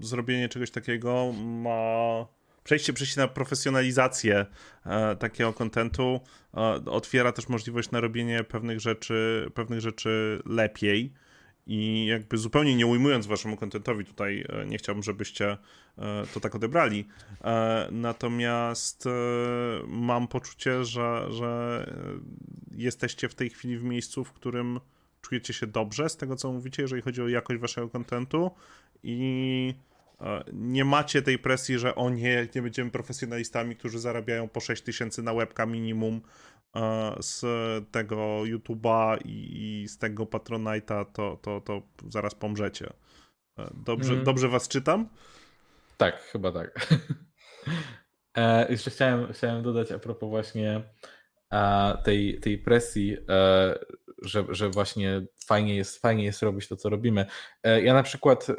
yy, 0.00 0.06
zrobienie 0.06 0.48
czegoś 0.48 0.70
takiego 0.70 1.32
ma 1.32 2.26
przejście, 2.64 2.92
przejście 2.92 3.20
na 3.20 3.28
profesjonalizację 3.28 4.46
e, 4.86 5.16
takiego 5.16 5.52
kontentu 5.52 6.20
e, 6.54 6.58
otwiera 6.84 7.32
też 7.32 7.48
możliwość 7.48 7.90
na 7.90 8.00
robienie 8.00 8.44
pewnych 8.44 8.80
rzeczy, 8.80 9.50
pewnych 9.54 9.80
rzeczy 9.80 10.42
lepiej. 10.46 11.12
I 11.66 12.06
jakby 12.06 12.38
zupełnie 12.38 12.76
nie 12.76 12.86
ujmując 12.86 13.26
waszemu 13.26 13.56
kontentowi, 13.56 14.04
tutaj 14.04 14.44
e, 14.48 14.66
nie 14.66 14.78
chciałbym, 14.78 15.02
żebyście 15.02 15.50
e, 15.50 15.58
to 16.34 16.40
tak 16.40 16.54
odebrali. 16.54 17.08
E, 17.44 17.88
natomiast 17.90 19.04
mam 19.86 20.28
poczucie, 20.28 20.84
że, 20.84 21.26
że 21.30 21.86
jesteście 22.76 23.28
w 23.28 23.34
tej 23.34 23.50
chwili 23.50 23.78
w 23.78 23.84
miejscu, 23.84 24.24
w 24.24 24.32
którym 24.32 24.80
czujecie 25.20 25.52
się 25.52 25.66
dobrze 25.66 26.08
z 26.08 26.16
tego, 26.16 26.36
co 26.36 26.52
mówicie, 26.52 26.82
jeżeli 26.82 27.02
chodzi 27.02 27.22
o 27.22 27.28
jakość 27.28 27.60
waszego 27.60 27.88
kontentu 27.88 28.50
i 29.02 29.74
nie 30.52 30.84
macie 30.84 31.22
tej 31.22 31.38
presji, 31.38 31.78
że 31.78 31.94
o 31.94 32.10
nie, 32.10 32.48
nie 32.54 32.62
będziemy 32.62 32.90
profesjonalistami, 32.90 33.76
którzy 33.76 33.98
zarabiają 33.98 34.48
po 34.48 34.60
6 34.60 34.82
tysięcy 34.82 35.22
na 35.22 35.32
łebka 35.32 35.66
minimum, 35.66 36.20
z 37.20 37.40
tego 37.90 38.16
YouTube'a 38.44 39.18
i, 39.24 39.86
z 39.88 39.98
tego 39.98 40.24
Patronite'a, 40.24 41.04
to, 41.12 41.38
to, 41.42 41.60
to 41.60 41.82
zaraz 42.08 42.34
pomrzecie. 42.34 42.92
E, 43.58 43.70
dobrze, 43.74 44.12
mm. 44.12 44.24
dobrze 44.24 44.48
was 44.48 44.68
czytam? 44.68 45.08
Tak, 45.96 46.22
chyba 46.22 46.52
tak. 46.52 46.86
e, 48.36 48.70
jeszcze 48.70 48.90
chciałem, 48.90 49.32
chciałem 49.32 49.62
dodać 49.62 49.92
a 49.92 49.98
propos 49.98 50.30
właśnie 50.30 50.82
e, 51.52 51.98
tej, 52.04 52.40
tej 52.40 52.58
presji, 52.58 53.16
e, 53.28 53.78
że, 54.22 54.44
że 54.48 54.70
właśnie 54.70 55.26
fajnie 55.46 55.76
jest, 55.76 55.98
fajnie 55.98 56.24
jest 56.24 56.42
robić 56.42 56.68
to, 56.68 56.76
co 56.76 56.88
robimy. 56.88 57.26
E, 57.62 57.82
ja 57.82 57.94
na 57.94 58.02
przykład 58.02 58.50
e, 58.50 58.54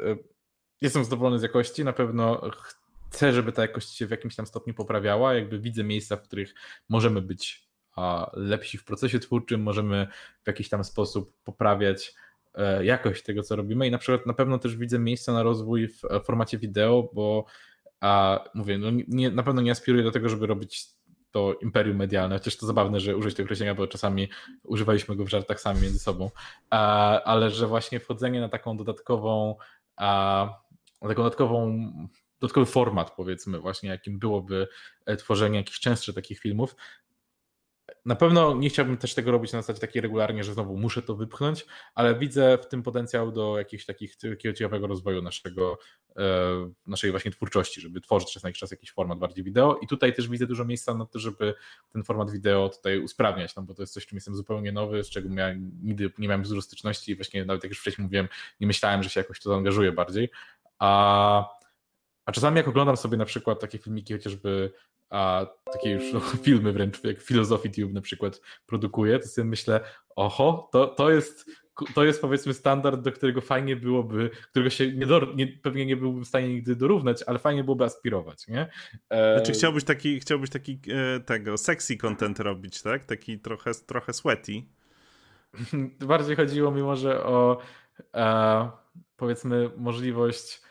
jestem 0.84 1.04
zadowolony 1.04 1.38
z 1.38 1.42
jakości, 1.42 1.84
na 1.84 1.92
pewno 1.92 2.50
chcę, 3.10 3.32
żeby 3.32 3.52
ta 3.52 3.62
jakość 3.62 3.96
się 3.96 4.06
w 4.06 4.10
jakimś 4.10 4.36
tam 4.36 4.46
stopniu 4.46 4.74
poprawiała, 4.74 5.34
jakby 5.34 5.58
widzę 5.58 5.84
miejsca, 5.84 6.16
w 6.16 6.22
których 6.22 6.54
możemy 6.88 7.22
być 7.22 7.64
lepsi 8.32 8.78
w 8.78 8.84
procesie 8.84 9.18
twórczym, 9.18 9.62
możemy 9.62 10.06
w 10.42 10.46
jakiś 10.46 10.68
tam 10.68 10.84
sposób 10.84 11.36
poprawiać 11.44 12.14
e, 12.54 12.84
jakość 12.84 13.22
tego, 13.22 13.42
co 13.42 13.56
robimy. 13.56 13.86
I 13.86 13.90
na 13.90 13.98
przykład 13.98 14.26
na 14.26 14.34
pewno 14.34 14.58
też 14.58 14.76
widzę 14.76 14.98
miejsca 14.98 15.32
na 15.32 15.42
rozwój 15.42 15.88
w 15.88 16.04
e, 16.04 16.20
formacie 16.20 16.58
wideo, 16.58 17.10
bo 17.12 17.44
a, 18.00 18.44
mówię, 18.54 18.78
no 18.78 18.88
nie, 19.08 19.30
na 19.30 19.42
pewno 19.42 19.62
nie 19.62 19.70
aspiruję 19.70 20.04
do 20.04 20.10
tego, 20.10 20.28
żeby 20.28 20.46
robić 20.46 20.86
to 21.30 21.54
imperium 21.62 21.96
medialne, 21.96 22.38
chociaż 22.38 22.56
to 22.56 22.66
zabawne, 22.66 23.00
że 23.00 23.16
użyć 23.16 23.34
tego 23.34 23.46
określenia, 23.46 23.74
bo 23.74 23.86
czasami 23.86 24.28
używaliśmy 24.62 25.16
go 25.16 25.24
w 25.24 25.28
żartach 25.28 25.60
sami 25.60 25.80
między 25.80 25.98
sobą, 25.98 26.30
a, 26.70 27.22
ale 27.22 27.50
że 27.50 27.66
właśnie 27.66 28.00
wchodzenie 28.00 28.40
na 28.40 28.48
taką 28.48 28.76
dodatkową, 28.76 29.56
a, 29.96 30.48
taką 31.08 31.22
dodatkową 31.22 31.90
dodatkowy 32.40 32.66
format, 32.66 33.10
powiedzmy, 33.16 33.58
właśnie 33.58 33.90
jakim 33.90 34.18
byłoby 34.18 34.68
e, 35.06 35.16
tworzenie 35.16 35.58
jakichś 35.58 35.80
częstszych 35.80 36.14
takich 36.14 36.38
filmów, 36.38 36.76
na 38.04 38.16
pewno 38.16 38.54
nie 38.54 38.68
chciałbym 38.68 38.96
też 38.96 39.14
tego 39.14 39.30
robić 39.30 39.52
na 39.52 39.62
zasadzie 39.62 39.80
takiej 39.80 40.02
regularnie, 40.02 40.44
że 40.44 40.54
znowu 40.54 40.76
muszę 40.76 41.02
to 41.02 41.14
wypchnąć, 41.16 41.66
ale 41.94 42.14
widzę 42.18 42.58
w 42.58 42.66
tym 42.66 42.82
potencjał 42.82 43.32
do 43.32 43.58
jakiegoś 43.58 43.86
takich, 43.86 44.16
takiego 44.16 44.54
ciekawego 44.54 44.86
rozwoju 44.86 45.22
naszego, 45.22 45.78
e, 46.16 46.22
naszej 46.86 47.10
właśnie 47.10 47.30
twórczości, 47.30 47.80
żeby 47.80 48.00
tworzyć 48.00 48.32
czas 48.32 48.42
na 48.42 48.48
jakiś 48.48 48.60
czas 48.60 48.70
jakiś 48.70 48.92
format 48.92 49.18
bardziej 49.18 49.44
wideo. 49.44 49.78
I 49.82 49.86
tutaj 49.86 50.14
też 50.14 50.28
widzę 50.28 50.46
dużo 50.46 50.64
miejsca 50.64 50.94
na 50.94 51.06
to, 51.06 51.18
żeby 51.18 51.54
ten 51.92 52.04
format 52.04 52.30
wideo 52.30 52.68
tutaj 52.68 52.98
usprawniać, 52.98 53.56
no 53.56 53.62
bo 53.62 53.74
to 53.74 53.82
jest 53.82 53.92
coś, 53.92 54.06
czym 54.06 54.16
jestem 54.16 54.34
zupełnie 54.34 54.72
nowy, 54.72 55.04
z 55.04 55.10
czego 55.10 55.28
miałem, 55.28 55.70
nigdy 55.82 56.10
nie 56.18 56.28
miałem 56.28 56.42
dużo 56.42 56.62
styczności 56.62 57.12
i 57.12 57.16
właśnie 57.16 57.44
nawet 57.44 57.64
jak 57.64 57.70
już 57.70 57.80
wcześniej 57.80 58.04
mówiłem, 58.04 58.28
nie 58.60 58.66
myślałem, 58.66 59.02
że 59.02 59.10
się 59.10 59.20
jakoś 59.20 59.40
to 59.40 59.50
zaangażuje 59.50 59.92
bardziej, 59.92 60.28
a 60.84 61.54
a 62.26 62.32
czasami 62.32 62.56
jak 62.56 62.68
oglądam 62.68 62.96
sobie 62.96 63.16
na 63.16 63.24
przykład 63.24 63.60
takie 63.60 63.78
filmiki 63.78 64.12
chociażby 64.12 64.72
a 65.10 65.46
takie 65.72 65.90
już 65.90 66.12
no, 66.12 66.20
filmy 66.44 66.72
wręcz, 66.72 67.04
jak 67.04 67.22
Philosophy 67.22 67.70
Tube 67.70 67.92
na 67.92 68.00
przykład 68.00 68.40
produkuje, 68.66 69.18
to 69.18 69.28
sobie 69.28 69.44
myślę, 69.44 69.80
oho, 70.16 70.68
to, 70.72 70.86
to 70.86 71.10
jest 71.10 71.50
to 71.94 72.04
jest 72.04 72.20
powiedzmy 72.20 72.54
standard, 72.54 73.00
do 73.00 73.12
którego 73.12 73.40
fajnie 73.40 73.76
byłoby, 73.76 74.30
którego 74.50 74.70
się 74.70 74.92
nie 74.92 75.06
do, 75.06 75.32
nie, 75.34 75.46
pewnie 75.46 75.86
nie 75.86 75.96
byłbym 75.96 76.24
w 76.24 76.28
stanie 76.28 76.48
nigdy 76.48 76.76
dorównać, 76.76 77.22
ale 77.26 77.38
fajnie 77.38 77.64
byłoby 77.64 77.84
aspirować, 77.84 78.48
nie? 78.48 78.70
E... 79.10 79.36
Znaczy 79.36 79.52
chciałbyś 79.52 79.84
taki, 79.84 80.20
chciałbyś 80.20 80.50
taki 80.50 80.80
e, 80.88 81.20
tego, 81.20 81.58
sexy 81.58 81.96
content 81.96 82.40
robić, 82.40 82.82
tak? 82.82 83.04
Taki 83.04 83.38
trochę, 83.38 83.70
trochę 83.86 84.12
sweaty. 84.12 84.52
Bardziej 86.06 86.36
chodziło 86.36 86.70
mi 86.70 86.82
może 86.82 87.24
o 87.24 87.58
e, 88.14 88.70
powiedzmy 89.16 89.70
możliwość 89.76 90.62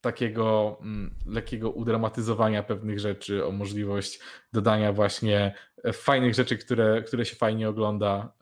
takiego 0.00 0.78
mm, 0.80 1.14
lekkiego 1.26 1.70
udramatyzowania 1.70 2.62
pewnych 2.62 3.00
rzeczy, 3.00 3.46
o 3.46 3.52
możliwość 3.52 4.20
dodania 4.52 4.92
właśnie 4.92 5.54
fajnych 5.92 6.34
rzeczy, 6.34 6.58
które, 6.58 7.02
które 7.02 7.24
się 7.24 7.36
fajnie 7.36 7.68
ogląda, 7.68 8.32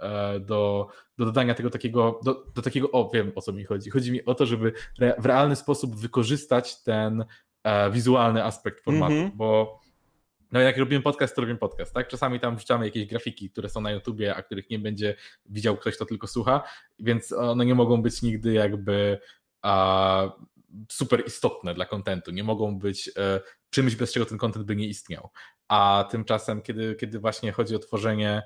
do, 0.41 0.89
do 1.19 1.25
dodania 1.25 1.55
tego 1.55 1.71
takiego, 1.71 2.21
do, 2.25 2.45
do 2.55 2.63
takiego, 2.63 2.91
o 2.91 3.11
wiem 3.15 3.33
o 3.35 3.43
co 3.43 3.53
mi 3.53 3.65
chodzi. 3.65 3.91
Chodzi 3.91 4.13
mi 4.13 4.25
o 4.25 4.35
to, 4.35 4.47
żeby 4.47 4.73
w 5.19 5.27
realny 5.27 5.57
sposób 5.57 5.97
wykorzystać 5.97 6.83
ten 6.83 7.25
wizualny 7.93 8.45
aspekt 8.45 8.85
formatu, 8.85 9.15
mm 9.15 9.31
-hmm. 9.31 9.35
bo 9.35 9.81
no 10.53 10.61
jak 10.61 10.77
robimy 10.77 11.03
podcast, 11.03 11.35
to 11.35 11.41
robimy 11.41 11.59
podcast, 11.59 11.95
tak? 11.95 12.09
Czasami 12.09 12.41
tam 12.41 12.57
wrzucamy 12.57 12.85
jakieś 12.85 13.07
grafiki, 13.07 13.51
które 13.51 13.69
są 13.69 13.81
na 13.81 13.91
YouTubie, 13.91 14.35
a 14.35 14.43
których 14.43 14.71
nie 14.71 14.79
będzie 14.79 15.17
widział 15.47 15.77
ktoś, 15.77 15.97
kto 15.97 16.05
tylko 16.05 16.27
słucha, 16.27 16.63
więc 16.99 17.33
one 17.33 17.67
nie 17.67 17.75
mogą 17.75 18.03
być 18.03 18.23
nigdy 18.23 18.53
jakby 18.53 19.19
a, 19.63 20.33
super 20.93 21.27
istotne 21.27 21.75
dla 21.75 21.87
kontentu, 21.87 22.31
nie 22.31 22.45
mogą 22.45 22.79
być 22.79 23.11
e, 23.17 23.41
czymś, 23.71 23.97
bez 23.97 24.13
czego 24.13 24.27
ten 24.27 24.39
kontent 24.39 24.67
by 24.67 24.77
nie 24.77 24.89
istniał. 24.89 25.31
A 25.69 26.09
tymczasem, 26.11 26.63
kiedy, 26.63 26.95
kiedy 26.95 27.19
właśnie 27.19 27.53
chodzi 27.53 27.77
o 27.77 27.79
tworzenie 27.79 28.43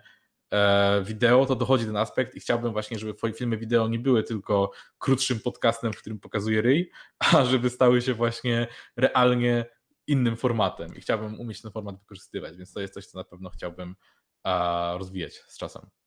e, 0.53 1.03
wideo, 1.05 1.47
to 1.47 1.57
dochodzi 1.57 1.85
ten 1.87 1.97
aspekt 1.97 2.35
i 2.35 2.41
chciałbym 2.41 2.73
właśnie, 2.73 2.99
żeby 2.99 3.15
twoje 3.15 3.33
filmy 3.33 3.57
wideo 3.57 3.89
nie 3.89 3.99
były 3.99 4.23
tylko 4.23 4.71
krótszym 4.99 5.41
podcastem, 5.41 5.93
w 5.93 5.99
którym 5.99 6.19
pokazuję 6.19 6.63
ryj, 6.63 6.91
a 7.33 7.45
żeby 7.45 7.71
stały 7.71 8.03
się 8.03 8.15
właśnie 8.15 8.67
realnie 8.97 9.65
innym 10.07 10.37
formatem 10.37 10.97
i 10.97 11.01
chciałbym 11.01 11.41
umieć 11.41 11.63
ten 11.63 11.71
format 11.71 11.99
wykorzystywać, 11.99 12.57
więc 12.57 12.73
to 12.73 12.81
jest 12.81 12.95
coś, 12.95 13.07
co 13.07 13.19
na 13.19 13.25
pewno 13.25 13.51
chciałbym 13.51 13.95
rozwijać 14.99 15.35
z 15.35 15.59
czasem. 15.59 16.00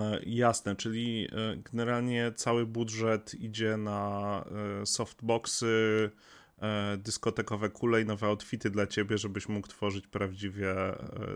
E, 0.00 0.20
jasne, 0.26 0.76
czyli 0.76 1.28
e, 1.32 1.56
generalnie 1.72 2.32
cały 2.36 2.66
budżet 2.66 3.34
idzie 3.34 3.76
na 3.76 4.44
e, 4.82 4.86
softboxy, 4.86 6.10
dyskotekowe 6.98 7.70
kule 7.70 8.02
i 8.02 8.04
nowe 8.04 8.26
outfity 8.26 8.70
dla 8.70 8.86
ciebie, 8.86 9.18
żebyś 9.18 9.48
mógł 9.48 9.68
tworzyć 9.68 10.06
prawdziwie 10.06 10.74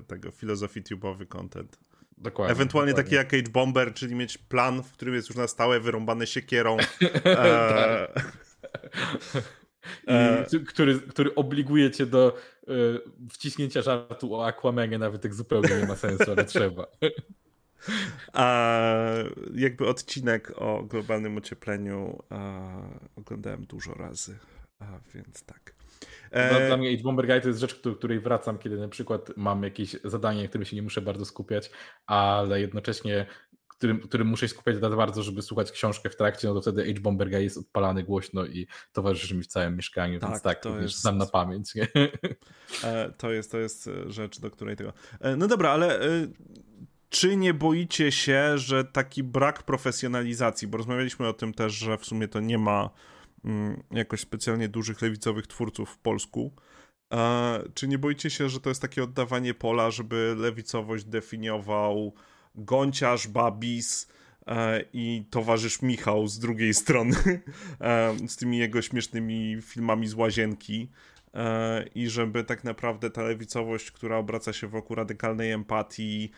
tego 0.07 0.31
filozofii 0.31 0.83
tube'owy 0.83 1.27
content. 1.27 1.79
Dokładnie. 2.19 2.53
Ewentualnie 2.53 2.93
dokładnie. 2.93 3.19
taki 3.19 3.35
jak 3.37 3.45
Cage 3.45 3.53
Bomber, 3.53 3.95
czyli 3.95 4.15
mieć 4.15 4.39
plan, 4.39 4.83
w 4.83 4.93
którym 4.93 5.15
jest 5.15 5.29
już 5.29 5.37
na 5.37 5.49
stałe 5.49 5.81
wyrąbane 5.81 6.27
siekierą. 6.27 6.77
e... 7.25 8.09
I, 10.53 10.65
który, 10.65 11.01
który 11.01 11.35
obliguje 11.35 11.91
cię 11.91 12.07
do 12.07 12.37
e, 12.69 12.73
wciśnięcia 13.31 13.83
żartu 13.83 14.35
o 14.35 14.47
Aquamanie, 14.47 14.99
nawet 14.99 15.25
jak 15.25 15.35
zupełnie 15.35 15.77
nie 15.77 15.87
ma 15.87 15.97
sensu, 15.97 16.31
ale 16.31 16.45
trzeba. 16.45 16.87
A 18.33 18.83
jakby 19.55 19.87
odcinek 19.87 20.53
o 20.57 20.83
globalnym 20.83 21.37
ociepleniu 21.37 22.23
oglądałem 23.17 23.65
dużo 23.65 23.95
razy, 23.95 24.39
a, 24.79 24.85
więc 25.15 25.45
tak. 25.45 25.75
E... 26.31 26.53
No, 26.53 26.67
dla 26.67 26.77
mnie 26.77 26.91
Age 26.91 27.03
Bomber 27.03 27.27
Guide 27.27 27.41
to 27.41 27.49
jest 27.49 27.61
rzecz, 27.61 27.83
do 27.83 27.95
której 27.95 28.21
wracam, 28.21 28.59
kiedy 28.59 28.79
na 28.79 28.89
przykład 28.89 29.31
mam 29.37 29.63
jakieś 29.63 29.97
zadanie, 30.05 30.49
którym 30.49 30.65
się 30.65 30.77
nie 30.77 30.83
muszę 30.83 31.01
bardzo 31.01 31.25
skupiać, 31.25 31.71
ale 32.07 32.61
jednocześnie 32.61 33.27
którym, 33.79 34.01
którym 34.01 34.29
muszę 34.29 34.49
się 34.49 34.55
skupiać 34.55 34.81
za 34.81 34.91
bardzo, 34.91 35.23
żeby 35.23 35.43
słuchać 35.43 35.73
książkę 35.73 36.11
w 36.11 36.17
trakcie, 36.17 36.49
no 36.49 36.55
to 36.55 36.61
wtedy 36.61 36.83
Age 36.83 37.01
Bomber 37.01 37.31
Guy 37.31 37.43
jest 37.43 37.59
odpalany 37.59 38.05
głośno 38.05 38.47
i 38.47 38.67
towarzyszy 38.93 39.35
mi 39.35 39.43
w 39.43 39.47
całym 39.47 39.77
mieszkaniu, 39.77 40.21
tak, 40.21 40.31
więc 40.31 40.43
tak, 40.43 40.63
to 40.63 40.81
jest... 40.81 41.01
znam 41.01 41.19
na 41.19 41.27
pamięć. 41.27 41.75
Nie? 41.75 41.89
E, 42.85 43.13
to, 43.19 43.33
jest, 43.33 43.51
to 43.51 43.59
jest 43.59 43.91
rzecz, 44.07 44.41
do 44.41 44.51
której 44.51 44.77
tego... 44.77 44.93
E, 45.21 45.37
no 45.37 45.47
dobra, 45.49 45.71
ale 45.71 46.01
czy 47.09 47.37
nie 47.37 47.55
boicie 47.55 48.13
się, 48.13 48.59
że 48.59 48.85
taki 48.85 49.23
brak 49.23 49.63
profesjonalizacji, 49.63 50.69
bo 50.69 50.79
rozmawialiśmy 50.79 51.29
o 51.29 51.33
tym 51.33 51.55
też, 51.55 51.73
że 51.73 51.99
w 51.99 52.05
sumie 52.05 52.29
to 52.29 52.41
nie 52.41 52.59
ma 52.59 52.91
mm, 53.45 53.83
jakoś 53.91 54.21
specjalnie 54.21 54.69
dużych 54.69 55.03
lewicowych 55.03 55.47
twórców 55.47 55.91
w 55.91 55.99
Polsku, 55.99 56.53
czy 57.75 57.89
nie 57.89 57.99
boicie 57.99 58.31
się, 58.31 58.49
że 58.49 58.61
to 58.61 58.69
jest 58.69 58.83
takie 58.83 59.03
oddawanie 59.03 59.55
pola, 59.55 59.91
żeby 59.91 60.35
lewicowość 60.39 61.05
definiował 61.05 62.15
Gąciarz, 62.55 63.29
Babis 63.29 64.09
e, 64.47 64.85
i 64.93 65.25
towarzysz 65.31 65.83
Michał 65.83 66.27
z 66.27 66.39
drugiej 66.39 66.75
strony 66.75 67.17
e, 67.81 68.15
z 68.29 68.37
tymi 68.37 68.59
jego 68.59 68.83
śmiesznymi 68.83 69.59
filmami 69.63 70.07
z 70.07 70.15
łazienki 70.15 70.91
e, 71.35 71.85
i 71.95 72.09
żeby 72.09 72.45
tak 72.45 72.65
naprawdę 72.65 73.11
ta 73.11 73.23
lewicowość, 73.23 73.91
która 73.91 74.17
obraca 74.17 74.53
się 74.53 74.67
wokół 74.67 74.97
radykalnej 74.97 75.51
empatii, 75.53 76.31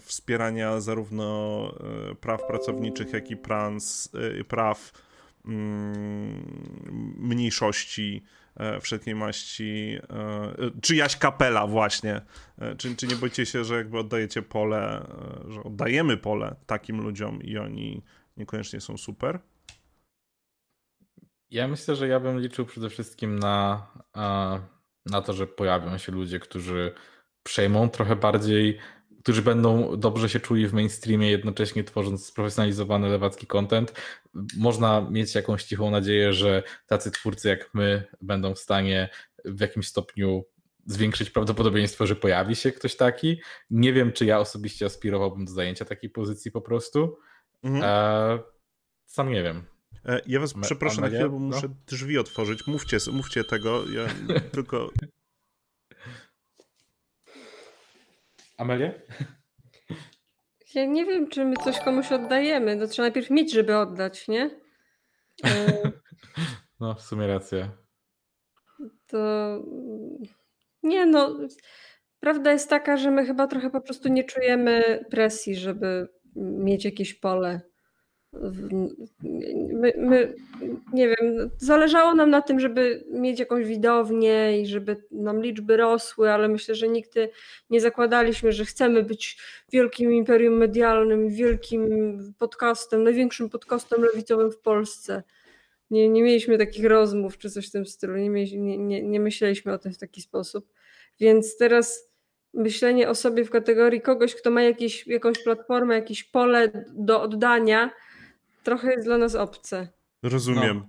wspierania 0.00 0.80
zarówno 0.80 1.74
praw 2.20 2.46
pracowniczych, 2.46 3.12
jak 3.12 3.30
i 3.30 3.36
prans, 3.36 4.12
praw 4.48 4.92
mm, 5.44 7.14
mniejszości, 7.18 8.22
E, 8.56 8.80
wszelkiej 8.80 9.14
maści, 9.14 9.98
e, 10.10 10.80
czy 10.82 10.96
Jaś 10.96 11.16
Kapela 11.16 11.66
właśnie, 11.66 12.20
e, 12.58 12.76
czy, 12.76 12.96
czy 12.96 13.06
nie 13.06 13.16
boicie 13.16 13.46
się, 13.46 13.64
że 13.64 13.76
jakby 13.76 13.98
oddajecie 13.98 14.42
pole, 14.42 15.06
że 15.48 15.62
oddajemy 15.62 16.16
pole 16.16 16.56
takim 16.66 17.00
ludziom 17.00 17.42
i 17.42 17.58
oni 17.58 18.02
niekoniecznie 18.36 18.80
są 18.80 18.96
super? 18.96 19.38
Ja 21.50 21.68
myślę, 21.68 21.96
że 21.96 22.08
ja 22.08 22.20
bym 22.20 22.40
liczył 22.40 22.66
przede 22.66 22.90
wszystkim 22.90 23.38
na, 23.38 23.86
na 25.06 25.22
to, 25.22 25.32
że 25.32 25.46
pojawią 25.46 25.98
się 25.98 26.12
ludzie, 26.12 26.38
którzy 26.38 26.92
przejmą 27.42 27.88
trochę 27.88 28.16
bardziej 28.16 28.78
którzy 29.26 29.42
będą 29.42 29.96
dobrze 29.96 30.28
się 30.28 30.40
czuli 30.40 30.68
w 30.68 30.72
mainstreamie, 30.72 31.30
jednocześnie 31.30 31.84
tworząc 31.84 32.26
sprofesjonalizowany 32.26 33.08
lewacki 33.08 33.46
content. 33.46 33.92
Można 34.56 35.06
mieć 35.10 35.34
jakąś 35.34 35.64
cichą 35.64 35.90
nadzieję, 35.90 36.32
że 36.32 36.62
tacy 36.86 37.10
twórcy 37.10 37.48
jak 37.48 37.74
my 37.74 38.04
będą 38.20 38.54
w 38.54 38.58
stanie 38.58 39.08
w 39.44 39.60
jakimś 39.60 39.88
stopniu 39.88 40.44
zwiększyć 40.84 41.30
prawdopodobieństwo, 41.30 42.06
że 42.06 42.16
pojawi 42.16 42.56
się 42.56 42.72
ktoś 42.72 42.96
taki. 42.96 43.40
Nie 43.70 43.92
wiem, 43.92 44.12
czy 44.12 44.24
ja 44.24 44.38
osobiście 44.38 44.86
aspirowałbym 44.86 45.44
do 45.44 45.52
zajęcia 45.52 45.84
takiej 45.84 46.10
pozycji 46.10 46.50
po 46.50 46.60
prostu. 46.60 47.18
Mhm. 47.62 47.84
E, 47.84 48.38
sam 49.06 49.30
nie 49.30 49.42
wiem. 49.42 49.62
E, 50.04 50.20
ja 50.26 50.40
was 50.40 50.54
przepraszam 50.62 51.04
na 51.04 51.08
chwilę, 51.08 51.28
bo 51.28 51.38
no? 51.38 51.56
muszę 51.56 51.68
drzwi 51.86 52.18
otworzyć. 52.18 52.66
Mówcie, 52.66 52.98
mówcie 53.12 53.44
tego. 53.44 53.84
Ja 53.88 54.06
tylko 54.54 54.90
Amelia? 58.56 58.92
Ja 60.74 60.84
nie 60.84 61.04
wiem, 61.04 61.28
czy 61.28 61.44
my 61.44 61.56
coś 61.64 61.80
komuś 61.80 62.12
oddajemy. 62.12 62.78
To 62.78 62.86
trzeba 62.86 63.04
najpierw 63.04 63.30
mieć, 63.30 63.52
żeby 63.52 63.76
oddać, 63.76 64.28
nie? 64.28 64.50
E, 65.44 65.72
no, 66.80 66.94
w 66.94 67.02
sumie 67.02 67.26
racja. 67.26 67.70
To 69.06 69.18
nie 70.82 71.06
no. 71.06 71.38
Prawda 72.20 72.52
jest 72.52 72.70
taka, 72.70 72.96
że 72.96 73.10
my 73.10 73.26
chyba 73.26 73.46
trochę 73.46 73.70
po 73.70 73.80
prostu 73.80 74.08
nie 74.08 74.24
czujemy 74.24 75.04
presji, 75.10 75.56
żeby 75.56 76.08
mieć 76.36 76.84
jakieś 76.84 77.14
pole 77.14 77.60
My, 78.32 79.92
my, 79.98 80.34
nie 80.92 81.08
wiem, 81.08 81.50
zależało 81.58 82.14
nam 82.14 82.30
na 82.30 82.42
tym, 82.42 82.60
żeby 82.60 83.04
mieć 83.10 83.40
jakąś 83.40 83.66
widownię 83.66 84.60
i 84.60 84.66
żeby 84.66 84.96
nam 85.10 85.42
liczby 85.42 85.76
rosły, 85.76 86.30
ale 86.30 86.48
myślę, 86.48 86.74
że 86.74 86.88
nigdy 86.88 87.30
nie 87.70 87.80
zakładaliśmy, 87.80 88.52
że 88.52 88.64
chcemy 88.64 89.02
być 89.02 89.38
wielkim 89.72 90.12
imperium 90.12 90.54
medialnym, 90.54 91.28
wielkim 91.28 92.18
podcastem, 92.38 93.02
największym 93.02 93.50
podcastem 93.50 94.02
lewicowym 94.02 94.52
w 94.52 94.58
Polsce. 94.58 95.22
Nie, 95.90 96.08
nie 96.08 96.22
mieliśmy 96.22 96.58
takich 96.58 96.84
rozmów 96.84 97.38
czy 97.38 97.50
coś 97.50 97.68
w 97.68 97.72
tym 97.72 97.86
stylu, 97.86 98.16
nie, 98.16 98.30
mieliśmy, 98.30 98.58
nie, 98.58 98.78
nie, 98.78 99.02
nie 99.02 99.20
myśleliśmy 99.20 99.72
o 99.72 99.78
tym 99.78 99.92
w 99.92 99.98
taki 99.98 100.20
sposób. 100.20 100.68
Więc 101.20 101.56
teraz 101.56 102.10
myślenie 102.54 103.08
o 103.08 103.14
sobie 103.14 103.44
w 103.44 103.50
kategorii 103.50 104.00
kogoś, 104.00 104.34
kto 104.34 104.50
ma 104.50 104.62
jakieś, 104.62 105.06
jakąś 105.06 105.44
platformę, 105.44 105.94
jakieś 105.94 106.24
pole 106.24 106.86
do 106.94 107.22
oddania, 107.22 107.90
trochę 108.66 108.92
jest 108.92 109.06
dla 109.06 109.18
nas 109.18 109.34
obce. 109.34 109.88
Rozumiem. 110.22 110.76
No. 110.76 110.88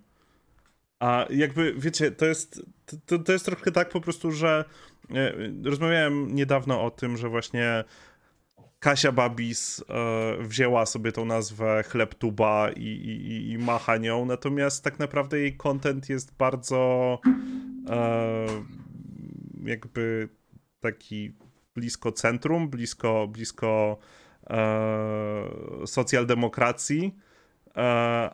A 0.99 1.25
jakby, 1.29 1.73
wiecie, 1.77 2.11
to 2.11 2.25
jest, 2.25 2.61
to, 3.05 3.19
to 3.19 3.31
jest 3.31 3.45
trochę 3.45 3.71
tak 3.71 3.89
po 3.89 4.01
prostu, 4.01 4.31
że 4.31 4.65
e, 5.15 5.33
rozmawiałem 5.63 6.35
niedawno 6.35 6.83
o 6.83 6.91
tym, 6.91 7.17
że 7.17 7.29
właśnie 7.29 7.83
Kasia 8.79 9.11
Babis 9.11 9.83
e, 9.89 10.43
wzięła 10.43 10.85
sobie 10.85 11.11
tą 11.11 11.25
nazwę 11.25 11.83
Chlebtuba 11.83 12.69
i, 12.75 12.83
i, 12.83 13.51
i 13.51 13.57
macha 13.57 13.97
nią, 13.97 14.25
natomiast 14.25 14.83
tak 14.83 14.99
naprawdę 14.99 15.39
jej 15.39 15.57
content 15.57 16.09
jest 16.09 16.37
bardzo 16.37 17.19
e, 17.89 18.47
jakby 19.63 20.29
taki 20.79 21.33
blisko 21.75 22.11
centrum, 22.11 22.69
blisko, 22.69 23.27
blisko 23.27 23.97
e, 24.49 25.49
socjaldemokracji 25.85 27.26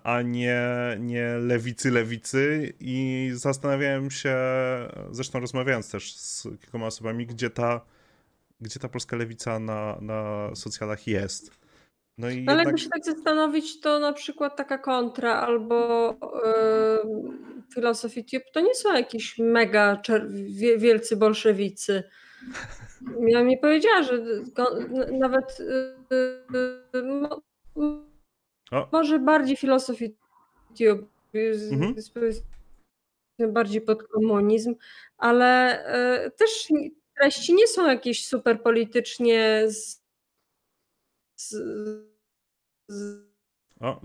a 0.04 0.22
nie, 0.22 0.62
nie 1.00 1.38
lewicy, 1.38 1.92
lewicy 1.92 2.74
i 2.80 3.30
zastanawiałem 3.34 4.12
się, 4.12 4.36
zresztą 5.12 5.40
rozmawiając 5.40 5.92
też 5.92 6.16
z 6.16 6.44
kilkoma 6.44 6.86
osobami, 6.86 7.26
gdzie 7.26 7.50
ta, 7.50 7.82
gdzie 8.62 8.80
ta 8.80 8.90
polska 8.90 9.18
lewica 9.18 9.60
na, 9.60 9.98
na 10.02 10.50
socjalach 10.56 11.08
jest. 11.08 11.52
No, 12.18 12.30
i 12.30 12.44
no 12.44 12.52
ale 12.52 12.64
jakby 12.64 12.78
się 12.78 12.90
tak 12.90 13.06
zastanowić, 13.06 13.80
to 13.80 14.00
na 14.00 14.14
przykład 14.14 14.56
taka 14.56 14.78
kontra 14.78 15.34
albo 15.34 16.10
yy, 17.06 17.64
filosofii 17.74 18.26
to 18.54 18.60
nie 18.60 18.76
są 18.76 18.94
jakieś 18.94 19.38
mega 19.38 20.02
wielcy 20.78 21.18
bolszewicy. 21.18 22.04
Ja 23.28 23.44
mi 23.44 23.58
powiedziała, 23.58 24.04
że 24.04 24.20
nawet 25.12 25.58
może 28.92 29.20
bardziej 29.20 29.58
filozofii 29.58 30.16
mhm. 31.72 31.96
bardziej 33.54 33.82
pod 33.82 34.04
komunizm, 34.04 34.76
ale 35.18 35.84
też 36.38 36.68
treści 37.20 37.54
nie 37.54 37.68
są 37.68 37.88
jakieś 37.88 38.28
super 38.28 38.62
politycznie 38.62 39.64
z, 39.68 40.02
z, 41.36 41.56
z 42.90 43.34
o, 43.80 44.02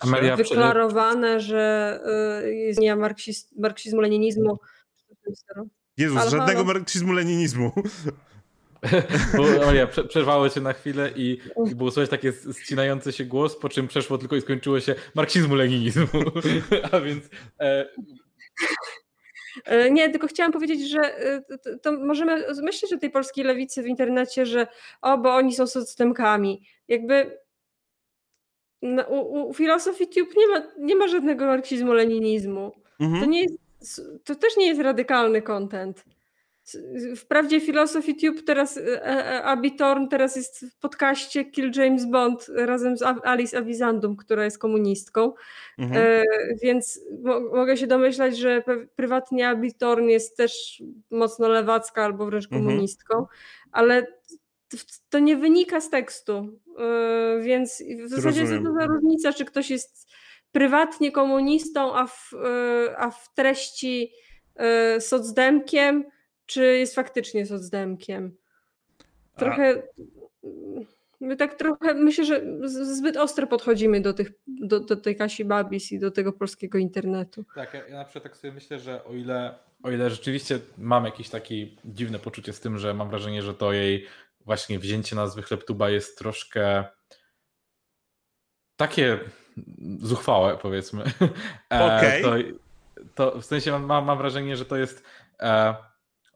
kupimy 0.00 0.36
wyklarowane, 0.36 1.40
że 1.40 2.00
jest 2.44 2.80
nie 2.80 2.96
marksizmu, 2.96 4.00
leninizmu. 4.00 4.58
Jezus, 5.96 6.28
żadnego 6.28 6.64
marksizmu, 6.64 7.12
leninizmu. 7.12 7.72
Maria, 9.66 9.86
przerwało 9.86 10.48
cię 10.50 10.60
na 10.60 10.72
chwilę 10.72 11.10
i, 11.16 11.38
i 11.70 11.74
było 11.74 11.90
słychać 11.90 12.10
takie 12.10 12.32
ścinający 12.62 13.12
się 13.12 13.24
głos, 13.24 13.56
po 13.56 13.68
czym 13.68 13.88
przeszło 13.88 14.18
tylko 14.18 14.36
i 14.36 14.40
skończyło 14.40 14.80
się 14.80 14.94
marksizmu, 15.14 15.54
leninizmu. 15.54 16.06
A 16.92 17.00
więc... 17.00 17.24
E... 17.60 17.88
e 19.64 19.90
nie, 19.90 20.10
tylko 20.10 20.26
chciałam 20.26 20.52
powiedzieć, 20.52 20.90
że 20.90 21.00
e, 21.00 21.42
to, 21.58 21.78
to 21.78 21.92
możemy 21.92 22.44
myśleć 22.62 22.92
o 22.92 22.98
tej 22.98 23.10
polskiej 23.10 23.44
lewicy 23.44 23.82
w 23.82 23.86
internecie, 23.86 24.46
że 24.46 24.66
o, 25.02 25.18
bo 25.18 25.34
oni 25.34 25.54
są 25.54 25.66
socdemkami. 25.66 26.66
Jakby 26.88 27.38
no, 28.82 29.02
u, 29.02 29.48
u 29.48 29.54
filozofii 29.54 30.08
Tube 30.08 30.32
nie 30.36 30.48
ma, 30.48 30.62
nie 30.78 30.96
ma 30.96 31.08
żadnego 31.08 31.46
marksizmu, 31.46 31.92
leninizmu. 31.92 32.72
Mhm. 33.00 33.20
To, 33.20 33.26
nie 33.26 33.42
jest, 33.42 34.02
to 34.24 34.34
też 34.34 34.56
nie 34.56 34.66
jest 34.66 34.80
radykalny 34.80 35.42
content. 35.42 36.04
Wprawdzie 37.16 37.60
Philosophy 37.60 38.14
Tube 38.14 38.42
teraz, 38.42 38.76
e, 38.76 39.06
e, 39.06 39.44
Abby 39.44 39.70
Thorn 39.70 40.08
teraz 40.08 40.36
jest 40.36 40.66
w 40.70 40.78
podcaście 40.78 41.44
Kill 41.44 41.70
James 41.76 42.06
Bond 42.06 42.46
razem 42.54 42.96
z 42.96 43.02
Alice 43.02 43.58
Avizandum, 43.58 44.16
która 44.16 44.44
jest 44.44 44.58
komunistką, 44.58 45.32
mhm. 45.78 46.02
e, 46.06 46.24
więc 46.62 47.00
mo 47.22 47.40
mogę 47.40 47.76
się 47.76 47.86
domyślać, 47.86 48.38
że 48.38 48.62
prywatnie 48.96 49.48
Abby 49.48 49.72
Thorn 49.72 50.08
jest 50.08 50.36
też 50.36 50.82
mocno 51.10 51.48
lewacka 51.48 52.04
albo 52.04 52.26
wręcz 52.26 52.44
mhm. 52.44 52.64
komunistką, 52.64 53.14
mhm. 53.18 53.38
ale 53.72 54.06
to 55.10 55.18
nie 55.18 55.36
wynika 55.36 55.80
z 55.80 55.90
tekstu, 55.90 56.60
e, 56.78 57.40
więc 57.42 57.82
w 58.04 58.08
zasadzie 58.08 58.46
co 58.46 58.64
to 58.64 58.72
za 58.74 58.86
różnica, 58.86 59.32
czy 59.32 59.44
ktoś 59.44 59.70
jest 59.70 60.08
prywatnie 60.52 61.12
komunistą, 61.12 61.94
a 61.94 62.06
w, 62.06 62.30
a 62.96 63.10
w 63.10 63.34
treści 63.34 64.12
socdemkiem, 64.98 66.04
czy 66.46 66.64
jest 66.64 66.94
faktycznie 66.94 67.46
socdemkiem. 67.46 68.36
Trochę. 69.36 69.82
My 71.20 71.36
tak 71.36 71.54
trochę, 71.54 71.94
myślę, 71.94 72.24
że 72.24 72.42
zbyt 72.68 73.16
ostro 73.16 73.46
podchodzimy 73.46 74.00
do, 74.00 74.12
tych, 74.12 74.32
do, 74.46 74.80
do 74.80 74.96
tej 74.96 75.16
Kasi 75.16 75.44
Babis 75.44 75.92
i 75.92 75.98
do 75.98 76.10
tego 76.10 76.32
polskiego 76.32 76.78
internetu. 76.78 77.44
Tak, 77.54 77.74
ja, 77.74 77.88
ja 77.88 77.96
na 77.96 78.04
przykład 78.04 78.24
tak 78.24 78.36
sobie 78.36 78.52
myślę, 78.52 78.78
że 78.78 79.04
o 79.04 79.14
ile, 79.14 79.54
o 79.82 79.90
ile 79.90 80.10
rzeczywiście 80.10 80.58
mam 80.78 81.04
jakieś 81.04 81.28
takie 81.28 81.66
dziwne 81.84 82.18
poczucie 82.18 82.52
z 82.52 82.60
tym, 82.60 82.78
że 82.78 82.94
mam 82.94 83.10
wrażenie, 83.10 83.42
że 83.42 83.54
to 83.54 83.72
jej 83.72 84.06
właśnie 84.40 84.78
wzięcie 84.78 85.16
nazwy 85.16 85.42
Chlebtuba 85.42 85.90
jest 85.90 86.18
troszkę 86.18 86.84
takie 88.76 89.18
zuchwałe, 90.00 90.56
powiedzmy. 90.56 91.04
E, 91.72 91.96
Okej. 91.96 92.24
Okay. 92.24 92.54
To, 93.14 93.30
to, 93.30 93.40
w 93.40 93.44
sensie 93.44 93.78
mam, 93.78 94.04
mam 94.04 94.18
wrażenie, 94.18 94.56
że 94.56 94.64
to 94.64 94.76
jest 94.76 95.04
e, 95.40 95.74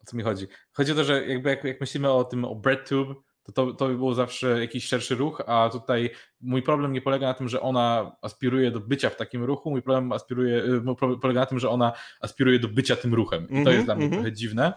co 0.06 0.16
mi 0.16 0.22
chodzi? 0.22 0.46
Chodzi 0.72 0.92
o 0.92 0.94
to, 0.94 1.04
że 1.04 1.26
jakby 1.26 1.50
jak, 1.50 1.64
jak 1.64 1.80
myślimy 1.80 2.10
o 2.10 2.24
tym, 2.24 2.44
o 2.44 2.54
BreadTube, 2.54 3.14
to, 3.46 3.52
to 3.52 3.72
to 3.72 3.88
by 3.88 3.96
było 3.96 4.14
zawsze 4.14 4.60
jakiś 4.60 4.86
szerszy 4.86 5.14
ruch, 5.14 5.42
a 5.46 5.68
tutaj 5.72 6.10
mój 6.40 6.62
problem 6.62 6.92
nie 6.92 7.00
polega 7.00 7.26
na 7.26 7.34
tym, 7.34 7.48
że 7.48 7.60
ona 7.60 8.16
aspiruje 8.22 8.70
do 8.70 8.80
bycia 8.80 9.10
w 9.10 9.16
takim 9.16 9.44
ruchu, 9.44 9.70
mój 9.70 9.82
problem 9.82 10.12
aspiruje, 10.12 10.64
y, 10.64 11.18
polega 11.22 11.40
na 11.40 11.46
tym, 11.46 11.58
że 11.58 11.70
ona 11.70 11.92
aspiruje 12.20 12.58
do 12.58 12.68
bycia 12.68 12.96
tym 12.96 13.14
ruchem. 13.14 13.44
I 13.44 13.64
to 13.64 13.70
-hmm, 13.70 13.72
jest 13.72 13.84
dla 13.84 13.94
mnie 13.94 14.08
-hmm. 14.08 14.12
trochę 14.12 14.32
dziwne. 14.32 14.72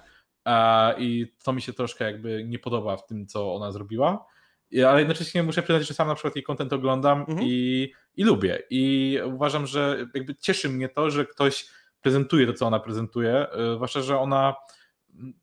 I 0.98 1.34
to 1.44 1.54
mi 1.54 1.62
się 1.62 1.74
troszkę 1.74 2.06
jakby 2.06 2.44
nie 2.48 2.60
podoba 2.60 2.98
w 2.98 3.06
tym, 3.06 3.28
co 3.28 3.56
ona 3.56 3.72
zrobiła. 3.72 4.26
Ale 4.88 5.00
jednocześnie 5.00 5.44
muszę 5.44 5.64
przyznać, 5.64 5.88
że 5.88 5.94
sam 5.94 6.08
na 6.08 6.16
przykład 6.16 6.36
jej 6.36 6.44
content 6.44 6.74
oglądam 6.74 7.26
-hmm. 7.26 7.40
i, 7.44 7.92
i 8.16 8.24
lubię. 8.24 8.64
I 8.70 9.18
uważam, 9.26 9.68
że 9.68 10.08
jakby 10.14 10.36
cieszy 10.36 10.70
mnie 10.70 10.90
to, 10.90 11.10
że 11.10 11.26
ktoś 11.26 11.70
prezentuje 12.02 12.48
to, 12.48 12.54
co 12.54 12.68
ona 12.68 12.80
prezentuje, 12.80 13.48
y, 13.72 13.76
zwłaszcza, 13.76 14.02
że 14.02 14.20
ona 14.20 14.56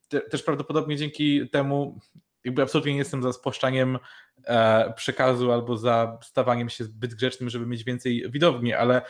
te, 0.08 0.20
też 0.20 0.42
prawdopodobnie 0.42 0.96
dzięki 0.96 1.48
temu 1.48 1.98
jakby 2.46 2.62
absolutnie 2.62 2.92
nie 2.92 2.98
jestem 2.98 3.22
za 3.22 3.32
spłaszczaniem 3.32 3.98
e, 4.44 4.92
przekazu 4.96 5.52
albo 5.52 5.76
za 5.76 6.18
stawaniem 6.22 6.68
się 6.68 6.84
zbyt 6.84 7.14
grzecznym, 7.14 7.50
żeby 7.50 7.66
mieć 7.66 7.84
więcej 7.84 8.30
widowni, 8.30 8.72
ale 8.72 8.96
e, 8.96 9.02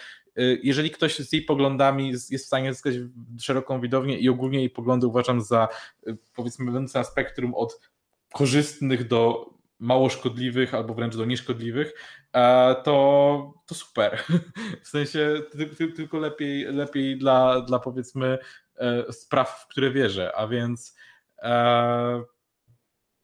jeżeli 0.63 0.91
ktoś 0.91 1.19
z 1.19 1.33
jej 1.33 1.43
poglądami 1.43 2.09
jest 2.09 2.45
w 2.45 2.47
stanie 2.47 2.73
zyskać 2.73 2.95
szeroką 3.41 3.81
widownię 3.81 4.19
i 4.19 4.29
ogólnie 4.29 4.59
jej 4.59 4.71
poglądy 4.71 5.07
uważam 5.07 5.41
za 5.41 5.69
e, 6.07 6.17
powiedzmy 6.35 6.65
będące 6.65 6.99
na 6.99 7.05
spektrum 7.05 7.55
od 7.55 7.81
korzystnych 8.33 9.09
do 9.09 9.51
mało 9.79 10.09
szkodliwych 10.09 10.75
albo 10.75 10.95
wręcz 10.95 11.17
do 11.17 11.25
nieszkodliwych, 11.25 11.93
e, 12.33 12.75
to, 12.85 13.55
to 13.67 13.75
super. 13.75 14.23
W 14.85 14.89
sensie 14.89 15.43
tylko 15.97 16.19
lepiej, 16.19 16.65
lepiej 16.65 17.19
dla, 17.19 17.61
dla 17.61 17.79
powiedzmy 17.79 18.39
spraw, 19.11 19.51
w 19.51 19.67
które 19.67 19.91
wierzę, 19.91 20.33
a 20.37 20.47
więc 20.47 20.97
e, 21.43 22.25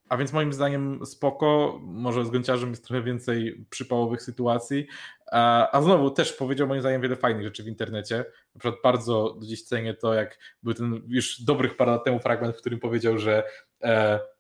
a 0.08 0.16
więc 0.16 0.32
moim 0.32 0.52
zdaniem 0.52 1.06
spoko, 1.06 1.78
może 1.82 2.24
z 2.24 2.30
gąciarzem 2.30 2.70
jest 2.70 2.84
trochę 2.86 3.02
więcej 3.02 3.66
przypałowych 3.70 4.22
sytuacji, 4.22 4.86
e, 5.26 5.32
a 5.72 5.82
znowu 5.82 6.10
też 6.10 6.32
powiedział 6.32 6.68
moim 6.68 6.80
zdaniem 6.80 7.02
wiele 7.02 7.16
fajnych 7.16 7.44
rzeczy 7.44 7.62
w 7.62 7.68
internecie, 7.68 8.24
na 8.54 8.58
przykład 8.58 8.82
bardzo 8.82 9.38
dziś 9.42 9.62
cenię 9.62 9.94
to, 9.94 10.14
jak 10.14 10.38
był 10.62 10.74
ten 10.74 11.02
już 11.08 11.42
dobrych 11.42 11.76
parę 11.76 11.92
lat 11.92 12.04
temu 12.04 12.18
fragment, 12.18 12.56
w 12.56 12.60
którym 12.60 12.80
powiedział, 12.80 13.18
że 13.18 13.42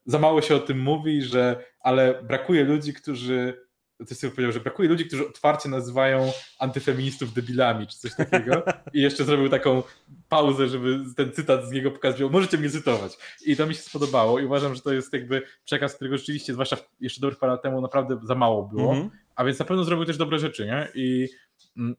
za 0.06 0.18
mało 0.18 0.42
się 0.42 0.56
o 0.56 0.60
tym 0.60 0.80
mówi, 0.80 1.22
że 1.22 1.64
ale 1.80 2.22
brakuje 2.22 2.64
ludzi, 2.64 2.94
którzy 2.94 3.66
coś 4.06 4.18
sobie 4.18 4.30
powiedział, 4.30 4.52
że 4.52 4.60
brakuje 4.60 4.88
ludzi, 4.88 5.06
którzy 5.06 5.28
otwarcie 5.28 5.68
nazywają 5.68 6.32
antyfeministów 6.58 7.32
debilami, 7.32 7.86
czy 7.86 7.98
coś 7.98 8.14
takiego. 8.16 8.62
I 8.94 9.00
jeszcze 9.00 9.24
zrobił 9.24 9.48
taką 9.48 9.82
pauzę, 10.28 10.68
żeby 10.68 11.04
ten 11.16 11.32
cytat 11.32 11.68
z 11.68 11.70
niego 11.70 11.90
pokazał, 11.90 12.30
możecie 12.30 12.58
mnie 12.58 12.70
cytować. 12.70 13.12
I 13.46 13.56
to 13.56 13.66
mi 13.66 13.74
się 13.74 13.82
spodobało 13.82 14.38
i 14.38 14.44
uważam, 14.44 14.74
że 14.74 14.80
to 14.80 14.92
jest 14.92 15.12
jakby 15.12 15.42
przekaz, 15.64 15.94
którego 15.94 16.18
rzeczywiście, 16.18 16.52
zwłaszcza 16.52 16.76
jeszcze 17.00 17.20
dobrych 17.20 17.38
parę 17.38 17.52
lat 17.52 17.62
temu, 17.62 17.80
naprawdę 17.80 18.18
za 18.22 18.34
mało 18.34 18.62
było. 18.62 18.92
Mm 18.92 19.08
-hmm. 19.08 19.10
A 19.36 19.44
więc 19.44 19.58
na 19.58 19.64
pewno 19.64 19.84
zrobił 19.84 20.04
też 20.04 20.16
dobre 20.16 20.38
rzeczy, 20.38 20.66
nie? 20.66 20.88
I 20.94 21.28
mm, 21.76 21.96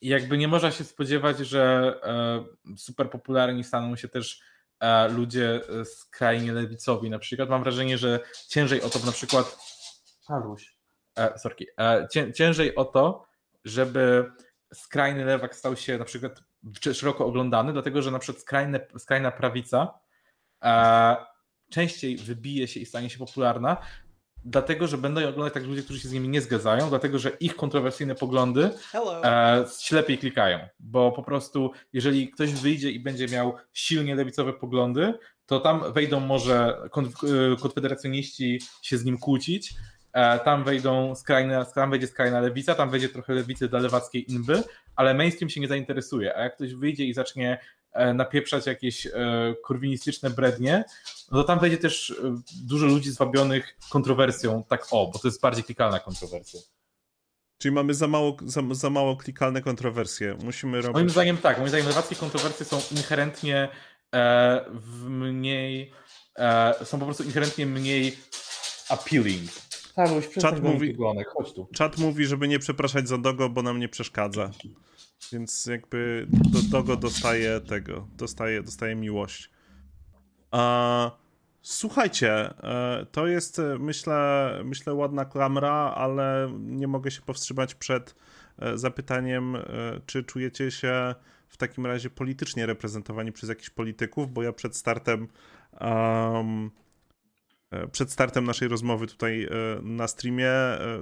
jakby 0.00 0.38
nie 0.38 0.48
można 0.48 0.70
się 0.70 0.84
spodziewać, 0.84 1.38
że 1.38 1.94
e, 2.02 2.76
super 2.76 3.10
popularni 3.10 3.64
staną 3.64 3.96
się 3.96 4.08
też 4.08 4.42
e, 4.80 5.08
ludzie 5.08 5.60
skrajnie 5.84 6.52
lewicowi. 6.52 7.10
Na 7.10 7.18
przykład 7.18 7.48
mam 7.48 7.62
wrażenie, 7.62 7.98
że 7.98 8.20
ciężej 8.48 8.82
o 8.82 8.90
to 8.90 8.98
na 9.06 9.12
przykład. 9.12 9.58
Haluś 10.28 10.71
e, 11.16 11.38
sorki, 11.38 11.66
e, 11.80 12.08
cię, 12.10 12.32
ciężej 12.32 12.74
o 12.74 12.84
to, 12.84 13.26
żeby 13.64 14.32
skrajny 14.74 15.24
lewak 15.24 15.56
stał 15.56 15.76
się 15.76 15.98
na 15.98 16.04
przykład 16.04 16.42
szeroko 16.92 17.26
oglądany, 17.26 17.72
dlatego 17.72 18.02
że 18.02 18.10
na 18.10 18.18
przykład 18.18 18.42
skrajne, 18.42 18.80
skrajna 18.98 19.30
prawica 19.30 19.98
e, 20.64 21.16
częściej 21.70 22.16
wybije 22.16 22.68
się 22.68 22.80
i 22.80 22.86
stanie 22.86 23.10
się 23.10 23.18
popularna, 23.18 23.76
dlatego 24.44 24.86
że 24.86 24.98
będą 24.98 25.28
oglądać 25.28 25.54
tak 25.54 25.64
ludzie, 25.64 25.82
którzy 25.82 26.00
się 26.00 26.08
z 26.08 26.12
nimi 26.12 26.28
nie 26.28 26.40
zgadzają, 26.40 26.88
dlatego 26.88 27.18
że 27.18 27.30
ich 27.30 27.56
kontrowersyjne 27.56 28.14
poglądy 28.14 28.70
e, 28.94 29.64
ślepiej 29.80 30.18
klikają, 30.18 30.58
bo 30.80 31.12
po 31.12 31.22
prostu 31.22 31.70
jeżeli 31.92 32.30
ktoś 32.30 32.52
wyjdzie 32.52 32.90
i 32.90 33.00
będzie 33.00 33.26
miał 33.26 33.56
silnie 33.72 34.14
lewicowe 34.14 34.52
poglądy, 34.52 35.14
to 35.46 35.60
tam 35.60 35.92
wejdą 35.92 36.20
może 36.20 36.78
konfederacjoniści 37.60 38.60
się 38.82 38.98
z 38.98 39.04
nim 39.04 39.18
kłócić, 39.18 39.74
tam 40.44 40.64
wejdą 40.64 41.14
skrajne, 41.14 41.66
tam 41.74 41.90
wejdzie 41.90 42.06
skrajna 42.06 42.40
lewica, 42.40 42.74
tam 42.74 42.90
wejdzie 42.90 43.08
trochę 43.08 43.34
lewicy 43.34 43.68
dla 43.68 43.78
lewackiej 43.78 44.32
inby, 44.32 44.62
ale 44.96 45.14
mainstream 45.14 45.50
się 45.50 45.60
nie 45.60 45.68
zainteresuje, 45.68 46.36
a 46.36 46.42
jak 46.42 46.54
ktoś 46.54 46.74
wyjdzie 46.74 47.04
i 47.04 47.14
zacznie 47.14 47.58
e, 47.92 48.14
napieprzać 48.14 48.66
jakieś 48.66 49.06
e, 49.06 49.10
korwinistyczne 49.64 50.30
brednie, 50.30 50.84
no 51.30 51.38
to 51.38 51.44
tam 51.44 51.58
wejdzie 51.58 51.78
też 51.78 52.14
dużo 52.64 52.86
ludzi 52.86 53.10
zwabionych 53.10 53.76
kontrowersją, 53.90 54.64
tak 54.68 54.86
o, 54.90 55.10
bo 55.12 55.18
to 55.18 55.28
jest 55.28 55.40
bardziej 55.40 55.64
klikalna 55.64 56.00
kontrowersja. 56.00 56.60
Czyli 57.62 57.74
mamy 57.74 57.94
za 57.94 58.08
mało, 58.08 58.36
za, 58.46 58.62
za 58.70 58.90
mało 58.90 59.16
klikalne 59.16 59.62
kontrowersje. 59.62 60.36
Musimy 60.44 60.80
robić. 60.80 60.94
Moim 60.94 61.10
zdaniem 61.10 61.36
tak. 61.36 61.58
Moim 61.58 61.68
zdaniem 61.68 61.86
lewackie 61.86 62.16
kontrowersje 62.16 62.66
są 62.66 62.80
inherentnie 62.90 63.68
e, 64.14 64.64
w 64.70 65.08
mniej. 65.08 65.92
E, 66.38 66.74
są 66.84 66.98
po 66.98 67.04
prostu 67.04 67.24
inherentnie 67.24 67.66
mniej 67.66 68.16
appealing. 68.88 69.50
Staruś, 69.92 70.28
czat 70.28 70.62
mówi, 70.62 70.96
chodź 71.26 71.52
tu. 71.52 71.68
Czat 71.72 71.98
mówi, 71.98 72.26
żeby 72.26 72.48
nie 72.48 72.58
przepraszać 72.58 73.08
za 73.08 73.18
Dogo, 73.18 73.48
bo 73.48 73.62
nam 73.62 73.78
nie 73.78 73.88
przeszkadza. 73.88 74.50
Więc 75.32 75.66
jakby 75.66 76.26
do, 76.30 76.62
Dogo 76.62 76.96
dostaje 76.96 77.60
tego, 77.60 78.06
dostaje, 78.16 78.62
dostaje 78.62 78.94
miłość. 78.94 79.50
A, 80.50 81.10
Słuchajcie, 81.62 82.54
to 83.12 83.26
jest 83.26 83.60
myślę, 83.78 84.50
myślę 84.64 84.94
ładna 84.94 85.24
klamra, 85.24 85.92
ale 85.96 86.52
nie 86.58 86.88
mogę 86.88 87.10
się 87.10 87.22
powstrzymać 87.22 87.74
przed 87.74 88.14
zapytaniem, 88.74 89.56
czy 90.06 90.24
czujecie 90.24 90.70
się 90.70 91.14
w 91.48 91.56
takim 91.56 91.86
razie 91.86 92.10
politycznie 92.10 92.66
reprezentowani 92.66 93.32
przez 93.32 93.48
jakichś 93.48 93.70
polityków, 93.70 94.32
bo 94.32 94.42
ja 94.42 94.52
przed 94.52 94.76
startem 94.76 95.28
um, 95.80 96.70
przed 97.92 98.12
startem 98.12 98.44
naszej 98.44 98.68
rozmowy 98.68 99.06
tutaj 99.06 99.48
na 99.82 100.08
streamie 100.08 100.50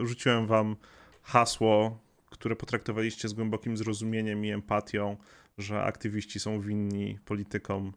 rzuciłem 0.03 0.47
wam 0.47 0.77
hasło, 1.23 1.99
które 2.31 2.57
potraktowaliście 2.57 3.29
z 3.29 3.33
głębokim 3.33 3.77
zrozumieniem 3.77 4.45
i 4.45 4.51
empatią, 4.51 5.17
że 5.59 5.83
aktywiści 5.83 6.41
są 6.41 6.61
winni 6.61 7.19
politykom 7.25 7.93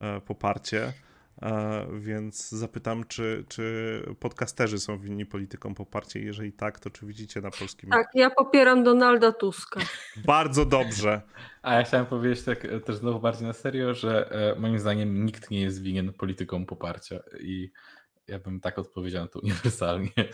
e, 0.00 0.20
poparcie. 0.20 0.92
E, 1.42 1.86
więc 1.98 2.50
zapytam, 2.50 3.04
czy, 3.04 3.44
czy 3.48 4.02
podcasterzy 4.20 4.78
są 4.78 4.98
winni 4.98 5.26
politykom 5.26 5.74
poparcie? 5.74 6.20
Jeżeli 6.20 6.52
tak, 6.52 6.80
to 6.80 6.90
czy 6.90 7.06
widzicie 7.06 7.40
na 7.40 7.50
polskim. 7.50 7.90
Tak, 7.90 8.08
ja 8.14 8.30
popieram 8.30 8.84
Donalda 8.84 9.32
Tuska. 9.32 9.80
Bardzo 10.26 10.64
dobrze. 10.64 11.20
A 11.62 11.74
ja 11.74 11.82
chciałem 11.82 12.06
powiedzieć 12.06 12.44
tak 12.44 12.64
e, 12.64 12.80
też 12.80 12.96
znowu 12.96 13.20
bardziej 13.20 13.46
na 13.46 13.52
serio, 13.52 13.94
że 13.94 14.30
moim 14.58 14.78
zdaniem 14.78 15.24
nikt 15.24 15.50
nie 15.50 15.60
jest 15.60 15.82
winien 15.82 16.12
politykom 16.12 16.66
poparcia. 16.66 17.20
I 17.40 17.70
ja 18.28 18.38
bym 18.38 18.60
tak 18.60 18.78
odpowiedział 18.78 19.22
na 19.22 19.28
to 19.28 19.40
uniwersalnie. 19.40 20.10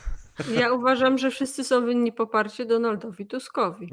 Ja 0.59 0.73
uważam, 0.73 1.19
że 1.19 1.31
wszyscy 1.31 1.65
są 1.65 1.87
winni 1.87 2.13
poparcie 2.13 2.67
Donaldowi 2.67 3.27
Tuskowi. 3.27 3.93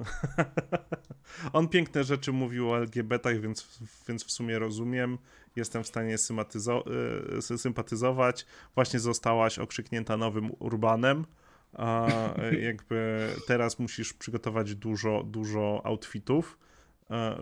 On 1.53 1.67
piękne 1.67 2.03
rzeczy 2.03 2.31
mówił 2.31 2.71
o 2.71 2.77
LGBT, 2.77 3.39
więc, 3.39 3.79
więc 4.07 4.23
w 4.23 4.31
sumie 4.31 4.59
rozumiem. 4.59 5.17
Jestem 5.55 5.83
w 5.83 5.87
stanie 5.87 6.15
y, 6.15 7.57
sympatyzować. 7.57 8.45
Właśnie 8.75 8.99
zostałaś 8.99 9.59
okrzyknięta 9.59 10.17
nowym 10.17 10.51
Urbanem. 10.59 11.25
A 11.73 12.07
jakby 12.67 13.29
teraz 13.47 13.79
musisz 13.79 14.13
przygotować 14.13 14.75
dużo, 14.75 15.23
dużo 15.23 15.81
outfitów 15.83 16.57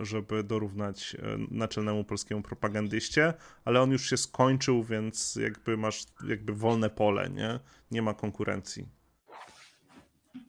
żeby 0.00 0.42
dorównać 0.42 1.14
e, 1.14 1.36
naczelnemu 1.50 2.04
polskiemu 2.04 2.42
propagandyście, 2.42 3.34
ale 3.64 3.80
on 3.80 3.90
już 3.90 4.10
się 4.10 4.16
skończył, 4.16 4.84
więc 4.84 5.36
jakby 5.42 5.76
masz 5.76 6.04
jakby 6.28 6.52
wolne 6.52 6.90
pole, 6.90 7.30
nie? 7.30 7.60
Nie 7.90 8.02
ma 8.02 8.14
konkurencji. 8.14 8.88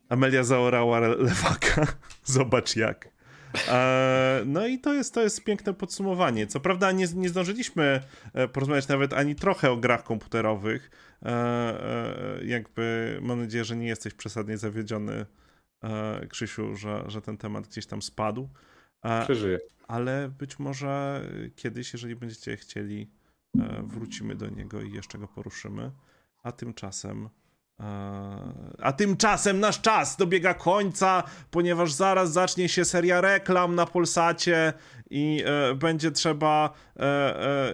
Amelia 0.09 0.43
zaorała 0.43 0.99
lewaka. 0.99 1.87
Zobacz 2.23 2.75
jak. 2.75 3.09
E, 3.67 4.41
no 4.45 4.67
i 4.67 4.79
to 4.79 4.93
jest, 4.93 5.13
to 5.13 5.21
jest 5.21 5.43
piękne 5.43 5.73
podsumowanie. 5.73 6.47
Co 6.47 6.59
prawda 6.59 6.91
nie, 6.91 7.07
nie 7.15 7.29
zdążyliśmy 7.29 8.01
porozmawiać 8.53 8.87
nawet 8.87 9.13
ani 9.13 9.35
trochę 9.35 9.71
o 9.71 9.77
grach 9.77 10.03
komputerowych. 10.03 10.91
Jakby 12.45 13.17
mam 13.21 13.39
nadzieję, 13.39 13.65
że 13.65 13.75
nie 13.75 13.87
jesteś 13.87 14.13
przesadnie 14.13 14.57
zawiedziony, 14.57 15.25
Krzysiu, 16.29 16.75
że, 16.75 17.03
że 17.07 17.21
ten 17.21 17.37
temat 17.37 17.67
gdzieś 17.67 17.85
tam 17.85 18.01
spadł. 18.01 18.49
Przeżyję. 19.23 19.59
Ale 19.87 20.29
być 20.39 20.59
może 20.59 21.21
kiedyś, 21.55 21.93
jeżeli 21.93 22.15
będziecie 22.15 22.57
chcieli, 22.57 23.09
e, 23.59 23.83
wrócimy 23.83 24.35
do 24.35 24.49
niego 24.49 24.81
i 24.81 24.91
jeszcze 24.91 25.17
go 25.17 25.27
poruszymy. 25.27 25.91
A 26.43 26.51
tymczasem. 26.51 27.29
E, 27.79 27.83
a 28.81 28.93
tymczasem 28.93 29.59
nasz 29.59 29.81
czas 29.81 30.17
dobiega 30.17 30.53
końca, 30.53 31.23
ponieważ 31.51 31.93
zaraz 31.93 32.33
zacznie 32.33 32.69
się 32.69 32.85
seria 32.85 33.21
reklam 33.21 33.75
na 33.75 33.85
Polsacie 33.85 34.73
i 35.09 35.43
e, 35.45 35.75
będzie 35.75 36.11
trzeba 36.11 36.73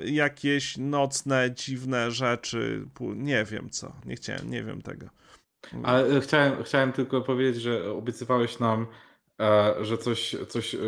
jakieś 0.05 0.77
nocne, 0.77 1.51
dziwne 1.51 2.11
rzeczy. 2.11 2.87
Nie 3.15 3.45
wiem 3.45 3.69
co. 3.69 3.93
Nie 4.05 4.15
chciałem, 4.15 4.49
nie 4.49 4.63
wiem 4.63 4.81
tego. 4.81 5.07
Ale 5.83 6.21
chciałem, 6.21 6.63
chciałem 6.63 6.93
tylko 6.93 7.21
powiedzieć, 7.21 7.61
że 7.61 7.91
obiecywałeś 7.91 8.59
nam 8.59 8.87
E, 8.87 8.87
że 9.81 9.97
coś, 9.97 10.35
coś 10.49 10.75
e, 10.75 10.79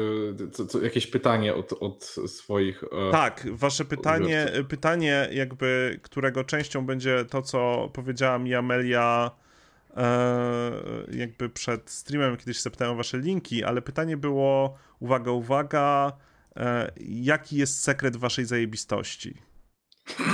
co, 0.52 0.66
co, 0.66 0.82
jakieś 0.82 1.08
pytanie 1.08 1.54
od, 1.54 1.74
od 1.74 2.04
swoich. 2.28 2.84
E, 2.84 3.12
tak, 3.12 3.48
wasze 3.52 3.86
pytanie, 3.86 4.48
pytanie, 4.70 5.30
jakby, 5.32 6.00
którego 6.04 6.44
częścią 6.44 6.86
będzie 6.86 7.26
to, 7.26 7.42
co 7.42 7.90
powiedziała 7.94 8.40
mi 8.40 8.56
Amelia 8.56 9.32
jakby 11.12 11.50
przed 11.50 11.90
streamem, 11.90 12.38
kiedyś 12.38 12.62
zapytałem 12.62 12.98
wasze 12.98 13.18
linki, 13.18 13.64
ale 13.64 13.82
pytanie 13.82 14.18
było, 14.18 14.78
uwaga, 15.00 15.32
uwaga, 15.32 16.12
jaki 17.08 17.58
jest 17.58 17.84
sekret 17.84 18.16
waszej 18.16 18.46
zajebistości? 18.46 19.42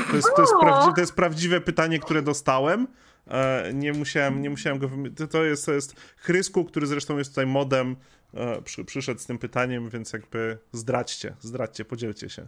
To 0.10 0.16
jest, 0.16 0.36
to 0.36 0.42
jest, 0.42 0.54
prawdziwe, 0.62 0.94
to 0.96 1.02
jest 1.02 1.16
prawdziwe 1.16 1.62
pytanie, 1.62 2.00
które 2.00 2.22
dostałem. 2.22 2.88
E, 3.27 3.72
nie 3.73 3.93
musiałem, 3.93 4.41
nie 4.41 4.49
musiałem 4.49 4.80
go 4.80 4.89
wymyślić. 4.89 5.31
To 5.31 5.43
jest, 5.43 5.65
to 5.65 5.73
jest 5.73 5.99
Chrysku, 6.18 6.65
który 6.65 6.88
zresztą 6.88 7.18
jest 7.18 7.31
tutaj 7.31 7.45
modem, 7.45 7.95
e, 8.34 8.61
przy, 8.61 8.85
przyszedł 8.85 9.19
z 9.19 9.26
tym 9.26 9.38
pytaniem, 9.38 9.89
więc 9.89 10.14
jakby 10.14 10.57
zdradźcie, 10.72 11.35
zdradźcie, 11.39 11.85
podzielcie 11.85 12.30
się. 12.30 12.48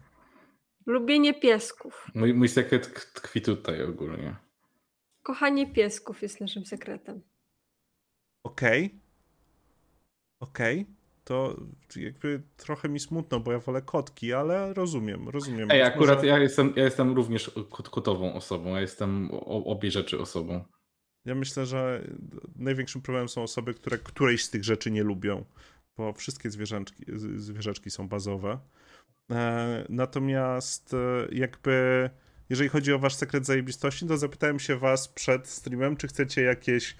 Lubienie 0.85 1.33
piesków. 1.33 2.07
Mój, 2.15 2.33
mój 2.33 2.49
sekret 2.49 3.13
tkwi 3.13 3.41
tutaj 3.41 3.83
ogólnie. 3.83 4.35
Kochanie 5.23 5.73
piesków 5.73 6.21
jest 6.21 6.41
naszym 6.41 6.65
sekretem. 6.65 7.21
Okej. 8.43 8.85
Okay. 8.85 8.99
Okej. 10.39 10.81
Okay 10.81 11.02
to 11.23 11.61
jakby 11.95 12.41
trochę 12.57 12.89
mi 12.89 12.99
smutno, 12.99 13.39
bo 13.39 13.51
ja 13.51 13.59
wolę 13.59 13.81
kotki, 13.81 14.33
ale 14.33 14.73
rozumiem, 14.73 15.29
rozumiem. 15.29 15.71
Ej, 15.71 15.81
akurat 15.81 16.15
może... 16.15 16.27
ja, 16.27 16.39
jestem, 16.39 16.73
ja 16.75 16.83
jestem 16.83 17.15
również 17.15 17.51
kot 17.69 17.89
kotową 17.89 18.33
osobą, 18.33 18.75
ja 18.75 18.81
jestem 18.81 19.29
obie 19.45 19.91
rzeczy 19.91 20.19
osobą. 20.19 20.63
Ja 21.25 21.35
myślę, 21.35 21.65
że 21.65 22.07
największym 22.55 23.01
problemem 23.01 23.29
są 23.29 23.43
osoby, 23.43 23.73
które 23.73 23.97
którejś 23.97 24.45
z 24.45 24.49
tych 24.49 24.63
rzeczy 24.63 24.91
nie 24.91 25.03
lubią, 25.03 25.45
bo 25.97 26.13
wszystkie 26.13 26.49
zwierzaczki, 26.49 27.05
zwierzaczki 27.35 27.89
są 27.89 28.07
bazowe. 28.07 28.59
E, 29.31 29.85
natomiast 29.89 30.93
e, 30.93 31.27
jakby 31.31 32.09
jeżeli 32.49 32.69
chodzi 32.69 32.93
o 32.93 32.99
wasz 32.99 33.15
sekret 33.15 33.45
zajebistości, 33.45 34.07
to 34.07 34.17
zapytałem 34.17 34.59
się 34.59 34.75
was 34.75 35.07
przed 35.07 35.47
streamem, 35.47 35.97
czy 35.97 36.07
chcecie 36.07 36.41
jakieś 36.41 36.95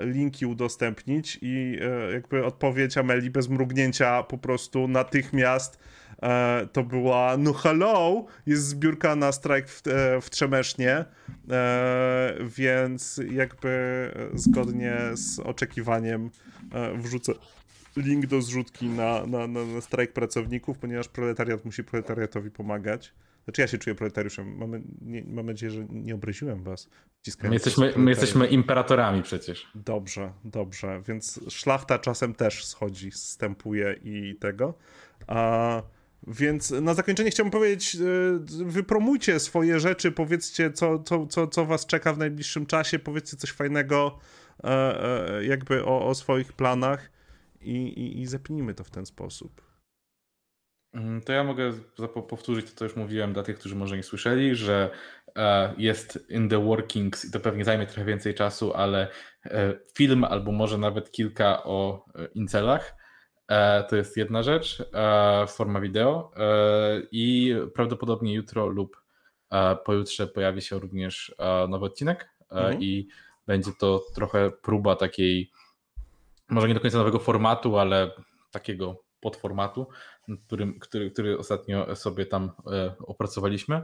linki 0.00 0.46
udostępnić 0.46 1.38
i 1.42 1.78
e, 1.82 2.12
jakby 2.12 2.44
odpowiedź 2.44 2.98
Ameli 2.98 3.30
bez 3.30 3.48
mrugnięcia 3.48 4.22
po 4.22 4.38
prostu 4.38 4.88
natychmiast 4.88 5.78
e, 6.22 6.68
to 6.72 6.82
była 6.82 7.36
no 7.36 7.52
hello, 7.52 8.26
jest 8.46 8.66
zbiórka 8.66 9.16
na 9.16 9.32
strajk 9.32 9.68
w, 9.68 9.82
w 10.22 10.30
Trzemesznie, 10.30 11.04
więc 12.56 13.20
jakby 13.30 14.10
zgodnie 14.34 14.96
z 15.14 15.38
oczekiwaniem 15.38 16.30
wrzucę 16.94 17.32
link 17.96 18.26
do 18.26 18.42
zrzutki 18.42 18.86
na, 18.86 19.26
na, 19.26 19.46
na, 19.46 19.64
na 19.64 19.80
strajk 19.80 20.12
pracowników, 20.12 20.78
ponieważ 20.78 21.08
proletariat 21.08 21.64
musi 21.64 21.84
proletariatowi 21.84 22.50
pomagać. 22.50 23.12
Znaczy 23.46 23.60
ja 23.60 23.66
się 23.66 23.78
czuję 23.78 23.96
proletariuszem. 23.96 24.56
Mam, 24.56 24.82
nie, 25.00 25.24
mam 25.24 25.46
nadzieję, 25.46 25.70
że 25.70 25.86
nie 25.90 26.14
obraziłem 26.14 26.62
was. 26.62 26.88
My 27.42 27.54
jesteśmy, 27.54 27.92
my 27.96 28.10
jesteśmy 28.10 28.46
imperatorami 28.46 29.22
przecież. 29.22 29.66
Dobrze, 29.74 30.32
dobrze. 30.44 31.02
Więc 31.08 31.40
szlachta 31.48 31.98
czasem 31.98 32.34
też 32.34 32.64
schodzi, 32.64 33.12
stępuje 33.12 33.96
i 34.04 34.36
tego. 34.40 34.74
A, 35.26 35.82
więc 36.26 36.70
na 36.70 36.94
zakończenie 36.94 37.30
chciałbym 37.30 37.50
powiedzieć, 37.50 37.96
e, 37.96 37.98
wypromujcie 38.64 39.40
swoje 39.40 39.80
rzeczy, 39.80 40.12
powiedzcie, 40.12 40.72
co, 40.72 40.98
co, 40.98 41.26
co, 41.26 41.46
co 41.46 41.66
was 41.66 41.86
czeka 41.86 42.12
w 42.12 42.18
najbliższym 42.18 42.66
czasie, 42.66 42.98
powiedzcie 42.98 43.36
coś 43.36 43.50
fajnego 43.50 44.18
e, 44.64 44.68
e, 44.68 45.44
jakby 45.44 45.84
o, 45.84 46.06
o 46.06 46.14
swoich 46.14 46.52
planach 46.52 47.10
i, 47.60 47.72
i, 47.72 48.20
i 48.20 48.26
zapnijmy 48.26 48.74
to 48.74 48.84
w 48.84 48.90
ten 48.90 49.06
sposób. 49.06 49.65
Mm, 50.96 51.22
to 51.22 51.32
ja 51.32 51.44
mogę 51.44 51.72
powtórzyć 52.28 52.70
to, 52.70 52.76
co 52.76 52.84
już 52.84 52.96
mówiłem 52.96 53.32
dla 53.32 53.42
tych, 53.42 53.58
którzy 53.58 53.76
może 53.76 53.96
nie 53.96 54.02
słyszeli, 54.02 54.54
że 54.54 54.90
e, 55.36 55.74
jest 55.78 56.30
in 56.30 56.48
the 56.48 56.64
workings 56.64 57.24
i 57.24 57.30
to 57.30 57.40
pewnie 57.40 57.64
zajmie 57.64 57.86
trochę 57.86 58.04
więcej 58.04 58.34
czasu, 58.34 58.74
ale 58.74 59.08
e, 59.44 59.74
film 59.94 60.24
albo 60.24 60.52
może 60.52 60.78
nawet 60.78 61.10
kilka 61.10 61.64
o 61.64 62.04
e, 62.14 62.26
incelach. 62.34 63.06
To 63.88 63.96
jest 63.96 64.16
jedna 64.16 64.42
rzecz, 64.42 64.84
forma 65.48 65.80
wideo 65.80 66.32
i 67.12 67.54
prawdopodobnie 67.74 68.34
jutro 68.34 68.66
lub 68.66 69.02
pojutrze 69.84 70.26
pojawi 70.26 70.62
się 70.62 70.78
również 70.78 71.34
nowy 71.68 71.86
odcinek 71.86 72.30
mhm. 72.50 72.82
i 72.82 73.08
będzie 73.46 73.70
to 73.80 74.02
trochę 74.14 74.50
próba 74.50 74.96
takiej, 74.96 75.50
może 76.50 76.68
nie 76.68 76.74
do 76.74 76.80
końca 76.80 76.98
nowego 76.98 77.18
formatu, 77.18 77.78
ale 77.78 78.10
takiego 78.50 79.05
podformatu, 79.20 79.88
którym, 80.46 80.78
który, 80.78 81.10
który 81.10 81.38
ostatnio 81.38 81.96
sobie 81.96 82.26
tam 82.26 82.52
e, 82.72 82.94
opracowaliśmy. 82.98 83.82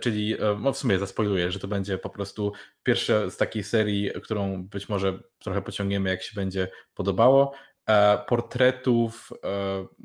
Czyli 0.00 0.34
e, 0.34 0.58
no 0.60 0.72
w 0.72 0.78
sumie 0.78 0.98
zaspoiluję, 0.98 1.50
że 1.50 1.58
to 1.58 1.68
będzie 1.68 1.98
po 1.98 2.10
prostu 2.10 2.52
pierwsza 2.82 3.30
z 3.30 3.36
takiej 3.36 3.62
serii, 3.62 4.10
którą 4.22 4.68
być 4.68 4.88
może 4.88 5.18
trochę 5.38 5.62
pociągniemy, 5.62 6.10
jak 6.10 6.22
się 6.22 6.34
będzie 6.34 6.68
podobało. 6.94 7.52
E, 7.86 8.18
portretów 8.28 9.32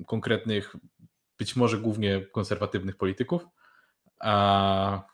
konkretnych, 0.08 0.76
być 1.38 1.56
może 1.56 1.78
głównie 1.78 2.22
konserwatywnych 2.22 2.98
polityków 2.98 3.46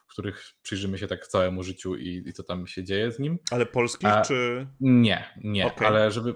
w 0.07 0.11
których 0.11 0.53
przyjrzymy 0.61 0.97
się 0.97 1.07
tak 1.07 1.27
całemu 1.27 1.63
życiu 1.63 1.95
i, 1.95 2.23
i 2.25 2.33
co 2.33 2.43
tam 2.43 2.67
się 2.67 2.83
dzieje 2.83 3.11
z 3.11 3.19
nim. 3.19 3.39
Ale 3.51 3.65
polskich 3.65 4.09
A, 4.09 4.21
czy? 4.21 4.67
Nie, 4.79 5.29
nie, 5.43 5.65
okay. 5.65 5.87
ale 5.87 6.11
żeby 6.11 6.35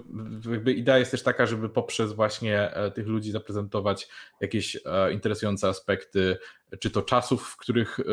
jakby 0.50 0.72
idea 0.72 0.98
jest 0.98 1.10
też 1.10 1.22
taka, 1.22 1.46
żeby 1.46 1.68
poprzez 1.68 2.12
właśnie 2.12 2.74
e, 2.74 2.90
tych 2.90 3.06
ludzi 3.06 3.30
zaprezentować 3.30 4.08
jakieś 4.40 4.76
e, 4.76 5.12
interesujące 5.12 5.68
aspekty, 5.68 6.36
czy 6.80 6.90
to 6.90 7.02
czasów, 7.02 7.48
w 7.48 7.56
których 7.56 8.00
e, 8.00 8.04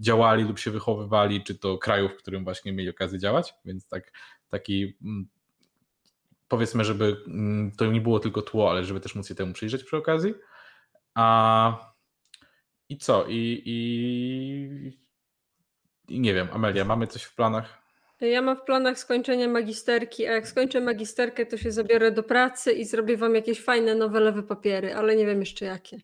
działali 0.00 0.44
lub 0.44 0.58
się 0.58 0.70
wychowywali, 0.70 1.44
czy 1.44 1.58
to 1.58 1.78
krajów, 1.78 2.12
w 2.12 2.16
którym 2.16 2.44
właśnie 2.44 2.72
mieli 2.72 2.90
okazję 2.90 3.18
działać, 3.18 3.54
więc 3.64 3.88
tak, 3.88 4.12
taki 4.48 4.96
mm, 5.02 5.28
powiedzmy, 6.48 6.84
żeby 6.84 7.16
mm, 7.26 7.72
to 7.76 7.86
nie 7.86 8.00
było 8.00 8.20
tylko 8.20 8.42
tło, 8.42 8.70
ale 8.70 8.84
żeby 8.84 9.00
też 9.00 9.14
móc 9.14 9.28
się 9.28 9.34
temu 9.34 9.52
przyjrzeć 9.52 9.84
przy 9.84 9.96
okazji. 9.96 10.34
A 11.14 11.91
i 12.92 12.98
co? 12.98 13.26
I, 13.28 13.62
i, 13.66 14.98
I 16.08 16.20
nie 16.20 16.34
wiem, 16.34 16.48
Amelia, 16.52 16.84
mamy 16.84 17.06
coś 17.06 17.22
w 17.22 17.34
planach? 17.34 17.82
Ja 18.20 18.42
mam 18.42 18.56
w 18.56 18.62
planach 18.62 18.98
skończenie 18.98 19.48
magisterki, 19.48 20.26
a 20.26 20.32
jak 20.32 20.48
skończę 20.48 20.80
magisterkę, 20.80 21.46
to 21.46 21.56
się 21.56 21.72
zabiorę 21.72 22.12
do 22.12 22.22
pracy 22.22 22.72
i 22.72 22.84
zrobię 22.84 23.16
wam 23.16 23.34
jakieś 23.34 23.60
fajne 23.64 23.94
nowelewe 23.94 24.42
papiery, 24.42 24.94
ale 24.94 25.16
nie 25.16 25.26
wiem 25.26 25.40
jeszcze 25.40 25.64
jakie. 25.64 26.00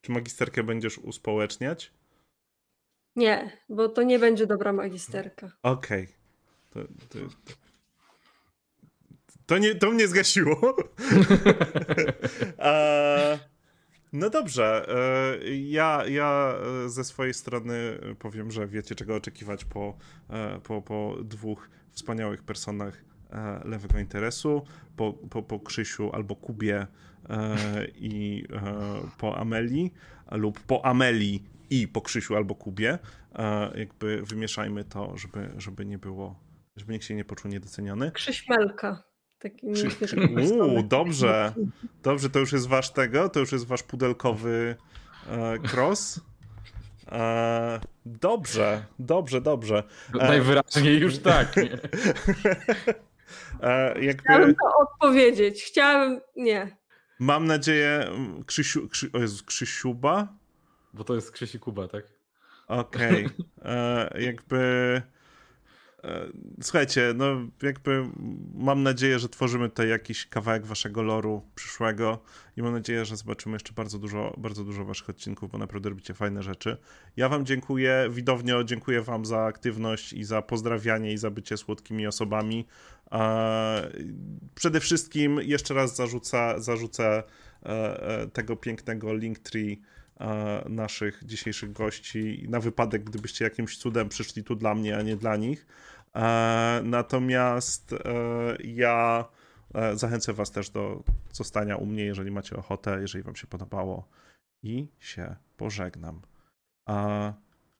Czy 0.00 0.12
magisterkę 0.12 0.62
będziesz 0.62 0.98
uspołeczniać? 0.98 1.92
Nie, 3.16 3.58
bo 3.68 3.88
to 3.88 4.02
nie 4.02 4.18
będzie 4.18 4.46
dobra 4.46 4.72
magisterka. 4.72 5.52
Okej. 5.62 6.02
Okay. 6.02 6.14
To, 6.70 6.80
to, 7.08 7.18
to, 7.18 7.54
to, 9.46 9.58
nie, 9.58 9.74
to 9.74 9.90
mnie 9.90 10.08
zgasiło. 10.08 10.76
No 14.12 14.30
dobrze, 14.30 14.86
e, 14.88 15.48
ja, 15.48 16.06
ja 16.06 16.54
e, 16.84 16.88
ze 16.88 17.04
swojej 17.04 17.34
strony 17.34 17.98
powiem, 18.18 18.50
że 18.50 18.66
wiecie 18.66 18.94
czego 18.94 19.14
oczekiwać 19.14 19.64
po, 19.64 19.96
e, 20.30 20.60
po, 20.60 20.82
po 20.82 21.16
dwóch 21.24 21.70
wspaniałych 21.92 22.42
personach 22.42 23.04
lewego 23.64 23.98
interesu, 23.98 24.62
po, 24.96 25.12
po, 25.12 25.42
po 25.42 25.60
Krzysiu 25.60 26.10
albo 26.12 26.36
Kubie 26.36 26.86
i 27.94 28.44
po 29.18 29.38
Ameli, 29.38 29.90
lub 30.30 30.60
po 30.60 30.86
Ameli 30.86 31.44
i 31.70 31.88
po 31.88 32.00
Krzysiu 32.00 32.36
albo 32.36 32.54
Kubie. 32.54 32.98
Jakby 33.74 34.22
wymieszajmy 34.22 34.84
to, 34.84 35.16
żeby, 35.16 35.50
żeby 35.58 35.86
nie 35.86 35.98
było, 35.98 36.40
żeby 36.76 36.92
nikt 36.92 37.04
się 37.04 37.14
nie 37.14 37.24
poczuł 37.24 37.50
niedoceniony. 37.50 38.12
Krzyśmelka. 38.12 39.09
Taki 39.40 39.66
Uuu, 40.52 40.82
dobrze. 40.82 41.52
Dobrze, 42.02 42.30
to 42.30 42.38
już 42.38 42.52
jest 42.52 42.68
wasz 42.68 42.90
tego, 42.90 43.28
to 43.28 43.40
już 43.40 43.52
jest 43.52 43.66
wasz 43.66 43.82
pudelkowy 43.82 44.76
e, 45.30 45.58
cross. 45.74 46.20
E, 47.12 47.80
dobrze, 48.06 48.84
dobrze, 48.98 49.40
dobrze. 49.40 49.82
E, 50.20 50.28
Najwyraźniej 50.28 50.98
już 50.98 51.18
tak. 51.18 51.54
e, 53.62 54.04
jakby... 54.04 54.22
Chciałbym 54.22 54.54
to 54.54 54.78
odpowiedzieć. 54.78 55.62
Chciałabym. 55.62 56.20
Nie. 56.36 56.76
Mam 57.18 57.46
nadzieję, 57.46 58.10
Krzysiu, 58.46 58.88
Krzy... 58.88 59.10
o 59.12 59.18
Jezus, 59.18 59.42
Krzysiuba? 59.42 60.28
Bo 60.94 61.04
to 61.04 61.14
jest 61.14 61.30
Krzysi 61.30 61.58
Kuba, 61.58 61.88
tak? 61.88 62.04
Okej. 62.66 63.26
Okay. 63.26 63.72
E, 63.72 64.20
jakby 64.20 65.02
słuchajcie, 66.62 67.12
no 67.16 67.24
jakby 67.62 68.04
mam 68.54 68.82
nadzieję, 68.82 69.18
że 69.18 69.28
tworzymy 69.28 69.68
tutaj 69.68 69.88
jakiś 69.88 70.26
kawałek 70.26 70.66
waszego 70.66 71.02
loru 71.02 71.42
przyszłego 71.54 72.18
i 72.56 72.62
mam 72.62 72.72
nadzieję, 72.72 73.04
że 73.04 73.16
zobaczymy 73.16 73.54
jeszcze 73.54 73.72
bardzo 73.72 73.98
dużo, 73.98 74.34
bardzo 74.38 74.64
dużo 74.64 74.84
waszych 74.84 75.10
odcinków, 75.10 75.50
bo 75.50 75.58
naprawdę 75.58 75.88
robicie 75.88 76.14
fajne 76.14 76.42
rzeczy. 76.42 76.76
Ja 77.16 77.28
wam 77.28 77.46
dziękuję, 77.46 78.08
widownio 78.10 78.64
dziękuję 78.64 79.02
wam 79.02 79.24
za 79.24 79.40
aktywność 79.40 80.12
i 80.12 80.24
za 80.24 80.42
pozdrawianie 80.42 81.12
i 81.12 81.18
za 81.18 81.30
bycie 81.30 81.56
słodkimi 81.56 82.06
osobami. 82.06 82.66
Przede 84.54 84.80
wszystkim 84.80 85.40
jeszcze 85.42 85.74
raz 85.74 85.96
zarzucę, 85.96 86.54
zarzucę 86.58 87.22
e, 87.62 87.68
e, 87.68 88.26
tego 88.26 88.56
pięknego 88.56 89.14
Linktree 89.14 89.80
naszych 90.68 91.24
dzisiejszych 91.24 91.72
gości 91.72 92.46
na 92.48 92.60
wypadek, 92.60 93.04
gdybyście 93.04 93.44
jakimś 93.44 93.78
cudem 93.78 94.08
przyszli 94.08 94.44
tu 94.44 94.54
dla 94.54 94.74
mnie, 94.74 94.96
a 94.96 95.02
nie 95.02 95.16
dla 95.16 95.36
nich. 95.36 95.66
E, 96.16 96.80
natomiast 96.84 97.92
e, 97.92 97.98
ja 98.64 99.24
e, 99.74 99.96
zachęcę 99.96 100.32
Was 100.32 100.50
też 100.50 100.70
do 100.70 101.02
zostania 101.32 101.76
u 101.76 101.86
mnie, 101.86 102.04
jeżeli 102.04 102.30
macie 102.30 102.56
ochotę, 102.56 102.98
jeżeli 103.00 103.24
Wam 103.24 103.36
się 103.36 103.46
podobało. 103.46 104.08
I 104.62 104.88
się 104.98 105.36
pożegnam. 105.56 106.20
A 106.86 107.32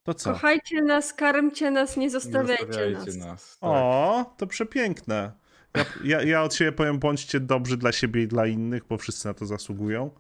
to 0.02 0.14
co? 0.14 0.32
Kochajcie 0.32 0.82
nas, 0.82 1.14
karmcie 1.14 1.70
nas, 1.70 1.96
nie 1.96 2.10
zostawiajcie 2.10 2.86
nie 2.86 2.92
nas. 2.92 3.16
nas 3.16 3.58
tak. 3.60 3.70
O, 3.70 4.34
to 4.36 4.46
przepiękne. 4.46 5.32
Ja, 5.74 5.84
ja, 6.04 6.22
ja 6.22 6.42
od 6.42 6.54
siebie 6.54 6.72
powiem, 6.72 6.98
bądźcie 6.98 7.40
dobrzy 7.40 7.76
dla 7.76 7.92
siebie 7.92 8.22
i 8.22 8.28
dla 8.28 8.46
innych, 8.46 8.84
bo 8.88 8.98
wszyscy 8.98 9.28
na 9.28 9.34
to 9.34 9.46
zasługują. 9.46 10.10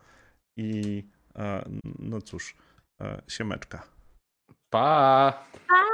I 0.56 1.04
no 1.98 2.20
cóż, 2.20 2.54
siemeczka. 3.28 3.82
Pa! 4.70 5.44
Pa! 5.68 5.84